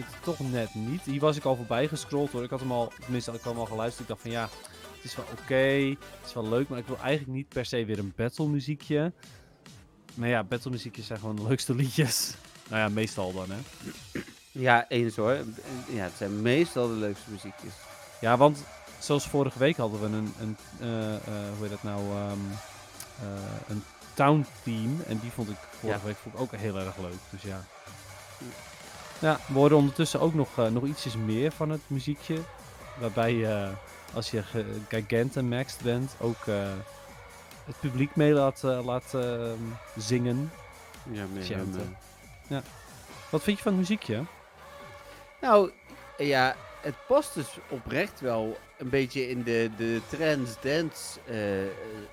vind 0.03 0.15
het 0.15 0.23
toch 0.23 0.51
net 0.51 0.73
niet. 0.75 1.01
Hier 1.01 1.19
was 1.19 1.37
ik 1.37 1.43
al 1.43 1.55
voorbij 1.55 1.87
gescrolld 1.87 2.31
hoor. 2.31 2.43
Ik 2.43 2.49
had 2.49 2.59
hem 2.59 2.71
al, 2.71 2.91
tenminste 3.01 3.29
had 3.31 3.39
ik 3.39 3.45
hem 3.45 3.57
al 3.57 3.65
geluisterd. 3.65 4.01
Ik 4.01 4.07
dacht 4.07 4.21
van, 4.21 4.31
ja, 4.31 4.49
het 4.95 5.03
is 5.03 5.15
wel 5.15 5.25
oké, 5.41 5.55
het 5.99 6.25
is 6.27 6.33
wel 6.33 6.47
leuk, 6.49 6.67
maar 6.69 6.79
ik 6.79 6.87
wil 6.87 6.97
eigenlijk 6.99 7.37
niet 7.37 7.47
per 7.49 7.65
se 7.65 7.85
weer 7.85 7.99
een 7.99 8.13
battle 8.15 8.47
muziekje. 8.47 9.11
Maar 10.13 10.29
ja, 10.29 10.43
battle 10.43 10.71
muziekjes 10.71 11.05
zijn 11.05 11.19
gewoon 11.19 11.35
de 11.35 11.43
leukste 11.47 11.75
liedjes. 11.75 12.33
Nou 12.69 12.81
ja, 12.81 12.89
meestal 12.89 13.33
dan, 13.33 13.45
hè. 13.49 13.57
Ja, 14.51 14.89
eens 14.89 15.15
hoor. 15.15 15.37
Ja, 15.89 16.03
het 16.03 16.13
zijn 16.17 16.41
meestal 16.41 16.87
de 16.87 16.93
leukste 16.93 17.31
muziekjes. 17.31 17.73
Ja, 18.21 18.37
want 18.37 18.63
zoals 18.99 19.27
vorige 19.27 19.59
week 19.59 19.77
hadden 19.77 19.99
we 19.99 20.05
een, 20.17 20.33
een 20.39 20.57
eh, 20.79 21.15
eh, 21.15 21.21
hoe 21.25 21.61
heet 21.61 21.69
dat 21.69 21.83
nou, 21.83 21.99
ehm, 21.99 22.39
eh, 23.21 23.27
een 23.67 23.83
town 24.13 24.45
team. 24.63 25.01
En 25.07 25.19
die 25.19 25.31
vond 25.31 25.49
ik 25.49 25.57
vorige 25.79 25.99
Ja. 25.99 26.05
week 26.05 26.15
vond 26.15 26.35
ik 26.35 26.41
ook 26.41 26.55
heel 26.55 26.79
erg 26.79 26.97
leuk. 26.97 27.17
Dus 27.29 27.41
ja. 27.41 27.65
Ja, 29.19 29.39
we 29.47 29.53
horen 29.53 29.77
ondertussen 29.77 30.19
ook 30.19 30.33
nog, 30.33 30.57
eh, 30.57 30.67
nog 30.67 30.83
ietsjes 30.85 31.15
meer 31.15 31.51
van 31.51 31.69
het 31.69 31.81
muziekje. 31.87 32.37
Waarbij 32.99 33.33
je, 33.33 33.69
als 34.13 34.31
je 34.31 34.43
ge- 34.43 34.79
Gigantamaxed 34.87 35.81
bent, 35.81 36.15
ook 36.19 36.47
eh, 36.47 36.55
het 37.65 37.79
publiek 37.79 38.15
mee 38.15 38.31
laat, 38.33 38.63
eh, 38.63 38.85
laat 38.85 39.13
ehm, 39.13 39.57
zingen. 39.97 40.51
Ja, 41.11 41.25
meer 41.33 41.43
hem, 42.47 42.63
Wat 43.29 43.43
vind 43.43 43.57
je 43.57 43.63
van 43.63 43.71
het 43.71 43.81
muziekje? 43.81 44.23
Nou, 45.41 45.71
ja, 46.17 46.55
het 46.81 46.95
past 47.07 47.33
dus 47.33 47.57
oprecht 47.69 48.19
wel 48.19 48.57
een 48.77 48.89
beetje 48.89 49.29
in 49.29 49.43
de, 49.43 49.69
de 49.77 50.01
trance 50.09 50.53
dance 50.61 51.19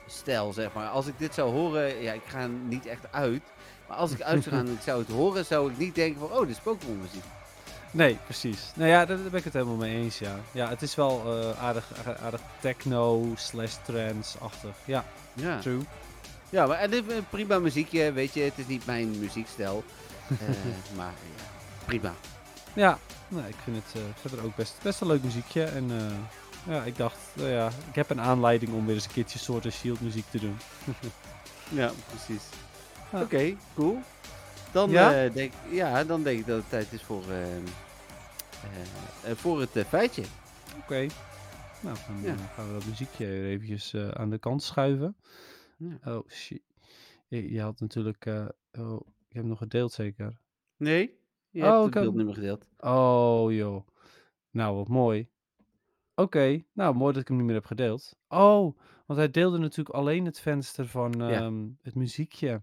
stijl, 0.07 0.53
zeg 0.53 0.73
maar. 0.73 0.89
Als 0.89 1.07
ik 1.07 1.19
dit 1.19 1.35
zou 1.35 1.51
horen, 1.51 2.03
ja, 2.03 2.13
ik 2.13 2.23
ga 2.27 2.47
niet 2.47 2.87
echt 2.87 3.13
uit. 3.13 3.43
Maar 3.93 4.01
als 4.01 4.11
ik 4.11 4.23
uit 4.23 4.43
zou 4.43 4.55
gaan 4.57 4.67
en 4.67 4.73
ik 4.73 4.81
zou 4.81 4.99
het 4.99 5.09
horen, 5.09 5.45
zou 5.45 5.71
ik 5.71 5.79
niet 5.79 5.95
denken 5.95 6.21
van, 6.21 6.33
oh, 6.33 6.41
dit 6.41 6.49
is 6.49 6.59
Pokémon 6.59 7.01
muziek. 7.01 7.25
Nee, 7.91 8.19
precies. 8.25 8.61
Nou 8.75 8.89
ja, 8.91 9.05
daar, 9.05 9.17
ben 9.17 9.35
ik 9.39 9.45
het 9.45 9.53
helemaal 9.53 9.77
mee 9.77 9.97
eens, 9.97 10.19
ja. 10.19 10.37
Ja, 10.53 10.69
het 10.69 10.83
is 10.83 10.95
wel 10.95 11.23
eh, 11.27 11.63
aardig, 11.63 11.85
aardig, 12.23 12.41
techno 12.61 13.33
slash 13.37 13.75
trance-achtig. 13.85 14.71
Ja, 14.85 15.05
Ja. 15.33 15.59
true. 15.59 15.81
Ja, 16.51 16.67
maar 16.67 16.79
en 16.79 16.91
dit 16.91 17.07
is 17.09 17.15
een 17.17 17.27
prima 17.31 17.59
muziekje, 17.59 18.13
weet 18.13 18.35
je. 18.35 18.41
Het 18.41 18.53
is 18.57 18.67
niet 18.67 18.87
mijn 18.87 19.19
muziekstijl. 19.19 19.85
Eh, 20.29 20.37
maar 20.97 21.13
ja, 21.37 21.43
prima. 21.85 22.15
Ja, 22.73 22.99
nou, 23.29 23.47
ik 23.49 23.57
vind 23.65 23.77
het 23.77 24.03
eh, 24.03 24.09
verder 24.21 24.45
ook 24.45 24.57
best, 24.57 24.75
best 24.83 25.01
een 25.01 25.07
leuk 25.07 25.23
muziekje. 25.23 25.65
En 25.65 25.91
ja, 26.69 26.83
ik 26.83 26.97
dacht, 26.97 27.19
ja, 27.35 27.67
ik 27.89 27.95
heb 27.95 28.11
een 28.11 28.21
aanleiding 28.21 28.73
om 28.73 28.87
weer 28.87 28.95
eens 28.95 29.05
een 29.05 29.13
keertje 29.13 29.39
Sword 29.39 29.73
Shield 29.73 30.01
muziek 30.01 30.27
te 30.31 30.39
doen. 30.39 30.59
Ja, 31.69 31.91
precies. 32.09 32.43
Oké, 33.15 33.55
cool. 33.75 33.99
Dan, 34.73 34.91
Ja? 34.91 35.25
eh, 35.25 35.33
denk, 35.33 35.53
ja, 35.71 36.05
dan 36.05 36.23
denk 36.23 36.39
ik 36.39 36.47
dat 36.47 36.57
het 36.61 36.69
tijd 36.69 36.93
is 36.93 37.03
voor, 37.03 37.23
eh, 37.31 37.57
eh, 37.57 37.63
voor 39.37 39.61
het 39.61 39.85
feitje. 39.87 40.23
Oké. 40.79 41.07
Nou, 41.81 41.97
dan 42.07 42.23
Ja. 42.23 42.37
gaan 42.37 42.67
we 42.67 42.73
dat 42.73 42.85
muziekje 42.87 43.27
weer 43.27 43.45
eventjes 43.45 43.95
aan 43.97 44.31
de 44.31 44.39
kant 44.39 44.63
schuiven. 44.63 45.17
Ja. 45.77 45.99
Oh, 46.05 46.29
shit. 46.29 46.63
Je, 47.29 47.53
je 47.53 47.61
had 47.61 47.81
natuurlijk... 47.81 48.27
oh, 48.79 49.01
ik 49.29 49.33
heb 49.33 49.43
hem 49.43 49.47
nog 49.47 49.59
gedeeld 49.59 49.93
zeker. 49.93 50.39
Nee? 50.77 51.19
Je 51.51 51.63
Oh, 51.63 51.69
hebt 51.71 51.85
het 51.85 51.95
heb- 51.95 52.03
beeld 52.03 52.15
niet 52.17 52.25
meer 52.25 52.35
gedeeld. 52.35 52.69
Oh, 52.79 53.53
joh. 53.53 53.87
Nou, 54.51 54.77
wat 54.77 54.89
mooi. 54.89 55.29
Oké, 56.15 56.63
nou, 56.73 56.95
mooi 56.95 57.13
dat 57.13 57.23
ik 57.23 57.29
hem 57.29 57.37
niet 57.37 57.47
meer 57.47 57.55
heb 57.55 57.67
gedeeld. 57.67 58.17
Oh, 58.29 58.79
want 59.07 59.19
hij 59.19 59.31
deelde 59.31 59.59
natuurlijk 59.59 59.97
alleen 59.97 60.25
het 60.25 60.41
venster 60.41 60.87
van 60.87 61.23
ehm, 61.23 61.69
het 61.83 61.95
muziekje. 61.95 62.63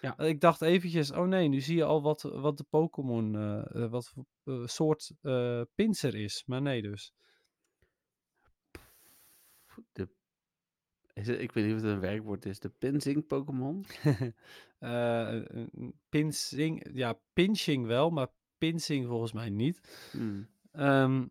Ja. 0.00 0.18
Ik 0.18 0.40
dacht 0.40 0.62
eventjes, 0.62 1.10
oh 1.10 1.26
nee, 1.26 1.48
nu 1.48 1.60
zie 1.60 1.76
je 1.76 1.84
al 1.84 2.02
wat, 2.02 2.22
wat 2.22 2.56
de 2.56 2.64
Pokémon, 2.64 3.36
eh, 3.36 3.82
eh, 3.82 3.90
wat 3.90 4.08
voor 4.08 4.24
eh, 4.44 4.66
soort 4.66 5.10
eh 5.22 5.62
pincer 5.74 6.14
is. 6.14 6.42
Maar 6.46 6.62
nee 6.62 6.82
dus. 6.82 7.14
De, 9.92 10.08
is 11.12 11.26
het, 11.26 11.40
ik 11.40 11.52
weet 11.52 11.64
niet 11.64 11.74
of 11.74 11.80
het 11.80 11.90
een 11.90 12.00
werkwoord 12.00 12.46
is. 12.46 12.60
De 12.60 12.68
pinzing 12.68 13.26
Pokémon? 13.26 13.84
Pinsing, 16.08 16.90
ja, 16.92 17.18
pinching 17.32 17.86
wel, 17.86 18.10
maar 18.10 18.28
pinsing 18.58 19.06
volgens 19.06 19.32
mij 19.32 19.50
niet. 19.50 19.80
Hmm. 20.10 20.48
Ehm, 20.72 21.26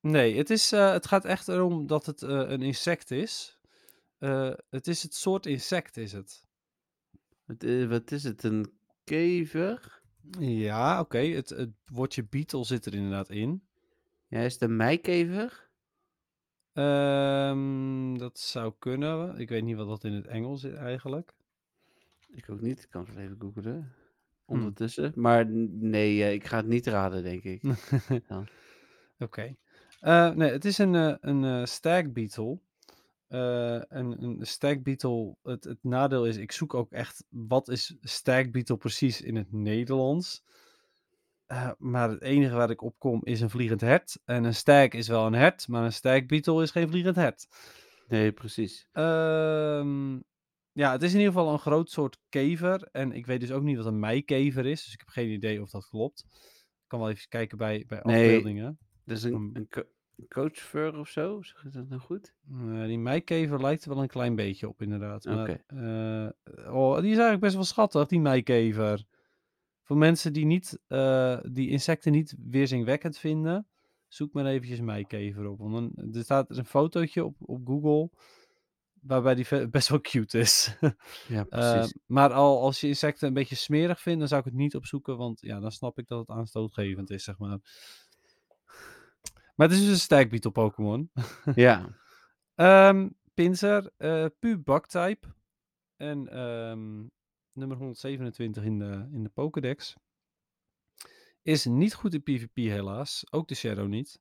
nee, 0.00 0.36
het, 0.36 0.50
is, 0.50 0.70
het 0.70 1.06
gaat 1.06 1.24
echt 1.24 1.48
erom 1.48 1.86
dat 1.86 2.06
het 2.06 2.22
een 2.22 2.62
insect 2.62 3.10
is. 3.10 3.58
Het 4.68 4.86
is 4.86 5.02
het 5.02 5.14
soort 5.14 5.46
insect, 5.46 5.96
is 5.96 6.12
het. 6.12 6.45
Wat, 7.46 7.62
eh, 7.62 7.88
wat 7.88 8.10
is 8.10 8.24
het? 8.24 8.42
Een 8.42 8.72
kever? 9.04 10.00
Ja, 10.38 11.00
oké. 11.00 11.18
Het, 11.18 11.48
het 11.48 11.70
woordje 11.86 12.24
beetle 12.24 12.64
zit 12.64 12.86
er 12.86 12.94
inderdaad 12.94 13.30
in. 13.30 13.62
Ja, 14.28 14.40
is 14.40 14.52
het 14.52 14.62
een 14.62 14.76
meikever? 14.76 15.68
Ehm, 16.72 18.18
dat 18.18 18.38
zou 18.38 18.72
kunnen. 18.78 19.38
Ik 19.38 19.48
weet 19.48 19.64
niet 19.64 19.76
wat 19.76 19.88
dat 19.88 20.04
in 20.04 20.12
het 20.12 20.26
Engels 20.26 20.64
is 20.64 20.74
eigenlijk. 20.74 21.34
Ik 22.28 22.50
ook 22.50 22.60
niet. 22.60 22.82
Ik 22.82 22.90
kan 22.90 23.06
het 23.06 23.16
even 23.16 23.36
googlen. 23.38 23.74
Hmm. 23.74 23.92
Ondertussen. 24.44 25.12
Maar 25.14 25.46
nee, 25.70 26.22
eh, 26.22 26.32
ik 26.32 26.46
ga 26.46 26.56
het 26.56 26.66
niet 26.66 26.86
raden, 26.86 27.22
denk 27.22 27.42
ik. 27.42 27.62
Ja. 28.28 28.44
Oké. 29.18 29.56
Eh, 30.00 30.30
nee, 30.30 30.50
het 30.50 30.64
is 30.64 30.78
een, 30.78 30.94
eh, 30.94 31.14
een 31.20 31.68
stag 31.68 32.12
beetle. 32.12 32.58
Eh, 33.28 33.80
een, 33.88 34.22
een 34.22 34.38
stag 34.40 34.82
beetle, 34.82 35.36
het, 35.42 35.64
het 35.64 35.78
nadeel 35.82 36.26
is, 36.26 36.36
ik 36.36 36.52
zoek 36.52 36.74
ook 36.74 36.92
echt, 36.92 37.24
wat 37.28 37.68
is 37.68 37.96
stag 38.00 38.50
beetle 38.50 38.76
precies 38.76 39.20
in 39.20 39.36
het 39.36 39.52
Nederlands? 39.52 40.44
Eh, 41.46 41.70
maar 41.78 42.10
het 42.10 42.22
enige 42.22 42.54
waar 42.54 42.70
ik 42.70 42.82
op 42.82 42.98
kom 42.98 43.20
is 43.24 43.40
een 43.40 43.50
vliegend 43.50 43.80
hert. 43.80 44.18
En 44.24 44.44
een 44.44 44.54
stag 44.54 44.88
is 44.88 45.08
wel 45.08 45.26
een 45.26 45.32
hert, 45.32 45.68
maar 45.68 45.84
een 45.84 45.92
stag 45.92 46.26
beetle 46.26 46.62
is 46.62 46.70
geen 46.70 46.88
vliegend 46.88 47.16
hert. 47.16 47.46
Nee, 48.08 48.32
precies. 48.32 48.88
Ehm, 48.92 50.14
ja, 50.72 50.92
het 50.92 51.02
is 51.02 51.12
in 51.12 51.18
ieder 51.18 51.32
geval 51.32 51.52
een 51.52 51.58
groot 51.58 51.90
soort 51.90 52.18
kever. 52.28 52.88
En 52.92 53.12
ik 53.12 53.26
weet 53.26 53.40
dus 53.40 53.52
ook 53.52 53.62
niet 53.62 53.76
wat 53.76 53.86
een 53.86 53.98
meikever 53.98 54.66
is. 54.66 54.84
Dus 54.84 54.92
ik 54.92 54.98
heb 54.98 55.08
geen 55.08 55.30
idee 55.30 55.62
of 55.62 55.70
dat 55.70 55.88
klopt. 55.88 56.24
Ik 56.82 56.86
kan 56.86 57.00
wel 57.00 57.10
even 57.10 57.28
kijken 57.28 57.58
bij, 57.58 57.84
bij 57.86 58.00
Nee. 58.02 58.24
afbeeldingen. 58.24 58.78
Is 59.04 59.22
een, 59.22 59.50
een, 59.52 59.68
co- 60.16 60.22
een 60.22 60.28
coachfur 60.28 60.98
of 60.98 61.08
zo, 61.08 61.42
zeg 61.42 61.62
je 61.62 61.68
dat 61.68 61.88
nou 61.88 62.00
goed? 62.00 62.34
Eh, 62.50 62.84
die 62.84 62.98
meikever 62.98 63.60
lijkt 63.60 63.84
er 63.84 63.90
wel 63.94 64.02
een 64.02 64.08
klein 64.08 64.34
beetje 64.34 64.68
op, 64.68 64.82
inderdaad. 64.82 65.24
Maar, 65.24 65.46
eh, 65.66 66.74
oh, 66.74 66.94
die 66.94 67.04
is 67.10 67.12
eigenlijk 67.12 67.40
best 67.40 67.54
wel 67.54 67.64
schattig, 67.64 68.06
die 68.06 68.20
meikever. 68.20 69.04
Voor 69.82 69.96
mensen 69.96 70.32
die, 70.32 70.44
niet, 70.44 70.78
eh, 70.86 71.38
die 71.50 71.68
insecten 71.68 72.12
niet 72.12 72.34
weerzinwekkend 72.46 73.18
vinden, 73.18 73.66
zoek 74.08 74.32
maar 74.32 74.46
eventjes 74.46 74.80
meikever 74.80 75.48
op. 75.48 75.58
Want 75.58 75.72
dan, 75.72 76.14
er 76.14 76.22
staat 76.22 76.50
er 76.50 76.58
een 76.58 76.64
fotootje 76.66 77.24
op, 77.24 77.36
op 77.38 77.66
Google 77.66 78.10
waarbij 79.00 79.34
die 79.34 79.68
best 79.68 79.88
wel 79.88 80.00
cute 80.00 80.38
is. 80.38 80.76
Ja, 81.28 81.46
Eh, 81.48 81.70
precies. 81.70 81.96
maar 82.06 82.32
al 82.32 82.60
als 82.60 82.80
je 82.80 82.86
insecten 82.88 83.28
een 83.28 83.34
beetje 83.34 83.54
smerig 83.56 84.00
vindt, 84.00 84.18
dan 84.18 84.28
zou 84.28 84.40
ik 84.40 84.46
het 84.46 84.56
niet 84.56 84.76
opzoeken, 84.76 85.16
want 85.16 85.40
ja, 85.40 85.60
dan 85.60 85.70
snap 85.72 85.98
ik 85.98 86.08
dat 86.08 86.18
het 86.18 86.28
aanstootgevend 86.36 87.10
is, 87.10 87.24
zeg 87.24 87.38
maar. 87.38 87.58
Maar 89.56 89.68
het 89.68 89.76
is 89.76 89.84
dus 89.86 90.10
een 90.10 90.44
op 90.44 90.52
Pokémon. 90.52 91.10
ja. 91.54 91.86
Ehm 92.54 93.08
Pinsir, 93.34 93.90
eh 93.96 94.26
Pu 94.38 94.58
Bugtype. 94.58 95.34
En 95.96 96.28
ehm, 96.28 97.06
nummer 97.52 97.76
127 97.76 98.62
in 98.62 98.78
de, 98.78 99.08
in 99.12 99.22
de 99.22 99.28
Pokédex. 99.28 99.96
Is 101.42 101.64
niet 101.64 101.94
goed 101.94 102.14
in 102.14 102.22
PvP 102.22 102.56
helaas. 102.56 103.24
Ook 103.30 103.48
de 103.48 103.54
Shadow 103.54 103.88
niet. 103.88 104.20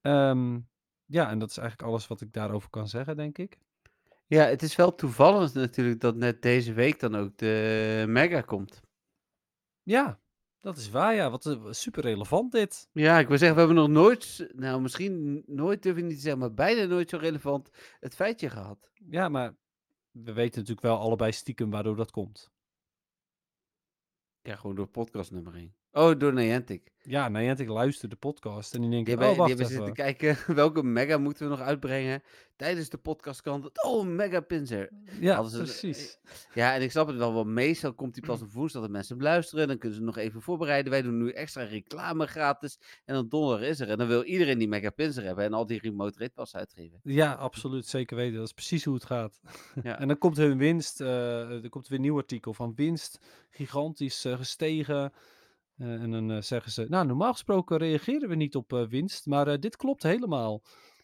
Ehm, 0.00 0.60
ja, 1.04 1.30
en 1.30 1.38
dat 1.38 1.50
is 1.50 1.56
eigenlijk 1.56 1.88
alles 1.88 2.06
wat 2.06 2.20
ik 2.20 2.32
daarover 2.32 2.70
kan 2.70 2.88
zeggen, 2.88 3.16
denk 3.16 3.38
ik. 3.38 3.58
ja, 4.26 4.44
het 4.44 4.62
is 4.62 4.76
wel 4.76 4.94
toevallig 4.94 5.52
natuurlijk 5.52 6.00
dat 6.00 6.16
net 6.16 6.42
deze 6.42 6.72
week 6.72 7.00
dan 7.00 7.14
ook 7.14 7.36
de 7.36 8.04
Mega 8.08 8.40
komt. 8.40 8.80
Ja, 9.82 10.20
dat 10.62 10.76
is 10.76 10.90
waar, 10.90 11.14
ja. 11.14 11.30
Wat 11.30 11.46
eh, 11.46 11.66
super 11.70 12.02
relevant 12.02 12.52
dit. 12.52 12.88
Ja, 12.92 13.18
ik 13.18 13.28
wil 13.28 13.38
zeggen, 13.38 13.56
we 13.56 13.62
hebben 13.64 13.82
nog 13.82 14.02
nooit, 14.02 14.48
nou 14.54 14.80
misschien 14.80 15.42
nooit 15.46 15.82
durf 15.82 15.96
ik 15.96 16.04
niet 16.04 16.14
te 16.14 16.20
zeggen, 16.20 16.40
maar 16.40 16.54
bijna 16.54 16.84
nooit 16.84 17.10
zo 17.10 17.16
relevant 17.16 17.70
het 18.00 18.14
feitje 18.14 18.50
gehad. 18.50 18.90
Ja, 19.10 19.28
maar 19.28 19.54
we 20.10 20.32
weten 20.32 20.58
natuurlijk 20.58 20.86
wel 20.86 20.98
allebei 20.98 21.32
stiekem 21.32 21.70
waardoor 21.70 21.96
dat 21.96 22.10
komt. 22.10 22.50
Ja, 24.42 24.56
gewoon 24.56 24.76
door 24.76 24.88
podcastnummering. 24.88 25.72
Oh, 25.94 26.18
door 26.18 26.32
Niantic. 26.32 26.90
Ja, 27.04 27.28
Niantic 27.28 27.68
luistert 27.68 28.10
de 28.10 28.16
podcast 28.16 28.74
en 28.74 28.80
die 28.80 28.90
denkt, 28.90 29.06
Die 29.06 29.14
oh, 29.16 29.20
hebben, 29.22 29.46
die 29.46 29.54
wacht 29.56 29.70
hebben 29.70 29.86
even. 29.94 30.04
zitten 30.04 30.26
kijken 30.26 30.54
welke 30.62 30.82
mega 30.82 31.18
moeten 31.18 31.44
we 31.44 31.50
nog 31.50 31.60
uitbrengen 31.60 32.22
tijdens 32.56 32.88
de 32.88 32.96
podcast. 32.98 33.40
Kan 33.40 33.60
dat, 33.60 33.84
oh, 33.84 34.06
mega 34.06 34.40
pinzer. 34.40 34.90
Ja, 35.20 35.42
ze- 35.48 35.56
precies. 35.58 36.18
Ja, 36.54 36.74
en 36.74 36.82
ik 36.82 36.90
snap 36.90 37.06
het 37.06 37.16
wel, 37.16 37.32
want 37.32 37.46
meestal 37.46 37.94
komt 37.94 38.14
die 38.14 38.26
pas 38.26 38.42
op 38.42 38.52
woensdag 38.52 38.82
dat 38.82 38.90
mensen 38.90 39.14
hem 39.16 39.24
luisteren. 39.24 39.68
Dan 39.68 39.78
kunnen 39.78 39.98
ze 39.98 40.04
nog 40.04 40.16
even 40.16 40.42
voorbereiden. 40.42 40.90
Wij 40.92 41.02
doen 41.02 41.18
nu 41.18 41.30
extra 41.30 41.62
reclame 41.62 42.26
gratis. 42.26 42.78
En 43.04 43.14
dan 43.14 43.28
donderdag 43.28 43.68
is 43.68 43.80
er. 43.80 43.88
En 43.88 43.98
dan 43.98 44.06
wil 44.08 44.22
iedereen 44.22 44.58
die 44.58 44.68
mega 44.68 44.90
pinzer 44.90 45.24
hebben 45.24 45.44
en 45.44 45.52
al 45.52 45.66
die 45.66 45.80
remote 45.80 46.18
rate 46.18 46.32
pas 46.34 46.54
uitgeven. 46.56 47.00
Ja, 47.02 47.32
absoluut. 47.32 47.86
Zeker 47.86 48.16
weten. 48.16 48.36
Dat 48.36 48.46
is 48.46 48.52
precies 48.52 48.84
hoe 48.84 48.94
het 48.94 49.04
gaat. 49.04 49.40
Ja. 49.82 49.98
en 50.00 50.08
dan 50.08 50.18
komt 50.18 50.36
hun 50.36 50.58
winst. 50.58 51.00
eh, 51.00 51.62
er 51.62 51.68
komt 51.68 51.88
weer 51.88 51.98
een 51.98 52.04
nieuw 52.04 52.16
artikel 52.16 52.54
van 52.54 52.72
winst. 52.74 53.18
Gigantisch 53.50 54.24
eh, 54.24 54.36
gestegen. 54.36 55.12
Eh, 55.82 56.02
en 56.02 56.10
dan 56.10 56.30
eh, 56.30 56.40
zeggen 56.40 56.72
ze, 56.72 56.86
nou 56.88 57.06
normaal 57.06 57.32
gesproken 57.32 57.78
reageren 57.78 58.28
we 58.28 58.34
niet 58.34 58.56
op 58.56 58.72
eh, 58.72 58.86
winst. 58.86 59.26
Maar 59.26 59.60
dit 59.60 59.76
klopt 59.76 60.02
helemaal. 60.02 60.62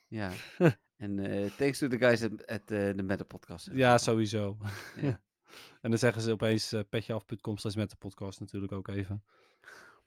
Ja. 0.08 0.30
en 0.96 1.18
eh 1.18 1.50
thanks 1.50 1.78
to 1.78 1.88
the 1.88 1.98
guys 1.98 2.22
at, 2.22 2.46
at 2.46 2.68
de 2.68 3.02
Meta 3.04 3.24
Podcast. 3.24 3.68
Ja, 3.72 3.98
sowieso. 3.98 4.56
Ja. 5.00 5.20
en 5.82 5.90
dan 5.90 5.98
zeggen 5.98 6.22
ze 6.22 6.32
opeens 6.32 6.72
uh, 6.72 6.80
petjeaf.com 6.88 7.56
slash 7.56 7.74
met 7.74 7.90
de 7.90 7.96
podcast 7.96 8.40
natuurlijk 8.40 8.72
ook 8.72 8.88
even. 8.88 9.24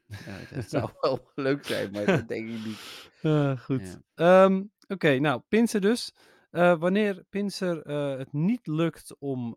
Ja, 0.07 0.55
dat 0.55 0.69
zou 0.69 0.89
wel 1.01 1.31
leuk 1.35 1.65
zijn, 1.65 1.91
maar 1.91 2.05
dat 2.05 2.27
denk 2.27 2.49
ik 2.49 2.65
niet. 2.65 3.09
Goed. 3.59 3.99
Ja. 4.15 4.45
Ehm, 4.45 4.63
Oké, 4.87 5.19
nou, 5.19 5.41
Pinsir 5.49 5.81
dus. 5.81 6.13
Wanneer 6.51 7.23
Pinsir 7.29 7.81
eh, 7.81 8.17
het 8.17 8.33
niet 8.33 8.67
lukt 8.67 9.15
om 9.19 9.55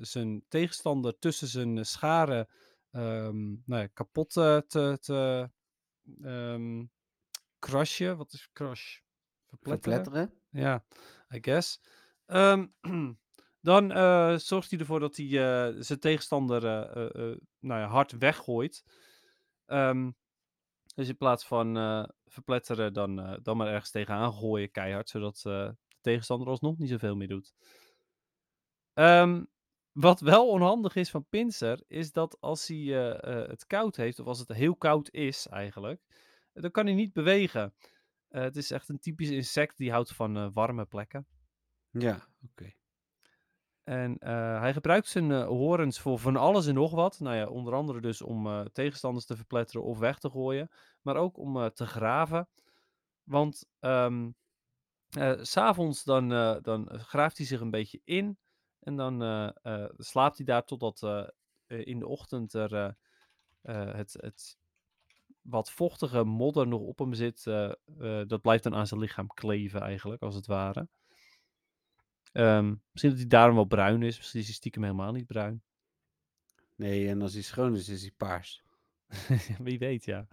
zijn 0.00 0.44
tegenstander 0.48 1.18
tussen 1.18 1.48
zijn 1.48 1.84
scharen 1.84 2.48
ehm, 2.92 3.50
nou 3.64 3.82
ja, 3.82 3.86
kapot 3.86 4.36
eh, 4.36 4.56
te, 4.56 4.98
te 5.00 5.50
ehm, 6.22 6.84
crushen. 7.58 8.16
Wat 8.16 8.32
is 8.32 8.48
crush? 8.52 8.98
Verpletteren? 9.48 10.02
Verpletteren? 10.02 10.40
Ja, 10.50 10.84
I 11.34 11.38
guess. 11.40 11.80
Ehm, 12.26 12.66
dan 13.60 13.92
eh, 13.92 14.36
zorgt 14.36 14.70
hij 14.70 14.78
ervoor 14.78 15.00
dat 15.00 15.16
hij 15.16 15.26
eh, 15.26 15.74
zijn 15.78 15.98
tegenstander 15.98 16.62
nou 17.58 17.80
ja, 17.80 17.86
hard 17.86 18.12
weggooit. 18.12 18.84
Dus 20.94 21.08
in 21.08 21.16
plaats 21.16 21.46
van 21.46 21.74
verpletteren, 22.26 22.92
dan, 22.92 23.38
dan 23.42 23.56
maar 23.56 23.68
ergens 23.68 23.90
tegenaan 23.90 24.32
gooien 24.32 24.70
keihard, 24.70 25.08
zodat 25.08 25.40
de 25.42 25.76
tegenstander 26.00 26.48
alsnog 26.48 26.78
niet 26.78 26.88
zoveel 26.88 27.16
meer 27.16 27.28
doet. 27.28 27.54
Ehm, 28.94 29.44
wat 29.92 30.20
wel 30.20 30.48
onhandig 30.48 30.94
is 30.96 31.10
van 31.10 31.26
Pinsir, 31.28 31.82
is 31.86 32.12
dat 32.12 32.40
als 32.40 32.68
hij 32.68 32.76
eh, 32.76 33.40
eh, 33.42 33.48
het 33.48 33.66
koud 33.66 33.96
heeft, 33.96 34.18
of 34.18 34.26
als 34.26 34.38
het 34.38 34.48
heel 34.48 34.76
koud 34.76 35.10
is 35.10 35.46
eigenlijk, 35.46 36.02
dan 36.52 36.70
kan 36.70 36.86
hij 36.86 36.94
niet 36.94 37.12
bewegen. 37.12 37.74
Eh, 38.28 38.42
het 38.42 38.56
is 38.56 38.70
echt 38.70 38.88
een 38.88 38.98
typisch 38.98 39.30
insect 39.30 39.76
die 39.76 39.90
houdt 39.90 40.12
van 40.14 40.36
eh, 40.36 40.48
warme 40.52 40.84
plekken. 40.84 41.26
Ja, 41.90 42.28
oké. 42.50 42.72
En 43.84 44.18
eh, 44.18 44.60
hij 44.60 44.72
gebruikt 44.72 45.08
zijn 45.08 45.32
eh, 45.32 45.46
horens 45.46 46.00
voor 46.00 46.18
van 46.18 46.36
alles 46.36 46.66
en 46.66 46.74
nog 46.74 46.90
wat. 46.90 47.20
Nou 47.20 47.36
ja, 47.36 47.46
onder 47.46 47.74
andere 47.74 48.00
dus 48.00 48.22
om 48.22 48.46
eh, 48.46 48.60
tegenstanders 48.60 49.26
te 49.26 49.36
verpletteren 49.36 49.82
of 49.84 49.98
weg 49.98 50.18
te 50.18 50.30
gooien. 50.30 50.70
Maar 51.02 51.16
ook 51.16 51.38
om 51.38 51.56
eh, 51.56 51.66
te 51.66 51.86
graven. 51.86 52.48
Want 53.22 53.68
ehm 53.80 54.30
eh, 55.12 55.38
s'avonds 55.42 56.04
dan, 56.04 56.32
eh, 56.32 56.56
dan 56.62 56.88
graaft 56.90 57.36
hij 57.36 57.46
zich 57.46 57.60
een 57.60 57.70
beetje 57.70 58.00
in. 58.04 58.38
En 58.82 58.96
dan 58.96 59.22
eh, 59.22 59.48
eh, 59.62 59.90
slaapt 59.96 60.36
hij 60.36 60.46
daar 60.46 60.64
totdat 60.64 61.02
eh, 61.02 61.26
in 61.86 61.98
de 61.98 62.06
ochtend 62.06 62.54
er 62.54 62.96
het, 63.70 64.16
het 64.20 64.58
wat 65.40 65.70
vochtige 65.70 66.24
modder 66.24 66.66
nog 66.66 66.80
op 66.80 66.98
hem 66.98 67.14
zit. 67.14 67.44
dat 68.26 68.40
blijft 68.40 68.62
dan 68.62 68.74
aan 68.74 68.86
zijn 68.86 69.00
lichaam 69.00 69.26
kleven 69.26 69.80
eigenlijk, 69.80 70.22
als 70.22 70.34
het 70.34 70.46
ware. 70.46 70.88
Ehm, 72.32 72.74
misschien 72.90 73.10
dat 73.10 73.20
hij 73.20 73.28
daarom 73.28 73.54
wel 73.54 73.64
bruin 73.64 74.02
is. 74.02 74.16
Misschien 74.16 74.40
is 74.40 74.46
hij 74.46 74.54
stiekem 74.54 74.82
helemaal 74.82 75.12
niet 75.12 75.26
bruin. 75.26 75.62
Nee, 76.76 77.08
en 77.08 77.22
als 77.22 77.32
hij 77.32 77.42
schoon 77.42 77.76
is, 77.76 77.88
is 77.88 78.02
hij 78.02 78.12
paars. 78.16 78.62
Wie 79.58 79.78
weet, 79.78 80.04
ja. 80.04 80.26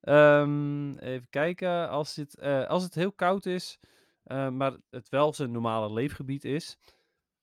Ehm, 0.00 0.96
even 0.96 1.26
kijken. 1.30 1.88
Als 1.88 2.16
het, 2.16 2.40
als 2.68 2.82
het 2.82 2.94
heel 2.94 3.12
koud 3.12 3.46
is, 3.46 3.78
maar 4.24 4.76
het 4.90 5.08
wel 5.08 5.32
zijn 5.32 5.50
normale 5.50 5.92
leefgebied 5.92 6.44
is, 6.44 6.78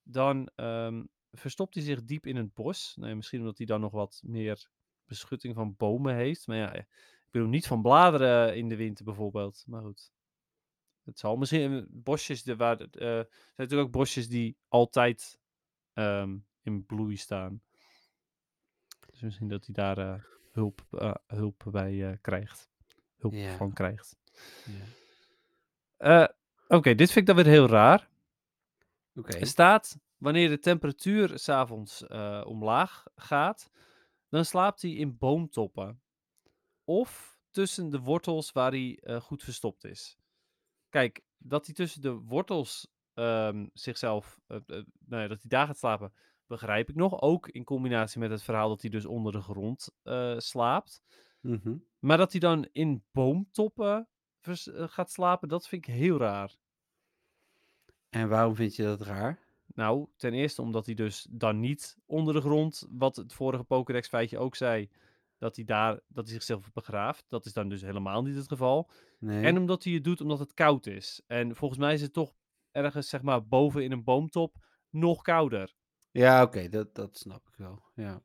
dan 0.03 0.49
ehm, 0.55 1.03
verstopt 1.31 1.73
hij 1.73 1.83
zich 1.83 2.03
diep 2.03 2.25
in 2.25 2.35
het 2.35 2.53
bos. 2.53 2.95
Nou, 2.95 3.15
misschien 3.15 3.39
omdat 3.39 3.57
hij 3.57 3.65
dan 3.65 3.81
nog 3.81 3.91
wat 3.91 4.21
meer 4.25 4.69
beschutting 5.05 5.55
van 5.55 5.75
bomen 5.77 6.15
heeft. 6.15 6.47
Maar 6.47 6.57
ja, 6.57 6.73
ik 6.73 6.87
bedoel 7.31 7.47
niet 7.47 7.67
van 7.67 7.81
bladeren 7.81 8.55
in 8.55 8.69
de 8.69 8.75
winter 8.75 9.05
bijvoorbeeld. 9.05 9.63
Maar 9.67 9.81
goed. 9.81 10.11
Het 11.03 11.19
zal 11.19 11.35
misschien 11.35 11.87
bosjes, 11.89 12.43
de, 12.43 12.55
waar, 12.55 12.79
er 12.79 12.89
zijn 12.91 13.27
natuurlijk 13.55 13.87
ook 13.87 13.93
bosjes 13.93 14.27
die 14.27 14.57
altijd 14.67 15.39
ehm, 15.93 16.37
in 16.61 16.85
bloei 16.85 17.17
staan. 17.17 17.61
Dus 19.05 19.19
misschien 19.19 19.47
dat 19.47 19.65
hij 19.65 19.73
daar 19.73 19.97
eh, 19.97 20.23
hulp, 20.51 20.81
eh, 20.91 21.15
hulp 21.27 21.63
bij 21.71 22.17
krijgt. 22.21 22.69
Hulp 23.17 23.35
van 23.57 23.73
krijgt. 23.73 24.17
Ja. 25.97 26.33
Oké, 26.67 26.95
dit 26.95 27.11
vind 27.11 27.29
ik 27.29 27.35
dan 27.35 27.43
weer 27.43 27.53
heel 27.53 27.67
raar. 27.67 28.10
Oké. 29.15 29.37
Er 29.37 29.47
staat, 29.47 29.99
wanneer 30.17 30.49
de 30.49 30.59
temperatuur 30.59 31.39
s'avonds 31.39 32.07
eh 32.07 32.43
omlaag 32.45 33.05
gaat, 33.15 33.69
dan 34.29 34.45
slaapt 34.45 34.81
hij 34.81 34.91
in 34.91 35.17
boomtoppen. 35.17 36.01
Of 36.83 37.39
tussen 37.49 37.89
de 37.89 37.99
wortels 37.99 38.51
waar 38.51 38.71
hij 38.71 38.99
eh, 39.01 39.21
goed 39.21 39.43
verstopt 39.43 39.83
is. 39.83 40.17
Kijk, 40.89 41.21
dat 41.37 41.65
hij 41.65 41.75
tussen 41.75 42.01
de 42.01 42.13
wortels 42.13 42.87
ehm, 43.13 43.67
zichzelf, 43.73 44.39
eh, 44.47 44.57
nou 45.05 45.27
dat 45.27 45.41
hij 45.41 45.49
daar 45.49 45.67
gaat 45.67 45.77
slapen, 45.77 46.13
begrijp 46.47 46.89
ik 46.89 46.95
nog. 46.95 47.21
Ook 47.21 47.47
in 47.47 47.63
combinatie 47.63 48.19
met 48.19 48.31
het 48.31 48.43
verhaal 48.43 48.69
dat 48.69 48.81
hij 48.81 48.89
dus 48.89 49.05
onder 49.05 49.31
de 49.31 49.41
grond 49.41 49.89
slaapt. 50.37 51.01
Mhm. 51.39 51.77
Maar 51.99 52.17
dat 52.17 52.31
hij 52.31 52.39
dan 52.39 52.67
in 52.71 53.03
boomtoppen 53.11 54.07
gaat 54.73 55.11
slapen, 55.11 55.47
dat 55.47 55.67
vind 55.67 55.87
ik 55.87 55.93
heel 55.93 56.17
raar. 56.17 56.57
En 58.11 58.29
waarom 58.29 58.55
vind 58.55 58.75
je 58.75 58.83
dat 58.83 59.01
raar? 59.01 59.39
Nou, 59.73 60.07
ten 60.15 60.33
eerste 60.33 60.61
omdat 60.61 60.85
hij 60.85 60.95
dus 60.95 61.27
dan 61.29 61.59
niet 61.59 61.97
onder 62.05 62.33
de 62.33 62.41
grond, 62.41 62.87
wat 62.89 63.15
het 63.15 63.33
vorige 63.33 63.63
Pokédex 63.63 64.07
feitje 64.07 64.37
ook 64.37 64.55
zei, 64.55 64.89
dat 65.37 65.55
hij 65.55 65.65
daar, 65.65 65.99
dat 66.07 66.25
hij 66.25 66.33
zichzelf 66.33 66.73
begraaft. 66.73 67.25
Dat 67.27 67.45
is 67.45 67.53
dan 67.53 67.69
dus 67.69 67.81
helemaal 67.81 68.23
niet 68.23 68.35
het 68.35 68.47
geval. 68.47 68.89
Nee. 69.19 69.45
En 69.45 69.57
omdat 69.57 69.83
hij 69.83 69.93
het 69.93 70.03
doet 70.03 70.21
omdat 70.21 70.39
het 70.39 70.53
koud 70.53 70.85
is. 70.85 71.21
En 71.27 71.55
volgens 71.55 71.79
mij 71.79 71.93
is 71.93 72.01
het 72.01 72.13
toch 72.13 72.35
ergens 72.71 73.09
zeg 73.09 73.21
maar 73.21 73.47
boven 73.47 73.83
in 73.83 73.91
een 73.91 74.03
boomtop 74.03 74.55
nog 74.89 75.21
kouder. 75.21 75.73
Ja, 76.11 76.43
oké, 76.43 76.69
dat, 76.69 76.95
dat 76.95 77.17
snap 77.17 77.47
ik 77.47 77.55
wel. 77.55 77.83
Ja. 77.95 78.21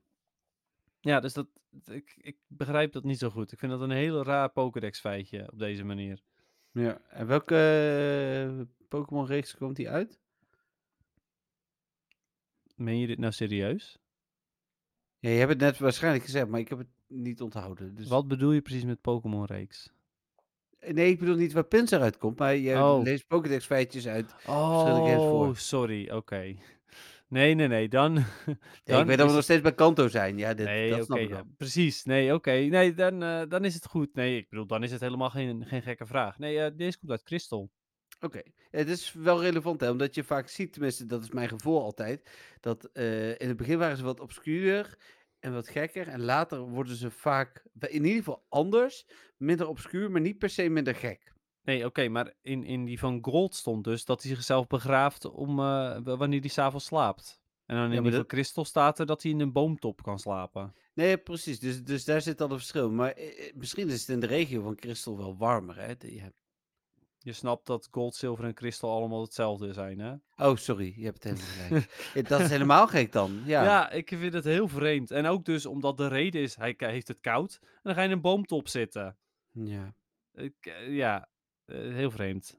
Ja, 1.01 1.21
dus 1.21 1.33
dat, 1.33 1.47
ik, 1.85 2.15
ik 2.17 2.37
begrijp 2.47 2.93
dat 2.93 3.05
niet 3.05 3.19
zo 3.19 3.31
goed. 3.31 3.53
Ik 3.53 3.59
vind 3.59 3.73
dat 3.73 3.81
een 3.81 3.91
heel 3.91 4.25
raar 4.25 4.49
Pokédex 4.51 5.01
feitje 5.01 5.53
op 5.53 5.59
deze 5.59 5.85
manier. 5.85 6.23
Ja. 6.81 7.01
En 7.09 7.27
welke 7.27 7.55
uh, 8.59 8.65
Pokémon-reeks 8.89 9.57
komt 9.57 9.77
die 9.77 9.91
uit? 9.91 10.19
Meen 12.75 12.99
je 12.99 13.07
dit 13.07 13.19
nou 13.19 13.33
serieus? 13.33 13.99
Ja, 15.19 15.31
je 15.31 15.37
hebt 15.39 15.51
het 15.51 15.61
net 15.61 15.79
waarschijnlijk 15.79 16.25
gezegd, 16.25 16.49
maar 16.49 16.61
ik 16.61 16.69
heb 16.69 16.79
het 16.79 16.89
niet 17.07 17.41
onthouden. 17.41 17.95
Dus... 17.95 18.09
Wat 18.09 18.29
bedoel 18.29 18.53
je 18.53 18.61
precies 18.61 18.85
met 18.85 19.01
Pokémon-reeks? 19.01 19.93
Nee, 20.81 21.11
ik 21.11 21.19
bedoel 21.19 21.37
niet 21.37 21.53
waar 21.53 21.65
Pinsir 21.65 22.01
uitkomt, 22.01 22.39
maar 22.39 22.55
je 22.55 22.75
Oh. 22.75 23.03
leest 23.03 23.27
Pokédex 23.27 23.67
feitjes 23.67 24.07
uit 24.09 24.35
Oh, 24.47 25.55
sorry, 25.55 26.11
oké. 26.11 26.57
Nee, 27.29 27.55
nee, 27.55 27.69
nee, 27.69 27.89
dan... 27.89 28.15
Dan 28.85 29.01
ik 29.01 29.07
weet 29.07 29.19
dat 29.19 29.29
we 29.29 29.35
nog 29.35 29.43
steeds 29.43 29.63
bij 29.63 29.75
Kanto 29.75 30.09
zijn. 30.09 30.39
Ja, 30.39 30.55
dit, 30.55 30.67
Nee, 30.67 30.91
dat 30.91 31.05
snap 31.05 31.19
ik 31.19 31.29
ja, 31.29 31.45
precies. 31.57 32.05
Nee, 32.05 32.35
oké. 32.35 32.51
Nee, 32.51 32.95
dan, 32.95 33.23
eh, 33.23 33.43
dan 33.49 33.65
is 33.65 33.75
het 33.75 33.87
goed. 33.87 34.15
Nee, 34.15 34.37
ik 34.37 34.49
bedoel, 34.49 34.67
dan 34.67 34.83
is 34.83 34.91
het 34.91 35.01
helemaal 35.01 35.31
geen, 35.31 35.67
geen 35.67 35.83
gekke 35.83 36.07
vraag. 36.07 36.39
Nee, 36.39 36.61
eh, 36.61 36.77
deze 36.77 36.99
komt 36.99 37.11
uit 37.11 37.23
Crystal. 37.23 37.71
Oké, 38.21 38.43
het 38.71 38.89
is 38.89 39.13
wel 39.13 39.43
relevant, 39.43 39.81
hè, 39.81 39.91
omdat 39.91 40.15
je 40.15 40.25
vaak 40.25 40.49
ziet, 40.49 40.73
tenminste, 40.73 41.07
dat 41.07 41.23
is 41.23 41.31
mijn 41.31 41.49
gevoel 41.49 41.83
altijd, 41.83 42.31
dat 42.61 42.85
eh, 42.93 43.29
in 43.29 43.49
het 43.49 43.57
begin 43.57 43.79
waren 43.79 43.97
ze 43.97 44.03
wat 44.03 44.21
obscuurder 44.21 44.99
en 45.39 45.53
wat 45.53 45.69
gekker. 45.69 46.09
En 46.09 46.21
later 46.21 46.61
worden 46.61 46.97
ze 46.97 47.11
vaak, 47.11 47.65
in 47.81 48.05
ieder 48.05 48.19
geval 48.19 48.45
anders, 48.49 49.07
minder 49.37 49.69
obscuur, 49.69 50.11
maar 50.11 50.21
niet 50.21 50.39
per 50.39 50.51
se 50.51 50.69
minder 50.69 50.95
gek. 50.95 51.33
Nee, 51.67 51.85
oké, 51.85 52.09
maar 52.09 52.33
in, 52.43 52.65
in 52.65 52.85
die 52.85 52.99
van 52.99 53.19
Gold 53.25 53.55
stond 53.55 53.85
dus 53.85 54.05
dat 54.05 54.23
hij 54.23 54.35
zichzelf 54.35 54.67
begraaft 54.67 55.25
om, 55.25 55.59
eh, 55.61 55.99
wanneer 56.05 56.41
hij 56.41 56.49
s'avonds 56.49 56.85
slaapt. 56.85 57.41
En 57.67 57.77
dan 57.77 57.85
in 57.85 57.91
maar 57.91 58.01
die 58.03 58.11
van 58.11 58.21
dat- 58.21 58.29
Crystal 58.29 58.65
staat 58.65 58.99
er 58.99 59.07
dat 59.07 59.23
hij 59.23 59.33
in 59.33 59.41
een 59.41 59.53
boomtop 59.53 60.03
kan 60.03 60.19
slapen. 60.19 60.75
Nee, 60.95 61.17
precies, 61.19 61.59
dus, 61.59 61.85
dus 61.85 62.05
daar 62.05 62.21
zit 62.21 62.41
al 62.41 62.51
een 62.51 62.57
verschil. 62.59 62.91
Maar 62.91 63.11
eh, 63.13 63.47
eh, 63.49 63.55
misschien 63.55 63.89
is 63.89 64.01
het 64.01 64.09
in 64.09 64.21
de 64.21 64.27
regio 64.27 64.63
van 64.63 64.75
Crystal 64.75 65.17
wel 65.17 65.37
warmer, 65.37 65.77
hè? 65.77 65.93
Je 65.99 66.21
hebt- 66.21 66.45
Je 67.19 67.33
snapt 67.33 67.67
dat 67.67 67.89
Gold, 67.91 68.15
Zilver 68.15 68.45
en 68.45 68.55
Crystal 68.55 68.91
allemaal 68.91 69.23
hetzelfde 69.23 69.73
zijn, 69.73 69.99
hè? 69.99 70.15
Oh, 70.37 70.57
sorry, 70.57 70.95
je 70.97 71.05
hebt 71.05 71.23
het 71.25 71.33
helemaal 71.41 71.67
gelijk. 71.69 71.87
Ja, 72.15 72.23
dat 72.23 72.41
is 72.41 72.49
helemaal 72.51 72.87
gek 72.87 73.13
dan, 73.13 73.43
ja. 73.45 73.63
Ja. 73.65 73.91
ik 73.91 74.09
vind 74.09 74.33
het 74.33 74.45
heel 74.45 74.69
vreemd. 74.69 75.11
En 75.11 75.27
ook 75.27 75.45
dus 75.45 75.67
omdat 75.67 75.97
de 75.97 76.09
reden 76.09 76.41
is, 76.43 76.57
hij 76.57 76.75
heeft 76.79 77.09
het 77.09 77.21
koud. 77.21 77.59
En 77.63 77.69
dan 77.83 77.95
ga 77.95 78.01
je 78.01 78.07
in 78.07 78.13
een 78.15 78.21
boomtop 78.21 78.69
zitten. 78.69 79.17
ja. 79.53 79.95
Ik, 80.35 80.77
ja, 80.89 81.29
heel 81.67 82.11
vreemd. 82.11 82.59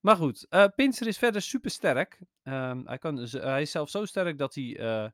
Maar 0.00 0.16
goed, 0.16 0.46
eh 0.48 0.66
Pinsir 0.74 1.06
is 1.06 1.18
verder 1.18 1.42
super 1.42 1.70
sterk. 1.70 2.18
hij, 2.42 2.98
kan, 2.98 3.18
hij 3.30 3.62
is 3.62 3.70
zelfs 3.70 3.92
zo 3.92 4.04
sterk 4.04 4.38
dat 4.38 4.54
hij 4.54 4.78
eh, 4.78 5.10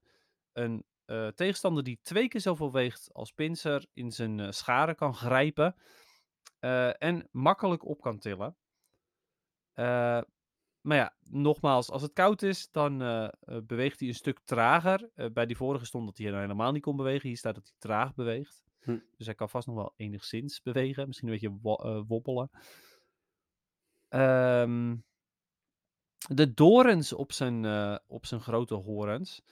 een 0.53 0.85
eh, 1.05 1.29
tegenstander 1.29 1.83
die 1.85 1.99
twee 2.03 2.29
keer 2.29 2.41
zoveel 2.41 2.73
weegt 2.73 3.13
als 3.13 3.33
Pinsir 3.33 3.87
in 3.93 4.13
zijn 4.13 4.41
eh, 4.41 4.51
scharen 4.51 4.97
kan 4.97 5.15
grijpen. 5.15 5.77
eh, 6.59 7.03
en 7.03 7.29
makkelijk 7.31 7.85
op 7.85 8.01
kan 8.01 8.19
tillen. 8.19 8.57
Eh, 9.73 10.21
maar 10.81 10.97
ja, 10.97 11.17
nogmaals, 11.31 11.91
als 11.91 12.03
het 12.03 12.13
koud 12.13 12.43
is, 12.43 12.71
dan 12.71 13.03
eh, 13.03 13.25
eh, 13.25 13.57
beweegt 13.67 14.01
hij 14.01 14.09
een 14.09 14.15
stuk 14.15 14.41
trager. 14.45 15.11
Eh, 15.15 15.27
bij 15.33 15.47
die 15.47 15.57
vorige 15.57 15.85
stond 15.85 16.07
dat 16.07 16.19
hij 16.19 16.41
helemaal 16.41 16.73
niet 16.73 16.83
kon 16.83 16.97
bewegen. 16.97 17.29
Hier 17.29 17.37
staat 17.37 17.55
dat 17.55 17.65
hij 17.65 17.75
traag 17.79 18.15
beweegt. 18.15 18.65
Hm. 18.83 18.99
Dus 19.17 19.27
hij 19.27 19.35
kan 19.35 19.49
vast 19.49 19.67
nog 19.67 19.77
wel 19.77 19.93
enigszins 19.97 20.63
bewegen. 20.63 21.07
Misschien 21.07 21.29
een 21.29 21.39
beetje 21.41 21.77
eh, 21.77 22.03
wobbelen. 22.07 22.51
Ehm, 24.09 24.97
de 26.29 26.55
dorens 26.55 27.13
op 27.13 27.33
zijn, 27.33 27.65
eh, 27.65 27.97
op 28.07 28.27
zijn 28.27 28.41
grote 28.41 28.75
horens, 28.75 29.43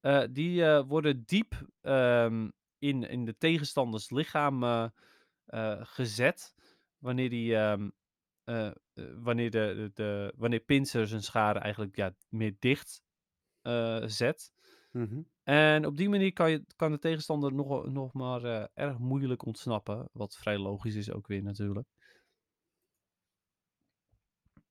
eh, 0.00 0.22
die 0.30 0.64
worden 0.82 1.22
diep 1.26 1.66
ehm, 1.80 2.48
in, 2.78 3.02
in 3.02 3.24
de 3.24 3.36
tegenstanders 3.38 4.10
lichaam 4.10 4.90
gezet. 5.80 6.54
Wanneer, 6.98 7.30
die, 7.30 7.56
ehm, 7.56 7.88
eh, 8.48 8.66
eh, 8.66 8.72
wanneer, 9.14 9.50
de, 9.50 9.90
de, 9.94 10.32
wanneer 10.36 10.62
zijn 11.06 11.22
schade 11.22 11.58
eigenlijk 11.58 11.96
ja, 11.96 12.14
meer 12.28 12.56
dicht 12.58 13.02
zet. 14.06 14.52
Mhm. 14.98 15.22
En 15.42 15.86
op 15.86 15.96
die 15.96 16.08
manier 16.08 16.32
kan, 16.32 16.50
je, 16.50 16.64
kan 16.76 16.90
de 16.90 16.98
tegenstander 16.98 17.52
nog, 17.52 17.86
nog 17.86 18.12
maar 18.12 18.44
eh, 18.44 18.64
erg 18.74 18.98
moeilijk 18.98 19.44
ontsnappen. 19.46 20.08
Wat 20.12 20.36
vrij 20.36 20.58
logisch 20.58 20.94
is 20.94 21.10
ook 21.12 21.26
weer 21.26 21.42
natuurlijk. 21.42 21.86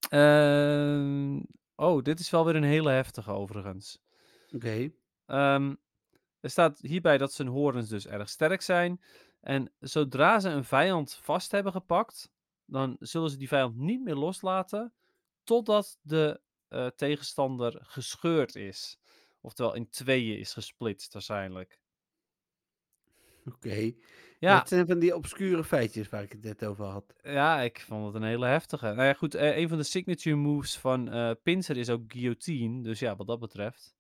Ehm, 0.10 1.42
oh, 1.76 2.04
dit 2.04 2.20
is 2.20 2.30
wel 2.30 2.46
weer 2.46 2.56
een 2.56 2.64
hele 2.64 2.90
heftige 2.90 3.32
overigens. 3.32 4.00
Oké. 4.52 4.92
Ehm, 5.26 5.76
er 6.40 6.50
staat 6.50 6.80
hierbij 6.80 7.18
dat 7.18 7.34
zijn 7.34 7.48
horens 7.48 7.90
dus 7.90 8.08
erg 8.08 8.30
sterk 8.30 8.62
zijn. 8.62 9.02
En 9.42 9.72
zodra 9.80 10.40
ze 10.40 10.50
een 10.50 10.66
vijand 10.66 11.14
vast 11.14 11.52
hebben 11.52 11.72
gepakt, 11.72 12.32
dan 12.66 12.96
zullen 13.00 13.30
ze 13.30 13.38
die 13.38 13.48
vijand 13.48 13.76
niet 13.76 14.04
meer 14.04 14.16
loslaten 14.16 14.94
totdat 15.44 16.00
de 16.02 16.42
eh, 16.68 16.88
tegenstander 16.88 17.80
gescheurd 17.82 18.56
is. 18.56 19.00
Oftewel 19.48 19.76
in 19.76 19.90
tweeën 19.90 20.40
is 20.40 20.54
gesplitst 20.54 21.14
waarschijnlijk. 21.14 21.80
Oké. 23.46 23.92
Ja, 24.40 24.58
Dat 24.58 24.68
zijn 24.68 24.88
van 24.88 25.00
die 25.00 25.16
obscure 25.16 25.64
feitjes 25.64 26.10
waar 26.10 26.24
ik 26.24 26.32
het 26.32 26.44
net 26.44 26.66
over 26.66 26.86
had. 26.86 27.14
ja, 27.24 27.62
ik 27.62 27.80
vond 27.82 28.06
het 28.06 28.16
een 28.16 28.28
hele 28.28 28.46
heftige. 28.46 28.86
Nou 28.86 29.04
ja, 29.08 29.14
goed, 29.14 29.36
eh, 29.36 29.58
een 29.58 29.70
van 29.70 29.78
de 29.78 29.84
signature 29.84 30.36
moves 30.36 30.78
van 30.78 31.10
Pinsir 31.44 31.78
is 31.78 31.90
ook 31.90 32.02
guillotine. 32.12 32.84
Dus 32.84 33.00
ja, 33.00 33.16
wat 33.16 33.28
dat 33.28 33.40
betreft 33.40 33.96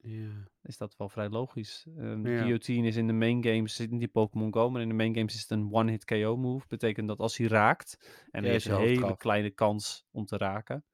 Ja. 0.00 0.48
is 0.62 0.76
dat 0.76 0.96
wel 0.96 1.08
vrij 1.08 1.28
logisch. 1.28 1.86
Ja. 1.96 2.14
guillotine 2.22 2.86
is 2.86 2.96
in 2.96 3.06
de 3.06 3.12
main 3.12 3.44
games, 3.44 3.74
zit 3.74 3.90
in 3.90 3.98
die 3.98 4.08
Pokémon 4.08 4.52
Go, 4.52 4.70
maar 4.70 4.82
in 4.82 4.88
de 4.88 4.94
main 4.94 5.14
games 5.14 5.34
is 5.34 5.40
het 5.40 5.50
een 5.50 5.72
one-hit 5.72 6.04
KO 6.04 6.36
move. 6.36 6.66
Betekent 6.68 7.08
dat 7.08 7.18
als 7.18 7.36
hij 7.36 7.46
raakt, 7.46 8.24
en 8.30 8.44
er 8.44 8.54
is 8.54 8.64
een 8.64 8.76
hele 8.76 9.16
kleine 9.16 9.50
kans 9.50 10.06
om 10.10 10.24
te 10.24 10.36
raken, 10.36 10.84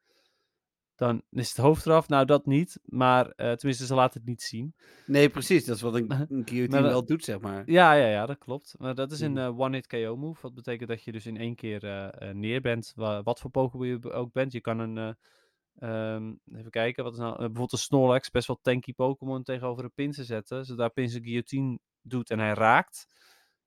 dan 1.00 1.22
is 1.30 1.48
het 1.48 1.56
hoofd 1.56 1.86
eraf. 1.86 2.08
Nou, 2.08 2.24
dat 2.24 2.46
niet, 2.46 2.78
maar 2.84 3.26
eh, 3.30 3.52
tenminste, 3.52 3.86
ze 3.86 3.94
laten 3.94 4.20
het 4.20 4.28
niet 4.28 4.42
zien. 4.42 4.74
Nee, 5.06 5.28
precies. 5.30 5.64
Dat 5.64 5.76
is 5.76 5.82
wat 5.82 5.94
een, 5.94 6.10
een 6.30 6.42
guillotine 6.48 6.82
wel 6.82 7.04
doet, 7.04 7.24
zeg 7.24 7.40
maar. 7.40 7.70
Ja, 7.70 7.92
ja, 7.92 8.06
ja, 8.06 8.26
dat 8.26 8.38
klopt. 8.38 8.74
Maar 8.78 8.94
dat 8.94 9.12
is 9.12 9.20
een 9.20 9.32
Mhm. 9.32 9.40
eh, 9.40 9.58
one-hit 9.58 9.86
KO 9.86 10.16
move. 10.16 10.40
Wat 10.42 10.54
betekent 10.54 10.88
dat 10.88 11.02
je 11.04 11.12
dus 11.12 11.26
in 11.26 11.36
één 11.36 11.54
keer 11.54 11.84
eh, 11.84 12.30
neer 12.34 12.60
bent. 12.60 12.92
wa- 12.96 13.22
wat 13.22 13.40
voor 13.40 13.50
Pokémon 13.50 13.86
je 13.86 14.12
ook 14.12 14.32
bent. 14.32 14.52
Je 14.52 14.60
kan 14.60 14.78
een. 14.78 14.98
eh, 14.98 16.14
ehm, 16.14 16.32
even 16.52 16.70
kijken, 16.70 17.04
wat 17.04 17.12
is 17.12 17.18
nou. 17.18 17.36
bijvoorbeeld 17.36 17.72
een 17.72 17.78
Snorlax, 17.78 18.30
best 18.30 18.46
wel 18.46 18.58
tanky 18.62 18.94
Pokémon 18.94 19.42
tegenover 19.42 19.84
een 19.84 19.92
Pinsir 19.94 20.24
zetten. 20.24 20.64
Zodra 20.64 20.88
Pinsir 20.88 21.22
guillotine 21.22 21.78
doet 22.02 22.30
en 22.30 22.38
hij 22.38 22.52
raakt, 22.54 23.06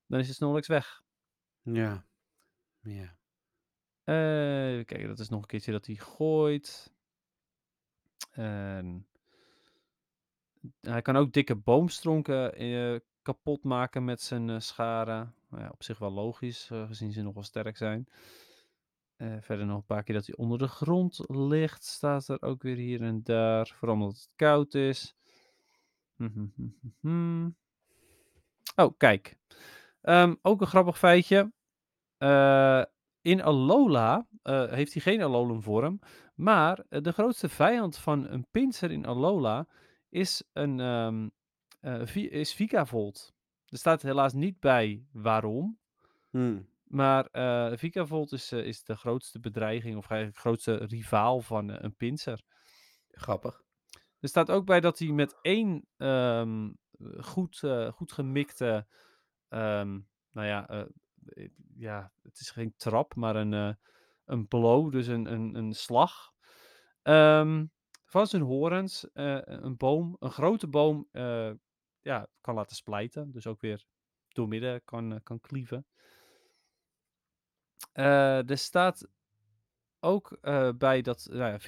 dan 0.06 0.20
is 0.20 0.26
de 0.26 0.32
Snorlax 0.34 0.66
weg. 0.66 1.02
Ja. 1.62 2.06
Ja. 2.82 3.16
Even 4.04 4.84
kijken, 4.84 5.08
dat 5.08 5.18
is 5.18 5.28
nog 5.28 5.40
een 5.40 5.46
keertje 5.46 5.72
dat 5.72 5.86
hij 5.86 5.94
gooit. 5.94 6.93
En 8.30 9.06
hij 10.80 11.02
kan 11.02 11.16
ook 11.16 11.32
dikke 11.32 11.54
boomstronken 11.54 12.54
eh, 12.54 13.00
kapot 13.22 13.64
maken 13.64 14.04
met 14.04 14.20
zijn 14.20 14.50
eh, 14.50 14.58
scharen. 14.58 15.34
Nou 15.48 15.62
ja, 15.62 15.68
op 15.72 15.82
zich 15.82 15.98
wel 15.98 16.12
logisch, 16.12 16.70
eh, 16.70 16.86
gezien 16.86 17.12
ze 17.12 17.22
nog 17.22 17.34
wel 17.34 17.42
sterk 17.42 17.76
zijn. 17.76 18.08
Verder 19.40 19.66
nog 19.66 19.76
een 19.76 19.84
paar 19.84 20.02
keer 20.02 20.14
dat 20.14 20.26
hij 20.26 20.36
onder 20.36 20.58
de 20.58 20.68
grond 20.68 21.20
ligt. 21.26 21.84
Staat 21.84 22.28
er 22.28 22.42
ook 22.42 22.62
weer 22.62 22.76
hier 22.76 23.02
en 23.02 23.22
daar. 23.22 23.66
Vooral 23.66 23.96
omdat 23.96 24.14
het 24.14 24.28
koud 24.36 24.74
is. 24.74 25.16
Oh, 28.76 28.96
kijk. 28.96 29.36
Ehm, 30.00 30.34
ook 30.42 30.60
een 30.60 30.66
grappig 30.66 30.98
feitje. 30.98 31.52
In 33.20 33.42
Alola 33.42 34.26
heeft 34.42 34.92
hij 34.92 35.02
geen 35.02 35.22
Alolan 35.22 35.62
vorm. 35.62 36.00
Maar 36.34 36.84
eh, 36.88 37.02
de 37.02 37.12
grootste 37.12 37.48
vijand 37.48 37.98
van 37.98 38.28
een 38.28 38.46
Pinsir 38.50 38.90
in 38.90 39.06
Alola 39.06 39.66
is, 40.08 40.42
een, 40.52 40.80
ehm 40.80 41.28
eh, 41.80 42.06
Vi- 42.06 42.28
is 42.30 42.54
Vikavolt. 42.54 43.34
Er 43.66 43.78
staat 43.78 44.02
helaas 44.02 44.32
niet 44.32 44.60
bij 44.60 45.06
waarom. 45.12 45.78
Hm. 46.30 46.60
Maar 46.84 47.26
eh 47.26 47.76
Vikavolt 47.76 48.32
is, 48.32 48.52
eh, 48.52 48.66
is 48.66 48.84
de 48.84 48.96
grootste 48.96 49.40
bedreiging, 49.40 49.96
of 49.96 50.08
eigenlijk 50.10 50.40
grootste 50.40 50.74
rivaal 50.74 51.40
van 51.40 51.70
eh, 51.70 51.76
een 51.80 51.96
Pinsir. 51.96 52.42
Grappig. 53.10 53.62
Er 54.20 54.28
staat 54.28 54.50
ook 54.50 54.64
bij 54.66 54.80
dat 54.80 54.98
hij 54.98 55.08
met 55.08 55.38
één 55.42 55.86
ehm, 55.96 56.70
goed, 57.18 57.62
eh, 57.62 57.92
goed 57.92 58.12
gemikte, 58.12 58.86
ehm, 59.48 60.00
nou 60.30 60.46
ja, 60.46 60.68
eh, 60.68 60.80
eh, 61.26 61.48
ja, 61.76 62.12
het 62.22 62.40
is 62.40 62.50
geen 62.50 62.74
trap, 62.76 63.14
maar 63.14 63.36
een, 63.36 63.52
eh, 63.52 63.74
een 64.24 64.48
blow, 64.48 64.92
dus 64.92 65.06
een, 65.06 65.32
een, 65.32 65.54
een 65.54 65.74
slag. 65.74 66.32
ehm, 67.02 67.64
van 68.04 68.26
zijn 68.26 68.42
horens, 68.42 69.10
eh, 69.12 69.38
een 69.44 69.76
boom, 69.76 70.16
een 70.18 70.30
grote 70.30 70.66
boom, 70.68 71.08
eh, 71.12 71.50
ja, 72.00 72.26
kan 72.40 72.54
laten 72.54 72.76
splijten. 72.76 73.30
Dus 73.30 73.46
ook 73.46 73.60
weer 73.60 73.84
doormidden 74.28 74.84
kan, 74.84 75.12
eh, 75.12 75.18
kan 75.22 75.40
klieven. 75.40 75.86
Er 77.92 78.58
staat 78.58 79.08
ook 80.00 80.38
bij 80.78 81.02
dat 81.02 81.26
nou 81.30 81.50
ja, 81.52 81.58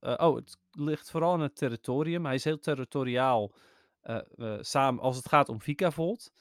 oh, 0.00 0.34
het 0.34 0.58
ligt 0.70 1.10
vooral 1.10 1.34
in 1.34 1.40
het 1.40 1.56
territorium. 1.56 2.24
Hij 2.24 2.34
is 2.34 2.44
heel 2.44 2.58
territoriaal 2.58 3.54
samen 4.60 5.02
als 5.02 5.16
het 5.16 5.28
gaat 5.28 5.48
om 5.48 5.60
Vikavolt. 5.60 6.32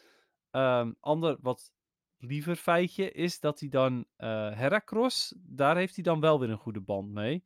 Ehm 0.52 0.92
ander 1.00 1.38
wat 1.42 1.72
liever 2.18 2.56
feitje 2.56 3.12
is 3.12 3.40
dat 3.40 3.60
hij 3.60 3.70
dan 3.70 4.06
eh 4.16 4.52
Heracross, 4.52 5.34
daar 5.38 5.78
heeft 5.78 5.96
hij 5.96 6.04
dan 6.04 6.20
wel 6.20 6.40
weer 6.40 6.50
een 6.50 6.58
goede 6.58 6.82
band 6.82 7.12
mee. 7.12 7.44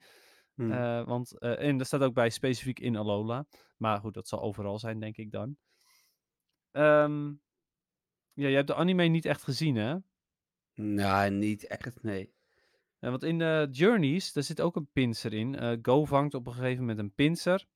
Hm. 0.55 0.71
Eh, 0.71 1.05
want, 1.05 1.37
eh, 1.37 1.67
en 1.67 1.77
dat 1.77 1.87
staat 1.87 2.01
ook 2.01 2.13
bij 2.13 2.29
specifiek 2.29 2.79
in 2.79 2.95
Alola. 2.95 3.45
Maar 3.77 3.99
goed, 3.99 4.13
dat 4.13 4.27
zal 4.27 4.41
overal 4.41 4.79
zijn, 4.79 4.99
denk 4.99 5.17
ik 5.17 5.31
dan. 5.31 5.57
Ehm, 6.71 7.27
ja, 8.33 8.47
je 8.47 8.55
hebt 8.55 8.67
de 8.67 8.75
anime 8.75 9.03
niet 9.03 9.25
echt 9.25 9.43
gezien, 9.43 9.75
hè? 9.75 9.95
Nou, 10.73 11.31
niet 11.31 11.67
echt, 11.67 12.03
nee. 12.03 12.33
Want 12.99 13.23
in 13.23 13.37
Journeys, 13.71 14.33
daar 14.33 14.43
zit 14.43 14.61
ook 14.61 14.75
een 14.75 14.89
pincer 14.91 15.33
in. 15.33 15.79
Go 15.81 16.05
vangt 16.05 16.33
op 16.33 16.47
een 16.47 16.53
gegeven 16.53 16.79
moment 16.79 16.99
een 16.99 17.13
pincer. 17.13 17.67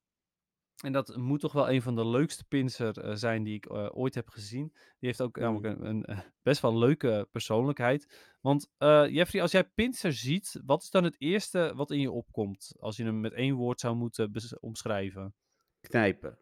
En 0.84 0.91
dat 0.91 1.15
moet 1.15 1.39
toch 1.39 1.53
wel 1.53 1.69
een 1.69 1.81
van 1.81 1.95
de 1.95 2.07
leukste 2.07 2.43
pincer 2.43 2.99
eh, 2.99 3.15
zijn 3.15 3.43
die 3.43 3.56
ik 3.56 3.65
eh, 3.65 3.88
ooit 3.91 4.15
heb 4.15 4.30
gezien. 4.30 4.68
Die 4.73 5.10
heeft 5.10 5.22
ook 5.22 5.38
namelijk 5.38 5.80
een, 5.80 5.85
een 5.85 6.06
eh, 6.06 6.19
best 6.43 6.61
wel 6.61 6.77
leuke 6.77 7.27
persoonlijkheid. 7.31 8.35
Want 8.41 8.72
eh, 8.77 9.07
Jeffrey, 9.07 9.41
als 9.41 9.52
jij 9.52 9.64
pincer 9.64 10.14
ziet, 10.14 10.61
wat 10.65 10.84
is 10.84 10.89
dan 10.89 11.03
het 11.03 11.15
eerste 11.18 11.72
wat 11.76 11.91
in 11.91 11.99
je 11.99 12.11
opkomt? 12.11 12.73
Als 12.80 12.97
je 12.97 13.03
hem 13.03 13.19
met 13.19 13.34
één 13.34 13.56
woord 13.56 13.80
zou 13.80 13.95
moeten 13.95 14.31
omschrijven. 14.60 15.34
Knijpen. 15.81 16.38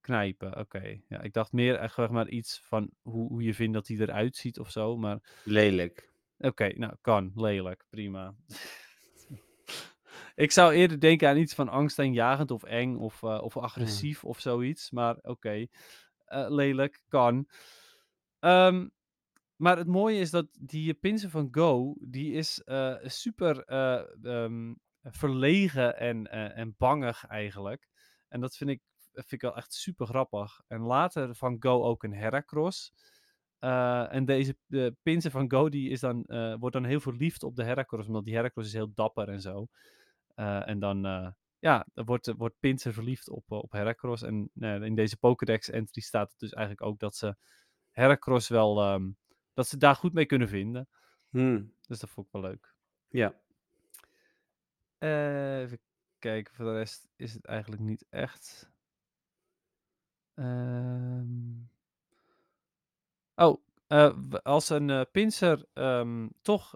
Knijpen, 0.00 0.58
oké. 0.58 1.00
Ja, 1.08 1.20
ik 1.20 1.32
dacht 1.32 1.52
meer 1.52 1.74
echt 1.74 1.96
maar 1.96 2.28
iets 2.28 2.60
van 2.64 2.90
hoe, 3.02 3.28
hoe 3.28 3.42
je 3.42 3.54
vindt 3.54 3.74
dat 3.74 3.88
hij 3.88 3.96
eruit 3.96 4.36
ziet 4.36 4.58
of 4.58 4.70
zo. 4.70 4.96
Maar 4.96 5.40
Lelijk. 5.44 6.12
Oké, 6.38 6.78
nou, 6.78 6.94
kan. 7.00 7.32
Lelijk. 7.34 7.84
Prima. 7.90 8.34
ik 10.38 10.52
zou 10.52 10.72
eerder 10.72 11.00
denken 11.00 11.28
aan 11.28 11.36
iets 11.36 11.54
van 11.54 11.68
angstaanjagend 11.68 12.50
of 12.50 12.62
eng 12.62 12.96
of, 12.96 13.22
eh, 13.22 13.40
of 13.42 13.56
agressief 13.56 14.24
of 14.24 14.40
zoiets. 14.40 14.90
Maar 14.90 15.16
oké. 15.22 15.66
Eh, 16.24 16.46
lelijk. 16.48 17.02
Kan. 17.08 17.48
Ehm, 18.38 18.88
maar 19.56 19.76
het 19.76 19.86
mooie 19.86 20.20
is 20.20 20.30
dat 20.30 20.46
die 20.60 20.94
pincer 20.94 21.30
van 21.30 21.48
Go, 21.50 21.96
die 22.00 22.32
is 22.32 22.62
eh, 22.62 22.94
super 23.02 23.64
eh, 23.64 24.02
ehm, 24.22 24.74
verlegen 25.02 25.96
en, 25.98 26.30
en 26.54 26.74
bangig 26.78 27.26
eigenlijk. 27.26 27.88
En 28.28 28.40
dat 28.40 28.56
vind 28.56 28.70
ik, 28.70 28.80
vind 29.12 29.32
ik 29.32 29.40
wel 29.40 29.56
echt 29.56 29.74
super 29.74 30.06
grappig. 30.06 30.60
En 30.66 30.80
later 30.80 31.34
van 31.34 31.56
Go 31.60 31.82
ook 31.82 32.02
een 32.02 32.14
Heracross. 32.14 32.92
En 33.58 34.24
deze 34.24 34.56
de 34.66 34.94
van 35.30 35.50
Go 35.50 35.68
die 35.68 35.90
is 35.90 36.00
dan, 36.00 36.24
wordt 36.58 36.74
dan 36.74 36.84
heel 36.84 37.00
verliefd 37.00 37.42
op 37.42 37.56
de 37.56 37.64
Heracross, 37.64 38.06
omdat 38.06 38.24
die 38.24 38.34
Heracross 38.34 38.68
is 38.68 38.74
heel 38.74 38.92
dapper 38.94 39.28
en 39.28 39.40
zo. 39.40 39.68
Eh, 40.38 40.68
en 40.68 40.78
dan, 40.78 41.06
eh, 41.06 41.28
ja, 41.58 41.86
wordt, 41.94 42.32
wordt 42.36 42.58
Pincer 42.60 42.92
verliefd 42.92 43.28
op, 43.28 43.44
eh, 43.52 43.58
op 43.58 43.72
Heracross. 43.72 44.22
En 44.22 44.50
eh, 44.60 44.82
in 44.82 44.94
deze 44.94 45.16
Pokédex 45.16 45.70
entry 45.70 46.00
staat 46.00 46.30
het 46.30 46.38
dus 46.38 46.52
eigenlijk 46.52 46.86
ook 46.86 46.98
dat 46.98 47.16
ze 47.16 47.36
Heracross 47.90 48.48
wel, 48.48 48.80
ehm, 48.82 49.10
dat 49.54 49.68
ze 49.68 49.76
daar 49.76 49.94
goed 49.94 50.12
mee 50.12 50.26
kunnen 50.26 50.48
vinden. 50.48 50.88
Hm. 51.30 51.64
Dus 51.86 51.98
dat 51.98 52.10
vond 52.10 52.26
ik 52.26 52.32
wel 52.32 52.42
leuk. 52.42 52.74
Ja. 53.08 53.34
Eh, 54.98 55.60
even 55.60 55.80
kijken, 56.18 56.54
voor 56.54 56.64
de 56.64 56.72
rest 56.72 57.08
is 57.16 57.32
het 57.32 57.44
eigenlijk 57.44 57.82
niet 57.82 58.04
echt. 58.10 58.70
Ehm. 60.34 61.52
Oh, 63.34 63.62
eh, 63.86 64.18
als 64.42 64.68
een 64.68 64.90
eh, 64.90 65.02
pincer 65.12 65.66
ehm, 65.72 66.28
toch 66.42 66.74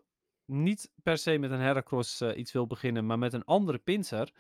niet 0.53 0.93
per 1.03 1.19
se 1.19 1.39
met 1.39 1.51
een 1.51 1.61
Heracross 1.61 2.21
eh, 2.21 2.37
iets 2.37 2.53
wil 2.53 2.67
beginnen, 2.67 3.07
maar 3.07 3.19
met 3.19 3.33
een 3.33 3.45
andere 3.45 3.79
pincer, 3.79 4.33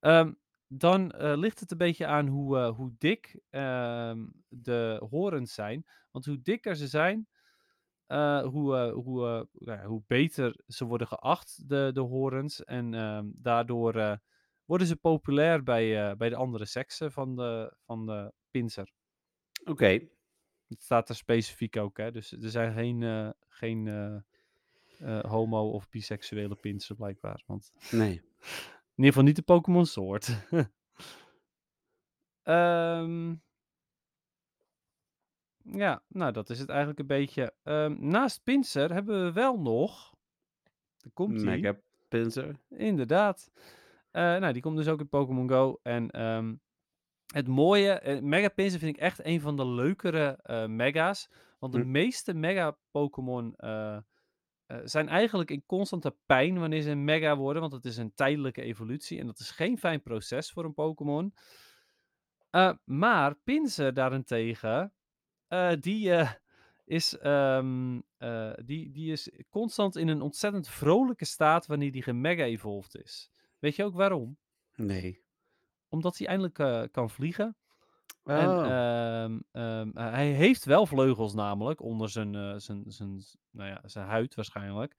ehm, 0.00 0.32
dan 0.66 1.10
eh, 1.10 1.36
ligt 1.36 1.60
het 1.60 1.70
een 1.70 1.78
beetje 1.78 2.06
aan 2.06 2.26
hoe, 2.26 2.58
eh, 2.58 2.76
hoe 2.76 2.94
dik 2.98 3.40
ehm, 3.50 4.26
de 4.48 5.06
horens 5.10 5.54
zijn. 5.54 5.86
Want 6.10 6.24
hoe 6.24 6.42
dikker 6.42 6.76
ze 6.76 6.88
zijn, 6.88 7.28
hoe, 8.42 8.90
hoe, 8.90 9.48
nou 9.52 9.86
hoe 9.86 10.02
beter 10.06 10.60
ze 10.66 10.84
worden 10.84 11.06
geacht, 11.06 11.68
de, 11.68 11.90
de 11.92 12.00
horens. 12.00 12.64
En 12.64 12.94
ehm, 12.94 13.26
daardoor 13.32 14.18
worden 14.64 14.86
ze 14.86 14.96
populair 14.96 15.62
bij, 15.62 16.16
bij 16.16 16.28
de 16.28 16.36
andere 16.36 16.64
seksen 16.64 17.12
van 17.12 17.36
de, 17.36 17.76
van 17.84 18.06
de 18.06 18.32
pincer. 18.50 18.92
Oké. 19.64 20.08
Het 20.68 20.82
staat 20.82 21.08
er 21.08 21.14
specifiek 21.14 21.76
ook, 21.76 21.96
hè. 21.96 22.10
Dus 22.10 22.32
er 22.32 22.50
zijn 22.50 22.72
geen, 22.72 23.34
geen 23.48 23.86
eh, 25.00 25.20
homo- 25.24 25.70
of 25.70 25.88
biseksuele 25.88 26.54
pinsers 26.54 26.98
blijkbaar. 26.98 27.42
Want 27.46 27.72
Nee. 27.90 28.12
in 28.96 29.06
ieder 29.06 29.12
geval 29.12 29.22
niet 29.22 29.36
de 29.36 29.42
Pokémon 29.42 29.86
soort. 29.86 30.28
Ehm, 32.42 33.34
ja, 35.62 36.02
nou 36.08 36.32
dat 36.32 36.50
is 36.50 36.58
het 36.58 36.68
eigenlijk 36.68 36.98
een 36.98 37.06
beetje. 37.06 37.54
Ehm, 37.62 37.96
naast 37.98 38.42
Pinsir 38.44 38.92
hebben 38.92 39.24
we 39.24 39.32
wel 39.32 39.60
nog... 39.60 40.14
Daar 40.96 41.12
komt. 41.12 41.42
Mega 41.42 41.76
Pincer. 42.08 42.56
Inderdaad. 42.68 43.50
Eh, 44.10 44.22
nou, 44.22 44.52
die 44.52 44.62
komt 44.62 44.76
dus 44.76 44.88
ook 44.88 45.00
in 45.00 45.08
Pokémon 45.08 45.48
Go. 45.48 45.78
En 45.82 46.10
ehm, 46.10 46.54
het 47.26 47.48
mooie, 47.48 47.92
eh, 47.92 48.20
Mega 48.20 48.48
Pinsir 48.48 48.78
vind 48.78 48.96
ik 48.96 49.02
echt 49.02 49.24
een 49.24 49.40
van 49.40 49.56
de 49.56 49.66
leukere 49.66 50.38
mega's. 50.68 51.28
Want 51.58 51.72
de 51.72 51.80
Hm. 51.80 51.90
meeste 51.90 52.34
mega 52.34 52.76
Pokémon 52.90 53.54
eh, 54.70 54.78
zijn 54.84 55.08
eigenlijk 55.08 55.50
in 55.50 55.66
constante 55.66 56.16
pijn 56.26 56.58
wanneer 56.58 56.82
ze 56.82 56.90
een 56.90 57.04
mega 57.04 57.36
worden. 57.36 57.60
Want 57.60 57.72
het 57.72 57.84
is 57.84 57.96
een 57.96 58.14
tijdelijke 58.14 58.62
evolutie. 58.62 59.18
En 59.18 59.26
dat 59.26 59.38
is 59.38 59.50
geen 59.50 59.78
fijn 59.78 60.02
proces 60.02 60.50
voor 60.50 60.64
een 60.64 60.74
Pokémon. 60.74 61.34
Eh, 62.50 62.72
maar 62.84 63.34
Pinsir 63.34 63.94
daarentegen, 63.94 64.92
eh, 65.46 65.72
die, 65.80 66.28
is, 66.84 67.18
ehm, 67.18 68.00
eh, 68.16 68.52
die, 68.64 68.90
die 68.90 69.12
is 69.12 69.30
constant 69.48 69.96
in 69.96 70.08
een 70.08 70.20
ontzettend 70.20 70.68
vrolijke 70.68 71.24
staat 71.24 71.66
wanneer 71.66 71.92
die 71.92 72.02
gemega-evolved 72.02 72.96
is. 72.96 73.30
Weet 73.58 73.76
je 73.76 73.84
ook 73.84 73.94
waarom? 73.94 74.38
Nee. 74.74 75.24
Omdat 75.88 76.18
hij 76.18 76.26
eindelijk 76.26 76.92
kan 76.92 77.10
vliegen. 77.10 77.56
Oh. 78.22 78.34
En 78.34 78.48
ehm, 78.50 79.38
ehm, 79.52 79.90
eh, 79.94 80.12
hij 80.12 80.30
heeft 80.30 80.64
wel 80.64 80.86
vleugels 80.86 81.34
namelijk, 81.34 81.80
onder 81.82 82.08
zijn, 82.10 82.34
eh, 82.34 82.54
zijn, 82.56 82.84
zijn, 82.86 83.22
nou 83.50 83.68
ja, 83.68 83.80
zijn 83.84 84.06
huid 84.06 84.34
waarschijnlijk. 84.34 84.96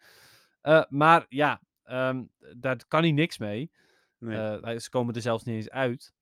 Eh, 0.61 0.83
maar 0.89 1.25
ja, 1.29 1.61
ehm, 1.83 2.23
daar 2.57 2.85
kan 2.87 3.01
hij 3.01 3.11
niks 3.11 3.37
mee. 3.37 3.71
nee. 4.17 4.37
Eh, 4.37 4.61
hij- 4.61 4.79
ze 4.79 4.89
komen 4.89 5.15
er 5.15 5.21
zelfs 5.21 5.43
niet 5.43 5.55
eens 5.55 5.69
uit. 5.69 6.13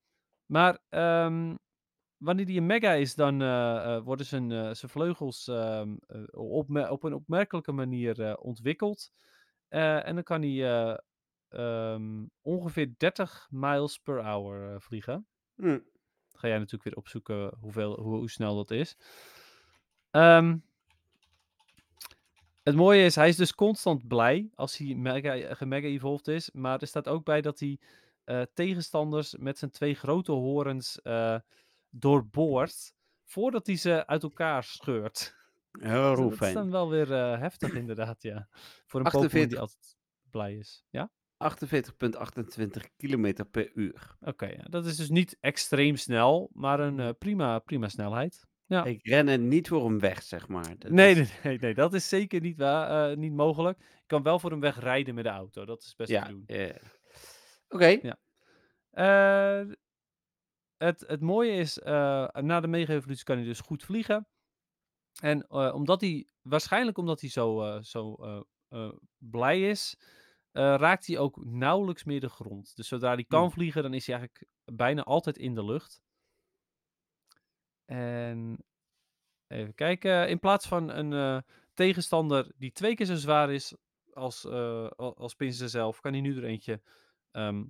Maar 0.46 0.78
ehm, 0.90 1.56
wanneer 2.18 2.46
die 2.46 2.58
een 2.60 2.66
mega 2.66 2.92
is, 2.92 3.16
dan 3.16 3.42
eh, 3.42 3.96
eh, 3.96 4.04
worden 4.04 4.26
zijn, 4.26 4.52
eh, 4.52 4.74
zijn 4.74 4.92
vleugels 4.92 5.48
ehm, 5.48 5.96
eh, 6.08 6.22
opme- 6.32 6.92
op 6.92 7.04
een 7.04 7.14
opmerkelijke 7.14 7.72
manier 7.72 8.22
eh, 8.22 8.34
ontwikkeld. 8.40 9.12
Eh, 9.68 10.08
en 10.08 10.16
dan 10.16 10.24
kan 10.24 10.42
hij 10.42 10.70
eh, 10.90 10.98
ehm, 11.50 12.26
ongeveer 12.42 12.94
30 12.98 13.48
miles 13.52 13.98
per 14.00 14.24
hour 14.24 14.74
eh, 14.74 14.80
vliegen. 14.80 15.28
Hm. 15.56 15.80
Ga 16.40 16.48
jij 16.48 16.58
natuurlijk 16.58 16.84
weer 16.84 16.96
opzoeken 16.96 17.54
hoeveel, 17.60 18.00
hoe, 18.00 18.18
hoe 18.18 18.30
snel 18.30 18.56
dat 18.56 18.72
is. 18.72 18.96
Ehm, 20.12 20.58
het 22.64 22.76
mooie 22.76 23.04
is, 23.04 23.16
hij 23.16 23.28
is 23.28 23.36
dus 23.36 23.56
constant 23.56 24.08
blij 24.08 24.50
als 24.56 24.78
hij 24.78 24.96
mega, 24.96 25.56
gemega-evolved 25.56 26.28
is. 26.28 26.52
Maar 26.52 26.82
er 26.82 26.88
staat 26.88 27.08
ook 27.08 27.24
bij 27.24 27.42
dat 27.42 27.60
hij 27.60 27.80
eh, 28.24 28.42
tegenstanders 28.54 29.36
met 29.38 29.58
zijn 29.58 29.72
twee 29.72 29.96
grote 29.96 30.32
horens 30.32 31.02
eh, 31.02 31.40
doorboort. 31.90 32.94
Voordat 33.26 33.68
hij 33.68 33.76
ze 33.76 34.08
uit 34.08 34.24
elkaar 34.24 34.64
scheurt. 34.64 35.36
Heel 35.72 36.16
Dus 36.30 36.38
dat 36.38 36.48
is 36.48 36.54
dan 36.54 36.72
wel 36.72 36.90
weer 36.90 37.14
eh, 37.14 37.40
heftig 37.40 37.74
inderdaad, 37.74 38.22
ja. 38.22 38.48
Voor 38.86 39.00
een 39.00 39.12
Pokémon 39.12 39.30
die 39.30 39.60
48. 39.60 39.60
altijd 39.60 39.98
blij 40.30 40.56
is. 40.56 40.84
Ja? 40.90 41.12
48,28 41.40 42.96
kilometer 42.98 43.46
per 43.46 43.72
uur. 43.74 44.16
Oké, 44.22 44.46
ja. 44.46 44.64
dat 44.70 44.86
is 44.86 44.96
dus 44.96 45.10
niet 45.10 45.38
extreem 45.40 45.96
snel, 45.96 46.50
maar 46.54 46.80
een 46.80 47.00
eh, 47.00 47.10
prima, 47.20 47.60
prima 47.60 47.88
snelheid. 47.90 48.48
Ja. 48.66 48.84
Ik 48.86 49.08
ren 49.08 49.28
er 49.28 49.40
niet 49.40 49.68
voor 49.68 49.84
hem 49.86 50.00
weg, 50.00 50.24
zeg 50.24 50.48
maar. 50.48 50.76
Dat 50.78 50.92
Nee, 50.92 51.16
is- 51.16 51.42
nee, 51.44 51.58
nee, 51.60 51.74
dat 51.74 51.94
is 51.94 52.10
zeker 52.10 52.42
niet, 52.42 52.58
waar, 52.58 53.12
eh, 53.12 53.18
niet 53.18 53.34
mogelijk. 53.34 53.78
Je 53.80 54.04
kan 54.08 54.24
wel 54.24 54.40
voor 54.40 54.52
hem 54.52 54.60
wegrijden 54.60 55.16
met 55.16 55.24
de 55.24 55.30
auto, 55.30 55.66
dat 55.66 55.82
is 55.82 55.96
best 55.96 56.10
Ja. 56.10 56.24
te 56.26 56.30
doen. 56.32 56.44
Oké. 57.70 57.98
Ja. 58.02 58.20
Eh, 58.92 59.72
het, 60.78 61.04
het 61.08 61.22
mooie 61.22 61.52
is, 61.52 61.78
na 62.34 62.60
de 62.60 62.68
mega-evolutie 62.68 63.24
kan 63.24 63.38
hij 63.38 63.46
dus 63.46 63.60
goed 63.60 63.84
vliegen. 63.84 64.28
En 65.22 65.52
omdat 65.52 66.02
hij, 66.02 66.28
waarschijnlijk 66.42 66.98
omdat 66.98 67.22
hij 67.22 67.30
zo, 67.30 67.80
zo 67.82 68.16
blij 69.18 69.70
is, 69.70 70.00
raakt 70.52 71.08
hij 71.08 71.18
ook 71.18 71.46
nauwelijks 71.46 72.04
meer 72.04 72.20
de 72.20 72.30
grond. 72.30 72.76
Dus 72.76 72.88
zodra 72.88 73.14
hij 73.14 73.24
kan 73.24 73.42
Hmm. 73.42 73.52
vliegen, 73.52 73.84
dan 73.84 73.94
is 73.94 74.08
hij 74.08 74.16
eigenlijk 74.16 74.48
bijna 74.66 75.04
altijd 75.04 75.38
in 75.38 75.56
de 75.56 75.66
lucht. 75.66 76.02
En 77.86 78.64
even 79.48 79.76
kijken, 79.76 80.30
in 80.30 80.40
plaats 80.40 80.68
van 80.68 80.90
een 80.90 81.14
eh, 81.14 81.42
tegenstander 81.74 82.52
die 82.58 82.72
twee 82.72 82.96
keer 82.96 83.06
zo 83.06 83.16
zwaar 83.16 83.52
is 83.52 83.76
als, 84.14 84.46
eh, 84.46 84.88
al- 84.90 85.18
als 85.18 85.34
Pinscher 85.36 85.70
zelf, 85.70 86.00
kan 86.00 86.12
hij 86.12 86.22
nu 86.22 86.38
er 86.38 86.44
eentje 86.44 86.82
ehm, 87.32 87.66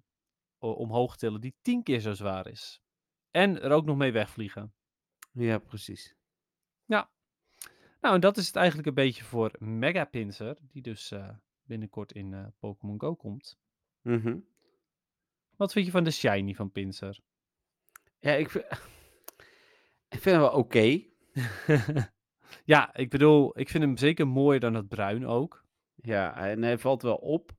omhoog 0.60 1.18
tillen 1.18 1.42
die 1.42 1.56
tien 1.62 1.84
keer 1.84 2.00
zo 2.00 2.14
zwaar 2.14 2.48
is. 2.48 2.82
En 3.32 3.62
er 3.62 3.72
ook 3.72 3.86
nog 3.86 3.98
mee 3.98 4.12
wegvliegen. 4.12 4.74
Ja, 5.32 5.58
precies. 5.60 6.18
Nou, 8.02 8.16
en 8.16 8.22
dat 8.22 8.38
is 8.38 8.48
het 8.48 8.56
eigenlijk 8.56 8.88
een 8.88 8.94
beetje 8.94 9.24
voor 9.24 9.52
Mega 9.58 10.06
Pinscher, 10.06 10.58
die 10.62 10.82
dus 10.82 11.12
eh, 11.12 11.30
binnenkort 11.70 12.12
in 12.12 12.34
eh, 12.34 12.46
Pokémon 12.60 13.00
Go 13.00 13.16
komt. 13.16 13.58
Mhm. 14.02 14.38
Wat 15.56 15.72
vind 15.72 15.86
je 15.86 15.92
van 15.92 16.04
de 16.04 16.12
shiny 16.12 16.54
van 16.54 16.72
Pinscher? 16.72 17.20
Ja, 18.20 18.32
ik 18.32 18.50
vind, 18.50 18.66
ik 20.16 20.22
vind 20.22 20.24
hem 20.36 20.40
wel 20.40 20.52
oké. 20.52 21.04
ja, 22.74 22.96
ik 22.96 23.10
bedoel, 23.10 23.60
ik 23.60 23.70
vind 23.70 23.84
hem 23.84 23.98
zeker 23.98 24.28
mooier 24.28 24.60
dan 24.60 24.74
het 24.74 24.88
bruin 24.88 25.26
ook. 25.26 25.66
Ja, 25.96 26.36
en 26.36 26.62
hij 26.62 26.78
valt 26.78 27.02
wel 27.02 27.16
op. 27.16 27.52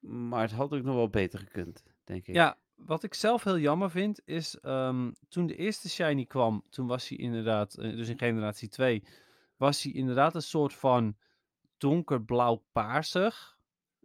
Maar 0.00 0.42
het 0.42 0.52
had 0.52 0.72
ook 0.72 0.82
nog 0.82 0.94
wel 0.94 1.10
beter 1.10 1.38
gekund, 1.38 1.82
denk 2.04 2.26
ik. 2.26 2.34
Ja, 2.34 2.58
wat 2.74 3.02
ik 3.02 3.14
zelf 3.14 3.44
heel 3.44 3.58
jammer 3.58 3.90
vind, 3.90 4.20
is 4.24 4.58
ehm, 4.60 5.12
toen 5.28 5.46
de 5.46 5.56
eerste 5.56 5.88
shiny 5.88 6.24
kwam, 6.24 6.64
toen 6.70 6.86
was 6.86 7.08
hij 7.08 7.18
inderdaad, 7.18 7.74
eh, 7.74 7.96
dus 7.96 8.08
in 8.08 8.18
generatie 8.18 8.68
2, 8.68 9.04
was 9.56 9.82
hij 9.82 9.92
inderdaad 9.92 10.34
een 10.34 10.42
soort 10.42 10.74
van 10.74 11.16
donkerblauw-paarsig. 11.78 13.58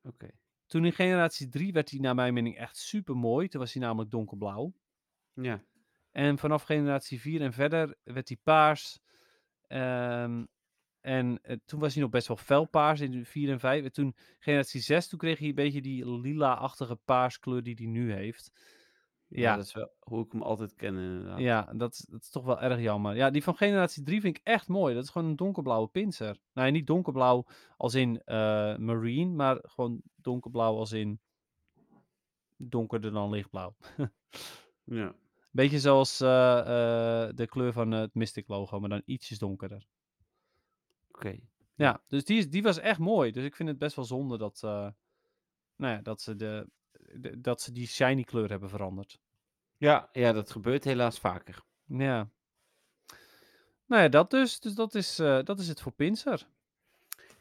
Oké. 0.04 0.30
Toen 0.66 0.86
in 0.86 0.94
generatie 0.94 1.50
3 1.50 1.74
werd 1.74 1.90
hij 1.90 2.00
naar 2.00 2.16
mijn 2.16 2.34
mening 2.34 2.58
echt 2.58 2.78
super 2.78 3.16
mooi. 3.16 3.48
Toen 3.48 3.60
was 3.60 3.74
hij 3.74 3.82
namelijk 3.82 4.12
donkerblauw. 4.12 4.74
Ja. 5.34 5.64
En 6.12 6.38
vanaf 6.38 6.64
generatie 6.64 7.22
4 7.22 7.42
en 7.42 7.54
verder 7.54 7.96
werd 8.04 8.28
hij 8.28 8.38
paars. 8.44 9.00
Ehm, 9.68 10.44
en 11.02 11.40
eh, 11.42 11.58
toen 11.66 11.80
was 11.80 11.94
hij 11.94 12.02
nog 12.02 12.12
best 12.12 12.28
wel 12.28 12.38
fel 12.38 12.66
paars 12.66 13.00
in 13.00 13.26
4 13.26 13.50
en 13.50 13.60
5. 13.60 13.84
En 13.84 13.92
toen 13.92 14.16
generatie 14.40 14.82
6, 14.82 15.08
toen 15.08 15.20
kreeg 15.20 15.40
hij 15.40 15.48
een 15.48 15.56
beetje 15.56 15.82
die 15.82 16.20
lila-achtige 16.20 16.96
paarskleur 16.96 17.64
die 17.64 17.76
hij 17.76 17.86
nu 17.86 18.14
heeft. 18.14 18.52
Ja, 19.36 19.42
Ja. 19.42 19.56
dat 19.56 19.66
is 19.66 19.74
wel 19.74 19.92
hoe 20.00 20.26
ik 20.26 20.32
hem 20.32 20.42
altijd 20.42 20.76
ken, 20.76 20.96
inderdaad. 20.98 21.40
Ja, 21.40 21.74
dat, 21.76 21.94
is- 21.94 22.06
dat 22.10 22.22
is 22.22 22.30
toch 22.30 22.44
wel 22.46 22.62
erg 22.62 22.80
jammer. 22.80 23.16
Ja, 23.16 23.30
die 23.30 23.44
van 23.44 23.56
generatie 23.56 24.04
3 24.04 24.22
vind 24.22 24.38
ik 24.38 24.44
echt 24.44 24.68
mooi. 24.68 24.94
Dat 24.96 25.04
is 25.04 25.10
gewoon 25.10 25.28
een 25.30 25.36
donkerblauwe 25.36 25.88
pincer. 25.88 26.38
Nou, 26.54 26.68
ja, 26.68 26.74
niet 26.74 26.88
donkerblauw 26.88 27.46
als 27.78 27.94
in 27.94 28.22
eh, 28.26 28.36
marine, 28.78 29.32
maar 29.36 29.60
gewoon 29.62 30.02
donkerblauw 30.16 30.76
als 30.78 30.92
in 30.92 31.20
donkerder 32.58 33.12
dan 33.12 33.30
lichtblauw. 33.30 33.76
Ja. 34.84 35.16
Beetje 35.52 35.80
zoals 35.80 36.22
eh, 36.22 36.60
eh, 36.60 37.36
de 37.36 37.48
kleur 37.48 37.74
van 37.74 37.92
het 37.92 38.14
Mystic 38.14 38.48
logo, 38.48 38.80
maar 38.80 38.90
dan 38.90 39.02
ietsjes 39.06 39.40
donkerder. 39.40 39.86
Oké. 41.12 41.40
Ja, 41.76 42.02
dus 42.08 42.26
die, 42.26 42.38
is, 42.38 42.50
die 42.50 42.64
was 42.64 42.80
echt 42.80 43.00
mooi. 43.00 43.32
Dus 43.32 43.44
ik 43.44 43.56
vind 43.56 43.70
het 43.70 43.78
best 43.78 43.96
wel 43.96 44.06
zonde 44.06 44.38
dat, 44.38 44.62
eh, 44.64 44.88
nou 45.76 45.94
ja, 45.94 46.02
dat, 46.02 46.22
ze 46.22 46.36
de- 46.36 46.70
dat 47.38 47.62
ze 47.62 47.72
die 47.72 47.88
shiny 47.88 48.24
kleur 48.24 48.50
hebben 48.50 48.70
veranderd. 48.70 49.20
Ja, 49.78 50.10
ja, 50.12 50.32
dat 50.32 50.52
gebeurt 50.52 50.84
helaas 50.84 51.20
vaker. 51.20 51.64
Ja. 51.86 52.30
Nou 53.86 54.02
ja, 54.02 54.10
dat 54.10 54.32
dus. 54.32 54.60
Dus 54.60 54.74
dat 54.74 54.96
is, 54.96 55.20
eh, 55.20 55.44
dat 55.44 55.60
is 55.60 55.68
het 55.68 55.82
voor 55.82 55.92
Pinscher. 55.92 56.48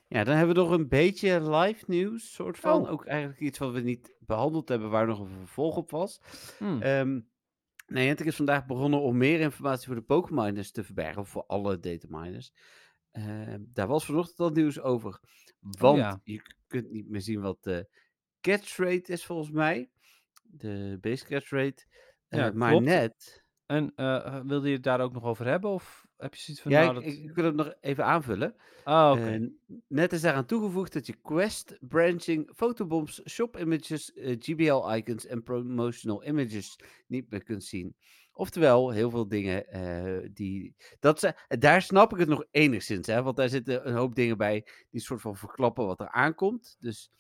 Ja, 0.07 0.25
dan 0.25 0.37
hebben 0.37 0.55
we 0.55 0.61
nog 0.61 0.71
een 0.71 0.89
beetje 0.89 1.51
live 1.51 1.85
nieuws, 1.87 2.35
soort 2.35 2.59
van. 2.59 2.83
Oh. 2.83 2.91
Ook 2.91 3.05
eigenlijk 3.05 3.41
iets 3.41 3.59
wat 3.59 3.73
we 3.73 3.81
niet 3.81 4.15
behandeld 4.21 4.69
hebben, 4.69 4.91
waar 4.91 5.07
nog 5.07 5.21
een 5.21 5.37
vervolg 5.39 5.77
op 5.77 5.91
was. 5.91 6.21
Hmm. 6.59 6.83
Ehm 6.83 7.21
Niantic 7.87 8.27
is 8.27 8.37
vandaag 8.37 8.67
begonnen 8.67 9.01
om 9.01 9.17
meer 9.17 9.41
informatie 9.41 9.87
voor 9.87 9.95
de 9.95 10.03
Pokéminers 10.03 10.71
te 10.71 10.85
verbergen, 10.85 11.27
voor 11.27 11.45
alle 11.47 11.79
dataminers. 11.79 12.53
Ehm 13.11 13.61
daar 13.61 13.87
was 13.87 14.05
vanochtend 14.05 14.41
al 14.41 14.51
nieuws 14.51 14.81
over, 14.81 15.21
want 15.61 15.99
ja. 15.99 16.21
je 16.25 16.43
kunt 16.67 16.91
niet 16.91 17.09
meer 17.09 17.21
zien 17.21 17.41
wat 17.41 17.63
de 17.63 17.89
catch 18.43 18.77
rate 18.77 19.13
is 19.13 19.25
volgens 19.25 19.51
mij. 19.51 19.91
De 20.43 20.99
base 21.01 21.25
catch 21.25 21.51
rate. 21.51 21.85
Eh, 22.29 22.39
Ja, 22.39 22.51
maar 22.55 22.71
klopt. 22.71 22.85
net, 22.85 23.45
En 23.67 23.93
eh, 23.95 24.41
wilde 24.47 24.69
je 24.69 24.75
het 24.75 24.83
daar 24.83 25.01
ook 25.01 25.13
nog 25.13 25.25
over 25.25 25.47
hebben? 25.47 25.71
Of 25.71 26.07
heb 26.17 26.35
je 26.35 26.41
zoiets 26.41 26.63
van... 26.63 26.73
ja, 26.73 26.83
nou, 26.85 26.97
ik, 26.99 27.05
dat... 27.05 27.13
ik, 27.13 27.23
ik 27.25 27.35
wil 27.35 27.45
het 27.45 27.55
nog 27.55 27.75
even 27.81 28.05
aanvullen. 28.05 28.55
Ah, 28.85 29.11
oké. 29.13 29.31
Eh, 29.31 29.75
net 29.89 30.13
is 30.13 30.21
daaraan 30.21 30.47
toegevoegd 30.47 30.93
dat 30.93 31.07
je 31.07 31.17
quest, 31.23 31.79
branching, 31.81 32.51
fotobombs, 32.55 33.21
shop 33.29 33.59
images, 33.59 34.13
eh, 34.13 34.37
GBL 34.39 34.91
icons 34.95 35.27
en 35.27 35.43
promotional 35.43 36.25
images 36.25 36.77
niet 37.07 37.31
meer 37.31 37.43
kunt 37.43 37.65
zien. 37.65 37.97
Oftewel, 38.33 38.91
heel 38.91 39.11
veel 39.11 39.29
dingen 39.29 39.67
eh, 39.69 40.29
die. 40.33 40.75
Dat 41.01 41.21
ze, 41.21 41.35
daar 41.49 41.83
snap 41.83 42.13
ik 42.13 42.19
het 42.19 42.29
nog 42.29 42.45
enigszins, 42.51 43.07
hè, 43.07 43.23
want 43.23 43.37
daar 43.37 43.49
zitten 43.49 43.89
een 43.89 43.95
hoop 43.95 44.15
dingen 44.15 44.37
bij 44.37 44.67
die 44.91 45.01
soort 45.01 45.21
van 45.21 45.37
verklappen 45.37 45.87
wat 45.87 46.01
er 46.01 46.09
aankomt. 46.09 46.77
Dus 46.79 47.11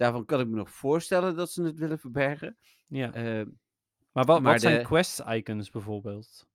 daarvan 0.00 0.24
kan 0.24 0.40
ik 0.40 0.46
me 0.46 0.56
nog 0.56 0.70
voorstellen 0.70 1.36
dat 1.36 1.50
ze 1.50 1.62
het 1.62 1.78
willen 1.78 1.98
verbergen. 1.98 2.56
ja. 2.86 3.12
Eh, 3.12 3.46
Maar 4.12 4.24
wat, 4.24 4.40
maar 4.42 4.52
wat 4.52 4.60
zijn 4.60 4.78
de- 4.78 4.84
quest 4.84 5.20
icons 5.28 5.70
bijvoorbeeld? 5.70 6.48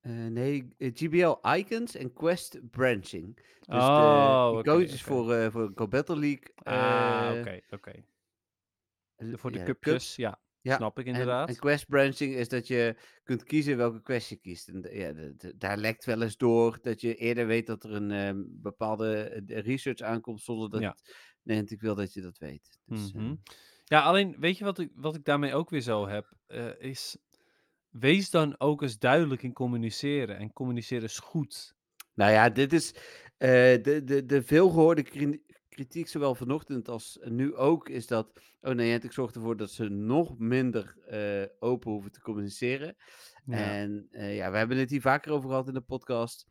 eh, 0.00 0.12
nee, 0.26 0.68
eh, 0.78 0.90
GBL 0.94 1.48
icons 1.56 1.94
en 1.94 2.12
quest 2.12 2.70
branching. 2.70 3.34
Dus 3.60 3.74
oh, 3.82 4.50
de 4.52 4.58
icoontjes 4.60 5.00
oké. 5.02 5.10
voor, 5.12 5.32
eh 5.34 5.50
voor 5.50 5.70
Go 5.74 5.88
Battle 5.88 6.18
League. 6.18 6.52
Ah, 6.54 7.34
oké, 7.38 7.60
oké. 7.70 8.04
Voor 9.16 9.52
de 9.52 9.58
ja, 9.58 9.64
cupjes, 9.64 10.16
ja. 10.16 10.40
Ja, 10.60 10.76
Snap 10.76 10.98
ik 10.98 11.06
inderdaad. 11.06 11.48
en 11.48 11.56
quest 11.56 11.86
branching 11.88 12.34
is 12.34 12.48
dat 12.48 12.66
je 12.66 12.96
kunt 13.22 13.44
kiezen 13.44 13.76
welke 13.76 14.02
quest 14.02 14.28
je 14.28 14.36
kiest. 14.36 14.68
En 14.68 14.86
ja, 14.90 15.32
daar 15.56 15.76
lekt 15.76 16.04
wel 16.04 16.22
eens 16.22 16.36
door 16.36 16.78
dat 16.82 17.00
je 17.00 17.14
eerder 17.14 17.46
weet 17.46 17.66
dat 17.66 17.84
er 17.84 17.92
een 17.92 18.10
ehm, 18.10 18.42
bepaalde 18.46 19.42
research 19.46 20.00
aankomt 20.00 20.40
zonder 20.40 20.70
dat 20.70 20.80
Ja. 20.80 20.96
Niantic 21.46 21.80
wil 21.80 21.94
dat 21.94 22.12
je 22.12 22.20
dat 22.20 22.38
weet. 22.38 22.78
Dus, 22.86 23.12
Mhm. 23.12 23.34
Ja, 23.84 24.02
alleen 24.02 24.36
weet 24.38 24.58
je 24.58 24.64
wat 24.64 24.78
ik, 24.78 24.90
wat 24.94 25.14
ik 25.16 25.24
daarmee 25.24 25.54
ook 25.54 25.70
weer 25.70 25.80
zo 25.80 26.08
heb? 26.08 26.32
Eh, 26.46 26.68
is 26.78 27.16
wees 27.88 28.30
dan 28.30 28.60
ook 28.60 28.82
eens 28.82 28.98
duidelijk 28.98 29.42
in 29.42 29.52
communiceren. 29.52 30.38
En 30.38 30.52
communiceren 30.52 31.04
is 31.04 31.18
goed. 31.18 31.74
nou 32.14 32.32
ja, 32.32 32.48
dit 32.50 32.72
is 32.72 32.94
eh, 33.36 33.48
de, 33.82 34.00
de, 34.04 34.24
de 34.26 34.42
veelgehoorde 34.42 35.02
kri- 35.02 35.42
kritiek, 35.68 36.08
zowel 36.08 36.34
vanochtend 36.34 36.88
als 36.88 37.18
nu 37.24 37.54
ook, 37.54 37.88
is 37.88 38.06
dat 38.06 38.40
oh, 38.60 38.74
Niantic 38.74 39.12
zorgt 39.12 39.34
ervoor 39.34 39.56
dat 39.56 39.70
ze 39.70 39.88
nog 39.88 40.38
minder 40.38 40.96
eh, 41.06 41.48
open 41.58 41.90
hoeven 41.90 42.12
te 42.12 42.20
communiceren. 42.20 42.96
Ja. 43.46 43.56
En 43.56 44.08
ja, 44.10 44.50
we 44.50 44.56
hebben 44.56 44.76
het 44.76 44.90
hier 44.90 45.00
vaker 45.00 45.32
over 45.32 45.48
gehad 45.48 45.68
in 45.68 45.74
de 45.74 45.80
podcast. 45.80 46.46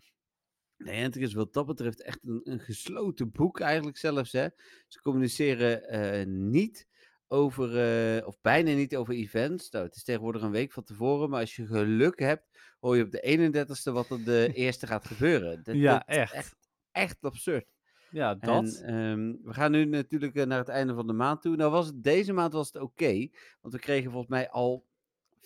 Niantic 0.77 1.21
is 1.21 1.33
wat 1.33 1.53
dat 1.53 1.65
betreft 1.65 2.01
echt 2.01 2.19
een, 2.23 2.41
een 2.43 2.59
gesloten 2.59 3.31
boek 3.31 3.59
eigenlijk 3.59 3.97
zelfs. 3.97 4.31
Hè? 4.31 4.47
Ze 4.87 5.01
communiceren 5.01 5.89
eh, 5.89 6.25
niet 6.25 6.87
over, 7.27 7.77
eh, 8.17 8.27
of 8.27 8.41
bijna 8.41 8.71
niet 8.71 8.95
over 8.95 9.13
events. 9.13 9.69
Nou, 9.69 9.85
het 9.85 9.95
is 9.95 10.03
tegenwoordig 10.03 10.41
een 10.41 10.51
week 10.51 10.71
van 10.71 10.83
tevoren, 10.83 11.29
maar 11.29 11.39
als 11.39 11.55
je 11.55 11.65
geluk 11.65 12.19
hebt, 12.19 12.75
hoor 12.79 12.97
je 12.97 13.03
op 13.03 13.11
de 13.11 13.21
31ste 13.21 13.91
wat 13.91 14.09
er 14.09 14.23
de 14.23 14.51
eerste 14.53 14.87
gaat 14.87 15.05
gebeuren. 15.05 15.63
Dat, 15.63 15.75
Ja, 15.75 15.91
dat 15.93 16.03
is 16.07 16.15
echt. 16.15 16.33
echt. 16.33 16.55
Echt 16.91 17.17
absurd. 17.21 17.65
ja, 18.09 18.35
dat. 18.35 18.81
En 18.81 18.85
ehm, 18.85 19.47
we 19.47 19.53
gaan 19.53 19.71
nu 19.71 19.85
natuurlijk 19.85 20.35
eh, 20.35 20.45
naar 20.45 20.57
het 20.57 20.69
einde 20.69 20.93
van 20.93 21.07
de 21.07 21.13
maand 21.13 21.41
toe. 21.41 21.55
Nou 21.55 21.71
was 21.71 21.85
het, 21.85 22.03
deze 22.03 22.33
maand 22.33 22.53
was 22.53 22.67
het 22.71 22.81
oké, 22.81 23.27
want 23.61 23.73
we 23.73 23.79
kregen 23.79 24.11
volgens 24.11 24.31
mij 24.31 24.49
al 24.49 24.85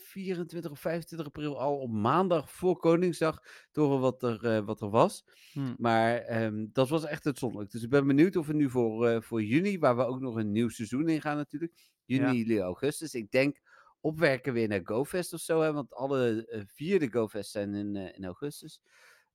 24 0.10 0.72
of 0.72 0.80
25 0.80 1.28
april 1.28 1.60
al 1.60 1.78
op 1.80 1.92
maandag 1.92 2.52
voor 2.52 2.78
Koningsdag 2.78 3.44
te 3.72 3.82
horen 3.82 4.00
wat 4.00 4.24
er, 4.24 4.46
eh, 4.46 4.66
wat 4.66 4.82
er 4.82 4.90
was. 4.90 5.26
Hm. 5.52 5.74
Maar 5.78 6.16
ehm, 6.18 6.66
dat 6.72 6.90
was 6.90 7.04
echt 7.06 7.26
uitzonderlijk. 7.26 7.72
Dus 7.72 7.84
ik 7.84 7.90
ben 7.90 8.08
benieuwd 8.08 8.36
of 8.36 8.48
we 8.48 8.54
nu 8.54 8.70
voor, 8.70 9.08
eh, 9.08 9.22
voor 9.22 9.44
juni, 9.44 9.80
waar 9.80 9.96
we 9.98 10.06
ook 10.06 10.20
nog 10.20 10.36
een 10.36 10.52
nieuw 10.52 10.70
seizoen 10.70 11.10
in 11.10 11.22
gaan 11.22 11.38
natuurlijk. 11.38 11.74
Juni, 12.06 12.26
Ja. 12.26 12.34
juli, 12.34 12.60
augustus. 12.60 13.14
Ik 13.14 13.32
denk 13.32 13.62
opwerken 14.00 14.54
weer 14.54 14.68
naar 14.68 14.82
GoFest 14.84 15.34
of 15.34 15.40
zo. 15.40 15.62
Hè, 15.62 15.74
want 15.74 15.94
alle 15.94 16.46
eh, 16.46 16.62
vier 16.66 17.00
de 17.00 17.12
GoFest 17.12 17.52
zijn 17.52 17.74
in, 17.74 17.96
in 17.96 18.26
augustus. 18.26 18.82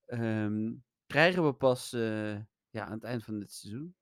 Ehm, 0.07 0.73
krijgen 1.07 1.45
we 1.47 1.53
pas 1.53 1.91
ja, 1.91 2.85
aan 2.87 2.93
het 2.93 3.05
eind 3.05 3.25
van 3.25 3.39
dit 3.39 3.53
seizoen. 3.53 3.95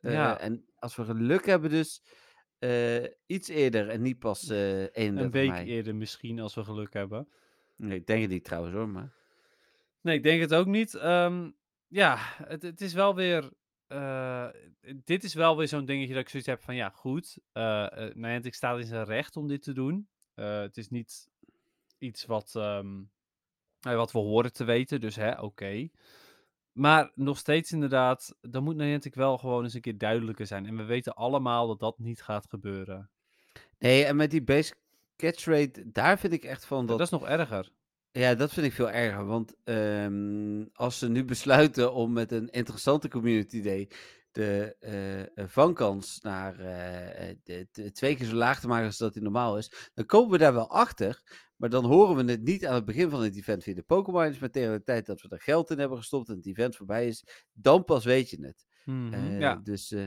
Ja. 0.00 0.38
En 0.40 0.64
als 0.74 0.96
we 0.96 1.04
geluk 1.04 1.46
hebben 1.46 1.70
dus 1.70 2.02
eh, 2.60 3.04
iets 3.26 3.48
eerder 3.48 3.88
en 3.88 4.02
niet 4.02 4.18
pas 4.18 4.48
eh 4.48 4.80
31 4.80 5.24
Een 5.24 5.30
week 5.30 5.48
mei. 5.50 5.66
eerder 5.68 5.94
misschien, 5.94 6.40
als 6.40 6.54
we 6.54 6.64
geluk 6.64 6.92
hebben. 6.92 7.28
Nee, 7.76 7.98
ik 7.98 8.06
denk 8.06 8.20
het 8.22 8.30
niet 8.30 8.44
trouwens 8.44 8.74
hoor, 8.74 8.88
maar... 8.88 9.12
Nee, 10.00 10.16
ik 10.16 10.22
denk 10.22 10.40
het 10.40 10.54
ook 10.54 10.66
niet. 10.66 10.94
Ehm, 10.94 11.50
ja, 11.88 12.16
het, 12.44 12.62
het 12.62 12.80
is 12.80 12.92
wel 12.92 13.14
weer. 13.14 13.50
eh, 13.86 14.46
dit 15.04 15.24
is 15.24 15.34
wel 15.34 15.56
weer 15.56 15.68
zo'n 15.68 15.84
dingetje 15.84 16.12
dat 16.14 16.22
ik 16.22 16.28
zoiets 16.28 16.48
heb 16.48 16.60
van 16.62 16.74
ja, 16.74 16.88
goed. 16.88 17.38
eh 17.52 18.06
eh, 18.06 18.14
Niantic 18.14 18.54
staat 18.54 18.78
in 18.78 18.86
zijn 18.86 19.04
recht 19.04 19.36
om 19.36 19.48
dit 19.48 19.62
te 19.62 19.72
doen. 19.72 20.08
Eh, 20.34 20.60
het 20.60 20.76
is 20.76 20.88
niet 20.88 21.28
iets 21.98 22.24
wat, 22.26 22.52
ehm, 22.56 23.00
eh, 23.80 23.94
wat 23.94 24.12
we 24.12 24.18
horen 24.18 24.52
te 24.52 24.64
weten, 24.64 25.00
dus 25.00 25.16
hè, 25.16 25.40
oké. 25.40 25.88
Maar 26.72 27.10
nog 27.14 27.38
steeds 27.38 27.72
inderdaad, 27.72 28.34
dan 28.40 28.62
moet 28.64 28.76
Niantic 28.76 29.14
wel 29.14 29.38
gewoon 29.38 29.64
eens 29.64 29.74
een 29.74 29.80
keer 29.80 29.98
duidelijker 29.98 30.46
zijn. 30.46 30.66
En 30.66 30.76
we 30.76 30.84
weten 30.84 31.14
allemaal 31.14 31.66
dat 31.66 31.80
dat 31.80 31.98
niet 31.98 32.22
gaat 32.22 32.46
gebeuren. 32.48 33.10
Nee, 33.78 34.04
en 34.04 34.16
met 34.16 34.30
die 34.30 34.42
base 34.42 34.74
catch 35.16 35.44
rate, 35.44 35.90
daar 35.92 36.18
vind 36.18 36.32
ik 36.32 36.44
echt 36.44 36.64
van 36.64 36.86
dat... 36.86 36.98
dat 36.98 37.06
is 37.06 37.12
nog 37.12 37.28
erger. 37.28 37.72
Ja, 38.12 38.34
dat 38.34 38.52
vind 38.52 38.66
ik 38.66 38.72
veel 38.72 38.90
erger. 38.90 39.26
Want 39.26 39.54
ehm, 39.64 40.64
als 40.72 40.98
ze 40.98 41.08
nu 41.08 41.24
besluiten 41.24 41.92
om 41.92 42.12
met 42.12 42.32
een 42.32 42.48
interessante 42.48 43.08
community 43.08 43.62
day 43.62 43.90
de 44.32 44.76
eh, 44.80 45.20
eh, 45.20 45.26
vangkans 45.48 46.20
naar 46.20 46.58
eh, 46.58 47.30
eh, 47.30 47.36
de, 47.44 47.68
de- 47.72 47.92
twee 47.92 48.16
keer 48.16 48.26
zo 48.26 48.34
laag 48.34 48.60
te 48.60 48.68
maken 48.68 48.86
als 48.86 48.98
dat 48.98 49.12
die 49.12 49.22
normaal 49.22 49.58
is, 49.58 49.90
dan 49.94 50.06
komen 50.06 50.30
we 50.30 50.38
daar 50.38 50.54
wel 50.54 50.70
achter. 50.70 51.22
Maar 51.60 51.70
dan 51.70 51.84
horen 51.84 52.16
we 52.26 52.30
het 52.32 52.42
niet 52.42 52.66
aan 52.66 52.74
het 52.74 52.84
begin 52.84 53.10
van 53.10 53.22
het 53.22 53.36
event 53.36 53.62
via 53.62 53.74
de 53.74 53.82
Pokémon. 53.82 54.34
Maar 54.40 54.50
tegen 54.50 54.72
de 54.72 54.82
tijd 54.82 55.06
dat 55.06 55.20
we 55.20 55.28
er 55.28 55.40
geld 55.40 55.70
in 55.70 55.78
hebben 55.78 55.98
gestopt 55.98 56.28
en 56.28 56.36
het 56.36 56.46
event 56.46 56.76
voorbij 56.76 57.06
is, 57.06 57.24
dan 57.52 57.84
pas 57.84 58.04
weet 58.04 58.30
je 58.30 58.44
het. 58.44 58.66
Mhm, 58.84 59.12
Eh, 59.14 59.38
ja. 59.40 59.56
Dus 59.56 59.90
eh, 59.92 60.00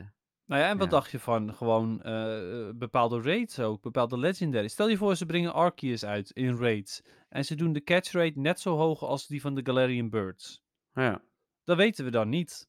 Nou 0.45 0.61
ja, 0.61 0.69
en 0.69 0.77
wat 0.77 0.85
ja. 0.85 0.91
dacht 0.91 1.11
je 1.11 1.19
van 1.19 1.53
gewoon 1.53 2.01
eh, 2.01 2.69
bepaalde 2.75 3.21
raids 3.21 3.59
ook, 3.59 3.81
bepaalde 3.81 4.17
legendary? 4.17 4.67
Stel 4.67 4.89
je 4.89 4.97
voor, 4.97 5.15
ze 5.15 5.25
brengen 5.25 5.53
Arceus 5.53 6.05
uit 6.05 6.29
in 6.31 6.57
raids. 6.57 7.01
En 7.29 7.45
ze 7.45 7.55
doen 7.55 7.73
de 7.73 7.83
catch 7.83 8.11
rate 8.11 8.39
net 8.39 8.59
zo 8.59 8.75
hoog 8.77 9.01
als 9.03 9.27
die 9.27 9.41
van 9.41 9.55
de 9.55 9.61
Galarian 9.63 10.09
Birds. 10.09 10.61
ja. 10.93 11.23
Dat 11.63 11.77
weten 11.77 12.05
we 12.05 12.11
dan 12.11 12.29
niet. 12.29 12.67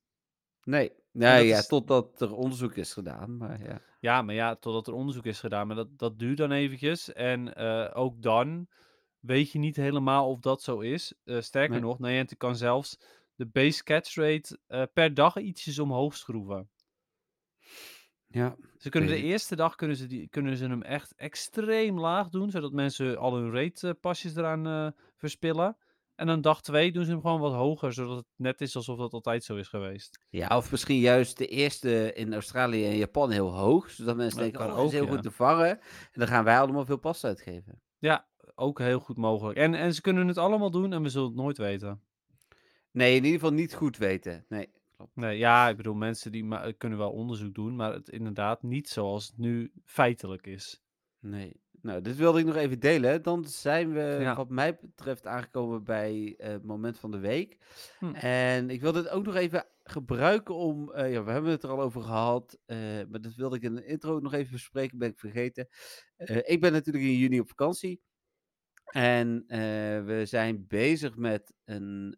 Nee, 0.63 0.93
nee 1.13 1.47
ja, 1.47 1.59
is- 1.59 1.67
totdat 1.67 2.21
er 2.21 2.33
onderzoek 2.35 2.75
is 2.75 2.93
gedaan. 2.93 3.37
Maar 3.37 3.63
ja. 3.63 3.81
Ja, 4.05 4.23
maar 4.23 4.35
ja, 4.35 4.55
totdat 4.55 4.87
er 4.87 4.93
onderzoek 4.95 5.25
is 5.27 5.41
gedaan. 5.41 5.67
Maar 5.67 5.77
dat, 5.77 5.99
dat 5.99 6.19
duurt 6.19 6.37
dan 6.37 6.51
eventjes. 6.51 7.13
En 7.13 7.55
eh, 7.55 7.91
ook 7.95 8.23
dan 8.23 8.69
weet 9.21 9.51
je 9.53 9.59
niet 9.59 9.77
helemaal 9.77 10.31
of 10.31 10.41
dat 10.41 10.63
zo 10.63 10.81
is. 10.81 11.15
Eh, 11.25 11.41
sterker 11.41 11.71
Nee. 11.73 11.81
nog, 11.81 11.99
Niantic 11.99 12.39
kan 12.39 12.57
zelfs 12.57 12.99
de 13.35 13.47
base 13.47 13.83
catch 13.83 14.15
rate 14.15 14.59
eh, 14.67 14.83
per 14.93 15.15
dag 15.15 15.37
ietsjes 15.37 15.79
omhoog 15.79 16.17
schroeven. 16.17 16.69
ja. 18.27 18.57
Ze 18.79 18.89
kunnen 18.89 19.11
de 19.11 19.23
eerste 19.23 19.57
dag 19.57 19.75
kunnen 19.75 19.97
ze, 19.97 20.07
die, 20.07 20.29
kunnen 20.29 20.57
ze 20.57 20.67
hem 20.67 20.83
echt 20.83 21.15
extreem 21.17 22.01
laag 22.01 22.29
doen, 22.29 22.51
zodat 22.51 22.73
mensen 22.73 23.19
al 23.19 23.35
hun 23.35 23.53
rate 23.53 23.89
eh, 23.89 23.95
pasjes 24.01 24.37
eraan 24.37 24.67
eh, 24.67 24.89
verspillen. 25.17 25.77
En 26.15 26.27
dan 26.27 26.41
dag 26.41 26.63
twee 26.63 26.93
doen 26.93 27.05
ze 27.05 27.11
hem 27.11 27.21
gewoon 27.21 27.41
wat 27.41 27.53
hoger, 27.53 27.93
zodat 27.93 28.17
het 28.17 28.27
net 28.37 28.61
is 28.61 28.77
alsof 28.77 28.99
dat 28.99 29.13
altijd 29.13 29.45
zo 29.45 29.57
is 29.57 29.69
geweest. 29.69 30.25
Ja, 30.29 30.57
of 30.57 30.71
misschien 30.71 30.99
juist 30.99 31.39
de 31.39 31.47
eerste 31.47 32.13
in 32.13 32.33
Australië 32.33 32.85
en 32.85 32.97
Japan 32.97 33.31
heel 33.31 33.53
hoog. 33.53 33.91
Zodat 33.91 34.17
mensen 34.17 34.41
Dat 34.41 34.51
denken, 34.51 34.71
oh, 34.71 34.77
dat 34.77 34.87
is 34.87 34.93
heel 34.93 35.05
ja. 35.05 35.11
goed 35.11 35.23
te 35.23 35.31
vangen. 35.31 35.69
En 35.81 35.81
dan 36.13 36.29
gaan 36.29 36.45
wij 36.45 36.59
allemaal 36.59 36.85
veel 36.85 36.99
pas 36.99 37.25
uitgeven. 37.25 37.81
Ja, 37.99 38.27
ook 38.55 38.79
heel 38.79 39.01
goed 39.01 39.17
mogelijk. 39.17 39.59
En, 39.59 39.75
en 39.75 39.95
ze 39.95 40.01
kunnen 40.01 40.29
het 40.29 40.39
allemaal 40.39 40.71
doen 40.71 40.93
en 40.93 41.03
we 41.03 41.09
zullen 41.09 41.29
het 41.29 41.37
nooit 41.37 41.59
weten. 41.59 42.01
Nee, 42.91 43.17
in 43.17 43.25
ieder 43.25 43.41
geval 43.41 43.53
niet 43.53 43.75
goed 43.75 43.97
weten. 43.97 44.45
Nee, 44.49 44.71
klopt. 44.97 45.17
Nee, 45.17 45.39
ja, 45.39 45.69
ik 45.69 45.77
bedoel, 45.77 45.95
mensen 45.95 46.33
die 46.33 46.75
kunnen 46.77 46.99
wel 46.99 47.13
onderzoek 47.13 47.55
doen, 47.55 47.77
maar 47.77 47.93
het 47.93 48.09
inderdaad 48.09 48.63
niet 48.63 48.89
zoals 48.89 49.27
het 49.27 49.39
nu 49.39 49.73
feitelijk 49.85 50.47
is. 50.47 50.83
Nee. 51.19 51.63
Nou, 51.85 52.01
dit 52.01 52.17
wilde 52.17 52.39
ik 52.39 52.45
nog 52.47 52.57
even 52.57 52.81
delen. 52.81 53.23
Dan 53.23 53.45
zijn 53.45 53.93
we, 53.93 54.17
Ja. 54.21 54.35
wat 54.37 54.49
mij 54.49 54.79
betreft, 54.79 55.27
aangekomen 55.27 55.85
bij 55.85 56.35
het 56.37 56.65
moment 56.65 56.99
van 56.99 57.11
de 57.11 57.19
week. 57.19 57.59
Hm. 57.99 58.15
En 58.15 58.71
ik 58.71 58.81
wil 58.81 58.93
dit 58.93 59.09
ook 59.09 59.25
nog 59.25 59.35
even 59.35 59.67
gebruiken 59.83 60.55
om. 60.55 60.93
eh, 60.93 61.13
ja, 61.13 61.25
we 61.25 61.31
hebben 61.31 61.51
het 61.51 61.63
er 61.63 61.69
al 61.71 61.81
over 61.81 62.03
gehad. 62.03 62.59
eh, 62.67 62.77
maar 63.09 63.21
dat 63.21 63.35
wilde 63.35 63.57
ik 63.57 63.63
in 63.63 63.75
de 63.75 63.85
intro 63.87 64.19
nog 64.21 64.33
even 64.33 64.53
bespreken, 64.53 64.99
ben 64.99 65.09
ik 65.09 65.19
vergeten. 65.19 65.69
Eh, 66.17 66.37
ik 66.45 66.61
ben 66.61 66.73
natuurlijk 66.73 67.05
in 67.05 67.17
juni 67.19 67.41
op 67.41 67.49
vakantie. 67.49 68.01
En 68.85 69.45
we 70.07 70.23
zijn 70.25 70.67
bezig 70.67 71.17
met 71.17 71.55
een, 71.65 72.17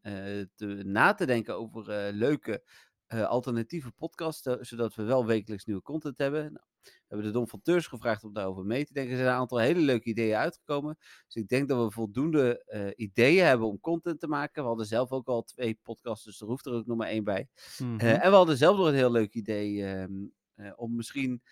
te, 0.54 0.66
na 0.84 1.14
te 1.14 1.26
denken 1.26 1.54
over 1.56 2.12
leuke 2.12 2.62
alternatieve 3.08 3.92
podcasts, 3.92 4.42
zodat 4.60 4.94
we 4.94 5.02
wel 5.02 5.26
wekelijks 5.26 5.64
nieuwe 5.64 5.82
content 5.82 6.18
hebben. 6.18 6.42
Nou, 6.52 6.66
hebben 7.08 7.26
de 7.26 7.32
Don 7.32 7.48
van 7.48 7.62
Teurs 7.62 7.86
gevraagd 7.86 8.24
om 8.24 8.32
daarover 8.32 8.64
mee 8.64 8.84
te 8.84 8.92
denken. 8.92 9.12
Er 9.12 9.18
zijn 9.18 9.30
een 9.30 9.38
aantal 9.38 9.58
hele 9.58 9.80
leuke 9.80 10.08
ideeën 10.08 10.36
uitgekomen. 10.36 10.96
Dus 11.26 11.34
ik 11.34 11.48
denk 11.48 11.68
dat 11.68 11.84
we 11.84 11.90
voldoende 11.90 12.64
eh, 12.64 12.90
ideeën 12.96 13.44
hebben 13.44 13.66
om 13.68 13.80
content 13.80 14.20
te 14.20 14.28
maken. 14.28 14.62
We 14.62 14.68
hadden 14.68 14.86
zelf 14.86 15.10
ook 15.10 15.26
al 15.26 15.42
twee 15.42 15.78
podcasts, 15.82 16.24
dus 16.24 16.40
er 16.40 16.46
hoeft 16.46 16.66
er 16.66 16.72
ook 16.72 16.86
nog 16.86 16.96
maar 16.96 17.08
één 17.08 17.24
bij. 17.24 17.48
Mhm. 17.78 17.98
Eh, 17.98 18.24
en 18.24 18.30
we 18.30 18.36
hadden 18.36 18.56
zelf 18.56 18.76
nog 18.76 18.86
een 18.86 18.94
heel 18.94 19.10
leuk 19.12 19.34
idee 19.34 19.84
ehm, 19.84 20.12
eh, 20.54 20.72
om 20.76 20.96
misschien 20.96 21.42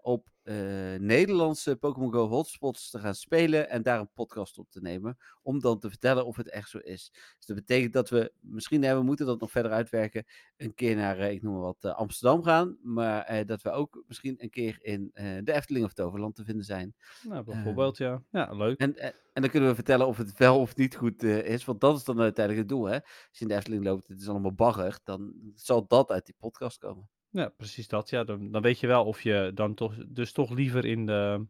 op 0.00 0.28
eh, 0.46 1.00
Nederlandse 1.00 1.76
Pokémon 1.76 2.12
Go 2.12 2.28
hotspots 2.28 2.90
te 2.90 2.98
gaan 2.98 3.14
spelen 3.14 3.68
en 3.68 3.82
daar 3.82 4.00
een 4.00 4.12
podcast 4.14 4.58
op 4.58 4.70
te 4.70 4.80
nemen. 4.80 5.16
Om 5.42 5.60
dan 5.60 5.78
te 5.78 5.88
vertellen 5.88 6.26
of 6.26 6.36
het 6.36 6.50
echt 6.50 6.68
zo 6.68 6.78
is. 6.78 7.10
Dus 7.36 7.46
dat 7.46 7.56
betekent 7.56 7.92
dat 7.92 8.08
we 8.08 8.32
misschien, 8.40 8.82
hè, 8.82 8.96
we 8.96 9.02
moeten 9.02 9.26
dat 9.26 9.40
nog 9.40 9.50
verder 9.50 9.72
uitwerken, 9.72 10.24
een 10.56 10.74
keer 10.74 10.96
naar, 10.96 11.18
eh, 11.18 11.30
ik 11.30 11.42
noem 11.42 11.52
maar 11.52 11.62
wat, 11.62 11.84
eh, 11.84 11.94
Amsterdam 11.94 12.42
gaan. 12.42 12.78
Maar 12.82 13.46
dat 13.46 13.62
we 13.62 13.70
ook 13.70 14.04
misschien 14.06 14.34
een 14.38 14.50
keer 14.50 14.78
in 14.80 15.10
de 15.44 15.52
Efteling 15.52 15.84
of 15.84 15.92
Toverland 15.92 16.34
te 16.34 16.44
vinden 16.44 16.64
zijn. 16.64 16.94
Nou, 17.22 17.44
bijvoorbeeld, 17.44 17.96
ja. 17.96 18.22
Ja, 18.30 18.52
leuk. 18.52 18.78
En, 18.78 18.96
en, 18.96 19.42
dan 19.42 19.50
kunnen 19.50 19.68
we 19.68 19.74
vertellen 19.74 20.06
of 20.06 20.16
het 20.16 20.38
wel 20.38 20.60
of 20.60 20.76
niet 20.76 20.96
goed 20.96 21.22
is. 21.22 21.64
Want 21.64 21.80
dat 21.80 21.96
is 21.96 22.04
dan 22.04 22.20
uiteindelijk 22.20 22.68
het 22.68 22.76
doel. 22.76 22.86
Hè? 22.86 22.94
Als 23.02 23.38
je 23.38 23.40
in 23.40 23.48
de 23.48 23.54
Efteling 23.54 23.84
loopt, 23.84 24.08
het 24.08 24.20
is 24.20 24.28
allemaal 24.28 24.54
bagger. 24.54 24.98
Dan 25.04 25.32
zal 25.54 25.86
dat 25.86 26.10
uit 26.10 26.26
die 26.26 26.34
podcast 26.38 26.78
komen. 26.78 27.08
Ja, 27.36 27.48
precies 27.48 27.88
dat. 27.88 28.10
Ja, 28.10 28.24
dan, 28.24 28.50
dan 28.50 28.62
weet 28.62 28.80
je 28.80 28.86
wel 28.86 29.04
of 29.04 29.22
je 29.22 29.50
dan 29.54 29.74
toch, 29.74 29.94
dus 30.08 30.32
toch 30.32 30.50
liever 30.50 30.84
in 30.84 31.06
de, 31.06 31.46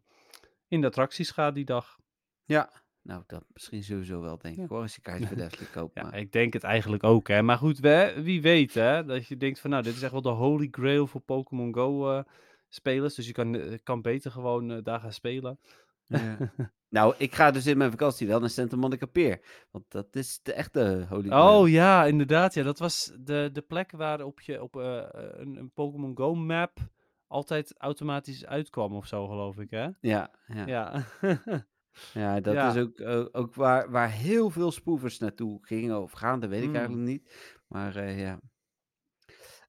in 0.67 0.81
de 0.81 0.87
attracties 0.87 1.31
gaat 1.31 1.55
die 1.55 1.65
dag. 1.65 1.97
Ja. 2.45 2.69
Nou, 3.01 3.23
dat 3.27 3.43
misschien 3.53 3.83
sowieso 3.83 4.21
wel, 4.21 4.37
denk 4.37 4.55
Ja. 4.55 4.63
ik 4.63 4.69
hoor. 4.69 4.81
Als 4.81 4.95
je 4.95 5.01
kaartje 5.01 5.27
voor 5.27 5.37
de 5.37 5.43
Efteling 5.43 5.71
koopt. 5.77 5.95
Ja, 5.95 6.03
maar- 6.03 6.17
ik 6.17 6.31
denk 6.31 6.53
het 6.53 6.63
eigenlijk 6.63 7.03
ook, 7.03 7.27
hè. 7.27 7.41
Maar 7.41 7.57
goed, 7.57 7.79
we, 7.79 8.13
wie 8.23 8.41
weet, 8.41 8.73
hè. 8.73 9.05
Dat 9.05 9.27
je 9.27 9.37
denkt 9.37 9.59
van, 9.59 9.69
nou, 9.69 9.83
dit 9.83 9.95
is 9.95 10.01
echt 10.01 10.11
wel 10.11 10.21
de 10.21 10.29
holy 10.29 10.67
grail 10.71 11.07
voor 11.07 11.21
Pokémon 11.21 11.73
Go 11.73 12.11
eh, 12.11 12.23
spelers. 12.69 13.15
Dus 13.15 13.25
je 13.27 13.33
kan, 13.33 13.55
eh, 13.55 13.77
kan 13.83 14.01
beter 14.01 14.31
gewoon 14.31 14.71
eh, 14.71 14.83
daar 14.83 14.99
gaan 14.99 15.13
spelen. 15.13 15.59
Ja. 16.07 16.37
nou, 16.89 17.13
ik 17.17 17.35
ga 17.35 17.51
dus 17.51 17.65
in 17.65 17.77
mijn 17.77 17.91
vakantie 17.91 18.27
wel 18.27 18.39
naar 18.39 18.49
Santa 18.49 18.75
Monica 18.75 19.05
Pier. 19.05 19.65
Want 19.71 19.85
dat 19.91 20.15
is 20.15 20.39
de 20.43 20.53
echte 20.53 21.05
Holy 21.09 21.27
Grail. 21.29 21.59
Oh 21.61 21.69
ja, 21.69 22.05
inderdaad. 22.05 22.53
Ja, 22.53 22.63
dat 22.63 22.79
was 22.79 23.11
de, 23.19 23.49
de 23.53 23.61
plek 23.61 23.91
waarop 23.91 24.41
je 24.41 24.61
op 24.63 24.75
eh, 24.77 25.03
een, 25.11 25.55
een 25.55 25.71
Pokémon 25.71 26.17
Go 26.17 26.35
map 26.35 26.77
altijd 27.27 27.73
automatisch 27.77 28.45
uitkwam 28.45 28.93
of 28.95 29.07
zo, 29.07 29.27
geloof 29.27 29.57
ik, 29.57 29.69
hè? 29.69 29.87
Ja, 30.01 30.31
ja. 30.47 30.65
Ja. 30.67 31.03
Ja, 32.13 32.39
dat 32.39 32.53
Ja. 32.53 32.69
is 32.69 32.81
ook, 32.81 32.97
eh, 32.99 33.25
ook 33.31 33.55
waar, 33.55 33.91
waar 33.91 34.11
heel 34.11 34.49
veel 34.49 34.71
spoevers 34.71 35.17
naartoe 35.19 35.57
gingen 35.65 36.01
of 36.01 36.11
gaan, 36.11 36.39
dat 36.39 36.49
weet 36.49 36.61
ik 36.63 36.67
Mm. 36.69 36.75
eigenlijk 36.75 37.07
niet. 37.07 37.31
Maar 37.67 37.95
eh, 37.95 38.19
ja. 38.19 38.39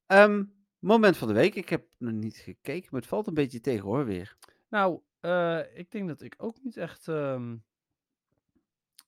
Ehm, 0.06 0.44
moment 0.78 1.16
van 1.16 1.28
de 1.28 1.35
week. 1.35 1.55
Ik 1.55 1.69
heb 1.69 1.86
nog 1.98 2.12
niet 2.12 2.36
gekeken, 2.36 2.89
maar 2.90 3.01
het 3.01 3.09
valt 3.10 3.27
een 3.27 3.35
beetje 3.35 3.60
tegen 3.60 3.85
hoor 3.85 4.05
weer. 4.05 4.36
Nou, 4.69 5.01
eh, 5.20 5.60
ik 5.74 5.90
denk 5.90 6.08
dat 6.08 6.22
ik 6.22 6.34
ook 6.38 6.56
niet 6.62 6.76
echt, 6.76 7.08
ehm, 7.08 7.56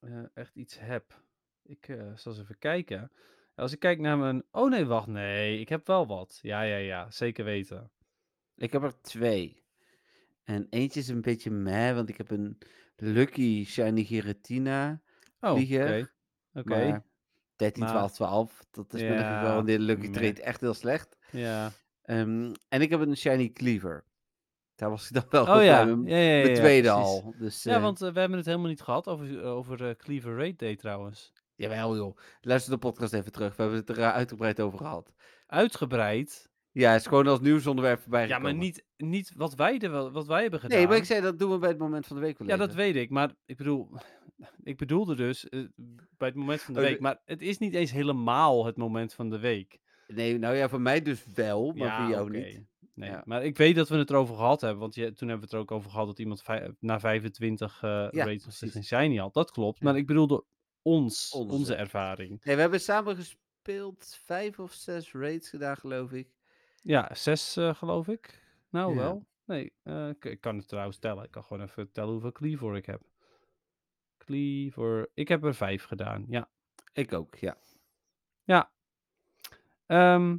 eh, 0.01 0.23
echt 0.35 0.55
iets 0.57 0.79
heb. 0.79 1.23
Ik 1.63 1.89
eh, 1.89 2.17
zal 2.17 2.33
eens 2.33 2.41
even 2.43 2.59
kijken. 2.59 3.13
Als 3.55 3.73
ik 3.73 3.79
kijk 3.79 3.99
naar 3.99 4.19
mijn... 4.19 4.45
Oh 4.51 4.71
nee, 4.71 4.85
wacht. 4.85 5.07
Nee, 5.07 5.61
ik 5.61 5.69
heb 5.69 5.87
wel 5.87 6.07
wat. 6.07 6.39
Ja, 6.43 6.63
ja, 6.63 6.77
ja. 6.77 7.11
Zeker 7.11 7.45
weten. 7.45 7.91
Ik 8.57 8.73
heb 8.73 8.83
er 8.83 9.01
twee. 9.01 9.65
En 10.45 10.67
eentje 10.71 11.01
is 11.01 11.09
een 11.09 11.21
beetje 11.21 11.51
meh, 11.51 11.95
want 11.95 12.09
ik 12.09 12.17
heb 12.17 12.31
een 12.31 12.59
Lucky 12.97 13.65
Shiny 13.65 14.05
Giratina 14.05 15.01
Oh, 15.41 15.51
oké. 15.51 15.61
vlieger. 15.61 16.15
Oké. 16.55 16.69
Maar 16.69 17.05
13, 17.57 17.83
Maar- 17.83 17.93
12, 17.93 18.13
12. 18.13 18.67
Dat 18.71 18.95
is 18.95 19.01
met 19.03 19.11
een 19.11 19.17
Ja, 19.17 19.39
geval 19.39 19.63
Lucky 19.65 20.07
meh. 20.07 20.13
Trade 20.13 20.43
echt 20.43 20.61
heel 20.61 20.75
slecht. 20.75 21.19
Ja. 21.31 21.73
Ehm, 22.03 22.53
en 22.69 22.81
ik 22.81 22.91
heb 22.91 23.01
een 23.01 23.17
Shiny 23.17 23.51
Cleaver. 23.53 24.05
Daar 24.81 24.91
was 24.91 25.07
ik 25.11 25.15
dan 25.15 25.25
wel 25.31 25.43
Oh 25.43 25.53
goed 25.55 25.63
ja. 25.65 25.85
bij. 25.85 26.17
Ja, 26.19 26.33
ja, 26.39 26.47
ja, 26.49 26.55
tweede 26.55 26.91
al. 26.91 27.35
Dus, 27.39 27.63
Ja, 27.63 27.75
eh, 27.77 27.83
want 27.83 28.03
eh, 28.03 28.13
we 28.13 28.19
hebben 28.21 28.39
het 28.39 28.47
helemaal 28.47 28.69
niet 28.69 28.81
gehad 28.81 29.09
over, 29.09 29.43
over 29.43 29.89
eh, 29.89 29.95
Cleaver 29.97 30.37
Raid 30.37 30.59
Day 30.59 30.77
trouwens. 30.77 31.33
Jawel 31.55 31.97
joh. 31.97 32.17
Luister 32.41 32.73
de 32.73 32.79
podcast 32.79 33.13
even 33.13 33.33
terug. 33.33 33.57
We 33.57 33.63
hebben 33.63 33.81
het 33.81 33.89
er 33.89 33.99
eh, 33.99 34.13
uitgebreid 34.13 34.61
over 34.61 34.79
gehad. 34.79 35.13
Uitgebreid. 35.47 36.49
Ja, 36.73 36.93
het 36.93 37.01
is 37.01 37.07
gewoon 37.07 37.27
als 37.27 37.41
nieuwsonderwerp 37.41 38.01
voorbij 38.01 38.29
Ja, 38.29 38.39
maar 38.39 38.55
niet, 38.55 38.85
niet 38.97 39.33
wat, 39.37 39.55
wij 39.55 39.79
wel- 39.79 40.11
wat 40.13 40.27
wij 40.27 40.43
hebben 40.43 40.61
gedaan. 40.61 40.79
Nee, 40.79 40.87
maar 40.87 40.97
ik 40.97 41.05
zei 41.05 41.21
dat 41.21 41.39
doen 41.39 41.51
we 41.51 41.59
bij 41.59 41.69
het 41.69 41.79
moment 41.79 42.07
van 42.07 42.17
de 42.17 42.23
week 42.23 42.39
wel 42.39 42.49
Ja, 42.49 42.57
dat 42.57 42.75
weet 42.75 42.97
ik. 42.97 43.11
Maar 43.11 43.33
ik 43.47 43.57
bedoel, 43.57 43.89
ik 44.63 44.77
bedoelde 44.77 45.15
dus 45.17 45.49
eh, 45.49 45.61
bij 46.19 46.29
het 46.29 46.37
moment 46.37 46.63
van 46.63 46.75
de 46.75 46.81
Oh, 46.81 46.87
week. 46.87 46.97
de- 46.97 47.03
Maar 47.03 47.21
het 47.25 47.43
is 47.43 47.59
niet 47.59 47.75
eens 47.75 47.91
helemaal 47.93 48.67
het 48.67 48.77
moment 48.77 49.15
van 49.15 49.31
de 49.31 49.39
week. 49.39 49.79
Nee, 50.07 50.39
nou 50.39 50.55
ja, 50.57 50.69
voor 50.69 50.81
mij 50.81 51.03
dus 51.03 51.25
wel, 51.35 51.73
maar 51.73 52.01
voor 52.01 52.11
jou 52.11 52.31
niet. 52.31 52.69
Nee, 53.01 53.11
Ja. 53.11 53.23
maar 53.25 53.45
ik 53.45 53.57
weet 53.57 53.75
dat 53.77 53.89
we 53.89 53.97
het 53.97 54.11
erover 54.11 54.35
gehad 54.35 54.61
hebben. 54.61 54.81
Want 54.81 54.95
je, 54.95 55.13
toen 55.13 55.29
hebben 55.29 55.37
we 55.37 55.43
het 55.45 55.53
er 55.53 55.59
ook 55.59 55.71
over 55.79 55.91
gehad 55.91 56.07
dat 56.07 56.19
iemand 56.19 56.43
na 56.79 57.01
25 57.01 57.83
eh 57.83 58.09
Ja, 58.11 58.25
precies. 58.25 58.75
een 58.75 58.85
shiny 58.85 59.17
had. 59.17 59.35
Dat 59.35 59.51
klopt. 59.51 59.83
Maar 59.83 59.97
ik 59.97 60.07
bedoelde 60.07 60.45
ons, 60.83 61.31
Onze. 61.33 61.53
onze 61.55 61.75
ervaring. 61.75 62.45
Nee, 62.45 62.55
we 62.55 62.61
hebben 62.61 62.81
samen 62.81 63.17
gespeeld 63.17 64.19
vijf 64.25 64.59
of 64.59 64.73
zes 64.73 65.13
raids 65.13 65.49
gedaan, 65.49 65.77
geloof 65.77 66.13
ik. 66.13 66.29
Ja, 66.83 67.15
zes 67.15 67.57
eh, 67.57 67.75
geloof 67.75 68.09
ik. 68.09 68.43
Nou 68.71 68.95
Ja. 68.95 68.99
wel. 69.01 69.27
Nee, 69.45 69.73
eh, 69.83 70.09
ik, 70.09 70.25
ik 70.25 70.41
kan 70.41 70.57
het 70.57 70.69
trouwens 70.69 70.99
tellen. 70.99 71.25
Ik 71.25 71.31
kan 71.31 71.45
gewoon 71.45 71.63
even 71.63 71.93
tellen 71.93 72.13
hoeveel 72.13 72.33
cleaver 72.33 72.77
ik 72.77 72.87
heb. 72.87 73.03
Cleaver. 74.19 75.11
Ik 75.15 75.29
heb 75.29 75.45
er 75.45 75.55
vijf 75.55 75.85
gedaan. 75.85 76.25
Ja. 76.29 76.49
Ik 76.93 77.13
ook, 77.13 77.35
ja. 77.37 77.57
Ja. 78.45 78.71
Ehm, 79.87 80.37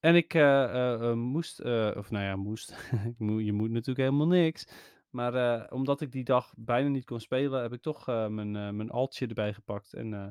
en 0.00 0.14
ik 0.14 0.34
eh, 0.34 0.64
eh, 0.64 0.92
eh, 1.10 1.12
moest, 1.16 1.58
eh, 1.60 1.90
of 1.96 2.10
nou 2.10 2.24
ja, 2.24 2.36
moest. 2.36 2.70
Ik 3.08 3.14
je 3.18 3.52
moet 3.52 3.70
natuurlijk 3.70 3.98
helemaal 3.98 4.26
niks. 4.26 4.66
Maar 5.10 5.34
eh, 5.34 5.72
omdat 5.72 6.00
ik 6.00 6.12
die 6.12 6.24
dag 6.24 6.52
bijna 6.56 6.88
niet 6.88 7.04
kon 7.04 7.20
spelen, 7.20 7.62
heb 7.62 7.72
ik 7.72 7.82
toch 7.82 8.08
eh, 8.08 8.26
mijn, 8.26 8.56
eh, 8.56 8.70
mijn 8.70 8.90
altje 8.90 9.26
erbij 9.26 9.52
gepakt. 9.54 9.92
En 9.94 10.14
eh, 10.14 10.26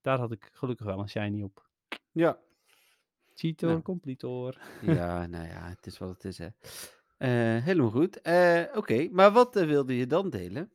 daar 0.00 0.18
had 0.18 0.32
ik 0.32 0.48
gelukkig 0.52 0.86
wel 0.86 0.98
een 0.98 1.08
shiny 1.08 1.42
op. 1.42 1.68
Ja. 2.12 2.38
Cheetor, 3.34 3.68
Nou. 3.70 3.82
completor. 3.82 4.60
Ja, 4.82 5.26
nou 5.26 5.46
ja, 5.46 5.68
het 5.68 5.86
is 5.86 5.98
wat 5.98 6.08
het 6.08 6.24
is, 6.24 6.38
hè. 6.38 6.48
Eh, 7.16 7.64
helemaal 7.64 7.90
goed. 7.90 8.20
Eh, 8.20 8.62
Oké, 8.74 9.08
maar 9.12 9.32
wat 9.32 9.56
eh, 9.56 9.66
wilde 9.66 9.96
je 9.96 10.06
dan 10.06 10.30
delen? 10.30 10.70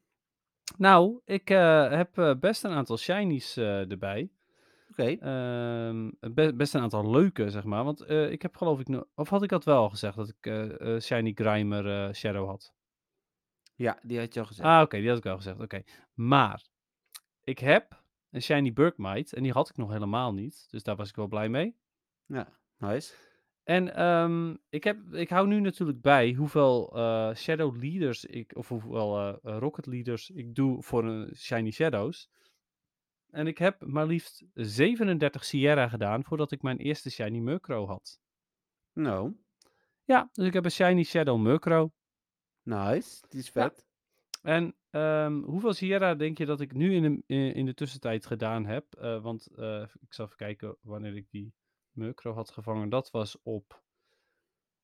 Nou, 0.78 1.20
ik 1.26 1.50
eh, 1.50 1.90
heb 1.92 2.18
eh, 2.18 2.36
best 2.40 2.64
een 2.64 2.72
aantal 2.72 2.98
shinies 2.98 3.58
eh, 3.58 3.92
erbij. 3.92 4.32
Oké, 4.92 5.04
Ehm, 5.20 6.10
be- 6.34 6.54
best 6.56 6.74
een 6.74 6.82
aantal 6.82 7.10
leuke, 7.12 7.50
zeg 7.50 7.64
maar. 7.64 7.84
Want 7.84 8.02
eh, 8.02 8.32
ik 8.32 8.42
heb 8.42 8.56
geloof 8.56 8.80
ik... 8.80 8.88
no- 8.88 9.08
Of 9.16 9.30
had 9.30 9.44
ik 9.44 9.50
dat 9.50 9.64
wel 9.64 9.78
al 9.78 9.90
gezegd, 9.90 10.16
dat 10.16 10.30
ik 10.40 10.46
eh, 10.46 11.00
Shiny 11.00 11.32
Grimer 11.36 12.16
Shadow 12.16 12.48
had? 12.48 12.74
ja, 13.76 14.00
die 14.04 14.20
had 14.20 14.34
je 14.34 14.40
al 14.40 14.46
gezegd. 14.46 14.68
Ah, 14.68 14.82
oké, 14.82 14.98
die 14.98 15.08
had 15.08 15.18
ik 15.18 15.24
wel 15.24 15.36
gezegd. 15.36 15.60
Oké. 15.60 15.84
Maar 16.14 16.66
ik 17.44 17.60
heb 17.60 18.04
een 18.30 18.42
Shiny 18.42 18.74
Burkmite 18.74 19.36
en 19.36 19.44
die 19.44 19.52
had 19.52 19.70
ik 19.70 19.78
nog 19.78 19.92
helemaal 19.92 20.34
niet. 20.34 20.68
Dus 20.70 20.84
daar 20.84 20.96
was 20.96 21.10
ik 21.10 21.16
wel 21.16 21.28
blij 21.28 21.50
mee. 21.50 21.76
Ja, 22.26 22.48
nice. 22.78 23.14
En 23.64 23.96
ehm, 23.96 24.56
ik, 24.70 24.84
heb, 24.84 25.14
ik 25.14 25.30
hou 25.30 25.48
nu 25.48 25.60
natuurlijk 25.60 26.02
bij 26.02 26.34
hoeveel 26.34 26.94
Shadow 27.36 27.76
Leaders 27.82 28.26
ik, 28.26 28.56
of 28.56 28.68
hoeveel 28.68 29.40
Rocket 29.44 29.86
Leaders 29.86 30.30
ik 30.30 30.56
doe 30.56 30.84
voor 30.84 31.06
een 31.06 31.36
Shiny 31.36 31.72
Shadows. 31.72 32.30
En 33.32 33.48
ik 33.48 33.58
heb 33.58 33.86
maar 33.86 34.06
liefst 34.06 34.44
37 34.54 35.46
Sierra 35.46 35.88
gedaan 35.88 36.24
voordat 36.24 36.52
ik 36.52 36.62
mijn 36.62 36.78
eerste 36.78 37.10
Shiny 37.10 37.40
Murkrow 37.40 37.88
had. 37.88 38.20
Nou, 38.94 39.34
Ja, 40.04 40.30
dus 40.32 40.48
ik 40.48 40.54
heb 40.54 40.66
een 40.66 40.72
Shiny 40.72 41.04
Shadow 41.04 41.40
Murkrow. 41.40 41.90
nice. 42.64 43.24
Die 43.30 43.40
is 43.40 43.50
vet. 43.50 43.86
En 44.42 44.76
ehm, 44.90 45.42
hoeveel 45.42 45.74
Sierra 45.74 46.16
denk 46.16 46.38
je 46.38 46.46
dat 46.46 46.62
ik 46.62 46.74
nu 46.74 46.96
in 46.96 47.02
de, 47.02 47.24
in, 47.26 47.54
in 47.54 47.66
de 47.66 47.74
tussentijd 47.74 48.26
gedaan 48.26 48.66
heb? 48.66 48.96
Eh, 48.96 49.22
want 49.22 49.48
eh, 49.48 49.82
ik 50.00 50.14
zal 50.14 50.26
even 50.26 50.38
kijken 50.38 50.78
wanneer 50.82 51.16
ik 51.16 51.30
die 51.30 51.54
Murkrow 51.92 52.36
had 52.36 52.52
gevangen. 52.52 52.90
Dat 52.90 53.12
was 53.12 53.42
op 53.44 53.84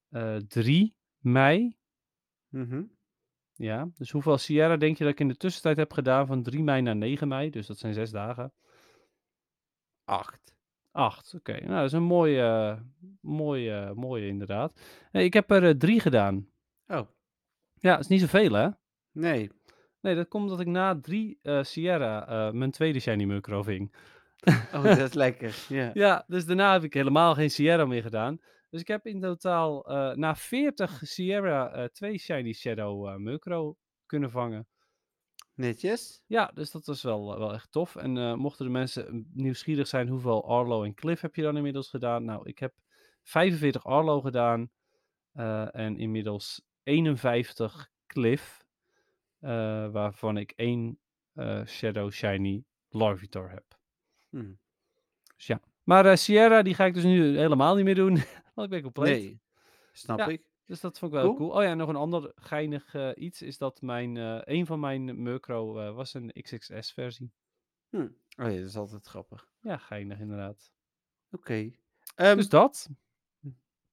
eh 0.09 0.35
3 0.35 0.95
mei. 1.17 1.77
Mhm. 2.49 2.83
Ja, 3.57 3.89
dus 3.95 4.11
hoeveel 4.11 4.37
Sierra 4.37 4.77
denk 4.77 4.97
je 4.97 5.03
dat 5.03 5.13
ik 5.13 5.19
in 5.19 5.27
de 5.27 5.37
tussentijd 5.37 5.77
heb 5.77 5.91
gedaan 5.93 6.27
van 6.27 6.43
3 6.43 6.63
mei 6.63 6.81
naar 6.81 6.95
9 6.95 7.27
mei? 7.27 7.49
Dus 7.49 7.67
dat 7.67 7.77
zijn 7.77 7.93
zes 7.93 8.11
dagen. 8.11 8.53
Acht. 10.05 10.55
8, 10.91 11.33
oké. 11.33 11.51
Nou, 11.51 11.75
dat 11.75 11.83
is 11.85 11.91
een 11.91 12.03
mooie, 12.03 12.41
eh, 12.41 12.79
mooie, 13.21 13.91
mooie 13.95 14.27
inderdaad. 14.27 14.79
Nee, 15.11 15.23
ik 15.23 15.33
heb 15.33 15.51
er 15.51 15.63
eh, 15.67 15.69
drie 15.75 15.99
gedaan. 15.99 16.47
Oh, 16.87 17.07
Ja, 17.73 17.91
dat 17.91 17.99
is 17.99 18.07
niet 18.07 18.21
zoveel 18.21 18.51
hè? 18.53 18.69
nee. 19.11 19.51
Nee, 20.01 20.15
dat 20.15 20.27
komt 20.27 20.43
omdat 20.43 20.59
ik 20.59 20.67
na 20.67 20.99
drie 21.01 21.39
eh, 21.41 21.63
Sierra 21.63 22.27
eh, 22.27 22.53
mijn 22.53 22.71
tweede 22.71 22.99
Shiny 22.99 23.23
Murkrow 23.23 23.63
ving. 23.63 23.93
Oh, 24.73 24.83
dat 24.83 24.97
is 24.97 25.13
lekker. 25.13 25.55
Ja. 25.69 25.91
Ja, 26.03 26.23
dus 26.27 26.45
daarna 26.45 26.73
heb 26.73 26.83
ik 26.83 26.93
helemaal 26.93 27.33
geen 27.33 27.51
Sierra 27.51 27.85
meer 27.85 28.01
gedaan. 28.01 28.39
Dus 28.69 28.81
ik 28.81 28.87
heb 28.87 29.05
in 29.05 29.21
totaal 29.21 29.85
eh, 29.85 30.15
na 30.15 30.35
40 30.35 30.99
Sierra 31.03 31.71
eh, 31.71 31.85
twee 31.85 32.17
Shiny 32.17 32.53
Shadow 32.53 33.17
Murkrow 33.17 33.75
kunnen 34.05 34.31
vangen. 34.31 34.67
Netjes. 35.53 36.23
Ja, 36.25 36.51
dus 36.53 36.71
dat 36.71 36.85
was 36.85 37.03
wel, 37.03 37.39
wel 37.39 37.53
echt 37.53 37.71
tof. 37.71 37.95
En 37.95 38.39
mochten 38.39 38.65
de 38.65 38.71
mensen 38.71 39.29
nieuwsgierig 39.33 39.87
zijn, 39.87 40.07
hoeveel 40.07 40.49
Arlo 40.49 40.83
en 40.83 40.93
Cliff 40.93 41.21
heb 41.21 41.35
je 41.35 41.41
dan 41.41 41.57
inmiddels 41.57 41.89
gedaan? 41.89 42.25
Nou, 42.25 42.49
ik 42.49 42.59
heb 42.59 42.73
45 43.23 43.85
Arlo 43.85 44.21
gedaan 44.21 44.71
en 45.71 45.97
inmiddels 45.97 46.61
51 46.83 47.89
Cliff, 48.07 48.65
waarvan 49.91 50.37
ik 50.37 50.51
één 50.51 50.99
Shadow 51.65 52.11
Shiny 52.11 52.63
Larvitar 52.89 53.49
heb. 53.49 53.79
Hm. 54.29 54.53
Dus 55.35 55.47
ja. 55.47 55.61
Maar 55.87 56.05
eh, 56.05 56.15
Sierra, 56.15 56.61
die 56.61 56.73
ga 56.73 56.85
ik 56.85 56.93
dus 56.93 57.03
nu 57.03 57.37
helemaal 57.37 57.75
niet 57.75 57.85
meer 57.85 57.95
doen, 57.95 58.13
want 58.55 58.67
ik 58.67 58.69
ben 58.69 58.81
compleet. 58.81 59.21
Nee, 59.21 59.39
snap 59.91 60.17
Ja. 60.19 60.27
ik. 60.27 60.41
Dus 60.65 60.79
dat 60.79 60.99
vond 60.99 61.13
ik 61.13 61.17
wel 61.19 61.27
Cool. 61.35 61.37
cool. 61.49 61.57
Oh 61.59 61.63
ja, 61.63 61.73
nog 61.73 61.89
een 61.89 61.95
ander 61.95 62.31
geinig 62.35 62.93
eh, 62.93 63.09
iets 63.15 63.41
is 63.41 63.57
dat 63.57 63.81
mijn, 63.81 64.17
eh 64.17 64.39
een 64.43 64.65
van 64.65 64.79
mijn 64.79 65.21
Murkrow 65.21 65.95
was 65.95 66.13
een 66.13 66.31
XXS-versie. 66.41 67.31
Hm. 67.89 67.97
Oh 68.01 68.07
ja, 68.35 68.45
dat 68.45 68.67
is 68.67 68.75
altijd 68.77 69.05
grappig. 69.05 69.47
Ja, 69.61 69.77
geinig 69.77 70.19
inderdaad. 70.19 70.71
Oké. 71.31 71.71
Ehm, 72.15 72.35
dus 72.35 72.49
dat. 72.49 72.89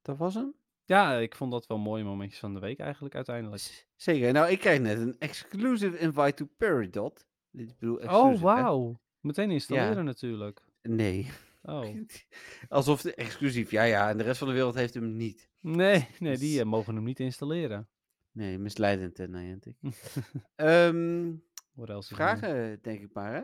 dat 0.03 0.17
was 0.17 0.35
hem? 0.35 0.55
Ja, 0.85 1.15
ik 1.19 1.35
vond 1.35 1.53
dat 1.53 1.67
wel 1.67 1.79
mooie 1.79 2.05
momentjes 2.05 2.41
van 2.41 2.55
de 2.55 2.61
week 2.61 2.79
eigenlijk 2.79 3.15
uiteindelijk. 3.15 3.87
Zeker. 3.97 4.33
Nou, 4.33 4.51
ik 4.51 4.59
krijg 4.59 4.81
net 4.81 4.99
een 4.99 5.19
exclusive 5.19 5.99
invite 5.99 6.35
to 6.35 6.47
Peridot. 6.57 7.27
Ik 7.53 7.79
bedoel, 7.79 7.97
Oh, 7.97 8.41
wauw. 8.41 9.01
Meteen 9.21 9.51
installeren 9.51 10.05
natuurlijk. 10.05 10.63
Nee. 10.83 11.31
Oh. 11.67 12.01
Alsof 12.69 13.03
de 13.03 13.15
exclusief. 13.15 13.71
Ja, 13.71 13.83
ja. 13.83 14.09
En 14.11 14.17
de 14.19 14.25
rest 14.25 14.39
van 14.39 14.49
de 14.49 14.55
wereld 14.55 14.75
heeft 14.75 14.95
hem 14.95 15.17
niet. 15.17 15.49
Nee, 15.61 16.09
nee, 16.19 16.37
die 16.39 16.51
Dus- 16.51 16.59
eh, 16.61 16.65
mogen 16.67 16.95
hem 16.95 17.05
niet 17.05 17.21
installeren. 17.21 17.89
Nee, 18.33 18.59
misleidend, 18.59 19.17
hè, 19.17 19.29
Niantic. 19.29 19.77
Ehm 20.55 21.33
What 21.73 21.89
else 21.89 22.15
vragen, 22.15 22.79
denk 22.83 23.01
ik 23.01 23.13
maar, 23.13 23.33
hè? 23.35 23.43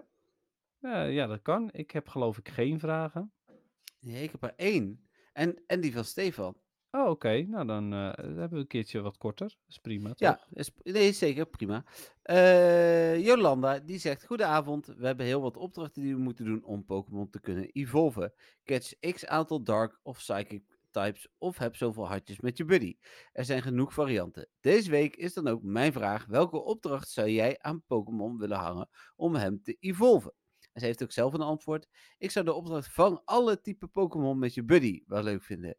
Ja, 1.06 1.26
dat 1.26 1.42
kan. 1.42 1.68
Ik 1.72 1.90
heb 1.90 2.08
geloof 2.08 2.38
ik 2.38 2.48
geen 2.48 2.78
vragen. 2.78 3.32
Nee, 4.00 4.22
ik 4.22 4.30
heb 4.30 4.42
er 4.42 4.54
één. 4.56 5.08
En, 5.32 5.62
en 5.66 5.80
die 5.80 5.92
van 5.92 6.04
Stefan. 6.04 6.56
Oh, 6.90 7.08
oké. 7.08 7.42
Nou, 7.48 7.66
dan 7.66 7.92
eh, 7.92 8.12
hebben 8.14 8.50
we 8.50 8.56
een 8.56 8.66
keertje 8.66 9.00
wat 9.00 9.16
korter. 9.16 9.48
Dat 9.48 9.68
is 9.68 9.78
prima, 9.78 10.08
toch? 10.08 10.18
Ja, 10.18 10.40
is, 10.52 10.70
nee, 10.82 11.12
zeker, 11.12 11.46
prima. 11.46 11.84
Eh, 12.22 13.24
Jolanda, 13.24 13.78
die 13.78 13.98
zegt, 13.98 14.26
goedenavond, 14.26 14.86
we 14.86 15.06
hebben 15.06 15.26
heel 15.26 15.40
wat 15.40 15.56
opdrachten 15.56 16.02
die 16.02 16.14
we 16.14 16.20
moeten 16.20 16.44
doen 16.44 16.64
om 16.64 16.84
Pokémon 16.84 17.30
te 17.30 17.40
kunnen 17.40 17.70
evolven. 17.72 18.32
Catch 18.64 18.98
x 18.98 19.26
aantal 19.26 19.62
Dark 19.62 20.00
of 20.02 20.16
Psychic 20.16 20.62
types 20.90 21.28
of 21.38 21.58
heb 21.58 21.76
zoveel 21.76 22.08
hartjes 22.08 22.40
met 22.40 22.56
je 22.56 22.64
buddy. 22.64 22.96
Er 23.32 23.44
zijn 23.44 23.62
genoeg 23.62 23.94
varianten. 23.94 24.48
Deze 24.60 24.90
week 24.90 25.16
is 25.16 25.34
dan 25.34 25.48
ook 25.48 25.62
mijn 25.62 25.92
vraag, 25.92 26.26
welke 26.26 26.62
opdracht 26.62 27.08
zou 27.08 27.28
jij 27.28 27.58
aan 27.58 27.84
Pokémon 27.86 28.38
willen 28.38 28.58
hangen 28.58 28.88
om 29.16 29.34
hem 29.34 29.62
te 29.62 29.76
evolven? 29.80 30.34
En 30.72 30.80
ze 30.80 30.86
heeft 30.86 31.02
ook 31.02 31.12
zelf 31.12 31.32
een 31.32 31.40
antwoord. 31.40 31.88
Ik 32.18 32.30
zou 32.30 32.44
de 32.44 32.52
opdracht 32.52 32.92
vang 32.92 33.20
alle 33.24 33.60
type 33.60 33.86
Pokémon 33.86 34.38
met 34.38 34.54
je 34.54 34.64
buddy 34.64 35.02
wel 35.06 35.22
leuk 35.22 35.42
vinden. 35.42 35.76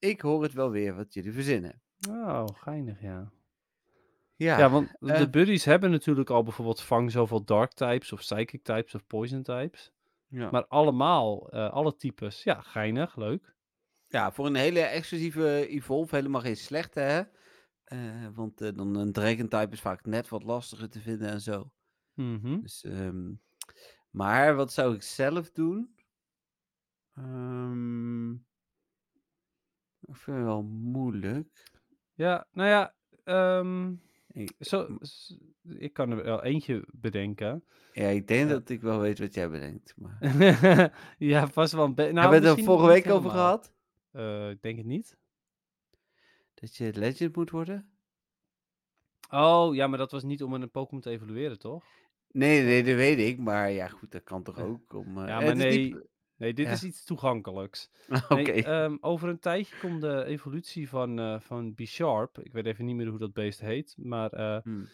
Ik 0.00 0.20
hoor 0.20 0.42
het 0.42 0.52
wel 0.52 0.70
weer 0.70 0.94
wat 0.94 1.14
jullie 1.14 1.32
verzinnen. 1.32 1.82
Oh, 2.08 2.44
geinig, 2.54 3.00
ja. 3.00 3.32
Ja, 4.36 4.58
Ja, 4.58 4.70
want 4.70 4.96
eh, 5.00 5.18
de 5.18 5.30
buddies 5.30 5.64
hebben 5.64 5.90
natuurlijk 5.90 6.30
al 6.30 6.42
bijvoorbeeld 6.42 6.80
vang 6.80 7.10
zoveel 7.10 7.44
dark 7.44 7.72
types 7.72 8.12
of 8.12 8.20
psychic 8.20 8.62
types 8.62 8.94
of 8.94 9.06
poison 9.06 9.42
types. 9.42 9.92
ja. 10.28 10.50
Maar 10.50 10.66
allemaal, 10.66 11.50
eh, 11.50 11.70
alle 11.70 11.96
types, 11.96 12.42
ja, 12.42 12.60
geinig, 12.60 13.16
leuk. 13.16 13.54
Ja, 14.06 14.32
voor 14.32 14.46
een 14.46 14.54
hele 14.54 14.80
exclusieve 14.80 15.66
Evolve 15.68 16.14
helemaal 16.14 16.40
geen 16.40 16.56
slechte, 16.56 17.00
hè? 17.00 17.22
Eh, 17.84 18.28
want 18.34 18.60
eh, 18.60 18.70
dan 18.74 18.94
een 18.94 19.12
Dragon 19.12 19.48
type 19.48 19.72
is 19.72 19.80
vaak 19.80 20.04
net 20.04 20.28
wat 20.28 20.42
lastiger 20.42 20.88
te 20.90 21.00
vinden 21.00 21.28
en 21.28 21.40
zo. 21.40 21.72
Mhm. 22.14 22.60
Dus, 22.60 22.84
ehm, 22.84 23.32
maar 24.10 24.54
wat 24.56 24.72
zou 24.72 24.94
ik 24.94 25.02
zelf 25.02 25.50
doen? 25.50 25.94
Ehm, 27.14 28.30
ik 30.06 30.16
vind 30.16 30.36
het 30.36 30.46
wel 30.46 30.62
moeilijk. 30.62 31.70
Ja, 32.14 32.46
nou 32.52 32.68
ja, 32.68 32.94
ehm, 33.24 33.92
Ik, 34.32 34.52
zo, 34.60 34.96
s- 35.00 35.36
ik 35.64 35.92
kan 35.92 36.10
er 36.10 36.24
wel 36.24 36.42
eentje 36.42 36.84
bedenken. 36.92 37.64
ja, 37.92 38.06
ik 38.08 38.26
denk 38.28 38.48
dat 38.48 38.68
ik 38.68 38.80
wel 38.80 39.00
weet 39.00 39.18
wat 39.18 39.34
jij 39.34 39.50
bedenkt. 39.50 39.94
Maar... 39.96 40.18
ja, 41.18 41.48
vast 41.48 41.72
wel 41.72 41.84
een 41.84 41.94
beetje. 41.94 42.12
Nou, 42.12 42.22
Hebben 42.30 42.40
we 42.42 42.48
het 42.48 42.58
er 42.58 42.64
misschien 42.64 42.78
vorige 42.78 42.94
niet 42.94 43.04
week 43.04 43.12
over 43.14 43.30
helemaal. 43.30 43.58
gehad? 43.58 43.72
Eh, 44.10 44.50
ik 44.50 44.62
denk 44.62 44.76
het 44.76 44.86
niet. 44.86 45.16
Dat 46.54 46.76
je 46.76 46.92
legend 46.94 47.36
moet 47.36 47.50
worden? 47.50 47.90
Oh, 49.30 49.74
ja, 49.74 49.86
maar 49.86 49.98
dat 49.98 50.10
was 50.10 50.22
niet 50.22 50.42
om 50.42 50.52
een 50.54 50.70
Pokémon 50.70 51.02
te 51.02 51.10
evalueren, 51.10 51.58
toch? 51.58 51.84
Nee, 52.30 52.62
nee, 52.64 52.82
dat 52.82 52.94
weet 52.94 53.18
ik. 53.18 53.38
Maar 53.38 53.70
ja, 53.70 53.88
goed, 53.88 54.12
dat 54.12 54.22
kan 54.22 54.42
toch 54.42 54.56
Ja. 54.58 54.64
ook. 54.64 54.92
Om, 54.92 55.18
eh, 55.18 55.26
Ja, 55.26 55.34
het 55.38 55.44
maar 55.44 55.52
is 55.56 55.58
nee, 55.58 55.78
niet- 55.78 55.92
nee, 55.94 56.02
dit 56.40 56.58
Ja. 56.58 56.70
is 56.70 56.84
iets 56.84 57.04
toegankelijks. 57.04 57.90
Oké. 58.28 58.34
Nee, 58.34 58.64
ehm, 58.64 58.96
over 59.00 59.28
een 59.28 59.38
tijdje 59.38 59.76
komt 59.76 60.00
de 60.00 60.24
evolutie 60.24 60.88
van, 60.88 61.18
eh 61.18 61.40
van 61.40 61.74
B-Sharp. 61.74 62.38
Ik 62.38 62.52
weet 62.52 62.66
even 62.66 62.84
niet 62.84 62.96
meer 62.96 63.06
hoe 63.08 63.18
dat 63.18 63.32
beest 63.32 63.60
heet. 63.60 63.94
Maar, 63.98 64.30
eh, 64.32 64.58
Hm. 64.62 64.84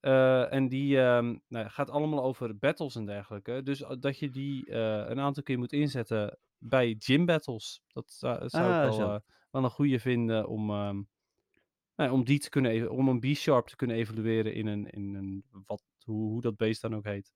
eh, 0.00 0.52
en 0.52 0.68
die 0.68 0.98
ehm, 1.00 1.24
nou, 1.26 1.64
ja, 1.64 1.68
gaat 1.68 1.90
allemaal 1.90 2.22
over 2.22 2.58
battles 2.58 2.96
en 2.96 3.04
dergelijke. 3.06 3.60
Dus 3.62 3.82
eh, 3.82 3.90
dat 4.00 4.18
je 4.18 4.30
die 4.30 4.66
eh, 4.70 5.08
een 5.08 5.20
aantal 5.20 5.42
keer 5.42 5.58
moet 5.58 5.72
inzetten 5.72 6.38
bij 6.58 6.96
gym 6.98 7.26
battles. 7.26 7.82
Dat 7.92 8.10
zou, 8.10 8.48
zou 8.48 8.64
Ah, 8.64 8.76
ik 8.76 8.82
wel, 8.82 8.92
zo. 8.92 9.14
eh, 9.14 9.20
wel 9.50 9.64
een 9.64 9.70
goede 9.70 9.98
vinden 10.00 10.48
om, 10.48 10.70
ehm, 10.70 10.94
nou, 11.96 12.10
ja, 12.10 12.12
om, 12.12 12.24
die 12.24 12.38
te 12.38 12.48
kunnen 12.50 12.70
ev- 12.70 12.88
om 12.88 13.08
een 13.08 13.20
B-Sharp 13.20 13.66
te 13.66 13.76
kunnen 13.76 13.96
evalueren 13.96 14.54
in 14.54 14.66
een, 14.66 14.86
in 14.90 15.14
een 15.14 15.44
wat, 15.66 15.82
hoe, 16.04 16.30
hoe 16.30 16.40
dat 16.40 16.56
beest 16.56 16.80
dan 16.82 16.94
ook 16.94 17.04
heet. 17.04 17.32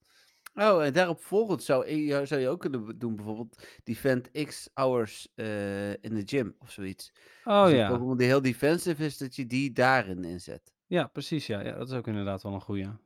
Oh, 0.54 0.84
en 0.84 0.92
daarop 0.92 1.22
volgend 1.22 1.62
zou, 1.62 1.90
je- 1.90 2.26
zou 2.26 2.40
je 2.40 2.48
ook 2.48 2.60
kunnen 2.60 2.98
doen, 2.98 3.16
bijvoorbeeld 3.16 3.66
defend 3.84 4.30
x 4.30 4.70
hours 4.74 5.28
eh, 5.34 5.90
in 5.90 6.14
de 6.14 6.22
gym 6.24 6.54
of 6.58 6.70
zoiets. 6.70 7.12
Oh 7.44 7.62
dus 7.62 7.72
een 7.72 7.78
ja. 7.78 7.88
Pokémon 7.88 8.16
die 8.16 8.26
heel 8.26 8.42
defensive 8.42 9.04
is, 9.04 9.18
dat 9.18 9.36
je 9.36 9.46
die 9.46 9.72
daarin 9.72 10.24
inzet. 10.24 10.74
Ja, 10.86 11.06
precies. 11.06 11.46
Ja. 11.46 11.60
ja, 11.60 11.72
dat 11.76 11.88
is 11.90 11.96
ook 11.96 12.06
inderdaad 12.06 12.42
wel 12.42 12.54
een 12.54 12.60
goede. 12.60 12.96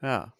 Ja. 0.00 0.34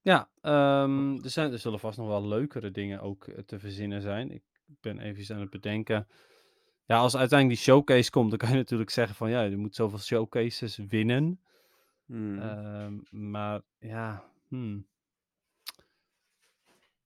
Ja, 0.00 0.28
ehm, 0.40 1.14
er, 1.22 1.30
zijn, 1.30 1.52
er 1.52 1.58
zullen 1.58 1.78
vast 1.80 1.98
nog 1.98 2.06
wel 2.06 2.26
leukere 2.28 2.70
dingen 2.70 3.00
ook 3.00 3.26
eh, 3.26 3.38
te 3.38 3.58
verzinnen 3.58 4.02
zijn. 4.02 4.30
Ik 4.30 4.42
ben 4.80 4.98
even 4.98 5.34
aan 5.34 5.40
het 5.40 5.50
bedenken. 5.50 6.08
Ja, 6.86 6.98
als 6.98 7.16
uiteindelijk 7.16 7.60
die 7.60 7.68
showcase 7.68 8.10
komt, 8.10 8.30
dan 8.30 8.38
kan 8.38 8.48
je 8.50 8.56
natuurlijk 8.64 8.90
zeggen 8.90 9.14
van 9.16 9.30
ja, 9.30 9.42
je 9.42 9.56
moet 9.56 9.74
zoveel 9.74 9.98
showcases 9.98 10.76
winnen. 10.76 11.40
Hmm. 12.06 12.38
Ehm, 12.38 12.94
maar 13.30 13.60
ja, 13.78 14.24
hmm. 14.48 14.86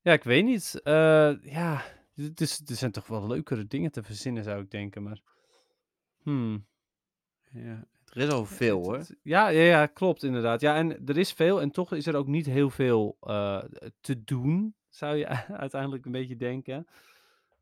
Ja, 0.07 0.12
ik 0.12 0.24
weet 0.24 0.45
niet. 0.45 0.81
Eh, 0.83 1.43
ja, 1.43 1.83
is, 2.35 2.61
er 2.66 2.74
zijn 2.74 2.91
toch 2.91 3.07
wel 3.07 3.27
leukere 3.27 3.66
dingen 3.66 3.91
te 3.91 4.03
verzinnen, 4.03 4.45
zou 4.45 4.62
ik 4.62 4.70
denken. 4.70 5.03
Maar 5.03 5.20
hmm. 6.23 6.66
ja. 7.51 7.85
Er 8.05 8.23
is 8.23 8.28
al 8.28 8.45
veel 8.45 8.83
hoor. 8.83 9.07
ja, 9.23 9.49
ja, 9.49 9.62
ja, 9.62 9.87
klopt 9.87 10.23
inderdaad. 10.23 10.61
Ja, 10.61 10.77
en 10.77 11.07
er 11.07 11.16
is 11.16 11.33
veel 11.33 11.61
en 11.61 11.70
toch 11.70 11.93
is 11.93 12.07
er 12.07 12.16
ook 12.16 12.27
niet 12.27 12.47
heel 12.47 12.70
veel 12.70 13.16
eh, 13.20 13.62
te 14.01 14.24
doen, 14.24 14.74
zou 14.89 15.16
je 15.16 15.27
uiteindelijk 15.65 16.05
een 16.05 16.12
beetje 16.12 16.37
denken. 16.37 16.87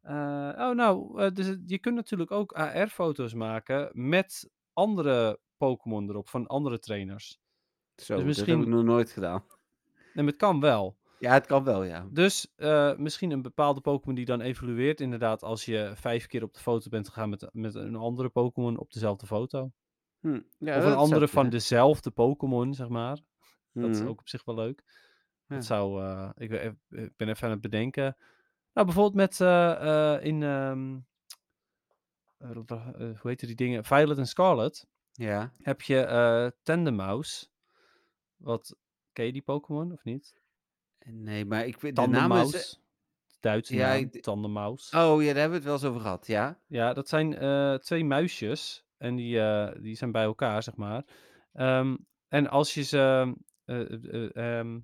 Eh, 0.00 0.14
oh, 0.56 0.74
nou, 0.74 1.22
eh, 1.22 1.30
dus 1.30 1.56
je 1.66 1.78
kunt 1.78 1.94
natuurlijk 1.94 2.30
ook 2.30 2.52
AR-foto's 2.52 3.34
maken 3.34 3.90
met 3.92 4.50
andere 4.72 5.40
Pokémon 5.56 6.08
erop, 6.08 6.28
van 6.28 6.46
andere 6.46 6.78
trainers. 6.78 7.28
Zo, 7.30 7.38
dus 7.96 8.06
dat 8.06 8.16
heb 8.16 8.26
misschien- 8.26 8.60
ik 8.60 8.66
nog 8.66 8.84
nooit 8.84 9.10
gedaan. 9.10 9.44
En 10.14 10.26
het 10.26 10.36
kan 10.36 10.60
wel. 10.60 11.02
Ja, 11.24 11.32
het 11.32 11.46
kan 11.46 11.64
wel, 11.64 11.82
ja. 11.82 12.06
Dus 12.10 12.52
eh, 12.56 12.96
misschien 12.96 13.30
een 13.30 13.42
bepaalde 13.42 13.80
Pokémon 13.80 14.14
die 14.14 14.24
dan 14.24 14.40
evolueert, 14.40 15.00
inderdaad, 15.00 15.42
als 15.42 15.64
je 15.64 15.92
vijf 15.94 16.26
keer 16.26 16.42
op 16.42 16.54
de 16.54 16.60
foto 16.60 16.88
bent 16.90 17.08
gegaan 17.08 17.28
met, 17.28 17.48
met 17.52 17.74
een 17.74 17.96
andere 17.96 18.28
Pokémon 18.28 18.78
op 18.78 18.92
dezelfde 18.92 19.26
foto. 19.26 19.70
Hm. 20.20 20.40
ja 20.58 20.78
of 20.78 20.84
een 20.84 20.94
andere 20.94 21.28
van 21.28 21.48
dezelfde 21.48 22.10
Pokémon, 22.10 22.74
zeg 22.74 22.88
maar. 22.88 23.18
Dat 23.72 23.90
is 23.90 23.98
Mhm. 24.00 24.08
ook 24.08 24.20
op 24.20 24.28
zich 24.28 24.44
wel 24.44 24.54
leuk. 24.54 24.82
Ja. 25.46 25.54
Dat 25.54 25.64
zou, 25.64 26.02
eh, 26.02 26.30
ik, 26.36 26.48
ben 26.48 26.60
even- 26.60 26.80
ik 26.88 27.16
ben 27.16 27.28
even 27.28 27.44
aan 27.44 27.50
het 27.52 27.60
bedenken. 27.60 28.16
Nou, 28.72 28.86
bijvoorbeeld 28.86 29.14
met 29.14 29.40
eh, 29.40 30.14
eh, 30.14 30.24
in, 30.24 30.42
ehm, 30.42 30.98
eh, 32.38 32.50
eh, 32.50 33.20
hoe 33.20 33.30
heet 33.30 33.40
die 33.46 33.54
dingen? 33.54 33.84
Violet 33.84 34.18
en 34.18 34.26
Scarlet 34.26 34.86
Ja. 35.12 35.52
heb 35.62 35.80
je 35.82 36.00
eh 36.00 36.46
Tandemaus. 36.62 37.50
Wat, 38.36 38.76
ken 39.12 39.24
je 39.24 39.32
die 39.32 39.42
Pokémon 39.42 39.92
of 39.92 40.04
niet? 40.04 40.42
Nee, 41.04 41.44
maar 41.44 41.66
ik 41.66 41.80
weet 41.80 41.96
de 41.96 42.06
naam 42.06 42.32
is... 42.32 42.36
Tandemaus. 42.36 42.82
Duitse 43.40 43.74
Ja, 43.74 43.88
naam, 43.88 43.98
ik- 43.98 44.22
Tandemaus. 44.22 44.90
Oh 44.94 45.22
ja, 45.22 45.26
daar 45.32 45.40
hebben 45.40 45.48
we 45.50 45.54
het 45.54 45.64
wel 45.64 45.72
eens 45.74 45.84
over 45.84 46.00
gehad, 46.00 46.26
ja. 46.26 46.60
Ja, 46.66 46.92
dat 46.92 47.08
zijn 47.08 47.36
eh, 47.36 47.74
twee 47.74 48.04
muisjes. 48.04 48.84
En 48.96 49.16
die, 49.16 49.40
eh, 49.40 49.82
die 49.82 49.96
zijn 49.96 50.12
bij 50.12 50.22
elkaar, 50.24 50.62
zeg 50.62 50.76
maar. 50.76 51.04
Ehm, 51.52 51.96
en 52.28 52.48
als 52.48 52.74
je 52.74 52.82
ze. 52.82 53.34
eh, 53.64 53.80
eh, 53.80 54.14
eh, 54.14 54.58
ehm, 54.58 54.78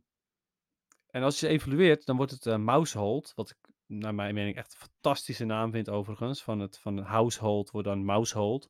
en 1.07 1.23
als 1.23 1.41
je 1.41 1.47
ze 1.47 1.53
evalueert, 1.53 2.07
dan 2.07 2.17
wordt 2.17 2.33
het 2.33 2.47
eh 2.47 2.57
Mousehold. 2.57 3.33
Wat 3.35 3.51
ik 3.51 3.57
naar 3.87 4.15
mijn 4.15 4.35
mening 4.35 4.57
echt 4.57 4.73
een 4.73 4.89
fantastische 4.89 5.45
naam 5.45 5.71
vind, 5.71 5.89
overigens. 5.89 6.43
Van 6.43 6.59
het, 6.61 6.79
van 6.79 6.99
household 6.99 7.71
wordt 7.71 7.89
dan 7.89 8.05
Mousehold. 8.05 8.69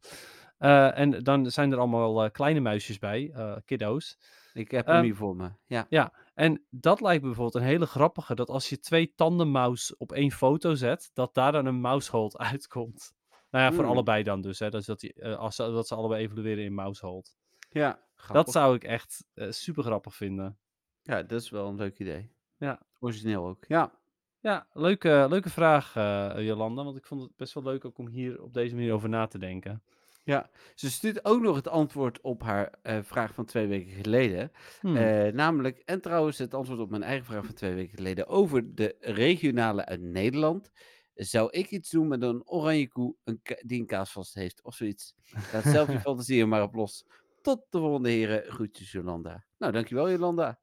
Eh, 0.58 0.98
en 0.98 1.10
dan 1.22 1.50
zijn 1.50 1.72
er 1.72 1.78
allemaal 1.78 2.24
eh, 2.24 2.30
kleine 2.30 2.60
muisjes 2.60 2.98
bij, 2.98 3.30
eh, 3.34 3.56
kiddo's. 3.64 4.18
Ik 4.54 4.70
heb 4.70 4.86
hem 4.86 4.94
Ehm, 4.94 5.04
hier 5.04 5.14
voor 5.16 5.36
me. 5.36 5.50
Ja. 5.66 5.86
Ja, 5.88 6.12
en 6.34 6.64
dat 6.70 7.00
lijkt 7.00 7.20
me 7.22 7.26
bijvoorbeeld 7.28 7.62
een 7.64 7.70
hele 7.70 7.86
grappige, 7.86 8.34
dat 8.34 8.48
als 8.48 8.68
je 8.68 8.78
twee 8.80 9.12
tandenmaus 9.14 9.96
op 9.96 10.12
één 10.12 10.30
foto 10.30 10.74
zet, 10.74 11.10
dat 11.14 11.34
daar 11.34 11.52
dan 11.52 11.66
een 11.66 11.80
mousehold 11.80 12.38
uitkomt. 12.52 13.12
Nou 13.50 13.64
ja, 13.64 13.72
voor 13.72 13.82
Hmm. 13.84 13.92
allebei 13.92 14.22
dan 14.22 14.40
dus, 14.40 14.58
hè. 14.58 14.70
Dus 14.70 14.86
dat, 14.86 15.00
die, 15.00 15.12
eh, 15.14 15.36
als 15.36 15.56
ze, 15.56 15.62
dat 15.62 15.86
ze 15.88 15.94
allebei 15.94 16.22
evolueren 16.24 16.64
in 16.64 16.74
mousehold. 16.74 17.36
Ja, 17.70 17.98
Dat 18.32 18.50
zou 18.50 18.74
ik 18.74 18.84
echt 18.84 19.24
super 19.48 19.82
grappig 19.84 20.14
vinden. 20.14 20.58
Ja, 21.02 21.22
dat 21.22 21.40
is 21.40 21.50
wel 21.50 21.68
een 21.68 21.76
leuk 21.76 21.98
idee. 21.98 22.30
Ja. 22.56 22.80
Origineel 22.98 23.46
ook. 23.46 23.64
Ja. 23.68 23.98
Ja, 24.40 24.66
leuke, 24.72 25.26
leuke 25.28 25.50
vraag, 25.50 25.96
eh, 25.96 26.32
Jolanda, 26.36 26.84
want 26.84 26.96
ik 26.96 27.06
vond 27.06 27.22
het 27.22 27.36
best 27.36 27.54
wel 27.54 27.62
leuk 27.62 27.84
ook 27.84 27.98
om 27.98 28.08
hier 28.08 28.42
op 28.42 28.54
deze 28.54 28.74
manier 28.74 28.92
over 28.92 29.08
na 29.08 29.26
te 29.26 29.38
denken. 29.38 29.82
Ja, 30.30 30.50
ze 30.74 30.90
stuurt 30.90 31.24
ook 31.24 31.40
nog 31.42 31.56
het 31.56 31.68
antwoord 31.68 32.20
op 32.20 32.42
haar 32.42 32.74
eh, 32.82 32.98
vraag 33.02 33.34
van 33.34 33.44
twee 33.44 33.66
weken 33.66 33.92
geleden. 33.92 34.52
Hmm. 34.80 34.96
Eh, 34.96 35.32
namelijk, 35.32 35.82
en 35.84 36.00
trouwens 36.00 36.38
het 36.38 36.54
antwoord 36.54 36.80
op 36.80 36.90
mijn 36.90 37.02
eigen 37.02 37.26
vraag 37.26 37.44
van 37.44 37.54
twee 37.54 37.74
weken 37.74 37.96
geleden 37.96 38.26
over 38.26 38.74
de 38.74 38.96
regionale 39.00 39.84
uit 39.84 40.00
Nederland. 40.00 40.70
Zou 41.14 41.50
ik 41.50 41.70
iets 41.70 41.90
doen 41.90 42.08
met 42.08 42.22
een 42.22 42.48
oranje 42.48 42.88
koe 42.88 43.14
een 43.24 43.40
die 43.60 43.80
een 43.80 43.86
kaas 43.86 44.12
vast 44.12 44.34
heeft 44.34 44.62
of 44.62 44.74
zoiets? 44.74 45.14
Laat 45.52 45.64
zelf 45.64 45.92
je 45.92 46.00
fantasie 46.10 46.40
er 46.40 46.48
maar 46.48 46.62
op 46.62 46.74
los. 46.74 47.06
Tot 47.42 47.66
de 47.70 47.78
volgende 47.78 48.10
heren. 48.10 48.42
Groetjes 48.52 48.92
Jolanda. 48.92 49.44
Nou, 49.58 49.72
dankjewel 49.72 50.10
Jolanda. 50.10 50.60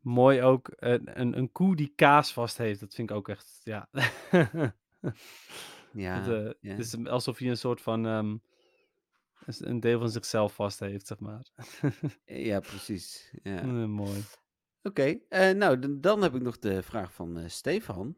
Mooi 0.00 0.42
ook, 0.42 0.72
een, 0.76 1.20
een, 1.20 1.38
een 1.38 1.52
koe 1.52 1.76
die 1.76 1.92
kaas 1.96 2.32
vast 2.32 2.58
heeft, 2.58 2.80
dat 2.80 2.94
vind 2.94 3.10
ik 3.10 3.16
ook 3.16 3.28
echt, 3.28 3.60
ja. 3.62 3.88
Ja, 5.94 6.20
Het, 6.20 6.28
eh, 6.28 6.52
ja. 6.60 6.70
Het 6.70 6.78
is 6.78 7.06
alsof 7.06 7.38
hij 7.38 7.48
een 7.48 7.56
soort 7.56 7.80
van, 7.80 8.06
ehm, 8.06 8.36
een- 9.46 9.68
een 9.68 9.80
deel 9.80 9.98
van 9.98 10.10
zichzelf 10.10 10.54
vast 10.54 10.80
heeft, 10.80 11.06
zeg 11.06 11.18
maar. 11.18 11.46
ja 12.24 12.60
precies. 12.60 13.30
Ja. 13.42 13.58
Eh, 13.60 13.84
mooi. 13.84 14.22
Oké, 14.82 15.18
eh, 15.28 15.50
nou 15.54 15.78
dan, 15.78 16.00
dan 16.00 16.22
heb 16.22 16.34
ik 16.34 16.42
nog 16.42 16.58
de 16.58 16.82
vraag 16.82 17.12
van 17.14 17.38
eh, 17.38 17.48
Stefan. 17.48 18.16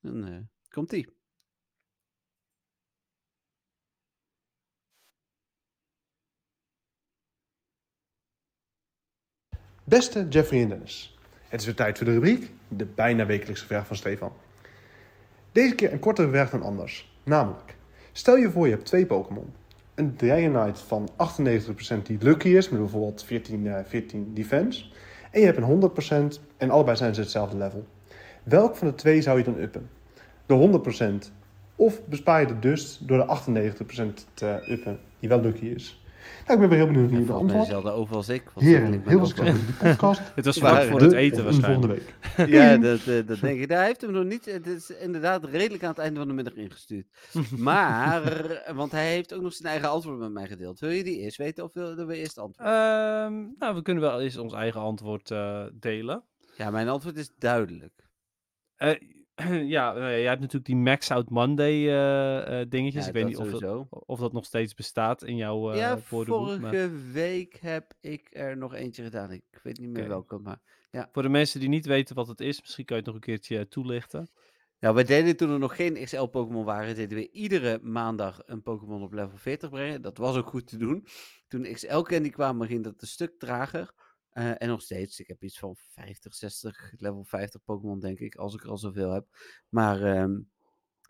Dan 0.00 0.26
eh, 0.26 0.38
komt 0.68 0.90
die. 0.90 1.08
Beste 9.84 10.26
Jeffrey 10.28 10.62
en 10.62 10.68
Dennis, 10.68 11.18
het 11.48 11.60
is 11.60 11.66
weer 11.66 11.74
tijd 11.74 11.96
voor 11.96 12.06
de 12.06 12.12
rubriek, 12.12 12.50
de 12.68 12.84
bijna 12.86 13.26
wekelijkse 13.26 13.66
vraag 13.66 13.86
van 13.86 13.96
Stefan. 13.96 14.32
Deze 15.52 15.74
keer 15.74 15.92
een 15.92 15.98
kortere 15.98 16.28
vraag 16.28 16.50
dan 16.50 16.62
anders. 16.62 17.16
Namelijk, 17.24 17.76
stel 18.12 18.36
je 18.36 18.50
voor 18.50 18.66
je 18.66 18.72
hebt 18.72 18.86
twee 18.86 19.06
Pokémon. 19.06 19.54
Een 20.02 20.16
Dragonite 20.16 20.80
van 20.86 21.08
98% 21.12 22.02
die 22.02 22.18
lucky 22.20 22.48
is, 22.48 22.68
met 22.68 22.80
bijvoorbeeld 22.80 23.24
14, 23.24 23.66
eh, 23.66 23.84
14 23.84 24.30
defense. 24.34 24.84
En 25.30 25.40
je 25.40 25.46
hebt 25.46 25.58
een 25.58 25.64
100% 25.64 26.40
en 26.56 26.70
allebei 26.70 26.96
zijn 26.96 27.14
ze 27.14 27.20
hetzelfde 27.20 27.56
level. 27.56 27.86
Welk 28.42 28.76
van 28.76 28.86
de 28.86 28.94
twee 28.94 29.22
zou 29.22 29.38
je 29.38 29.44
dan 29.44 29.58
uppen? 29.58 29.90
De 30.46 30.54
100% 30.54 31.32
of 31.76 32.04
bespaar 32.04 32.40
je 32.40 32.46
de 32.46 32.58
dust 32.58 33.08
door 33.08 33.18
de 33.18 33.26
98% 33.26 34.26
te 34.34 34.66
uppen, 34.68 34.98
die 35.18 35.28
wel 35.28 35.40
lucky 35.40 35.64
is? 35.64 36.01
Nou, 36.46 36.52
ik 36.52 36.58
ben 36.58 36.68
weer 36.68 36.78
heel 36.78 36.86
benieuwd 36.86 37.10
naar 37.10 37.20
mij 37.20 37.34
antwoord. 37.34 37.64
dezelfde 37.64 37.90
over 37.90 38.16
als 38.16 38.28
ik. 38.28 38.42
Heren, 38.54 38.92
heel 38.92 39.02
veel 39.18 39.26
succes 39.26 39.52
met 39.52 39.66
de 39.66 39.72
podcast. 39.72 40.20
Het 40.34 40.44
was 40.44 40.58
vlak 40.58 40.82
voor 40.82 41.00
het 41.00 41.12
eten 41.12 41.36
De 41.36 41.42
waarschijnlijk. 41.42 41.82
volgende 41.82 42.04
week. 42.36 42.50
Ja, 42.56 42.76
dat, 42.76 42.98
eh, 43.06 43.26
dat 43.26 43.40
denk 43.40 43.60
ik. 43.60 43.70
Hij 43.70 43.86
heeft 43.86 44.00
hem 44.00 44.12
nog 44.12 44.24
niet. 44.24 44.44
Het 44.44 44.66
is 44.66 44.90
inderdaad 44.90 45.44
redelijk 45.44 45.82
aan 45.82 45.88
het 45.90 45.98
einde 45.98 46.18
van 46.18 46.28
de 46.28 46.34
middag 46.34 46.54
ingestuurd. 46.54 47.06
Maar, 47.56 48.22
want 48.74 48.92
hij 48.92 49.10
heeft 49.12 49.34
ook 49.34 49.42
nog 49.42 49.52
zijn 49.52 49.68
eigen 49.68 49.88
antwoord 49.90 50.18
met 50.18 50.32
mij 50.32 50.46
gedeeld. 50.46 50.80
Wil 50.80 50.90
je 50.90 51.04
die 51.04 51.18
eerst 51.18 51.36
weten 51.36 51.64
of 51.64 51.72
willen 51.72 52.06
we 52.06 52.16
eerst 52.16 52.38
antwoord? 52.38 52.68
Ehm, 52.68 53.34
nou, 53.58 53.74
we 53.74 53.82
kunnen 53.82 54.02
wel 54.02 54.20
eens 54.20 54.36
ons 54.36 54.52
eigen 54.52 54.80
antwoord 54.80 55.30
eh, 55.30 55.64
delen. 55.72 56.22
Ja, 56.56 56.70
mijn 56.70 56.88
antwoord 56.88 57.16
is 57.16 57.30
duidelijk. 57.38 57.92
Eh, 58.76 58.90
ja, 59.76 59.94
eh, 59.94 60.00
jij 60.00 60.24
hebt 60.24 60.40
natuurlijk 60.40 60.66
die 60.66 60.76
Max 60.76 61.10
Out 61.10 61.30
Monday 61.30 61.88
eh, 61.88 62.60
eh, 62.60 62.68
dingetjes. 62.68 63.02
Ja, 63.02 63.08
ik 63.08 63.14
weet 63.14 63.26
niet 63.26 63.36
of 63.36 63.50
dat, 63.50 63.86
of 63.90 64.18
dat 64.18 64.32
nog 64.32 64.44
steeds 64.44 64.74
bestaat 64.74 65.24
in 65.24 65.36
jouw 65.36 65.70
eh 65.70 65.78
ja, 65.78 65.98
vorige 65.98 66.60
maar 66.60 66.90
week 67.12 67.58
heb 67.60 67.94
ik 68.00 68.28
er 68.32 68.56
nog 68.56 68.74
eentje 68.74 69.02
gedaan. 69.02 69.30
Ik 69.30 69.60
weet 69.62 69.78
niet 69.78 69.90
meer 69.90 70.08
welke, 70.08 70.38
maar... 70.38 70.60
voor 71.12 71.22
de 71.22 71.28
mensen 71.28 71.60
die 71.60 71.68
niet 71.68 71.86
weten 71.86 72.14
wat 72.14 72.28
het 72.28 72.40
is, 72.40 72.60
misschien 72.60 72.84
kan 72.84 72.96
je 72.96 73.02
het 73.02 73.12
nog 73.12 73.20
een 73.20 73.26
keertje 73.26 73.68
toelichten. 73.68 74.28
Nou, 74.82 74.94
wij 74.94 75.04
deden 75.04 75.36
toen 75.36 75.50
er 75.50 75.58
nog 75.58 75.76
geen 75.76 76.04
XL-Pokémon 76.04 76.64
waren, 76.64 76.94
deden 76.94 77.18
we 77.18 77.30
iedere 77.30 77.78
maandag 77.82 78.40
een 78.46 78.62
Pokémon 78.62 79.02
op 79.02 79.12
level 79.12 79.38
40 79.38 79.70
brengen. 79.70 80.02
Dat 80.02 80.18
was 80.18 80.36
ook 80.36 80.48
goed 80.48 80.66
te 80.66 80.76
doen. 80.76 81.06
Toen 81.48 81.72
XL-candy 81.72 82.30
kwamen, 82.30 82.66
ging 82.66 82.84
dat 82.84 82.94
een 83.02 83.06
stuk 83.06 83.38
trager. 83.38 83.92
Eh, 84.32 84.50
en 84.62 84.68
nog 84.68 84.82
steeds, 84.82 85.20
ik 85.20 85.26
heb 85.26 85.42
iets 85.42 85.58
van 85.58 85.76
50, 85.76 86.34
60, 86.34 86.92
level 86.96 87.24
50 87.24 87.62
Pokémon 87.64 88.00
denk 88.00 88.18
ik, 88.18 88.34
als 88.34 88.54
ik 88.54 88.62
er 88.62 88.70
al 88.70 88.78
zoveel 88.78 89.10
heb. 89.12 89.26
Maar, 89.68 90.02
ehm, 90.02 90.40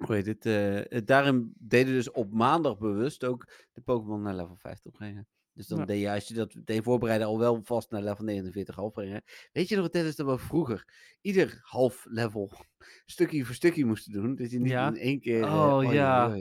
hoe 0.04 0.14
heet 0.14 0.26
het, 0.26 0.46
eh, 0.46 0.92
eh, 0.96 1.04
daarin 1.06 1.52
deden 1.58 1.92
dus 1.92 2.10
op 2.10 2.32
maandag 2.32 2.78
bewust 2.78 3.24
ook 3.24 3.52
de 3.72 3.80
Pokémon 3.80 4.22
naar 4.22 4.34
level 4.34 4.56
50 4.56 4.92
brengen. 4.92 5.28
Dus 5.52 5.66
dan 5.66 5.78
Ja. 5.78 5.84
deed 5.84 6.00
je, 6.00 6.10
als 6.10 6.28
je 6.28 6.34
dat 6.34 6.56
deed 6.64 6.82
voorbereiden, 6.82 7.26
al 7.26 7.38
wel 7.38 7.60
vast 7.64 7.90
naar 7.90 8.02
level 8.02 8.24
49 8.24 8.74
half 8.74 8.92
brengen. 8.92 9.22
Weet 9.52 9.68
je 9.68 9.76
nog, 9.76 9.88
Dennis, 9.90 10.16
dat 10.16 10.26
we 10.26 10.38
vroeger 10.38 10.84
ieder 11.20 11.60
half 11.62 12.04
level 12.08 12.52
stukje 13.06 13.44
voor 13.44 13.54
stukje 13.54 13.84
moesten 13.84 14.12
doen. 14.12 14.34
Dat 14.34 14.50
je 14.50 14.58
niet 14.58 14.70
Ja. 14.70 14.86
in 14.88 14.96
één 14.96 15.20
keer... 15.20 15.44
Oh, 15.44 15.92
ja. 15.92 16.36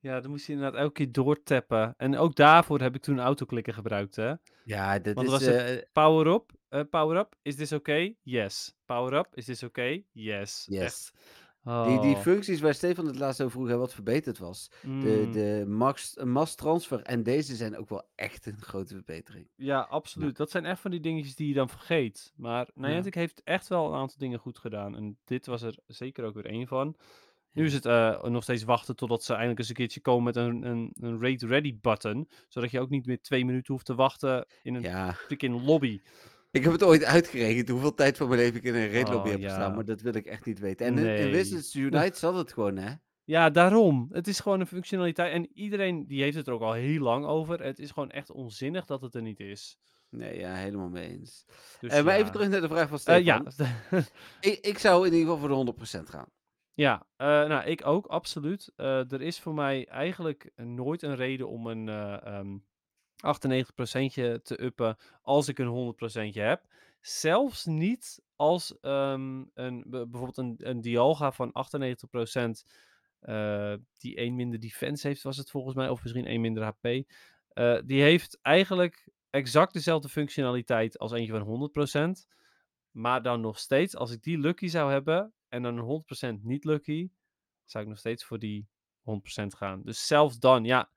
Ja, 0.00 0.20
dan 0.20 0.30
moest 0.30 0.46
je 0.46 0.52
inderdaad 0.52 0.80
elke 0.80 0.92
keer 0.92 1.12
doortappen. 1.12 1.94
En 1.96 2.16
ook 2.16 2.34
daarvoor 2.34 2.80
heb 2.80 2.94
ik 2.94 3.02
toen 3.02 3.18
autoklikken 3.20 3.74
gebruikt, 3.74 4.16
hè. 4.16 4.32
Ja, 4.64 4.98
dat 4.98 5.14
Want 5.14 5.26
is... 5.26 5.32
was 5.32 5.44
het- 5.44 5.56
eh, 5.80 5.82
Power 5.92 6.26
up, 6.26 6.52
eh, 6.68 6.80
power 6.90 7.16
up, 7.16 7.34
is 7.42 7.54
this 7.56 7.72
okay? 7.72 8.16
Yes. 8.22 8.74
Power 8.86 9.12
up, 9.12 9.26
is 9.34 9.44
this 9.44 9.62
okay? 9.62 10.04
Yes. 10.12 10.66
Yes. 10.70 10.82
Echt. 10.82 11.12
die, 11.86 12.00
die 12.00 12.14
Oh, 12.14 12.20
functies 12.20 12.60
waar 12.60 12.74
Stefan 12.74 13.06
het 13.06 13.18
laatst 13.18 13.40
over 13.40 13.52
vroeg, 13.52 13.68
hè, 13.68 13.76
wat 13.76 13.94
verbeterd 13.94 14.38
was. 14.38 14.70
De, 14.82 14.88
mm. 15.26 15.32
de 15.32 15.64
max, 15.66 16.16
mass 16.24 16.54
transfer 16.54 17.02
en 17.02 17.22
deze 17.22 17.56
zijn 17.56 17.76
ook 17.76 17.88
wel 17.88 18.08
echt 18.14 18.46
een 18.46 18.60
grote 18.60 18.94
verbetering. 18.94 19.48
Ja, 19.54 19.80
absoluut. 19.80 20.36
Dat 20.36 20.50
zijn 20.50 20.64
echt 20.64 20.80
van 20.80 20.90
die 20.90 21.00
dingetjes 21.00 21.34
die 21.36 21.48
je 21.48 21.54
dan 21.54 21.68
vergeet. 21.68 22.32
Maar 22.36 22.68
Niantic 22.74 23.14
heeft 23.14 23.42
echt 23.44 23.68
wel 23.68 23.86
een 23.86 23.98
aantal 24.00 24.18
dingen 24.18 24.38
goed 24.38 24.58
gedaan. 24.58 24.96
En 24.96 25.18
dit 25.24 25.46
was 25.46 25.62
er 25.62 25.78
zeker 25.86 26.24
ook 26.24 26.34
weer 26.34 26.46
één 26.46 26.66
van. 26.66 26.96
Nu 27.58 27.64
is 27.66 27.72
het 27.74 27.86
eh, 27.86 28.22
nog 28.24 28.42
steeds 28.42 28.62
wachten 28.64 28.96
totdat 28.96 29.22
ze 29.24 29.30
eindelijk 29.32 29.58
eens 29.58 29.68
een 29.68 29.74
keertje 29.74 30.00
komen 30.00 30.24
met 30.24 30.36
een, 30.36 30.62
een, 30.66 30.92
een 31.00 31.20
rate 31.22 31.46
ready 31.46 31.78
button. 31.80 32.28
Zodat 32.48 32.70
je 32.70 32.80
ook 32.80 32.90
niet 32.90 33.06
meer 33.06 33.20
twee 33.20 33.44
minuten 33.44 33.72
hoeft 33.72 33.86
te 33.86 33.94
wachten 33.94 34.46
in 34.62 34.74
een 34.74 34.82
Ja, 34.82 35.12
freaking 35.14 35.64
lobby. 35.66 36.00
ik 36.50 36.62
heb 36.62 36.72
het 36.72 36.82
ooit 36.82 37.04
uitgerekend 37.04 37.68
hoeveel 37.68 37.94
tijd 37.94 38.16
van 38.16 38.28
mijn 38.28 38.40
leven 38.40 38.56
ik 38.58 38.64
in 38.64 38.74
een 38.74 38.90
raid 38.92 39.08
lobby 39.08 39.26
Oh, 39.26 39.32
heb 39.32 39.40
ja. 39.40 39.48
gestaan, 39.48 39.74
maar 39.74 39.84
dat 39.84 40.00
wil 40.00 40.14
ik 40.14 40.26
echt 40.26 40.44
niet 40.44 40.58
weten. 40.58 40.86
En 40.86 40.98
in- 40.98 41.16
in. 41.16 41.30
Wizards 41.30 41.74
Unite 41.74 42.18
zat 42.18 42.34
het 42.36 42.52
gewoon, 42.52 42.76
hè? 42.76 42.92
Ja, 43.24 43.50
daarom. 43.50 44.08
Het 44.12 44.26
is 44.28 44.40
gewoon 44.40 44.60
een 44.60 44.66
functionaliteit. 44.66 45.32
En 45.32 45.48
iedereen 45.54 46.06
die 46.06 46.22
heeft 46.22 46.36
het 46.36 46.46
er 46.46 46.52
ook 46.52 46.62
al 46.62 46.72
heel 46.72 47.00
lang 47.00 47.26
over. 47.26 47.62
Het 47.62 47.78
is 47.78 47.90
gewoon 47.90 48.10
echt 48.10 48.30
onzinnig 48.30 48.84
dat 48.84 49.00
het 49.02 49.14
er 49.14 49.22
niet 49.22 49.40
is. 49.40 49.78
Nee, 50.10 50.38
ja, 50.38 50.54
helemaal 50.54 50.88
mee 50.88 51.08
eens. 51.08 51.44
Dus 51.80 51.92
Eh, 51.92 52.04
maar 52.04 52.14
ja. 52.14 52.20
even 52.20 52.32
terug 52.32 52.48
naar 52.48 52.60
de 52.60 52.68
vraag 52.68 52.88
van 52.88 52.98
Eh, 52.98 53.00
Stefan. 53.02 53.22
ja, 53.24 53.42
ik, 54.50 54.58
ik 54.66 54.78
zou 54.78 55.06
in 55.06 55.12
ieder 55.12 55.20
geval 55.34 55.38
voor 55.38 55.48
de 55.48 55.54
100% 55.54 56.10
gaan. 56.10 56.28
Ja, 56.78 57.06
eh, 57.16 57.26
nou, 57.26 57.64
ik 57.64 57.86
ook, 57.86 58.06
absoluut. 58.06 58.72
Eh, 58.76 59.12
er 59.12 59.22
is 59.22 59.40
voor 59.40 59.54
mij 59.54 59.86
eigenlijk 59.86 60.50
nooit 60.56 61.02
een 61.02 61.14
reden 61.14 61.48
om 61.48 61.66
een 61.66 61.88
eh 61.88 62.26
ehm 62.26 62.58
98% 63.16 64.40
te 64.42 64.62
uppen 64.62 64.96
als 65.22 65.48
ik 65.48 65.58
een 65.58 65.66
100% 65.66 66.34
heb. 66.34 66.66
Zelfs 67.00 67.64
niet 67.64 68.22
als 68.36 68.78
ehm, 68.80 69.44
een, 69.54 69.84
bijvoorbeeld 69.88 70.36
een, 70.36 70.54
een 70.58 70.80
Dialga 70.80 71.32
van 71.32 71.52
98% 71.52 72.64
eh, 73.20 73.74
die 73.98 74.16
1 74.16 74.34
minder 74.34 74.60
defense 74.60 75.06
heeft, 75.06 75.22
was 75.22 75.36
het 75.36 75.50
volgens 75.50 75.74
mij, 75.74 75.88
of 75.88 76.02
misschien 76.02 76.26
1 76.26 76.40
minder 76.40 76.62
HP. 76.64 76.82
Die 77.86 78.02
heeft 78.02 78.38
eigenlijk 78.42 79.08
exact 79.30 79.72
dezelfde 79.72 80.08
functionaliteit 80.08 80.98
als 80.98 81.12
eentje 81.12 81.38
van 81.38 81.70
100%. 82.24 82.26
Maar 82.90 83.22
dan 83.22 83.40
nog 83.40 83.58
steeds, 83.58 83.96
als 83.96 84.10
ik 84.10 84.22
die 84.22 84.38
lucky 84.38 84.66
zou 84.68 84.92
hebben 84.92 85.32
en 85.48 85.62
dan 85.62 85.78
een 85.78 86.38
100% 86.38 86.42
niet 86.42 86.64
lucky, 86.64 87.10
zou 87.64 87.84
ik 87.84 87.90
nog 87.90 87.98
steeds 87.98 88.24
voor 88.24 88.38
die 88.38 88.68
100% 89.00 89.46
gaan. 89.46 89.82
Dus 89.82 90.06
zelfs 90.06 90.38
dan, 90.38 90.64
ja. 90.64 90.90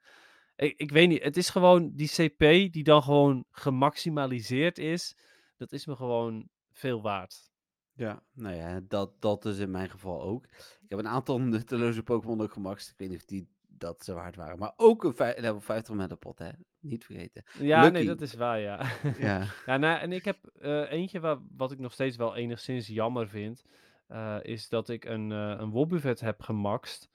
Ik, 0.56 0.74
ik 0.78 0.92
weet 0.92 1.08
niet, 1.08 1.24
het 1.24 1.38
is 1.38 1.50
gewoon 1.50 1.92
die 1.96 2.10
CP 2.10 2.40
die 2.74 2.84
dan 2.84 3.04
gewoon 3.04 3.46
gemaximaliseerd 3.52 4.78
is. 4.78 5.16
Dat 5.58 5.72
is 5.72 5.86
me 5.86 5.96
gewoon 5.96 6.50
veel 6.72 7.02
waard. 7.02 7.52
Ja, 7.94 8.24
nou 8.34 8.56
ja, 8.56 8.80
dat, 8.88 9.22
dat 9.22 9.46
is 9.46 9.58
in 9.58 9.72
mijn 9.72 9.90
geval 9.90 10.22
ook. 10.22 10.46
Ik 10.82 10.90
heb 10.90 11.00
een 11.00 11.08
aantal 11.08 11.40
nutteloze 11.52 12.04
Pokémon 12.04 12.42
ook 12.42 12.54
gemaxt. 12.54 12.90
Ik 12.90 12.98
weet 12.98 13.10
niet 13.10 13.20
of 13.20 13.26
die 13.26 13.50
dat 13.82 14.04
zo 14.04 14.16
waard 14.16 14.36
waren. 14.36 14.60
Maar 14.60 14.74
ook 14.76 15.04
een 15.04 15.14
level 15.18 15.62
50 15.62 15.96
met 15.96 16.12
een 16.12 16.18
pot, 16.18 16.40
hè. 16.40 16.50
Niet 16.80 17.06
vergeten. 17.06 17.44
Ja, 17.60 17.82
nee, 17.82 17.92
Lucky. 17.92 18.08
dat 18.08 18.22
is 18.22 18.34
waar, 18.34 18.60
ja. 18.60 18.92
Ja. 19.18 19.46
Ja, 19.66 19.78
nou, 19.78 20.00
en 20.00 20.12
ik 20.12 20.26
heb 20.26 20.46
eh, 20.46 20.92
eentje 20.92 21.20
waar, 21.20 21.38
wat 21.58 21.72
ik 21.72 21.80
nog 21.80 21.94
steeds 21.94 22.18
wel 22.18 22.36
enigszins 22.36 22.88
jammer 22.88 23.28
vind. 23.28 23.64
Eh, 24.12 24.38
is 24.42 24.70
dat 24.70 24.90
ik 24.90 25.06
een, 25.06 25.32
eh 25.32 25.56
een 25.58 25.70
Wobbuffet 25.70 26.20
heb 26.20 26.42
gemaxt. 26.42 27.10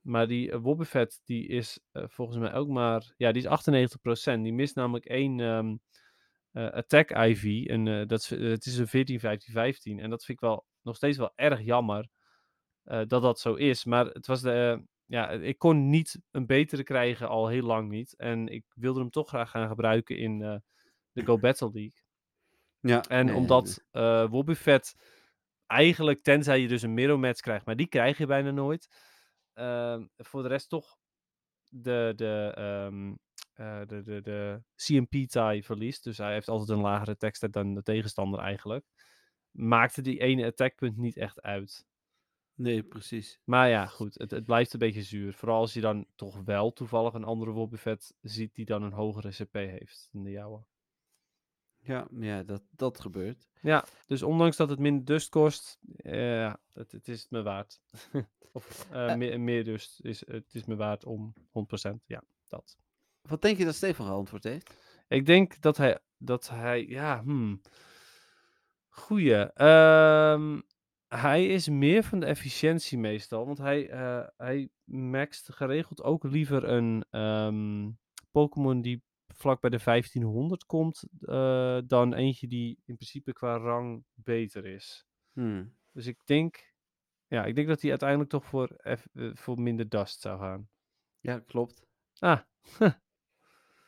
Maar 0.00 0.26
die 0.26 0.50
uh, 0.50 0.56
Wobbuffet 0.60 1.20
die 1.24 1.46
is 1.48 1.80
eh, 1.92 2.04
volgens 2.08 2.38
mij 2.38 2.52
ook 2.54 2.68
maar... 2.68 3.12
Ja, 3.16 3.32
die 3.32 3.42
is 3.42 3.48
98%. 4.38 4.40
Die 4.42 4.52
mist 4.52 4.74
namelijk 4.74 5.04
één 5.04 5.40
ehm, 5.40 5.76
eh, 6.52 6.70
Attack 6.72 7.10
IV. 7.10 7.66
En, 7.66 7.88
eh, 7.88 8.06
dat 8.06 8.30
eh, 8.30 8.40
het 8.50 8.66
is 8.66 8.78
een 8.78 8.88
14, 8.88 9.20
15, 9.20 9.52
15. 9.52 10.00
En 10.00 10.10
dat 10.10 10.24
vind 10.24 10.38
ik 10.38 10.44
wel 10.44 10.64
nog 10.82 10.96
steeds 10.96 11.18
wel 11.18 11.32
erg 11.34 11.60
jammer 11.60 12.08
eh, 12.82 13.02
dat 13.06 13.22
dat 13.22 13.40
zo 13.40 13.54
is. 13.54 13.84
Maar 13.84 14.06
het 14.06 14.26
was 14.26 14.40
de... 14.40 14.50
eh, 14.50 14.82
ja, 15.06 15.30
ik 15.30 15.58
kon 15.58 15.88
niet 15.90 16.20
een 16.30 16.46
betere 16.46 16.82
krijgen, 16.82 17.28
al 17.28 17.48
heel 17.48 17.66
lang 17.66 17.88
niet. 17.90 18.14
En 18.16 18.48
ik 18.48 18.64
wilde 18.74 19.00
hem 19.00 19.10
toch 19.10 19.28
graag 19.28 19.50
gaan 19.50 19.68
gebruiken 19.68 20.18
in 20.18 20.42
eh, 20.42 20.56
de 21.12 21.24
Go 21.24 21.38
Battle 21.38 21.70
League. 21.72 22.00
ja. 22.80 23.02
En 23.02 23.26
nee, 23.26 23.34
omdat 23.34 23.84
eh 23.90 24.28
Wobbuffet 24.30 24.94
eigenlijk, 25.72 26.22
tenzij 26.22 26.60
je 26.60 26.68
dus 26.68 26.82
een 26.82 26.94
mirror 26.94 27.18
match 27.18 27.40
krijgt, 27.40 27.66
maar 27.66 27.76
die 27.76 27.86
krijg 27.88 28.18
je 28.18 28.26
bijna 28.26 28.50
nooit. 28.50 28.88
ehm, 29.54 30.06
voor 30.16 30.42
de 30.42 30.48
rest 30.48 30.68
toch 30.68 30.96
de, 31.68 32.12
de, 32.16 32.52
ehm, 32.56 33.14
eh, 33.54 33.86
de, 33.86 34.02
de, 34.02 34.20
de 34.22 34.62
CMP-tie 34.76 35.64
verliest. 35.64 36.04
Dus 36.04 36.18
hij 36.18 36.32
heeft 36.32 36.48
altijd 36.48 36.68
een 36.68 36.80
lagere 36.84 37.16
tekst 37.16 37.52
dan 37.52 37.74
de 37.74 37.82
tegenstander 37.82 38.40
eigenlijk. 38.40 38.86
Maakte 39.50 40.02
die 40.02 40.20
ene 40.20 40.46
attackpunt 40.46 40.96
niet 40.96 41.16
echt 41.16 41.42
uit. 41.42 41.86
Nee, 42.54 42.82
precies. 42.82 43.40
Maar 43.44 43.68
ja, 43.68 43.86
goed, 43.86 44.18
het, 44.18 44.30
het 44.30 44.44
blijft 44.44 44.72
een 44.72 44.78
beetje 44.78 45.02
zuur. 45.02 45.32
Vooral 45.34 45.60
als 45.60 45.72
je 45.74 45.80
dan 45.80 46.06
toch 46.16 46.42
wel 46.44 46.72
toevallig 46.72 47.14
een 47.14 47.24
andere 47.24 47.50
Wobbuffet 47.50 48.14
ziet 48.20 48.54
die 48.54 48.64
dan 48.64 48.82
een 48.82 48.92
hogere 48.92 49.30
CP 49.30 49.52
heeft 49.54 50.08
dan 50.12 50.24
de 50.24 50.30
jouwe. 50.30 50.64
Ja, 51.84 52.06
ja 52.18 52.42
dat, 52.42 52.62
dat 52.70 53.00
gebeurt. 53.00 53.48
Ja, 53.60 53.84
dus 54.06 54.22
ondanks 54.22 54.56
dat 54.56 54.68
het 54.70 54.78
minder 54.78 55.04
dust 55.04 55.28
kost, 55.28 55.78
eh, 55.96 56.36
ja, 56.36 56.60
het, 56.72 56.92
het 56.92 57.08
is 57.08 57.20
het 57.20 57.30
me 57.30 57.42
waard. 57.42 57.80
of 58.52 58.86
eh, 58.90 59.10
Eh. 59.10 59.16
meer, 59.16 59.40
meer 59.40 59.64
dust 59.64 60.00
is 60.00 60.26
het 60.26 60.54
is 60.54 60.64
me 60.64 60.76
waard 60.76 61.04
om 61.04 61.34
100%. 61.48 62.04
Ja, 62.06 62.22
dat. 62.48 62.76
Wat 63.22 63.42
denk 63.42 63.58
je 63.58 63.64
dat 63.64 63.74
Stefan 63.74 64.06
geantwoord 64.06 64.44
heeft? 64.44 64.74
Ik 65.08 65.26
denk 65.26 65.60
dat 65.60 65.76
hij, 65.76 65.98
dat 66.16 66.48
hij, 66.48 66.86
ja, 66.86 67.22
hmm. 67.22 67.60
Goeie. 68.88 69.52
Ehm, 69.52 70.60
hij 71.08 71.46
is 71.46 71.68
meer 71.68 72.02
van 72.02 72.20
de 72.20 72.26
efficiëntie 72.26 72.98
meestal, 72.98 73.46
want 73.46 73.58
hij, 73.58 73.88
eh, 73.88 74.26
hij 74.36 74.68
maxt 74.84 75.52
geregeld 75.52 76.02
ook 76.02 76.24
liever 76.24 76.64
een 76.64 77.04
ehm, 77.10 77.90
Pokémon 78.30 78.80
die 78.80 79.02
vlak 79.34 79.60
bij 79.60 79.70
de 79.70 79.78
1500 79.78 80.64
komt, 80.66 81.04
eh, 81.20 81.78
dan 81.86 82.14
eentje 82.14 82.46
die 82.48 82.78
in 82.84 82.94
principe 82.96 83.32
qua 83.32 83.56
rang 83.56 84.04
beter 84.14 84.66
is. 84.66 85.06
Hmm. 85.32 85.76
Dus 85.92 86.06
ik 86.06 86.18
denk, 86.24 86.72
ja, 87.26 87.44
ik 87.44 87.54
denk 87.54 87.68
dat 87.68 87.80
hij 87.80 87.90
uiteindelijk 87.90 88.30
toch 88.30 88.44
voor, 88.44 88.68
eh, 88.68 88.96
voor 89.32 89.60
minder 89.60 89.88
dust 89.88 90.20
zou 90.20 90.38
gaan. 90.38 90.68
Ja, 91.20 91.38
klopt. 91.38 91.86
Ah, 92.18 92.40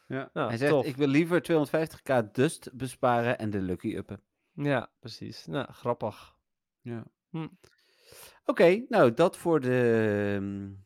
Ja. 0.06 0.30
Nou, 0.32 0.48
Hij 0.48 0.56
zegt, 0.56 0.70
tof. 0.72 0.86
ik 0.86 0.96
wil 0.96 1.06
liever 1.08 1.42
250k 1.42 2.30
dust 2.32 2.70
besparen 2.76 3.38
en 3.38 3.50
de 3.50 3.60
lucky 3.60 3.94
uppen. 3.96 4.22
ja, 4.52 4.92
precies. 4.98 5.46
Nou, 5.46 5.72
grappig. 5.72 6.36
Ja. 6.80 7.04
Hm. 7.30 7.48
Oké, 8.44 8.84
nou 8.88 9.14
dat 9.14 9.36
voor 9.36 9.60
de, 9.60 10.36
mm, 10.40 10.84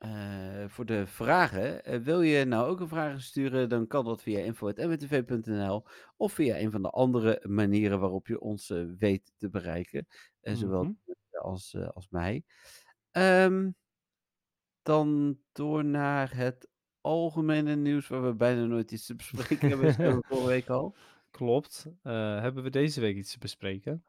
eh, 0.00 0.64
voor 0.68 0.86
de 0.86 1.06
vragen. 1.06 1.84
Eh, 1.84 1.98
wil 2.00 2.22
je 2.22 2.44
nou 2.44 2.68
ook 2.70 2.80
een 2.80 2.88
vraag 2.88 3.22
sturen, 3.22 3.68
dan 3.68 3.86
kan 3.86 4.04
dat 4.04 4.22
via 4.22 4.38
info.mwtv.nl 4.40 5.84
of 6.16 6.32
via 6.32 6.58
een 6.58 6.70
van 6.70 6.82
de 6.82 6.90
andere 6.90 7.44
manieren 7.48 8.00
waarop 8.00 8.26
je 8.26 8.40
ons 8.40 8.70
eh, 8.70 8.84
weet 8.98 9.32
te 9.36 9.50
bereiken. 9.50 10.06
Eh, 10.40 10.54
zowel 10.54 10.82
Mhm. 10.84 10.92
als, 11.30 11.74
eh, 11.74 11.88
als 11.88 12.08
mij. 12.08 12.44
Ehm, 13.10 13.70
dan 14.82 15.38
door 15.52 15.84
naar 15.84 16.36
het 16.36 16.68
algemene 17.00 17.76
nieuws 17.76 18.08
waar 18.08 18.24
we 18.24 18.34
bijna 18.34 18.64
nooit 18.64 18.90
iets 18.92 19.06
te 19.06 19.14
bespreken 19.14 19.68
hebben. 19.68 19.86
Dat 19.86 19.96
hebben 19.96 20.20
we 20.20 20.26
vorige 20.28 20.46
week 20.48 20.68
al. 20.68 20.96
Klopt. 21.30 21.86
Eh, 22.02 22.40
hebben 22.40 22.62
we 22.62 22.70
deze 22.70 23.00
week 23.00 23.16
iets 23.16 23.32
te 23.32 23.38
bespreken? 23.38 24.04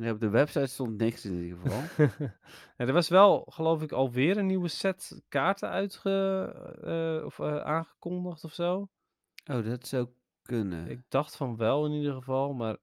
Ja, 0.00 0.10
op 0.10 0.20
de 0.20 0.28
website 0.28 0.66
stond 0.66 0.98
niks 0.98 1.24
in 1.24 1.42
ieder 1.42 1.58
geval. 1.58 2.06
Ja, 2.76 2.86
er 2.86 2.92
was 2.92 3.08
wel, 3.08 3.46
geloof 3.50 3.82
ik, 3.82 3.92
alweer 3.92 4.36
een 4.36 4.46
nieuwe 4.46 4.68
set 4.68 5.22
kaarten 5.28 5.68
uitge, 5.68 6.10
eh, 6.82 7.24
of, 7.24 7.38
eh, 7.38 7.56
aangekondigd 7.60 8.44
of 8.44 8.52
zo. 8.52 8.88
Oh, 9.50 9.64
dat 9.64 9.86
zou 9.86 10.08
kunnen. 10.42 10.90
Ik 10.90 11.00
dacht 11.08 11.36
van 11.36 11.56
wel 11.56 11.86
in 11.86 11.92
ieder 11.92 12.12
geval, 12.14 12.52
maar... 12.54 12.76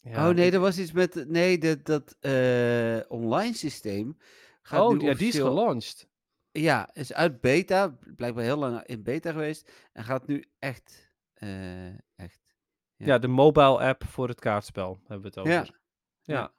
Ja, 0.00 0.28
oh 0.28 0.34
nee, 0.34 0.46
ik- 0.46 0.52
er 0.52 0.60
was 0.60 0.78
iets 0.78 0.92
met. 0.92 1.24
Nee, 1.28 1.58
dat, 1.58 1.84
dat 1.84 2.16
eh, 2.20 3.00
online 3.08 3.54
systeem. 3.54 4.16
Gaat 4.62 4.80
Oh, 4.82 4.88
nu 4.88 4.94
ja, 4.94 5.00
die 5.00 5.08
is 5.08 5.14
officieel- 5.16 5.46
gelanceerd. 5.46 6.08
Ja, 6.52 6.90
is 6.92 7.12
uit 7.12 7.40
beta. 7.40 7.98
Blijkbaar 8.16 8.44
heel 8.44 8.56
lang 8.58 8.82
in 8.84 9.02
beta 9.02 9.32
geweest. 9.32 9.70
En 9.92 10.04
gaat 10.04 10.26
nu 10.26 10.44
echt. 10.58 11.12
echt. 12.16 12.40
Ja. 12.96 13.06
Ja. 13.06 13.18
de 13.18 13.28
mobile 13.28 13.78
app 13.78 14.04
voor 14.04 14.28
het 14.28 14.40
kaartspel 14.40 14.98
hebben 15.06 15.20
we 15.20 15.26
het 15.26 15.38
over. 15.38 15.79
Ja. 16.22 16.34
Ja. 16.34 16.40
Ja. 16.40 16.52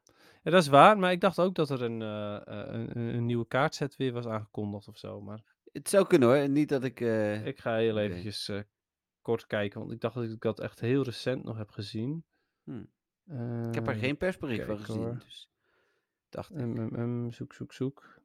Ja. 0.43 0.51
dat 0.51 0.61
is 0.61 0.67
waar, 0.67 0.97
maar 0.99 1.11
ik 1.11 1.21
dacht 1.21 1.39
ook 1.39 1.55
dat 1.55 1.69
er 1.69 1.81
een, 1.81 2.01
eh, 2.01 2.35
eh, 2.35 2.73
een, 2.73 2.97
een- 2.97 3.15
een 3.15 3.25
nieuwe 3.25 3.47
kaartset 3.47 3.95
weer 3.95 4.11
was 4.13 4.25
aangekondigd 4.25 4.87
of 4.87 4.97
zo. 4.97 5.21
Maar 5.21 5.43
Het 5.71 5.89
zou 5.89 6.07
kunnen 6.07 6.27
hoor. 6.29 6.49
Niet 6.49 6.69
dat 6.69 6.83
ik. 6.83 7.01
eh, 7.01 7.45
ik 7.45 7.59
ga 7.59 7.75
heel 7.75 7.97
eventjes 7.97 8.49
eh, 8.49 8.61
kort 9.21 9.47
kijken, 9.47 9.79
want 9.79 9.91
ik 9.91 9.99
dacht 10.01 10.15
dat 10.15 10.23
ik 10.23 10.41
dat 10.41 10.59
echt 10.59 10.79
heel 10.79 11.03
recent 11.03 11.43
nog 11.43 11.57
heb 11.57 11.69
gezien. 11.69 12.25
Hm. 12.63 12.83
ik 13.67 13.75
heb 13.75 13.87
er 13.87 13.93
Eh, 13.93 13.99
geen 13.99 14.17
persbericht 14.17 14.65
van 14.65 14.75
kijken, 14.75 14.85
gezien. 14.93 15.03
hoor. 15.03 15.17
Dus 15.25 15.49
dacht 16.29 16.51
ik. 16.55 17.33
Zoek, 17.33 17.53
zoek, 17.53 17.73
zoek. 17.73 18.19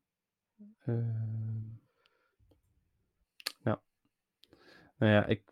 Ehm. 0.84 1.60
nou. 3.62 3.78
Nou 4.98 5.12
ja, 5.12 5.26
ik. 5.26 5.42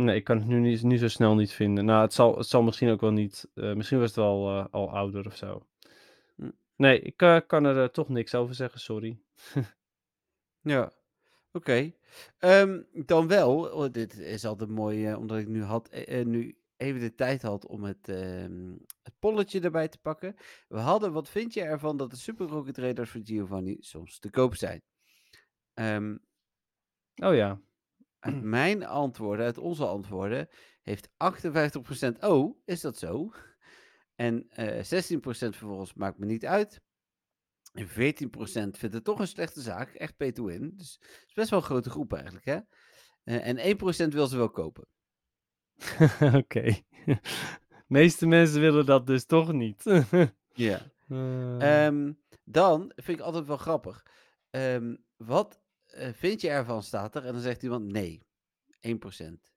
Nee, 0.00 0.16
ik 0.16 0.24
kan 0.24 0.36
het 0.38 0.46
nu 0.46 0.58
niet, 0.58 0.82
nu 0.82 0.96
zo 0.98 1.08
snel 1.08 1.34
niet 1.34 1.52
vinden. 1.52 1.84
Nou, 1.84 2.02
het 2.02 2.12
zal, 2.12 2.36
het 2.36 2.46
zal 2.46 2.62
misschien 2.62 2.90
ook 2.90 3.00
wel 3.00 3.10
niet. 3.12 3.48
eh, 3.54 3.72
misschien 3.74 3.98
was 3.98 4.06
het 4.06 4.16
wel 4.16 4.48
eh, 4.48 4.66
al 4.70 4.90
ouder 4.90 5.26
of 5.26 5.36
zo. 5.36 5.66
Hm. 6.36 6.50
Nee, 6.76 7.00
ik 7.00 7.22
eh, 7.22 7.36
kan 7.46 7.64
er 7.64 7.90
toch 7.90 8.08
niks 8.08 8.34
over 8.34 8.54
zeggen, 8.54 8.80
sorry. 8.80 9.18
Ja, 10.62 10.92
oké. 11.52 11.92
Ehm, 12.38 12.82
dan 12.92 13.28
wel, 13.28 13.70
oh, 13.70 13.92
dit 13.92 14.18
is 14.18 14.44
altijd 14.44 14.70
mooi, 14.70 15.14
omdat 15.14 15.38
ik 15.38 15.48
nu 15.48 15.62
had, 15.62 15.90
nu 16.24 16.58
even 16.76 17.00
de 17.00 17.14
tijd 17.14 17.42
had 17.42 17.66
om 17.66 17.84
het, 17.84 18.08
ehm, 18.08 18.72
het 19.02 19.14
polletje 19.18 19.60
erbij 19.60 19.88
te 19.88 19.98
pakken. 19.98 20.36
We 20.68 20.78
hadden, 20.78 21.12
wat 21.12 21.28
vind 21.28 21.54
je 21.54 21.62
ervan 21.62 21.96
dat 21.96 22.10
de 22.10 22.16
Super 22.16 22.46
Rocket 22.46 22.78
Raiders 22.78 23.10
van 23.10 23.24
Giovanni 23.26 23.76
soms 23.80 24.18
te 24.18 24.30
koop 24.30 24.54
zijn? 24.56 24.82
Ehm, 25.74 26.16
Oh 27.22 27.34
ja. 27.34 27.60
Uit 28.20 28.42
mijn 28.58 28.86
antwoorden, 28.86 29.46
uit 29.46 29.58
onze 29.58 29.86
antwoorden, 29.86 30.48
heeft 30.82 31.08
58% 31.08 31.12
oh, 32.20 32.58
is 32.64 32.80
dat 32.80 32.98
zo? 32.98 33.32
En 34.14 34.48
eh 34.48 34.76
16% 34.76 34.82
vervolgens 35.22 35.94
maakt 35.94 36.18
me 36.18 36.26
niet 36.26 36.46
uit. 36.46 36.80
En 37.72 37.88
14% 37.88 37.92
vindt 38.70 38.80
het 38.80 39.04
toch 39.04 39.18
een 39.18 39.26
slechte 39.26 39.60
zaak, 39.60 39.94
echt 39.94 40.16
pay 40.16 40.32
to 40.32 40.44
win. 40.44 40.72
Dus 40.76 40.98
het 41.00 41.24
is 41.26 41.34
best 41.34 41.50
wel 41.50 41.58
een 41.58 41.64
grote 41.64 41.90
groep 41.90 42.12
eigenlijk, 42.12 42.44
hè? 42.44 42.58
Eh, 43.24 43.46
en 43.46 43.58
1% 43.58 44.14
wil 44.14 44.26
ze 44.26 44.36
wel 44.36 44.50
kopen. 44.50 44.86
Oké. 46.34 46.76
meeste 47.86 48.26
mensen 48.26 48.60
willen 48.60 48.86
dat 48.86 49.06
dus 49.06 49.24
toch 49.24 49.52
niet. 49.52 49.84
Ja. 50.52 50.90
Eh, 51.08 51.86
Ehm, 51.86 52.12
dan 52.44 52.92
vind 52.96 53.18
ik 53.18 53.24
altijd 53.24 53.46
wel 53.46 53.56
grappig. 53.56 54.06
Ehm, 54.50 54.96
wat 55.16 55.54
eh, 55.54 55.60
vind 55.96 56.40
je 56.40 56.48
ervan, 56.48 56.82
staat 56.82 57.14
er? 57.14 57.24
En 57.24 57.32
dan 57.32 57.42
zegt 57.42 57.62
iemand 57.62 57.84
nee. 57.92 58.22
1%. 58.88 59.50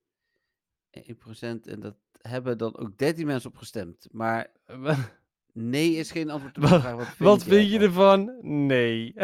1% 0.99 1.01
en 1.41 1.79
dat 1.79 1.95
hebben 2.21 2.57
dan 2.57 2.77
ook 2.77 2.97
13 2.97 3.25
mensen 3.25 3.49
op 3.49 3.57
gestemd. 3.57 4.07
Maar 4.11 4.51
wa- 4.65 5.11
nee 5.53 5.95
is 5.95 6.11
geen 6.11 6.29
antwoord 6.29 6.57
op 6.57 6.61
de 6.63 6.67
vraag. 6.67 6.95
Wat 6.95 7.05
vind, 7.05 7.19
Wat 7.19 7.43
vind 7.43 7.71
je 7.71 7.79
ervan? 7.79 8.37
Nee. 8.41 9.13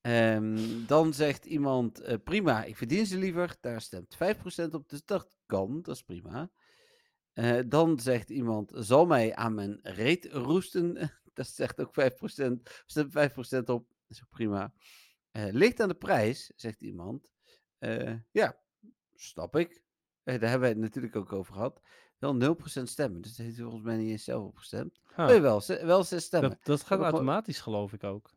Ehm, 0.00 0.86
dan 0.86 1.14
zegt 1.14 1.44
iemand 1.44 2.00
eh, 2.00 2.16
prima, 2.24 2.64
ik 2.64 2.76
verdien 2.76 3.06
ze 3.06 3.18
liever. 3.18 3.56
Daar 3.60 3.80
stemt 3.80 4.16
5% 4.16 4.70
op, 4.70 4.88
dus 4.88 5.04
dat 5.04 5.36
kan, 5.46 5.82
dat 5.82 5.94
is 5.94 6.02
prima. 6.02 6.50
Eh, 7.32 7.58
dan 7.66 8.00
zegt 8.00 8.30
iemand, 8.30 8.72
zal 8.74 9.06
mij 9.06 9.34
aan 9.34 9.54
mijn 9.54 9.78
reet 9.82 10.28
roesten. 10.32 11.10
dat 11.34 11.46
zegt 11.46 11.80
ook 11.80 11.94
5%, 12.00 12.04
stemt 12.86 13.12
5% 13.12 13.64
op, 13.64 13.86
dat 13.88 14.08
is 14.08 14.22
ook 14.22 14.30
prima. 14.30 14.72
Eh, 15.34 15.44
ligt 15.50 15.80
aan 15.80 15.88
de 15.88 15.94
prijs, 15.94 16.52
zegt 16.56 16.80
iemand. 16.82 17.30
Eh, 17.78 18.12
ja, 18.30 18.58
snap 19.14 19.56
ik. 19.56 19.82
Eh, 20.22 20.40
daar 20.40 20.50
hebben 20.50 20.60
wij 20.60 20.68
het 20.68 20.78
natuurlijk 20.78 21.16
ook 21.16 21.32
over 21.32 21.54
gehad. 21.54 21.80
Wel 22.18 22.34
0% 22.34 22.88
stemmen, 22.88 23.20
dus 23.20 23.36
daar 23.36 23.46
heeft 23.46 23.58
volgens 23.58 23.82
mij 23.82 23.96
niet 23.96 24.10
eens 24.10 24.24
zelf 24.24 24.44
op 24.44 24.56
gestemd. 24.56 25.00
Huh. 25.16 25.26
Nee, 25.26 25.40
wel, 25.40 25.62
wel 25.66 26.04
6 26.04 26.24
stemmen. 26.24 26.50
dat, 26.50 26.58
dat 26.64 26.78
gaat 26.78 26.86
gewoon- 26.86 27.04
automatisch, 27.04 27.60
geloof 27.60 27.92
ik 27.92 28.04
ook. 28.04 28.34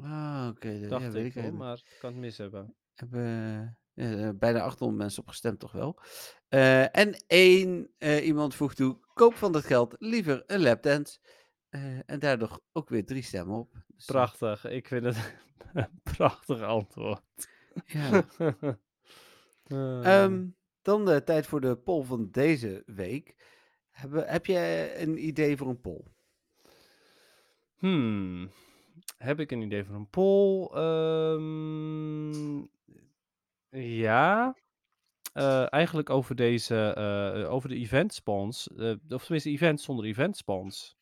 Ah, 0.00 0.46
oké. 0.50 0.80
dat- 0.80 0.90
Dacht 0.90 1.02
ja, 1.04 1.10
weet 1.10 1.26
ik 1.26 1.34
ik 1.34 1.42
wel, 1.42 1.52
maar 1.52 1.76
ik 1.76 1.96
kan 2.00 2.10
het 2.12 2.20
mis 2.20 2.36
hebben. 2.36 2.74
hebben 2.94 4.38
bijna 4.38 4.60
800 4.60 4.98
mensen 4.98 5.22
op 5.22 5.28
gestemd, 5.28 5.58
toch 5.60 5.72
wel. 5.72 6.00
En 6.92 7.24
één 7.26 7.90
iemand 8.22 8.54
voegt 8.54 8.76
toe: 8.76 8.98
koop 9.14 9.34
van 9.34 9.52
dat 9.52 9.64
geld 9.64 9.94
liever 9.98 10.42
een 10.46 10.60
lapdance. 10.60 11.18
Eh, 11.68 11.98
en 12.10 12.18
daardoor 12.18 12.60
ook 12.72 12.88
weer 12.88 13.06
drie 13.06 13.22
stemmen 13.22 13.58
op. 13.58 13.72
Dus, 13.72 14.06
eh, 14.06 14.06
Prachtig. 14.06 14.64
Ik 14.64 14.86
vind 14.88 15.04
het 15.04 15.34
een 15.74 16.00
prachtig 16.02 16.62
antwoord. 16.62 17.22
ja. 17.86 18.24
Eh, 19.68 20.22
Ehm, 20.22 20.46
dan 20.82 21.04
de 21.04 21.22
tijd 21.24 21.46
voor 21.46 21.60
de 21.60 21.76
poll 21.76 22.04
van 22.04 22.30
deze 22.30 22.82
week. 22.86 23.34
Hebben, 23.90 24.28
heb 24.28 24.46
je 24.46 24.92
een 24.96 25.26
idee 25.26 25.56
voor 25.56 25.68
een 25.68 25.80
poll? 25.80 26.04
hmm. 27.76 28.50
Heb 29.16 29.40
ik 29.40 29.50
een 29.50 29.62
idee 29.62 29.84
voor 29.84 29.94
een 29.94 30.08
poll? 30.10 30.66
Ehm, 30.74 32.58
ja. 33.80 34.56
Eh, 35.32 35.72
eigenlijk 35.72 36.10
over 36.10 36.34
deze, 36.34 36.92
eh, 36.94 37.52
over 37.52 37.68
de 37.68 37.74
event 37.74 38.14
spons. 38.14 38.68
eh, 38.76 38.94
of 39.08 39.22
tenminste, 39.22 39.50
events 39.50 39.84
zonder 39.84 40.04
event 40.04 40.36
spons. 40.36 40.97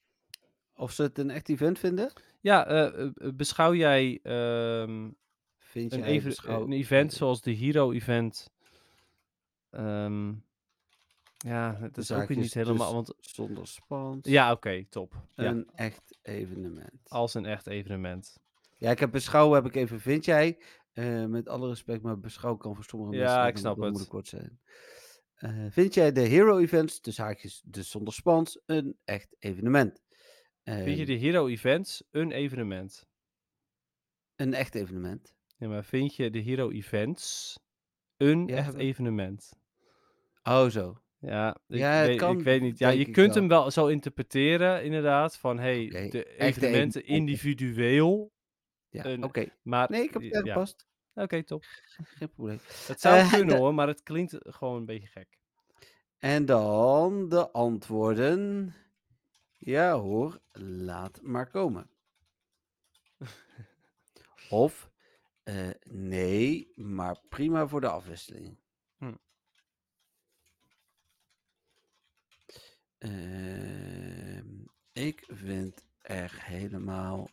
Of 0.76 0.92
ze 0.92 1.02
het 1.02 1.18
een 1.18 1.30
echt 1.30 1.48
event 1.48 1.78
vinden? 1.78 2.12
Ja, 2.40 2.66
eh, 2.66 2.86
eh, 2.86 3.10
eh, 3.14 3.32
beschouw 3.34 3.74
jij 3.74 4.18
ehm, 4.22 5.10
Vind 5.58 5.92
een, 5.92 6.04
even, 6.04 6.28
beschouw- 6.28 6.62
een 6.62 6.72
event 6.72 7.12
eh, 7.12 7.18
zoals 7.18 7.42
de 7.42 7.50
Hero 7.52 7.92
Event? 7.92 8.50
ehm, 9.70 10.32
ja, 11.36 11.76
het 11.80 11.94
de 11.94 12.00
is 12.00 12.12
ook 12.12 12.28
weer 12.28 12.36
niet 12.36 12.54
helemaal. 12.54 12.86
dus 12.86 12.94
Want, 12.94 13.14
Zonder 13.20 13.66
spans. 13.66 14.26
ja, 14.28 14.52
oké, 14.52 14.84
top. 14.88 15.14
Ja, 15.34 15.50
Een 15.50 15.68
echt 15.74 16.18
evenement. 16.22 17.08
als 17.08 17.34
een 17.34 17.44
echt 17.46 17.66
evenement. 17.66 18.38
Ja, 18.78 18.90
ik 18.90 18.98
heb 18.98 19.10
beschouwen, 19.10 19.54
heb 19.62 19.66
ik 19.66 19.76
even, 19.76 20.00
vind 20.00 20.24
jij? 20.24 20.58
Met 21.28 21.48
alle 21.48 21.68
respect, 21.68 22.02
maar 22.02 22.18
beschouw 22.20 22.56
kan 22.56 22.74
voor 22.74 22.84
sommige 22.84 23.12
Ja, 23.14 23.24
mensen 23.24 23.48
ik 23.48 23.56
snap 23.58 23.76
het. 23.76 23.84
moeilijk 23.88 24.12
woord 24.12 24.28
zijn. 24.28 24.60
Vind 25.72 25.94
jij 25.94 26.12
de 26.12 26.20
Hero 26.20 26.58
Events, 26.58 27.00
dus 27.00 27.18
haakjes, 27.18 27.62
dus 27.64 27.90
zonder 27.90 28.14
spans, 28.14 28.60
een 28.66 28.96
echt 29.04 29.36
evenement? 29.38 30.02
Vind 30.74 30.86
je 30.86 30.96
Ehm, 30.96 31.06
de 31.06 31.12
Hero 31.26 31.46
Events 31.46 32.02
een 32.10 32.30
evenement? 32.32 33.06
Een 34.36 34.54
echt 34.54 34.74
evenement. 34.74 35.34
Ja, 35.56 35.68
maar 35.68 35.84
vind 35.84 36.14
je 36.14 36.30
de 36.30 36.38
Hero 36.38 36.70
Events 36.70 37.58
een 38.16 38.46
Ja, 38.46 38.56
echt 38.56 38.74
evenement? 38.74 39.52
Oh, 40.42 40.66
zo. 40.68 41.00
Ja, 41.18 41.56
ik, 41.68 41.78
Ja, 41.78 41.92
het 41.92 42.06
weet, 42.06 42.18
kan, 42.18 42.38
ik 42.38 42.44
weet 42.44 42.60
niet. 42.60 42.78
Ja, 42.78 42.88
denk 42.88 43.00
je 43.00 43.06
ik 43.06 43.12
kunt 43.12 43.26
wel. 43.26 43.36
hem 43.36 43.48
wel 43.48 43.70
zo 43.70 43.86
interpreteren, 43.86 44.84
inderdaad. 44.84 45.36
Van 45.38 45.58
hey, 45.58 45.84
Oké, 45.86 46.08
de 46.08 46.24
evenementen 46.36 46.46
evenementen. 46.46 47.04
individueel. 47.04 48.32
Ja, 48.88 49.04
Een- 49.04 49.24
oké. 49.24 49.48
Maar 49.62 49.90
Nee, 49.90 50.02
ik 50.02 50.12
heb 50.12 50.22
het 50.22 50.30
ja, 50.32 50.38
aangepast. 50.38 50.86
Oké, 51.14 51.42
top. 51.44 51.64
Geen 52.18 52.30
probleem. 52.30 52.58
Het 52.86 53.00
zou 53.00 53.18
Eh, 53.18 53.32
kunnen 53.32 53.56
hoor, 53.56 53.74
maar 53.74 53.88
het 53.88 54.02
klinkt 54.02 54.36
gewoon 54.40 54.76
een 54.76 54.84
beetje 54.84 55.08
gek. 55.08 55.38
En 56.18 56.44
dan 56.44 57.28
de 57.28 57.50
antwoorden. 57.50 58.74
Ja 59.56 59.98
hoor, 59.98 60.40
laat 60.52 61.20
maar 61.22 61.50
komen. 61.50 61.90
Of 64.50 64.90
eh, 65.42 65.70
nee, 65.90 66.72
maar 66.74 67.20
prima 67.28 67.66
voor 67.66 67.80
de 67.80 67.88
afwisseling. 67.88 68.58
Hm. 68.98 69.14
Ehm, 72.98 74.46
ik 74.92 75.24
vind 75.28 75.86
er 76.00 76.44
helemaal 76.44 77.28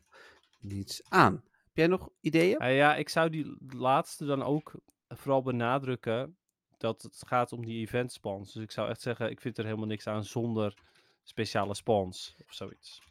niets 0.60 1.10
aan. 1.10 1.34
Heb 1.34 1.76
jij 1.76 1.88
nog 1.88 2.10
ideeën? 2.20 2.58
Ah, 2.58 2.76
ja, 2.76 2.96
ik 2.96 3.10
zou 3.10 3.30
die 3.30 3.56
laatste 3.70 4.26
dan 4.26 4.44
ook 4.44 4.74
vooral 5.08 5.42
benadrukken 5.42 6.38
dat 6.78 7.02
het 7.02 7.24
gaat 7.28 7.52
om 7.52 7.66
die 7.66 7.80
event 7.80 8.12
spawns. 8.12 8.54
Dus 8.54 8.64
ik 8.64 8.72
zou 8.72 8.90
echt 8.90 9.02
zeggen, 9.02 9.30
ik 9.30 9.42
vind 9.42 9.58
er 9.58 9.66
helemaal 9.66 9.88
niks 9.88 10.08
aan 10.08 10.24
zonder 10.24 10.78
speciale 11.24 11.74
spawns 11.76 12.36
of 12.48 12.54
zoiets. 12.54 13.02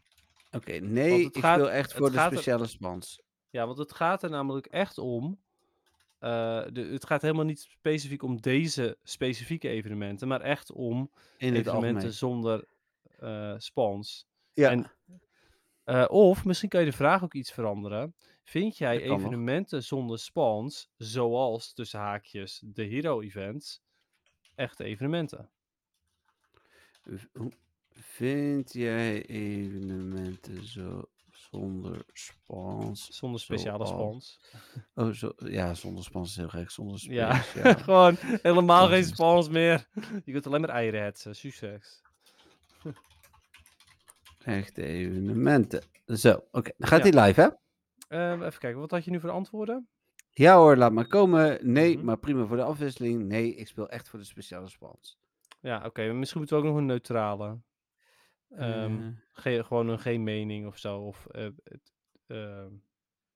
Oké, 0.51 0.73
nee, 0.73 1.21
ik 1.21 1.37
gaat- 1.39 1.55
speel 1.59 1.71
echt 1.71 1.93
voor 1.93 2.11
de 2.11 2.19
er- 2.19 2.27
speciale 2.33 2.67
spans. 2.67 3.23
Ja, 3.51 3.67
want 3.67 3.79
het 3.79 3.93
gaat 3.93 4.23
er 4.23 4.31
namelijk 4.31 4.67
echt 4.67 4.99
om. 4.99 5.41
eh, 6.19 6.65
de, 6.73 6.81
het 6.81 7.07
gaat 7.07 7.23
helemaal 7.23 7.45
niet 7.45 7.61
specifiek 7.61 8.23
om 8.23 8.41
deze 8.41 8.99
specifieke 9.03 9.69
evenementen, 9.69 10.29
maar 10.29 10.41
echt 10.41 10.73
om 10.73 10.97
In 11.37 11.55
evenementen 11.55 11.73
algemeen. 11.95 12.13
zonder 12.13 12.65
eh 13.19 13.55
spawns. 13.59 14.27
Ja, 14.53 14.71
en- 14.71 14.91
Eh, 15.85 16.05
of 16.09 16.45
misschien 16.45 16.69
kan 16.69 16.81
je 16.81 16.91
de 16.91 16.97
vraag 16.97 17.23
ook 17.25 17.35
iets 17.35 17.53
veranderen. 17.53 18.15
Vind 18.45 18.77
jij 18.77 19.07
nog. 19.07 19.19
evenementen 19.21 19.83
zonder 19.85 20.19
spawns, 20.19 20.91
zoals 20.97 21.73
tussen 21.73 22.01
haakjes 22.01 22.63
de 22.65 22.83
Hero 22.83 23.21
Events, 23.21 23.83
echte 24.55 24.85
evenementen? 24.85 25.51
Vind 27.95 28.73
jij 28.73 29.27
evenementen 29.27 30.67
zo 30.67 31.05
zonder 31.31 32.05
spans? 32.13 33.07
Zonder 33.11 33.41
speciale 33.41 33.87
Zoals- 33.87 33.91
spawns. 33.91 34.41
Oh, 34.95 35.11
zo, 35.11 35.33
ja, 35.37 35.75
zonder 35.75 36.05
spans 36.05 36.29
is 36.31 36.37
heel 36.37 36.49
gek. 36.49 36.71
Zonder 36.71 36.99
space, 36.99 37.15
Ja, 37.15 37.43
ja. 37.65 37.73
gewoon 37.75 38.17
helemaal 38.19 38.89
geen 38.89 39.05
spawns 39.05 39.49
meer. 39.49 39.89
Je 40.25 40.33
kunt 40.33 40.47
alleen 40.47 40.61
maar 40.61 40.71
eieren 40.71 41.03
hetsen. 41.05 41.37
Succes. 41.37 42.03
Echte 44.45 44.83
evenementen. 44.85 45.83
Zo, 46.07 46.41
oké. 46.51 46.71
Dan 46.79 46.89
gaat 46.89 47.05
Ja. 47.05 47.11
hij 47.11 47.27
live, 47.27 47.41
hè? 47.41 47.49
Ehm, 48.19 48.43
even 48.43 48.59
kijken, 48.61 48.81
wat 48.81 48.91
had 48.91 49.05
je 49.05 49.11
nu 49.11 49.21
voor 49.21 49.31
antwoorden? 49.31 49.89
Ja 50.31 50.57
hoor, 50.57 50.77
laat 50.77 50.93
maar 50.93 51.07
komen. 51.07 51.73
Nee, 51.73 51.97
Mhm. 51.97 52.05
maar 52.05 52.19
prima 52.19 52.45
voor 52.47 52.57
de 52.57 52.63
afwisseling. 52.63 53.23
Nee, 53.23 53.55
ik 53.55 53.67
speel 53.69 53.89
echt 53.89 54.09
voor 54.09 54.19
de 54.19 54.25
speciale 54.25 54.69
spans. 54.69 55.19
Ja, 55.61 55.83
oké. 55.87 56.13
misschien 56.13 56.39
moeten 56.41 56.57
we 56.59 56.63
ook 56.63 56.69
nog 56.69 56.79
een 56.79 56.87
neutrale. 56.87 57.59
Ehm, 58.57 59.01
Eh, 59.03 59.09
Geen, 59.33 59.65
gewoon 59.65 59.89
een 59.89 59.99
geen 59.99 60.23
mening 60.23 60.67
of 60.67 60.79
zo. 60.79 60.99
Of 60.99 61.27
eh, 61.27 61.49
het, 61.65 61.93
ehm, 62.27 62.71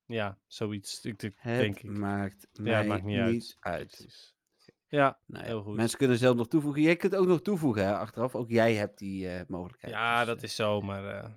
ja, 0.07 0.39
zoiets. 0.47 1.05
Ik, 1.05 1.23
ik, 1.23 1.35
het 1.37 1.61
denk 1.61 1.79
ik. 1.79 1.91
maakt 1.91 2.49
Ja, 2.53 2.79
het 2.79 2.87
maakt 2.87 3.05
niet 3.05 3.57
uit. 3.61 4.35
Ja, 4.89 5.21
Nou 5.27 5.43
ja, 5.45 5.49
heel 5.51 5.63
goed. 5.63 5.77
Mensen 5.77 5.99
kunnen 5.99 6.19
zelf 6.19 6.37
nog 6.37 6.49
toevoegen. 6.49 6.83
Jij 6.83 6.97
kunt 6.97 7.17
ook 7.17 7.27
nog 7.27 7.43
toevoegen, 7.43 7.85
hè, 7.85 7.97
achteraf. 7.97 8.35
Ook 8.35 8.51
jij 8.51 8.75
hebt 8.75 8.99
die 8.99 9.29
eh, 9.29 9.47
mogelijkheid. 9.49 9.93
Ja, 9.95 10.19
Dus, 10.19 10.27
dat 10.27 10.37
eh, 10.37 10.43
is 10.43 10.55
zo, 10.55 10.81
maar 10.81 11.37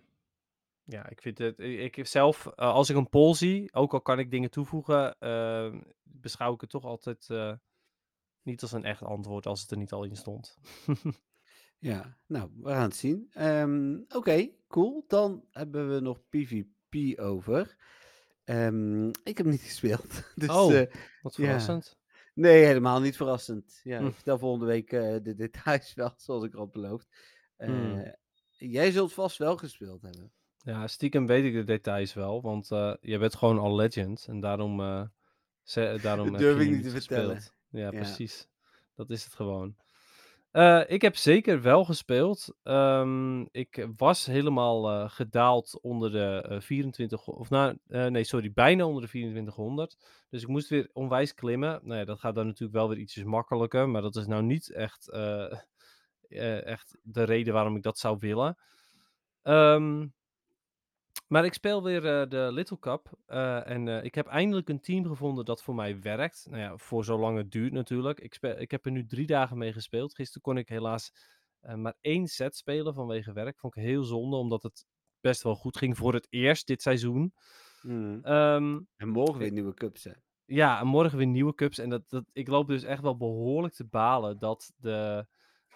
ja, 0.84 1.10
ik 1.10 1.22
vind 1.22 1.38
het, 1.38 1.60
ik 1.60 2.06
zelf, 2.08 2.48
als 2.56 2.90
ik 2.90 2.96
een 2.96 3.10
poll 3.10 3.34
zie, 3.34 3.74
ook 3.74 3.94
al 3.94 4.02
kan 4.02 4.20
ik 4.20 4.32
dingen 4.32 4.52
toevoegen, 4.52 5.20
eh, 5.20 5.74
beschouw 6.04 6.54
ik 6.54 6.62
het 6.62 6.70
toch 6.70 6.84
altijd 6.84 7.28
niet 8.42 8.62
als 8.62 8.72
een 8.72 8.86
echt 8.86 9.04
antwoord 9.04 9.46
als 9.46 9.62
het 9.62 9.72
er 9.72 9.78
niet 9.78 9.92
al 9.92 10.04
in 10.04 10.16
stond. 10.16 10.58
Ja, 11.80 12.18
nou, 12.28 12.50
we 12.62 12.70
gaan 12.70 12.82
het 12.82 12.96
zien. 12.96 13.30
Ehm, 13.34 13.98
Oké, 14.10 14.50
cool. 14.68 15.04
Dan 15.08 15.46
hebben 15.52 15.94
we 15.94 16.00
nog 16.00 16.20
PvP 16.30 17.20
over. 17.20 17.76
Ehm, 18.44 19.08
ik 19.08 19.38
heb 19.38 19.46
niet 19.46 19.62
gespeeld. 19.72 20.32
Dus, 20.36 20.50
Oh, 20.50 20.74
eh, 20.80 20.88
wat 21.22 21.36
ja. 21.36 21.44
verrassend. 21.44 21.98
nee, 22.34 22.66
helemaal 22.66 23.00
niet 23.02 23.16
verrassend. 23.16 23.80
Ja, 23.84 24.00
Hm. 24.00 24.06
ik 24.06 24.14
vertel 24.14 24.38
volgende 24.38 24.66
week 24.66 24.92
eh, 24.92 25.16
de 25.24 25.36
details 25.36 25.94
wel, 25.94 26.14
zoals 26.26 26.44
ik 26.44 26.54
had 26.54 26.72
beloofd. 26.72 27.08
Hmm. 27.58 28.16
Jij 28.52 28.92
zult 28.92 29.14
vast 29.14 29.38
wel 29.38 29.58
gespeeld 29.58 30.02
hebben. 30.02 30.32
Ja, 30.58 30.88
stiekem 30.88 31.26
weet 31.28 31.44
ik 31.44 31.54
de 31.54 31.64
details 31.64 32.14
wel, 32.14 32.42
want 32.42 32.68
je 33.02 33.18
bent 33.20 33.36
gewoon 33.36 33.60
al 33.60 33.76
legend 33.76 34.26
en 34.28 34.40
daarom, 34.40 34.78
daarom 36.02 36.28
heb 36.32 36.38
durf 36.38 36.58
je 36.58 36.66
ik 36.66 36.72
niet 36.72 36.84
te 36.84 36.90
vertellen. 36.90 37.42
Ja. 37.70 37.90
precies. 37.90 38.48
Dat 38.96 39.10
is 39.10 39.24
het 39.24 39.34
gewoon. 39.34 39.76
Eh, 40.52 40.82
ik 40.88 41.02
heb 41.02 41.16
zeker 41.16 41.62
wel 41.62 41.86
gespeeld. 41.86 42.56
Ehm, 42.64 43.42
ik 43.52 43.88
was 43.98 44.26
helemaal 44.26 44.90
eh, 44.90 45.10
gedaald 45.10 45.80
onder 45.82 46.12
de 46.12 46.46
eh 46.50 46.60
24, 46.62 47.28
of 47.28 47.50
nou, 47.50 47.78
eh, 47.88 48.06
nee, 48.06 48.24
sorry, 48.24 48.52
bijna 48.54 48.86
onder 48.86 49.02
de 49.02 49.08
2400. 49.08 49.98
Dus 50.30 50.42
ik 50.42 50.48
moest 50.48 50.70
weer 50.70 50.90
onwijs 50.94 51.34
klimmen. 51.34 51.80
Nou 51.84 52.00
ja, 52.00 52.06
dat 52.06 52.20
gaat 52.20 52.36
dan 52.36 52.46
natuurlijk 52.46 52.78
wel 52.78 52.90
weer 52.90 52.98
ietsjes 52.98 53.24
makkelijker, 53.24 53.90
maar 53.90 54.02
dat 54.02 54.16
is 54.16 54.28
nou 54.28 54.44
niet 54.44 54.72
echt, 54.72 55.10
eh, 55.10 55.52
eh, 56.30 56.66
echt 56.66 56.98
de 57.04 57.24
reden 57.24 57.54
waarom 57.54 57.76
ik 57.76 57.84
dat 57.84 58.00
zou 58.00 58.18
willen. 58.20 58.58
Ehm, 59.42 60.08
maar 61.30 61.46
ik 61.46 61.54
speel 61.54 61.84
weer 61.84 62.22
eh, 62.22 62.30
de 62.30 62.50
Little 62.52 62.80
Cup. 62.80 63.20
eh, 63.26 63.70
en 63.70 63.88
eh, 63.88 64.04
ik 64.04 64.16
heb 64.16 64.28
eindelijk 64.28 64.70
een 64.70 64.82
team 64.82 65.06
gevonden 65.06 65.46
dat 65.46 65.64
voor 65.64 65.76
mij 65.76 66.00
werkt. 66.02 66.48
Nou 66.50 66.62
ja, 66.62 66.78
voor 66.78 67.04
zolang 67.04 67.38
het 67.38 67.52
duurt 67.52 67.74
natuurlijk. 67.74 68.20
Ik, 68.20 68.34
speel, 68.34 68.60
ik 68.60 68.72
heb 68.72 68.86
er 68.86 68.92
nu 68.92 69.06
drie 69.06 69.28
dagen 69.28 69.58
mee 69.58 69.74
gespeeld. 69.74 70.16
Gisteren 70.16 70.42
kon 70.42 70.58
ik 70.58 70.70
helaas 70.70 71.12
eh, 71.60 71.76
maar 71.76 71.98
één 72.02 72.28
set 72.28 72.56
spelen 72.56 72.94
vanwege 72.94 73.34
werk. 73.34 73.60
Vond 73.60 73.76
ik 73.76 73.84
heel 73.84 74.04
zonde, 74.04 74.36
omdat 74.36 74.64
het 74.64 74.86
best 75.20 75.44
wel 75.44 75.56
goed 75.56 75.78
ging 75.78 75.98
voor 75.98 76.14
het 76.14 76.28
eerst 76.30 76.68
dit 76.68 76.82
seizoen. 76.82 77.34
Hmm. 77.82 78.24
Ehm, 78.24 78.80
En 78.96 79.10
morgen 79.10 79.40
weer 79.40 79.52
nieuwe 79.52 79.74
cups, 79.74 80.04
hè? 80.04 80.12
ja, 80.46 80.80
en 80.80 80.88
morgen 80.88 81.18
weer 81.18 81.28
nieuwe 81.28 81.56
cups. 81.56 81.78
En 81.78 81.90
dat, 81.90 82.10
dat, 82.10 82.26
ik 82.34 82.48
loop 82.48 82.68
dus 82.68 82.84
echt 82.84 83.02
wel 83.02 83.18
behoorlijk 83.18 83.74
te 83.74 83.86
balen 83.86 84.40
dat 84.40 84.74
de 84.78 85.28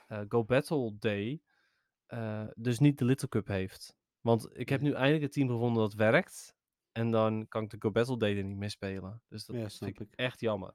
eh, 0.08 0.22
Go 0.28 0.44
Battle 0.44 0.98
Day 1.00 1.42
eh, 2.06 2.48
dus 2.56 2.80
niet 2.80 2.98
de 2.98 3.06
Little 3.06 3.28
Cup 3.28 3.48
heeft. 3.48 3.96
Want 4.24 4.50
ik 4.54 4.70
heb 4.70 4.82
nu 4.82 4.92
eindelijk 4.92 5.24
een 5.24 5.30
team 5.30 5.50
gevonden 5.50 5.82
dat 5.82 5.94
werkt. 5.94 6.56
En 6.92 7.12
dan 7.12 7.48
kan 7.48 7.64
ik 7.64 7.70
de 7.70 7.78
Go 7.80 7.92
Battle 7.92 8.44
niet 8.44 8.58
meer 8.58 8.70
spelen. 8.70 9.22
Dus 9.28 9.46
dat 9.46 9.56
Ja, 9.56 9.70
vind 9.70 10.00
ik 10.00 10.08
echt 10.16 10.40
jammer. 10.40 10.74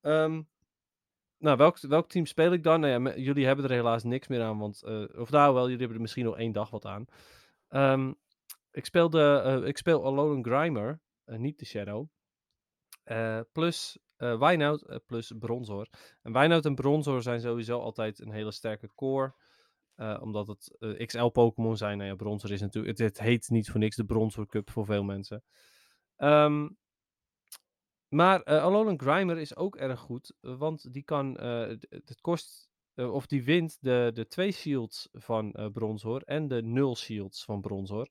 Ehm, 0.00 0.42
nou, 1.38 1.56
welk, 1.56 1.80
welk 1.80 2.08
team 2.08 2.26
speel 2.26 2.52
ik 2.52 2.62
dan? 2.62 2.80
Nou 2.80 3.08
ja, 3.08 3.16
jullie 3.16 3.46
hebben 3.46 3.64
er 3.64 3.70
helaas 3.70 4.04
niks 4.04 4.28
meer 4.28 4.42
aan. 4.42 4.58
Want, 4.58 4.82
eh, 4.82 5.04
of 5.14 5.30
nou 5.30 5.54
wel, 5.54 5.62
jullie 5.62 5.78
hebben 5.78 5.96
er 5.96 6.02
misschien 6.02 6.24
nog 6.24 6.36
één 6.36 6.52
dag 6.52 6.70
wat 6.70 6.84
aan. 6.84 7.04
Ehm, 7.68 8.12
ik, 8.70 8.84
speel 8.84 9.10
de, 9.10 9.40
eh, 9.44 9.68
ik 9.68 9.76
speel 9.76 10.04
Alone 10.04 10.42
Grimer, 10.42 11.00
eh, 11.24 11.38
niet 11.38 11.58
de 11.58 11.64
Shadow. 11.64 12.08
Plus 13.52 13.98
Wynout 14.16 15.00
plus 15.06 15.32
Bronzor. 15.38 15.88
En 16.22 16.32
Wynout 16.32 16.64
en 16.64 16.74
Bronzor 16.74 17.22
zijn 17.22 17.40
sowieso 17.40 17.80
altijd 17.80 18.20
een 18.20 18.30
hele 18.30 18.52
sterke 18.52 18.90
core. 18.94 19.34
Eh, 19.96 20.18
omdat 20.20 20.46
het 20.46 20.76
eh, 20.78 21.06
XL-Pokémon 21.06 21.76
zijn. 21.76 21.98
Nou 21.98 22.10
ja, 22.10 22.16
Bronzor 22.16 22.52
is 22.52 22.60
natuurlijk... 22.60 22.98
Het, 22.98 23.08
het 23.08 23.20
heet 23.20 23.48
niet 23.50 23.70
voor 23.70 23.80
niks 23.80 23.96
de 23.96 24.04
Bronzor 24.04 24.46
Cup 24.46 24.70
voor 24.70 24.84
veel 24.84 25.04
mensen. 25.04 25.42
Ehm, 26.16 26.68
maar 28.08 28.44
Alone 28.44 28.90
and 28.90 29.02
Grimer 29.02 29.38
is 29.38 29.56
ook 29.56 29.76
erg 29.76 30.00
goed. 30.00 30.36
Want 30.40 30.92
die 30.92 31.02
kan... 31.02 31.40
het 31.88 32.20
kost... 32.20 32.68
of 32.94 33.26
die 33.26 33.44
wint 33.44 33.78
de, 33.80 34.10
de 34.14 34.26
twee 34.26 34.52
shields 34.52 35.08
van 35.12 35.70
Bronzor. 35.72 36.22
En 36.22 36.48
de 36.48 36.62
nul 36.62 36.96
shields 36.96 37.44
van 37.44 37.60
Bronzor. 37.60 38.08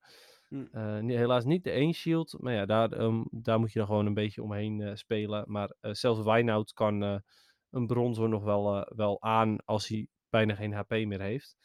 Hm. 0.48 0.66
Eh, 0.72 1.00
ni- 1.00 1.16
helaas 1.16 1.46
niet 1.46 1.64
de 1.64 1.72
één 1.72 1.94
shield. 1.94 2.36
Maar 2.40 2.54
ja, 2.54 2.66
daar, 2.66 2.92
ehm, 2.92 3.24
daar 3.32 3.60
moet 3.60 3.72
je 3.72 3.80
dan 3.80 3.88
gewoon 3.88 4.06
een 4.06 4.14
beetje 4.14 4.44
omheen 4.44 4.98
spelen. 4.98 5.44
Maar 5.48 5.76
zelfs 5.82 6.24
Wynout 6.24 6.74
kan 6.74 7.22
een 7.70 7.88
bronzer 7.88 8.30
nog 8.30 8.44
wel, 8.44 8.94
wel 8.96 9.22
aan 9.22 9.66
als 9.66 9.88
hij 9.88 10.08
bijna 10.36 10.56
geen 10.56 10.74
HP 10.74 10.90
meer 10.90 11.22
heeft. 11.22 11.56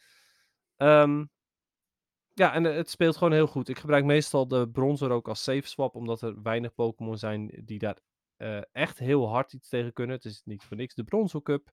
Ehm, 0.77 1.25
ja, 2.33 2.53
en 2.53 2.65
eh, 2.65 2.75
het 2.75 2.89
speelt 2.89 3.17
gewoon 3.17 3.33
heel 3.33 3.47
goed. 3.47 3.69
Ik 3.69 3.79
gebruik 3.79 4.05
meestal 4.05 4.47
de 4.47 4.69
bronzer 4.69 5.11
ook 5.11 5.27
als 5.27 5.43
safe 5.43 5.67
swap. 5.67 5.95
Omdat 5.95 6.21
er 6.21 6.41
weinig 6.41 6.73
Pokémon 6.73 7.17
zijn 7.17 7.61
die 7.65 7.79
daar 7.79 7.97
eh, 8.37 8.61
echt 8.71 8.99
heel 8.99 9.29
hard 9.29 9.53
iets 9.53 9.69
tegen 9.69 9.93
kunnen. 9.93 10.15
Het 10.15 10.25
is 10.25 10.41
niet 10.45 10.63
voor 10.63 10.77
niks 10.77 10.95
de 10.95 11.03
Bronzer 11.03 11.41
Cup. 11.41 11.69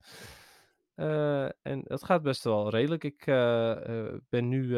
Eh, 0.95 1.45
en 1.45 1.83
dat 1.85 2.05
gaat 2.05 2.23
best 2.23 2.45
wel 2.45 2.70
redelijk. 2.70 3.05
Ik 3.05 3.25
ben 4.29 4.49
nu 4.49 4.69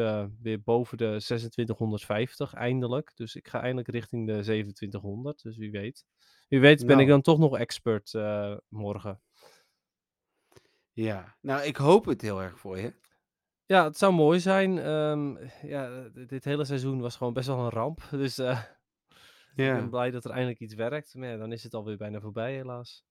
weer 0.41 0.61
boven 0.63 0.97
de 0.97 1.05
2650 1.05 2.53
eindelijk. 2.53 3.11
Dus 3.15 3.35
ik 3.35 3.47
ga 3.47 3.61
eindelijk 3.61 3.87
richting 3.87 4.27
de 4.27 4.41
2700. 4.41 5.41
Dus 5.41 5.57
wie 5.57 5.71
weet. 5.71 6.05
Wie 6.47 6.59
weet 6.59 6.79
ben 6.85 6.99
ik 6.99 7.07
Nou. 7.07 7.09
dan 7.09 7.21
toch 7.21 7.39
nog 7.39 7.57
expert 7.57 8.13
morgen. 8.69 9.21
Ja, 10.93 11.37
nou, 11.41 11.63
ik 11.63 11.75
hoop 11.75 12.05
het 12.05 12.21
heel 12.21 12.41
erg 12.41 12.59
voor 12.59 12.77
je. 12.79 12.93
Ja, 13.65 13.83
het 13.83 13.97
zou 13.97 14.13
mooi 14.13 14.39
zijn. 14.39 14.77
Ehm, 14.77 15.47
ja, 15.67 16.09
d- 16.09 16.29
dit 16.29 16.43
hele 16.45 16.65
seizoen 16.65 16.99
was 17.01 17.15
gewoon 17.15 17.33
best 17.33 17.47
wel 17.47 17.59
een 17.59 17.69
ramp. 17.69 18.01
Dus 18.11 18.37
eh, 18.37 18.59
ik 19.49 19.55
ben 19.55 19.65
Ja, 19.65 19.87
blij 19.87 20.11
dat 20.11 20.25
er 20.25 20.31
eindelijk 20.31 20.59
iets 20.59 20.73
werkt. 20.73 21.15
Maar 21.15 21.29
ja, 21.29 21.37
dan 21.37 21.51
is 21.51 21.63
het 21.63 21.73
alweer 21.73 21.97
bijna 21.97 22.19
voorbij 22.19 22.53
helaas. 22.55 23.05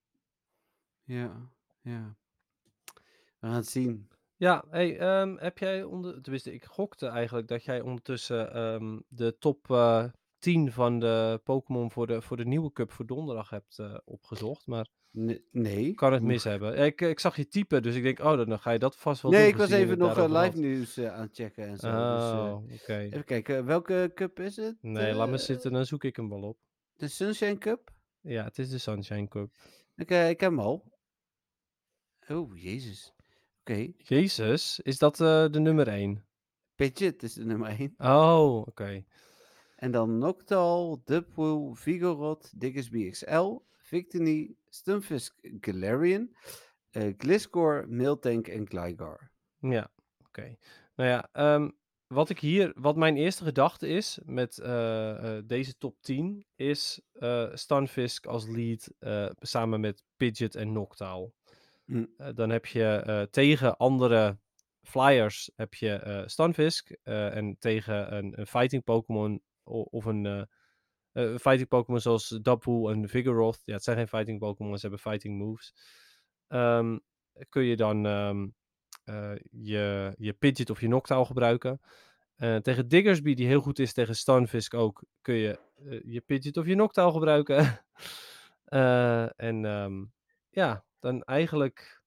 ja, 1.04 1.50
ja. 1.80 2.16
We 3.40 3.46
gaan 3.46 3.54
het 3.54 3.66
zien. 3.68 4.08
Ja, 4.36 4.64
hey, 4.70 4.98
ehm, 4.98 5.36
heb 5.36 5.58
jij 5.58 5.82
onder... 5.84 6.22
Tenminste, 6.22 6.52
ik 6.52 6.64
gokte 6.64 7.06
eigenlijk 7.06 7.48
dat 7.48 7.64
jij 7.64 7.80
ondertussen 7.80 8.52
ehm, 8.52 9.00
de 9.08 9.38
top 9.38 9.70
eh 9.70 10.04
10 10.38 10.72
van 10.72 10.98
de 10.98 11.40
Pokémon 11.44 11.90
voor 11.92 12.06
de, 12.06 12.22
voor 12.22 12.36
de 12.36 12.44
nieuwe 12.46 12.72
cup 12.72 12.90
voor 12.92 13.06
donderdag 13.06 13.50
hebt 13.50 13.78
eh, 13.78 13.98
opgezocht. 14.04 14.66
Maar 14.66 14.86
Ne- 15.12 15.42
nee. 15.50 15.94
kan 15.94 16.12
het 16.12 16.22
mis 16.22 16.44
hebben. 16.44 16.78
Ik, 16.78 17.00
ik 17.00 17.20
zag 17.20 17.36
je 17.36 17.48
typen, 17.48 17.82
dus 17.82 17.94
ik 17.94 18.02
denk, 18.02 18.18
oh, 18.18 18.36
dan 18.36 18.58
ga 18.58 18.70
je 18.70 18.78
dat 18.78 18.96
vast 18.96 19.22
wel 19.22 19.30
Nee, 19.30 19.40
doen. 19.40 19.50
ik 19.50 19.56
was 19.56 19.70
even 19.70 19.98
nog 19.98 20.16
eh, 20.18 20.24
live 20.24 20.34
had. 20.36 20.54
nieuws 20.54 20.96
eh, 20.96 21.14
aan 21.14 21.20
het 21.20 21.34
checken 21.36 21.66
en 21.66 21.76
zo. 21.78 21.86
dus, 21.90 22.30
eh, 22.30 22.52
Oh, 22.52 22.54
oké. 22.72 22.98
even 22.98 23.24
kijken, 23.24 23.64
welke 23.64 24.10
cup 24.14 24.40
is 24.40 24.56
het? 24.56 24.76
Nee, 24.80 25.14
laat 25.14 25.30
me 25.30 25.38
zitten, 25.38 25.72
dan 25.72 25.86
zoek 25.86 26.04
ik 26.04 26.16
hem 26.16 26.28
wel 26.28 26.42
op. 26.42 26.58
De 26.96 27.08
Sunshine 27.08 27.58
Cup? 27.58 27.90
Ja, 28.20 28.44
het 28.44 28.58
is 28.58 28.70
de 28.70 28.78
Sunshine 28.78 29.28
Cup. 29.28 29.54
Eh, 29.94 30.28
ik 30.28 30.40
heb 30.40 30.50
hem 30.50 30.60
al. 30.60 30.92
Oh, 32.28 32.56
jezus. 32.58 33.14
Oké, 33.60 33.92
Jezus, 33.96 34.80
is 34.82 34.98
dat 34.98 35.16
de 35.16 35.48
nummer 35.60 35.88
1? 35.88 36.24
Pidgeot 36.74 37.22
is 37.22 37.32
de 37.34 37.44
nummer 37.44 37.68
1. 37.80 37.94
Oh, 37.98 38.56
oké. 38.66 39.04
En 39.76 39.90
dan 39.90 40.18
Noctowl, 40.18 40.96
Dubwool, 41.04 41.74
Vigoroth, 41.74 42.60
Diggersby 42.60 43.10
XL, 43.10 43.56
Victini, 43.90 44.56
Stunfisk 44.68 45.38
Galarian, 45.60 46.36
eh 46.90 47.14
Gliscor, 47.18 47.84
Miltank 47.88 48.48
en 48.48 48.66
Gligar. 48.68 49.30
Ja, 49.58 49.90
oké. 50.26 50.56
Nou 50.94 51.08
ja, 51.08 51.28
ehm, 51.32 51.70
wat 52.06 52.30
ik 52.30 52.38
hier, 52.38 52.72
wat 52.74 52.96
mijn 52.96 53.16
eerste 53.16 53.44
gedachte 53.44 53.88
is 53.88 54.18
met 54.24 54.58
eh, 54.58 55.36
eh, 55.36 55.44
deze 55.46 55.76
top 55.78 55.96
10, 56.00 56.46
is 56.56 57.00
Stunfisk 57.52 58.26
als 58.26 58.46
lead 58.46 58.90
samen 59.38 59.80
met 59.80 60.02
Pidgeot 60.16 60.54
en 60.54 60.72
Noctowl. 60.72 61.30
Hm. 61.84 62.06
Dan 62.34 62.50
heb 62.50 62.66
je 62.66 63.28
tegen 63.30 63.76
andere 63.76 64.38
flyers 64.82 65.50
heb 65.56 65.74
je 65.74 66.22
Stunfisk 66.26 66.90
en 66.90 67.56
tegen 67.58 68.16
een, 68.16 68.40
een 68.40 68.46
fighting 68.46 68.84
Pokémon 68.84 69.42
o- 69.62 69.88
of 69.90 70.04
een 70.04 70.48
eh, 71.12 71.36
fighting 71.36 71.68
Pokémon 71.68 72.00
zoals 72.00 72.28
Dapple 72.42 72.90
en 72.92 73.08
Vigoroth. 73.08 73.62
Ja, 73.64 73.74
het 73.74 73.84
zijn 73.84 73.96
geen 73.96 74.08
fighting 74.08 74.38
Pokémon, 74.38 74.74
ze 74.74 74.80
hebben 74.80 74.98
fighting 74.98 75.38
moves. 75.38 75.74
Ehm, 76.48 76.98
kun 77.48 77.62
je 77.62 77.76
dan 77.76 78.06
ehm, 78.06 78.48
eh, 79.04 79.32
je, 79.50 80.14
je 80.18 80.32
Pidgeot 80.32 80.70
of 80.70 80.80
je 80.80 80.88
Noctowl 80.88 81.24
gebruiken. 81.24 81.80
Eh, 82.36 82.56
tegen 82.56 82.88
Diggersby, 82.88 83.34
die 83.34 83.46
heel 83.46 83.60
goed 83.60 83.78
is 83.78 83.92
tegen 83.92 84.16
Stunfisk 84.16 84.74
ook, 84.74 85.04
kun 85.20 85.34
je 85.34 85.58
je 86.04 86.20
Pidgeot 86.20 86.56
of 86.56 86.66
je 86.66 86.74
Noctowl 86.74 87.12
gebruiken. 87.12 87.66
En 89.36 89.64
ehm, 89.64 90.04
ja, 90.50 90.84
dan 91.00 91.22
eigenlijk, 91.22 92.02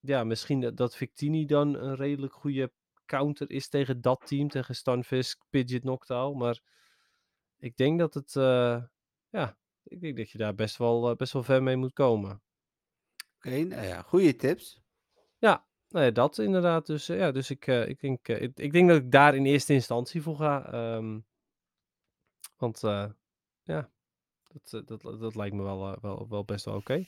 ja, 0.00 0.24
misschien 0.24 0.60
dat, 0.60 0.76
dat 0.76 0.96
Victini 0.96 1.46
dan 1.46 1.74
een 1.74 1.94
redelijk 1.94 2.32
goede 2.32 2.72
counter 3.06 3.50
is 3.50 3.68
tegen 3.68 4.00
dat 4.00 4.26
team, 4.26 4.48
tegen 4.48 4.74
Stunfisk, 4.74 5.42
Pidgeot, 5.50 5.82
Noctowl. 5.84 6.36
Maar 6.36 6.60
ik 7.60 7.76
denk 7.76 7.98
dat 7.98 8.14
het, 8.14 8.36
eh, 8.36 8.82
ja, 9.28 9.58
ik 9.82 10.00
denk 10.00 10.16
dat 10.16 10.30
je 10.30 10.38
daar 10.38 10.54
best 10.54 10.76
wel, 10.76 11.10
eh, 11.10 11.16
best 11.16 11.32
wel 11.32 11.42
ver 11.42 11.62
mee 11.62 11.76
moet 11.76 11.92
komen. 11.92 12.42
Oké, 13.36 13.50
nou 13.50 13.86
ja, 13.86 14.02
goede 14.02 14.36
tips. 14.36 14.80
Ja, 15.38 15.66
nou 15.88 16.04
ja, 16.04 16.10
dat 16.10 16.38
inderdaad. 16.38 16.86
Dus 16.86 17.08
eh, 17.08 17.18
ja, 17.18 17.30
dus 17.30 17.50
ik, 17.50 17.66
ik, 17.66 18.00
denk, 18.00 18.28
ik, 18.28 18.58
ik 18.58 18.72
denk 18.72 18.88
dat 18.88 18.96
ik 19.02 19.10
daar 19.10 19.34
in 19.34 19.44
eerste 19.44 19.72
instantie 19.72 20.22
voor 20.22 20.36
ga. 20.36 20.72
ehm, 20.72 21.20
want 22.56 22.80
ja, 23.62 23.90
dat, 24.42 24.86
dat, 24.86 25.00
dat 25.02 25.34
lijkt 25.34 25.54
me 25.54 25.62
wel, 25.62 26.00
wel, 26.00 26.28
wel 26.28 26.44
best 26.44 26.64
wel 26.64 26.74
oké. 26.76 27.06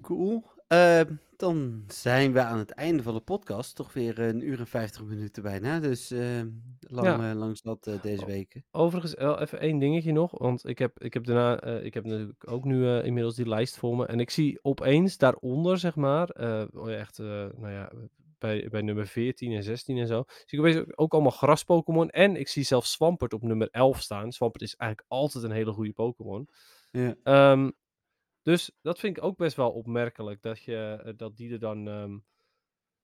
cool. 0.00 0.55
Uh, 0.72 1.00
dan 1.36 1.84
zijn 1.88 2.32
we 2.32 2.40
aan 2.40 2.58
het 2.58 2.70
einde 2.70 3.02
van 3.02 3.14
de 3.14 3.20
podcast. 3.20 3.74
Toch 3.76 3.92
weer 3.92 4.18
een 4.18 4.46
uur 4.48 4.58
en 4.58 4.66
50 4.66 5.04
minuten 5.04 5.42
bijna. 5.42 5.80
Dus 5.80 6.12
uh, 6.12 6.40
lang, 6.80 7.06
Ja. 7.06 7.30
uh, 7.30 7.36
lang 7.38 7.58
zat 7.58 7.86
uh, 7.86 8.02
deze 8.02 8.26
weken. 8.26 8.64
Overigens, 8.70 9.16
even 9.40 9.60
één 9.60 9.78
dingetje 9.78 10.12
nog. 10.12 10.38
Want 10.38 10.68
ik 10.68 10.78
heb, 10.78 11.02
ik 11.02 11.14
heb 11.14 11.24
daarna, 11.24 11.60
eh, 11.60 11.84
ik 11.84 11.94
heb 11.94 12.04
natuurlijk 12.04 12.50
ook 12.50 12.64
nu 12.64 12.86
eh, 12.88 13.04
inmiddels 13.04 13.34
die 13.34 13.48
lijst 13.48 13.76
voor 13.76 13.96
me. 13.96 14.06
En 14.06 14.20
ik 14.20 14.30
zie 14.30 14.58
opeens 14.62 15.16
daaronder, 15.16 15.78
zeg 15.78 15.94
maar, 15.96 16.28
eh, 16.30 16.64
oh 16.72 16.92
echt, 16.92 17.18
eh, 17.18 17.26
nou 17.56 17.70
ja, 17.70 17.92
bij, 18.38 18.68
bij 18.70 18.80
nummer 18.82 19.06
14 19.06 19.52
en 19.52 19.62
16 19.62 19.96
en 19.98 20.06
zo. 20.06 20.24
Zie 20.26 20.58
ik 20.58 20.64
opeens 20.64 20.76
ook, 20.76 20.92
ook 20.94 21.12
allemaal 21.12 21.30
gras-Pokémon. 21.30 22.10
En 22.10 22.36
ik 22.36 22.48
zie 22.48 22.64
zelfs 22.64 22.92
Swampert 22.92 23.32
op 23.32 23.42
nummer 23.42 23.68
11 23.70 24.00
staan. 24.00 24.32
Swampert 24.32 24.62
is 24.62 24.74
eigenlijk 24.76 25.10
altijd 25.10 25.44
een 25.44 25.50
hele 25.50 25.72
goede 25.72 25.92
Pokémon. 25.92 26.48
Ja. 26.90 27.14
Ehm, 27.22 27.70
dus 28.46 28.70
dat 28.82 28.98
vind 28.98 29.16
ik 29.16 29.22
ook 29.22 29.36
best 29.36 29.56
wel 29.56 29.70
opmerkelijk. 29.70 30.42
Dat, 30.42 30.62
je, 30.62 31.02
eh, 31.04 31.12
dat 31.16 31.36
die 31.36 31.52
er 31.52 31.58
dan. 31.58 31.88
ehm, 31.88 32.18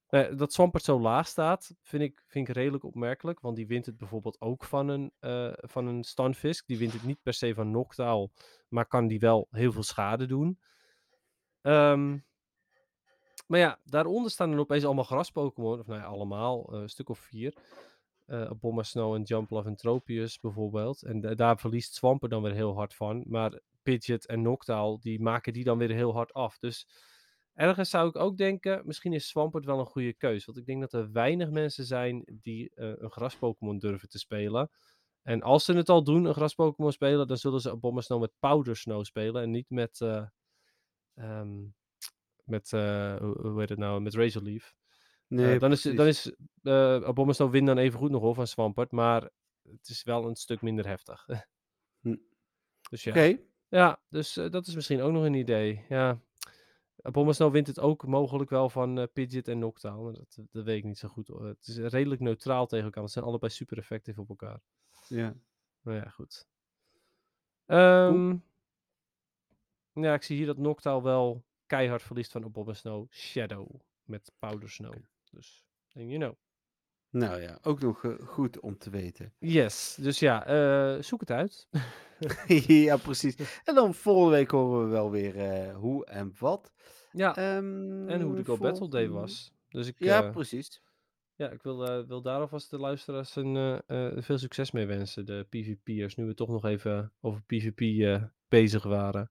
nou 0.09 0.35
dat 0.35 0.53
Swampert 0.53 0.85
zo 0.85 1.01
laag 1.01 1.27
staat, 1.27 1.75
vind 1.83 2.03
ik, 2.03 2.23
vind 2.27 2.49
ik 2.49 2.55
redelijk 2.55 2.85
opmerkelijk. 2.85 3.41
Want 3.41 3.57
die 3.57 3.67
wint 3.67 3.87
het 3.87 3.97
bijvoorbeeld 3.97 4.41
ook 4.41 4.65
van 4.65 4.89
een, 4.89 5.13
eh 5.19 5.53
van 5.57 5.87
een 5.87 6.05
Stunfisk. 6.05 6.67
Die 6.67 6.79
wint 6.79 6.93
het 6.93 7.05
niet 7.05 7.23
per 7.23 7.35
se 7.35 7.55
van 7.55 7.71
Noctowl. 7.71 8.29
Maar 8.69 8.87
kan 8.87 9.07
die 9.07 9.19
wel 9.21 9.47
heel 9.51 9.73
veel 9.73 9.83
schade 9.83 10.27
doen. 10.27 10.59
Ehm, 11.61 12.19
maar 13.47 13.59
ja, 13.61 13.81
daaronder 13.85 14.31
staan 14.31 14.51
dan 14.51 14.59
opeens 14.59 14.85
allemaal 14.85 15.05
gras-Pokémon. 15.05 15.79
Of 15.79 15.87
nou 15.87 16.01
ja, 16.01 16.07
allemaal. 16.07 16.73
eh, 16.73 16.81
een 16.81 16.89
stuk 16.89 17.09
of 17.09 17.19
vier. 17.19 17.55
Eh 18.33 18.51
Bomba 18.61 18.83
Snow 18.83 19.15
en 19.15 19.23
Jumpluff 19.23 19.67
en 19.67 19.77
Tropius 19.77 20.41
bijvoorbeeld. 20.41 21.03
En 21.03 21.21
da- 21.21 21.35
daar 21.35 21.59
verliest 21.59 21.95
Swampert 21.95 22.31
dan 22.31 22.43
weer 22.43 22.53
heel 22.53 22.75
hard 22.75 22.95
van. 22.95 23.25
Maar 23.27 23.61
Pidgeot 23.83 24.27
en 24.27 24.43
Noctowl, 24.43 24.99
die 25.01 25.21
maken 25.21 25.53
die 25.53 25.65
dan 25.65 25.79
weer 25.79 25.91
heel 25.91 26.13
hard 26.13 26.33
af. 26.33 26.59
Dus 26.59 26.89
ergens 27.55 27.91
zou 27.91 28.09
ik 28.09 28.17
ook 28.17 28.37
denken, 28.37 28.83
misschien 28.85 29.13
is 29.13 29.29
Swampert 29.29 29.65
wel 29.65 29.79
een 29.79 29.87
goede 29.87 30.13
keus. 30.13 30.45
Want 30.45 30.59
ik 30.59 30.67
denk 30.67 30.81
dat 30.81 30.93
er 30.93 31.13
weinig 31.13 31.51
mensen 31.51 31.85
zijn 31.85 32.25
die 32.43 32.71
eh, 32.75 32.93
een 32.97 33.11
gras-Pokémon 33.11 33.79
durven 33.79 34.09
te 34.09 34.19
spelen. 34.19 34.71
En 35.23 35.43
als 35.43 35.65
ze 35.65 35.73
het 35.73 35.89
al 35.89 36.05
doen, 36.05 36.25
een 36.25 36.35
gras-Pokémon 36.35 36.93
spelen, 36.93 37.27
dan 37.27 37.37
zullen 37.37 37.61
ze 37.61 37.77
Bomba 37.77 38.01
Snow 38.01 38.21
met 38.21 38.33
Powder 38.39 38.77
Snow 38.77 39.05
spelen. 39.05 39.43
En 39.43 39.51
niet 39.51 39.71
met, 39.71 40.01
eh 40.01 40.27
ehm, 41.15 41.65
met 42.45 42.71
hoe 42.71 43.55
heet 43.57 43.69
het 43.69 43.79
nou, 43.79 44.01
met 44.01 44.15
Razor 44.15 44.43
Leaf. 44.43 44.75
Nee, 45.33 45.55
Eh, 45.55 45.61
dan 45.61 45.71
is, 45.71 45.83
dan 45.83 46.07
is 46.07 46.33
eh 46.63 47.51
win 47.51 47.65
dan 47.65 47.79
even 47.79 47.99
goed 47.99 48.11
nog 48.11 48.23
hoor 48.23 48.35
van 48.35 48.47
Swampert, 48.47 48.91
maar 48.91 49.23
het 49.63 49.89
is 49.89 50.03
wel 50.03 50.29
een 50.29 50.37
stuk 50.37 50.63
minder 50.63 50.87
heftig. 50.87 51.27
Hm. 52.01 52.17
Dus 52.91 53.05
ja. 53.05 53.11
Oké. 53.11 53.39
Ja, 53.69 54.03
dus 54.09 54.37
eh, 54.37 54.51
dat 54.51 54.67
is 54.67 54.75
misschien 54.75 55.01
ook 55.01 55.13
nog 55.13 55.25
een 55.25 55.35
idee. 55.35 55.85
Ja. 55.89 56.21
Abomasnow 57.03 57.35
Snow 57.35 57.53
wint 57.53 57.67
het 57.67 57.81
ook 57.81 58.07
mogelijk 58.07 58.51
wel 58.51 58.69
van 58.71 58.99
eh 58.99 59.07
Pidgeot 59.13 59.49
en 59.49 59.59
Noctowl. 59.59 60.03
maar 60.05 60.13
Dat, 60.13 60.39
dat 60.51 60.65
weet 60.65 60.77
ik 60.79 60.85
niet 60.85 60.99
zo 60.99 61.09
goed. 61.09 61.29
hoor. 61.29 61.47
Het 61.47 61.67
is 61.67 61.77
redelijk 61.77 62.21
neutraal 62.21 62.67
tegen 62.67 62.85
elkaar. 62.85 63.03
want 63.03 63.05
Het 63.05 63.13
zijn 63.13 63.25
allebei 63.25 63.53
super 63.53 63.79
effectief 63.79 64.19
op 64.19 64.29
elkaar. 64.29 64.61
Ja. 65.09 65.35
Nou 65.83 65.97
ja, 65.99 66.09
goed. 66.09 66.47
Ehm, 67.67 68.37
ja, 69.93 70.15
ik 70.15 70.23
zie 70.23 70.37
hier 70.37 70.47
dat 70.47 70.59
Noctowl 70.59 71.03
wel 71.03 71.45
keihard 71.67 72.03
verliest 72.03 72.33
van 72.33 72.45
Abomasnow 72.45 73.13
Shadow 73.13 73.81
met 74.03 74.33
Powder 74.39 74.71
Snow. 74.71 74.95
Dus, 75.33 75.65
and 75.95 76.07
you 76.09 76.19
know. 76.19 76.35
Nou 77.11 77.41
ja, 77.41 77.59
ook 77.63 77.81
nog 77.81 78.05
eh, 78.05 78.13
goed 78.27 78.61
om 78.61 78.79
te 78.79 78.91
weten. 78.91 79.33
Yes, 79.39 79.97
dus 80.01 80.19
ja, 80.19 80.47
eh, 80.47 81.03
zoek 81.03 81.21
het 81.21 81.31
uit. 81.31 81.69
ja, 82.87 82.97
precies. 82.97 83.37
En 83.65 83.75
dan 83.75 83.95
volgende 83.95 84.31
week 84.37 84.51
horen 84.51 84.85
we 84.85 84.91
wel 84.91 85.11
weer 85.11 85.39
eh, 85.39 85.77
hoe 85.77 86.07
en 86.07 86.35
wat. 86.39 86.73
Ja, 87.13 87.37
Ehm, 87.37 88.09
en 88.09 88.21
hoe 88.21 88.35
de 88.37 88.45
Go 88.45 88.57
Battle 88.57 88.89
Day 88.89 89.09
was. 89.09 89.53
Dus 89.69 89.87
ik, 89.87 89.95
Ja, 89.99 90.31
precies. 90.31 90.83
ja, 91.35 91.51
ik 91.51 91.63
wil, 91.63 92.07
wil 92.07 92.23
daar 92.23 92.41
alvast 92.41 92.71
de 92.71 92.79
luisteraars 92.79 93.37
een, 93.37 93.83
veel 94.23 94.39
succes 94.39 94.71
mee 94.71 94.87
wensen, 94.87 95.27
de 95.27 95.47
PvP'ers. 95.49 96.15
Nu 96.15 96.25
we 96.25 96.35
toch 96.35 96.49
nog 96.49 96.65
even 96.65 97.13
over 97.21 97.43
PvP 97.43 97.81
bezig 98.49 98.83
waren. 98.83 99.31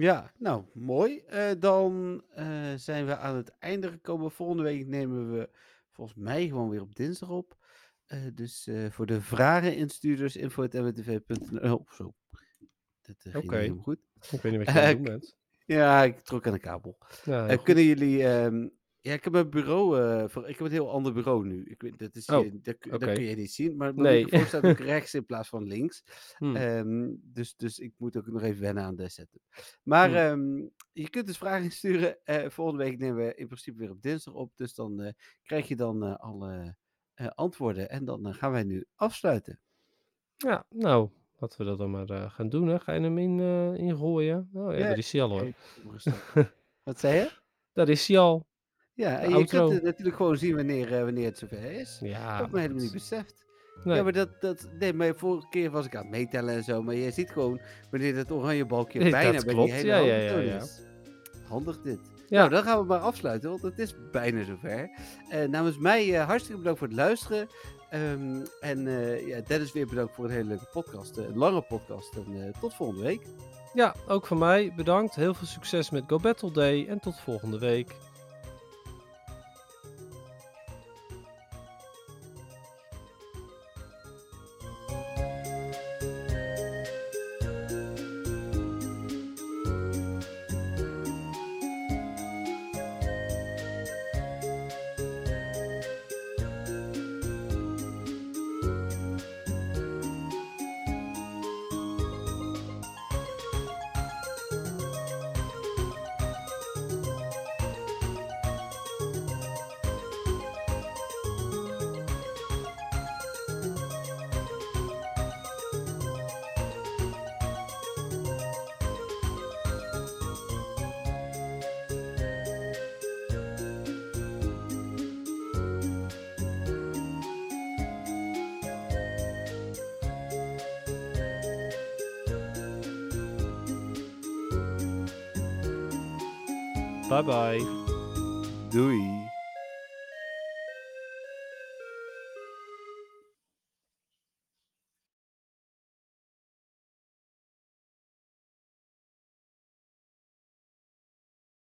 Ja, 0.00 0.32
nou, 0.38 0.64
mooi. 0.74 1.18
Eh, 1.26 1.50
dan 1.58 2.22
eh, 2.34 2.72
zijn 2.76 3.06
we 3.06 3.16
aan 3.16 3.36
het 3.36 3.48
einde 3.58 3.88
gekomen. 3.90 4.30
Volgende 4.30 4.62
week 4.62 4.86
nemen 4.86 5.32
we 5.32 5.50
volgens 5.90 6.18
mij 6.18 6.46
gewoon 6.48 6.68
weer 6.70 6.80
op 6.80 6.94
dinsdag 6.94 7.28
op. 7.30 7.56
Eh, 8.06 8.18
dus 8.34 8.68
voor 8.90 9.06
de 9.06 9.20
vragen 9.20 9.76
instuurders, 9.76 10.36
info.mwtv.nl. 10.36 11.74
Oh, 11.76 11.90
zo. 11.92 12.14
Dat 13.02 13.16
ging 13.18 13.44
Oké. 13.44 13.56
helemaal 13.56 13.82
goed. 13.82 13.98
Ik 14.30 14.40
weet 14.40 14.52
niet 14.52 14.64
wat 14.64 14.74
je 14.74 14.80
aan 14.80 14.86
het 14.86 14.96
doen 14.96 15.04
bent. 15.04 15.36
Ja, 15.66 16.02
ik 16.02 16.20
trok 16.20 16.46
aan 16.46 16.52
de 16.52 16.58
kabel. 16.58 16.98
Ja, 17.24 17.38
heel 17.40 17.46
Eh, 17.48 17.54
goed. 17.56 17.62
kunnen 17.64 17.84
jullie... 17.84 18.26
ehm, 18.26 18.68
ja, 19.00 19.12
ik 19.12 19.24
heb 19.24 19.34
een 19.34 19.50
bureau... 19.50 20.00
eh, 20.00 20.28
voor, 20.28 20.48
ik 20.48 20.56
heb 20.58 20.66
een 20.66 20.72
heel 20.72 20.90
ander 20.90 21.12
bureau 21.12 21.46
nu. 21.46 21.64
Ik, 21.64 21.98
dat, 21.98 22.14
is 22.16 22.26
Oh, 22.26 22.50
dat, 22.62 22.78
kun- 22.78 22.98
dat 22.98 23.16
je 23.16 23.36
niet 23.36 23.52
zien. 23.52 23.76
Maar 23.76 23.94
mijn 23.94 24.06
Nee. 24.14 24.22
microfoon 24.24 24.46
staat 24.46 24.64
ook 24.64 24.78
rechts 24.94 25.14
in 25.14 25.26
plaats 25.26 25.48
van 25.48 25.64
links. 25.66 26.02
Hm. 26.38 26.56
Ehm, 26.56 27.10
dus, 27.22 27.56
dus 27.56 27.78
ik 27.78 27.92
moet 27.96 28.16
ook 28.16 28.26
nog 28.26 28.42
even 28.42 28.60
wennen 28.60 28.84
aan 28.84 28.96
de 28.96 29.08
setup. 29.08 29.40
Maar 29.82 30.08
Hmm. 30.08 30.16
ehm, 30.16 30.68
je 30.92 31.10
kunt 31.10 31.26
dus 31.26 31.38
vragen 31.38 31.64
insturen. 31.64 32.24
Eh, 32.24 32.48
volgende 32.50 32.84
week 32.84 32.98
nemen 32.98 33.16
we 33.26 33.34
in 33.34 33.46
principe 33.46 33.78
weer 33.78 33.90
op 33.90 34.02
dinsdag 34.02 34.34
op. 34.34 34.52
Dus 34.56 34.74
dan 34.74 35.00
eh, 35.00 35.12
krijg 35.42 35.68
je 35.68 35.76
dan 35.76 36.18
alle 36.18 36.76
antwoorden. 37.34 37.90
En 37.90 38.04
dan 38.04 38.34
gaan 38.34 38.50
wij 38.52 38.64
nu 38.64 38.84
afsluiten. 38.94 39.58
Ja, 40.36 40.66
nou, 40.70 41.08
laten 41.38 41.58
we 41.58 41.64
dat 41.64 41.78
dan 41.78 41.90
maar 41.90 42.30
gaan 42.30 42.48
doen. 42.48 42.68
Hè. 42.68 42.80
Ga 42.80 42.92
je 42.92 43.00
hem 43.00 43.18
in, 43.18 43.40
ingooien? 43.76 44.50
Oh 44.52 44.72
ja, 44.72 44.78
Ja, 44.78 44.86
daar 44.88 44.98
is 44.98 45.12
hij 45.12 45.22
al 45.22 45.30
hoor. 45.30 45.52
Wat 46.82 46.98
zei 47.00 47.16
je? 47.18 47.30
Daar 47.72 47.88
is 47.88 48.08
hij 48.08 48.18
al. 48.18 48.46
Ja, 49.00 49.18
en 49.18 49.28
je 49.28 49.34
outro. 49.34 49.60
kunt 49.60 49.72
het 49.72 49.82
natuurlijk 49.82 50.16
gewoon 50.16 50.36
zien 50.36 50.56
wanneer, 50.56 50.94
eh, 50.94 51.02
wanneer 51.04 51.24
het 51.24 51.38
zover 51.38 51.72
is. 51.72 51.98
Ja, 52.00 52.30
dat 52.30 52.40
heb 52.40 52.50
me 52.50 52.60
helemaal 52.60 52.82
niet 52.82 52.92
beseft. 52.92 53.44
Nee. 53.84 53.96
Ja, 53.96 54.02
maar 54.02 54.12
dat, 54.12 54.40
dat, 54.40 54.68
nee, 54.78 54.92
maar 54.92 55.14
vorige 55.14 55.48
keer 55.50 55.70
was 55.70 55.86
ik 55.86 55.96
aan 55.96 56.02
het 56.02 56.10
meetellen 56.10 56.54
en 56.54 56.64
zo. 56.64 56.82
Maar 56.82 56.94
je 56.94 57.10
ziet 57.10 57.30
gewoon 57.30 57.60
wanneer 57.90 58.14
dat 58.14 58.30
oranje 58.30 58.66
balkje 58.66 58.98
bijna 59.10 59.44
bij 59.44 59.54
klopt, 59.54 59.70
die 59.70 59.72
hele 59.72 59.88
ja, 59.88 59.98
ja, 59.98 60.16
ja, 60.16 60.38
ja. 60.38 60.56
is. 60.56 60.82
Handig 61.48 61.80
dit. 61.82 61.98
Ja. 62.28 62.38
Nou, 62.38 62.50
dan 62.50 62.62
gaan 62.62 62.78
we 62.78 62.84
maar 62.84 62.98
afsluiten, 62.98 63.50
want 63.50 63.62
het 63.62 63.78
is 63.78 63.94
bijna 64.12 64.44
zover. 64.44 64.90
Eh 65.28 65.48
namens 65.48 65.78
mij 65.78 66.14
eh, 66.14 66.26
hartstikke 66.26 66.58
bedankt 66.58 66.78
voor 66.78 66.88
het 66.88 66.96
luisteren. 66.96 67.48
Ehm, 67.90 68.44
en 68.60 68.88
ja, 69.26 69.40
Dennis 69.40 69.72
weer 69.72 69.86
bedankt 69.86 70.14
voor 70.14 70.24
een 70.24 70.30
hele 70.30 70.48
leuke 70.48 70.68
podcast. 70.72 71.16
een 71.16 71.36
lange 71.36 71.62
podcast. 71.62 72.14
En 72.14 72.52
tot 72.60 72.74
volgende 72.74 73.02
week. 73.02 73.22
Ja, 73.72 73.94
ook 74.08 74.26
van 74.26 74.38
mij 74.38 74.72
bedankt. 74.76 75.14
Heel 75.14 75.34
veel 75.34 75.46
succes 75.46 75.90
met 75.90 76.04
Go 76.06 76.18
Battle 76.18 76.52
Day 76.52 76.86
en 76.88 77.00
tot 77.00 77.20
volgende 77.20 77.58
week. 77.58 77.94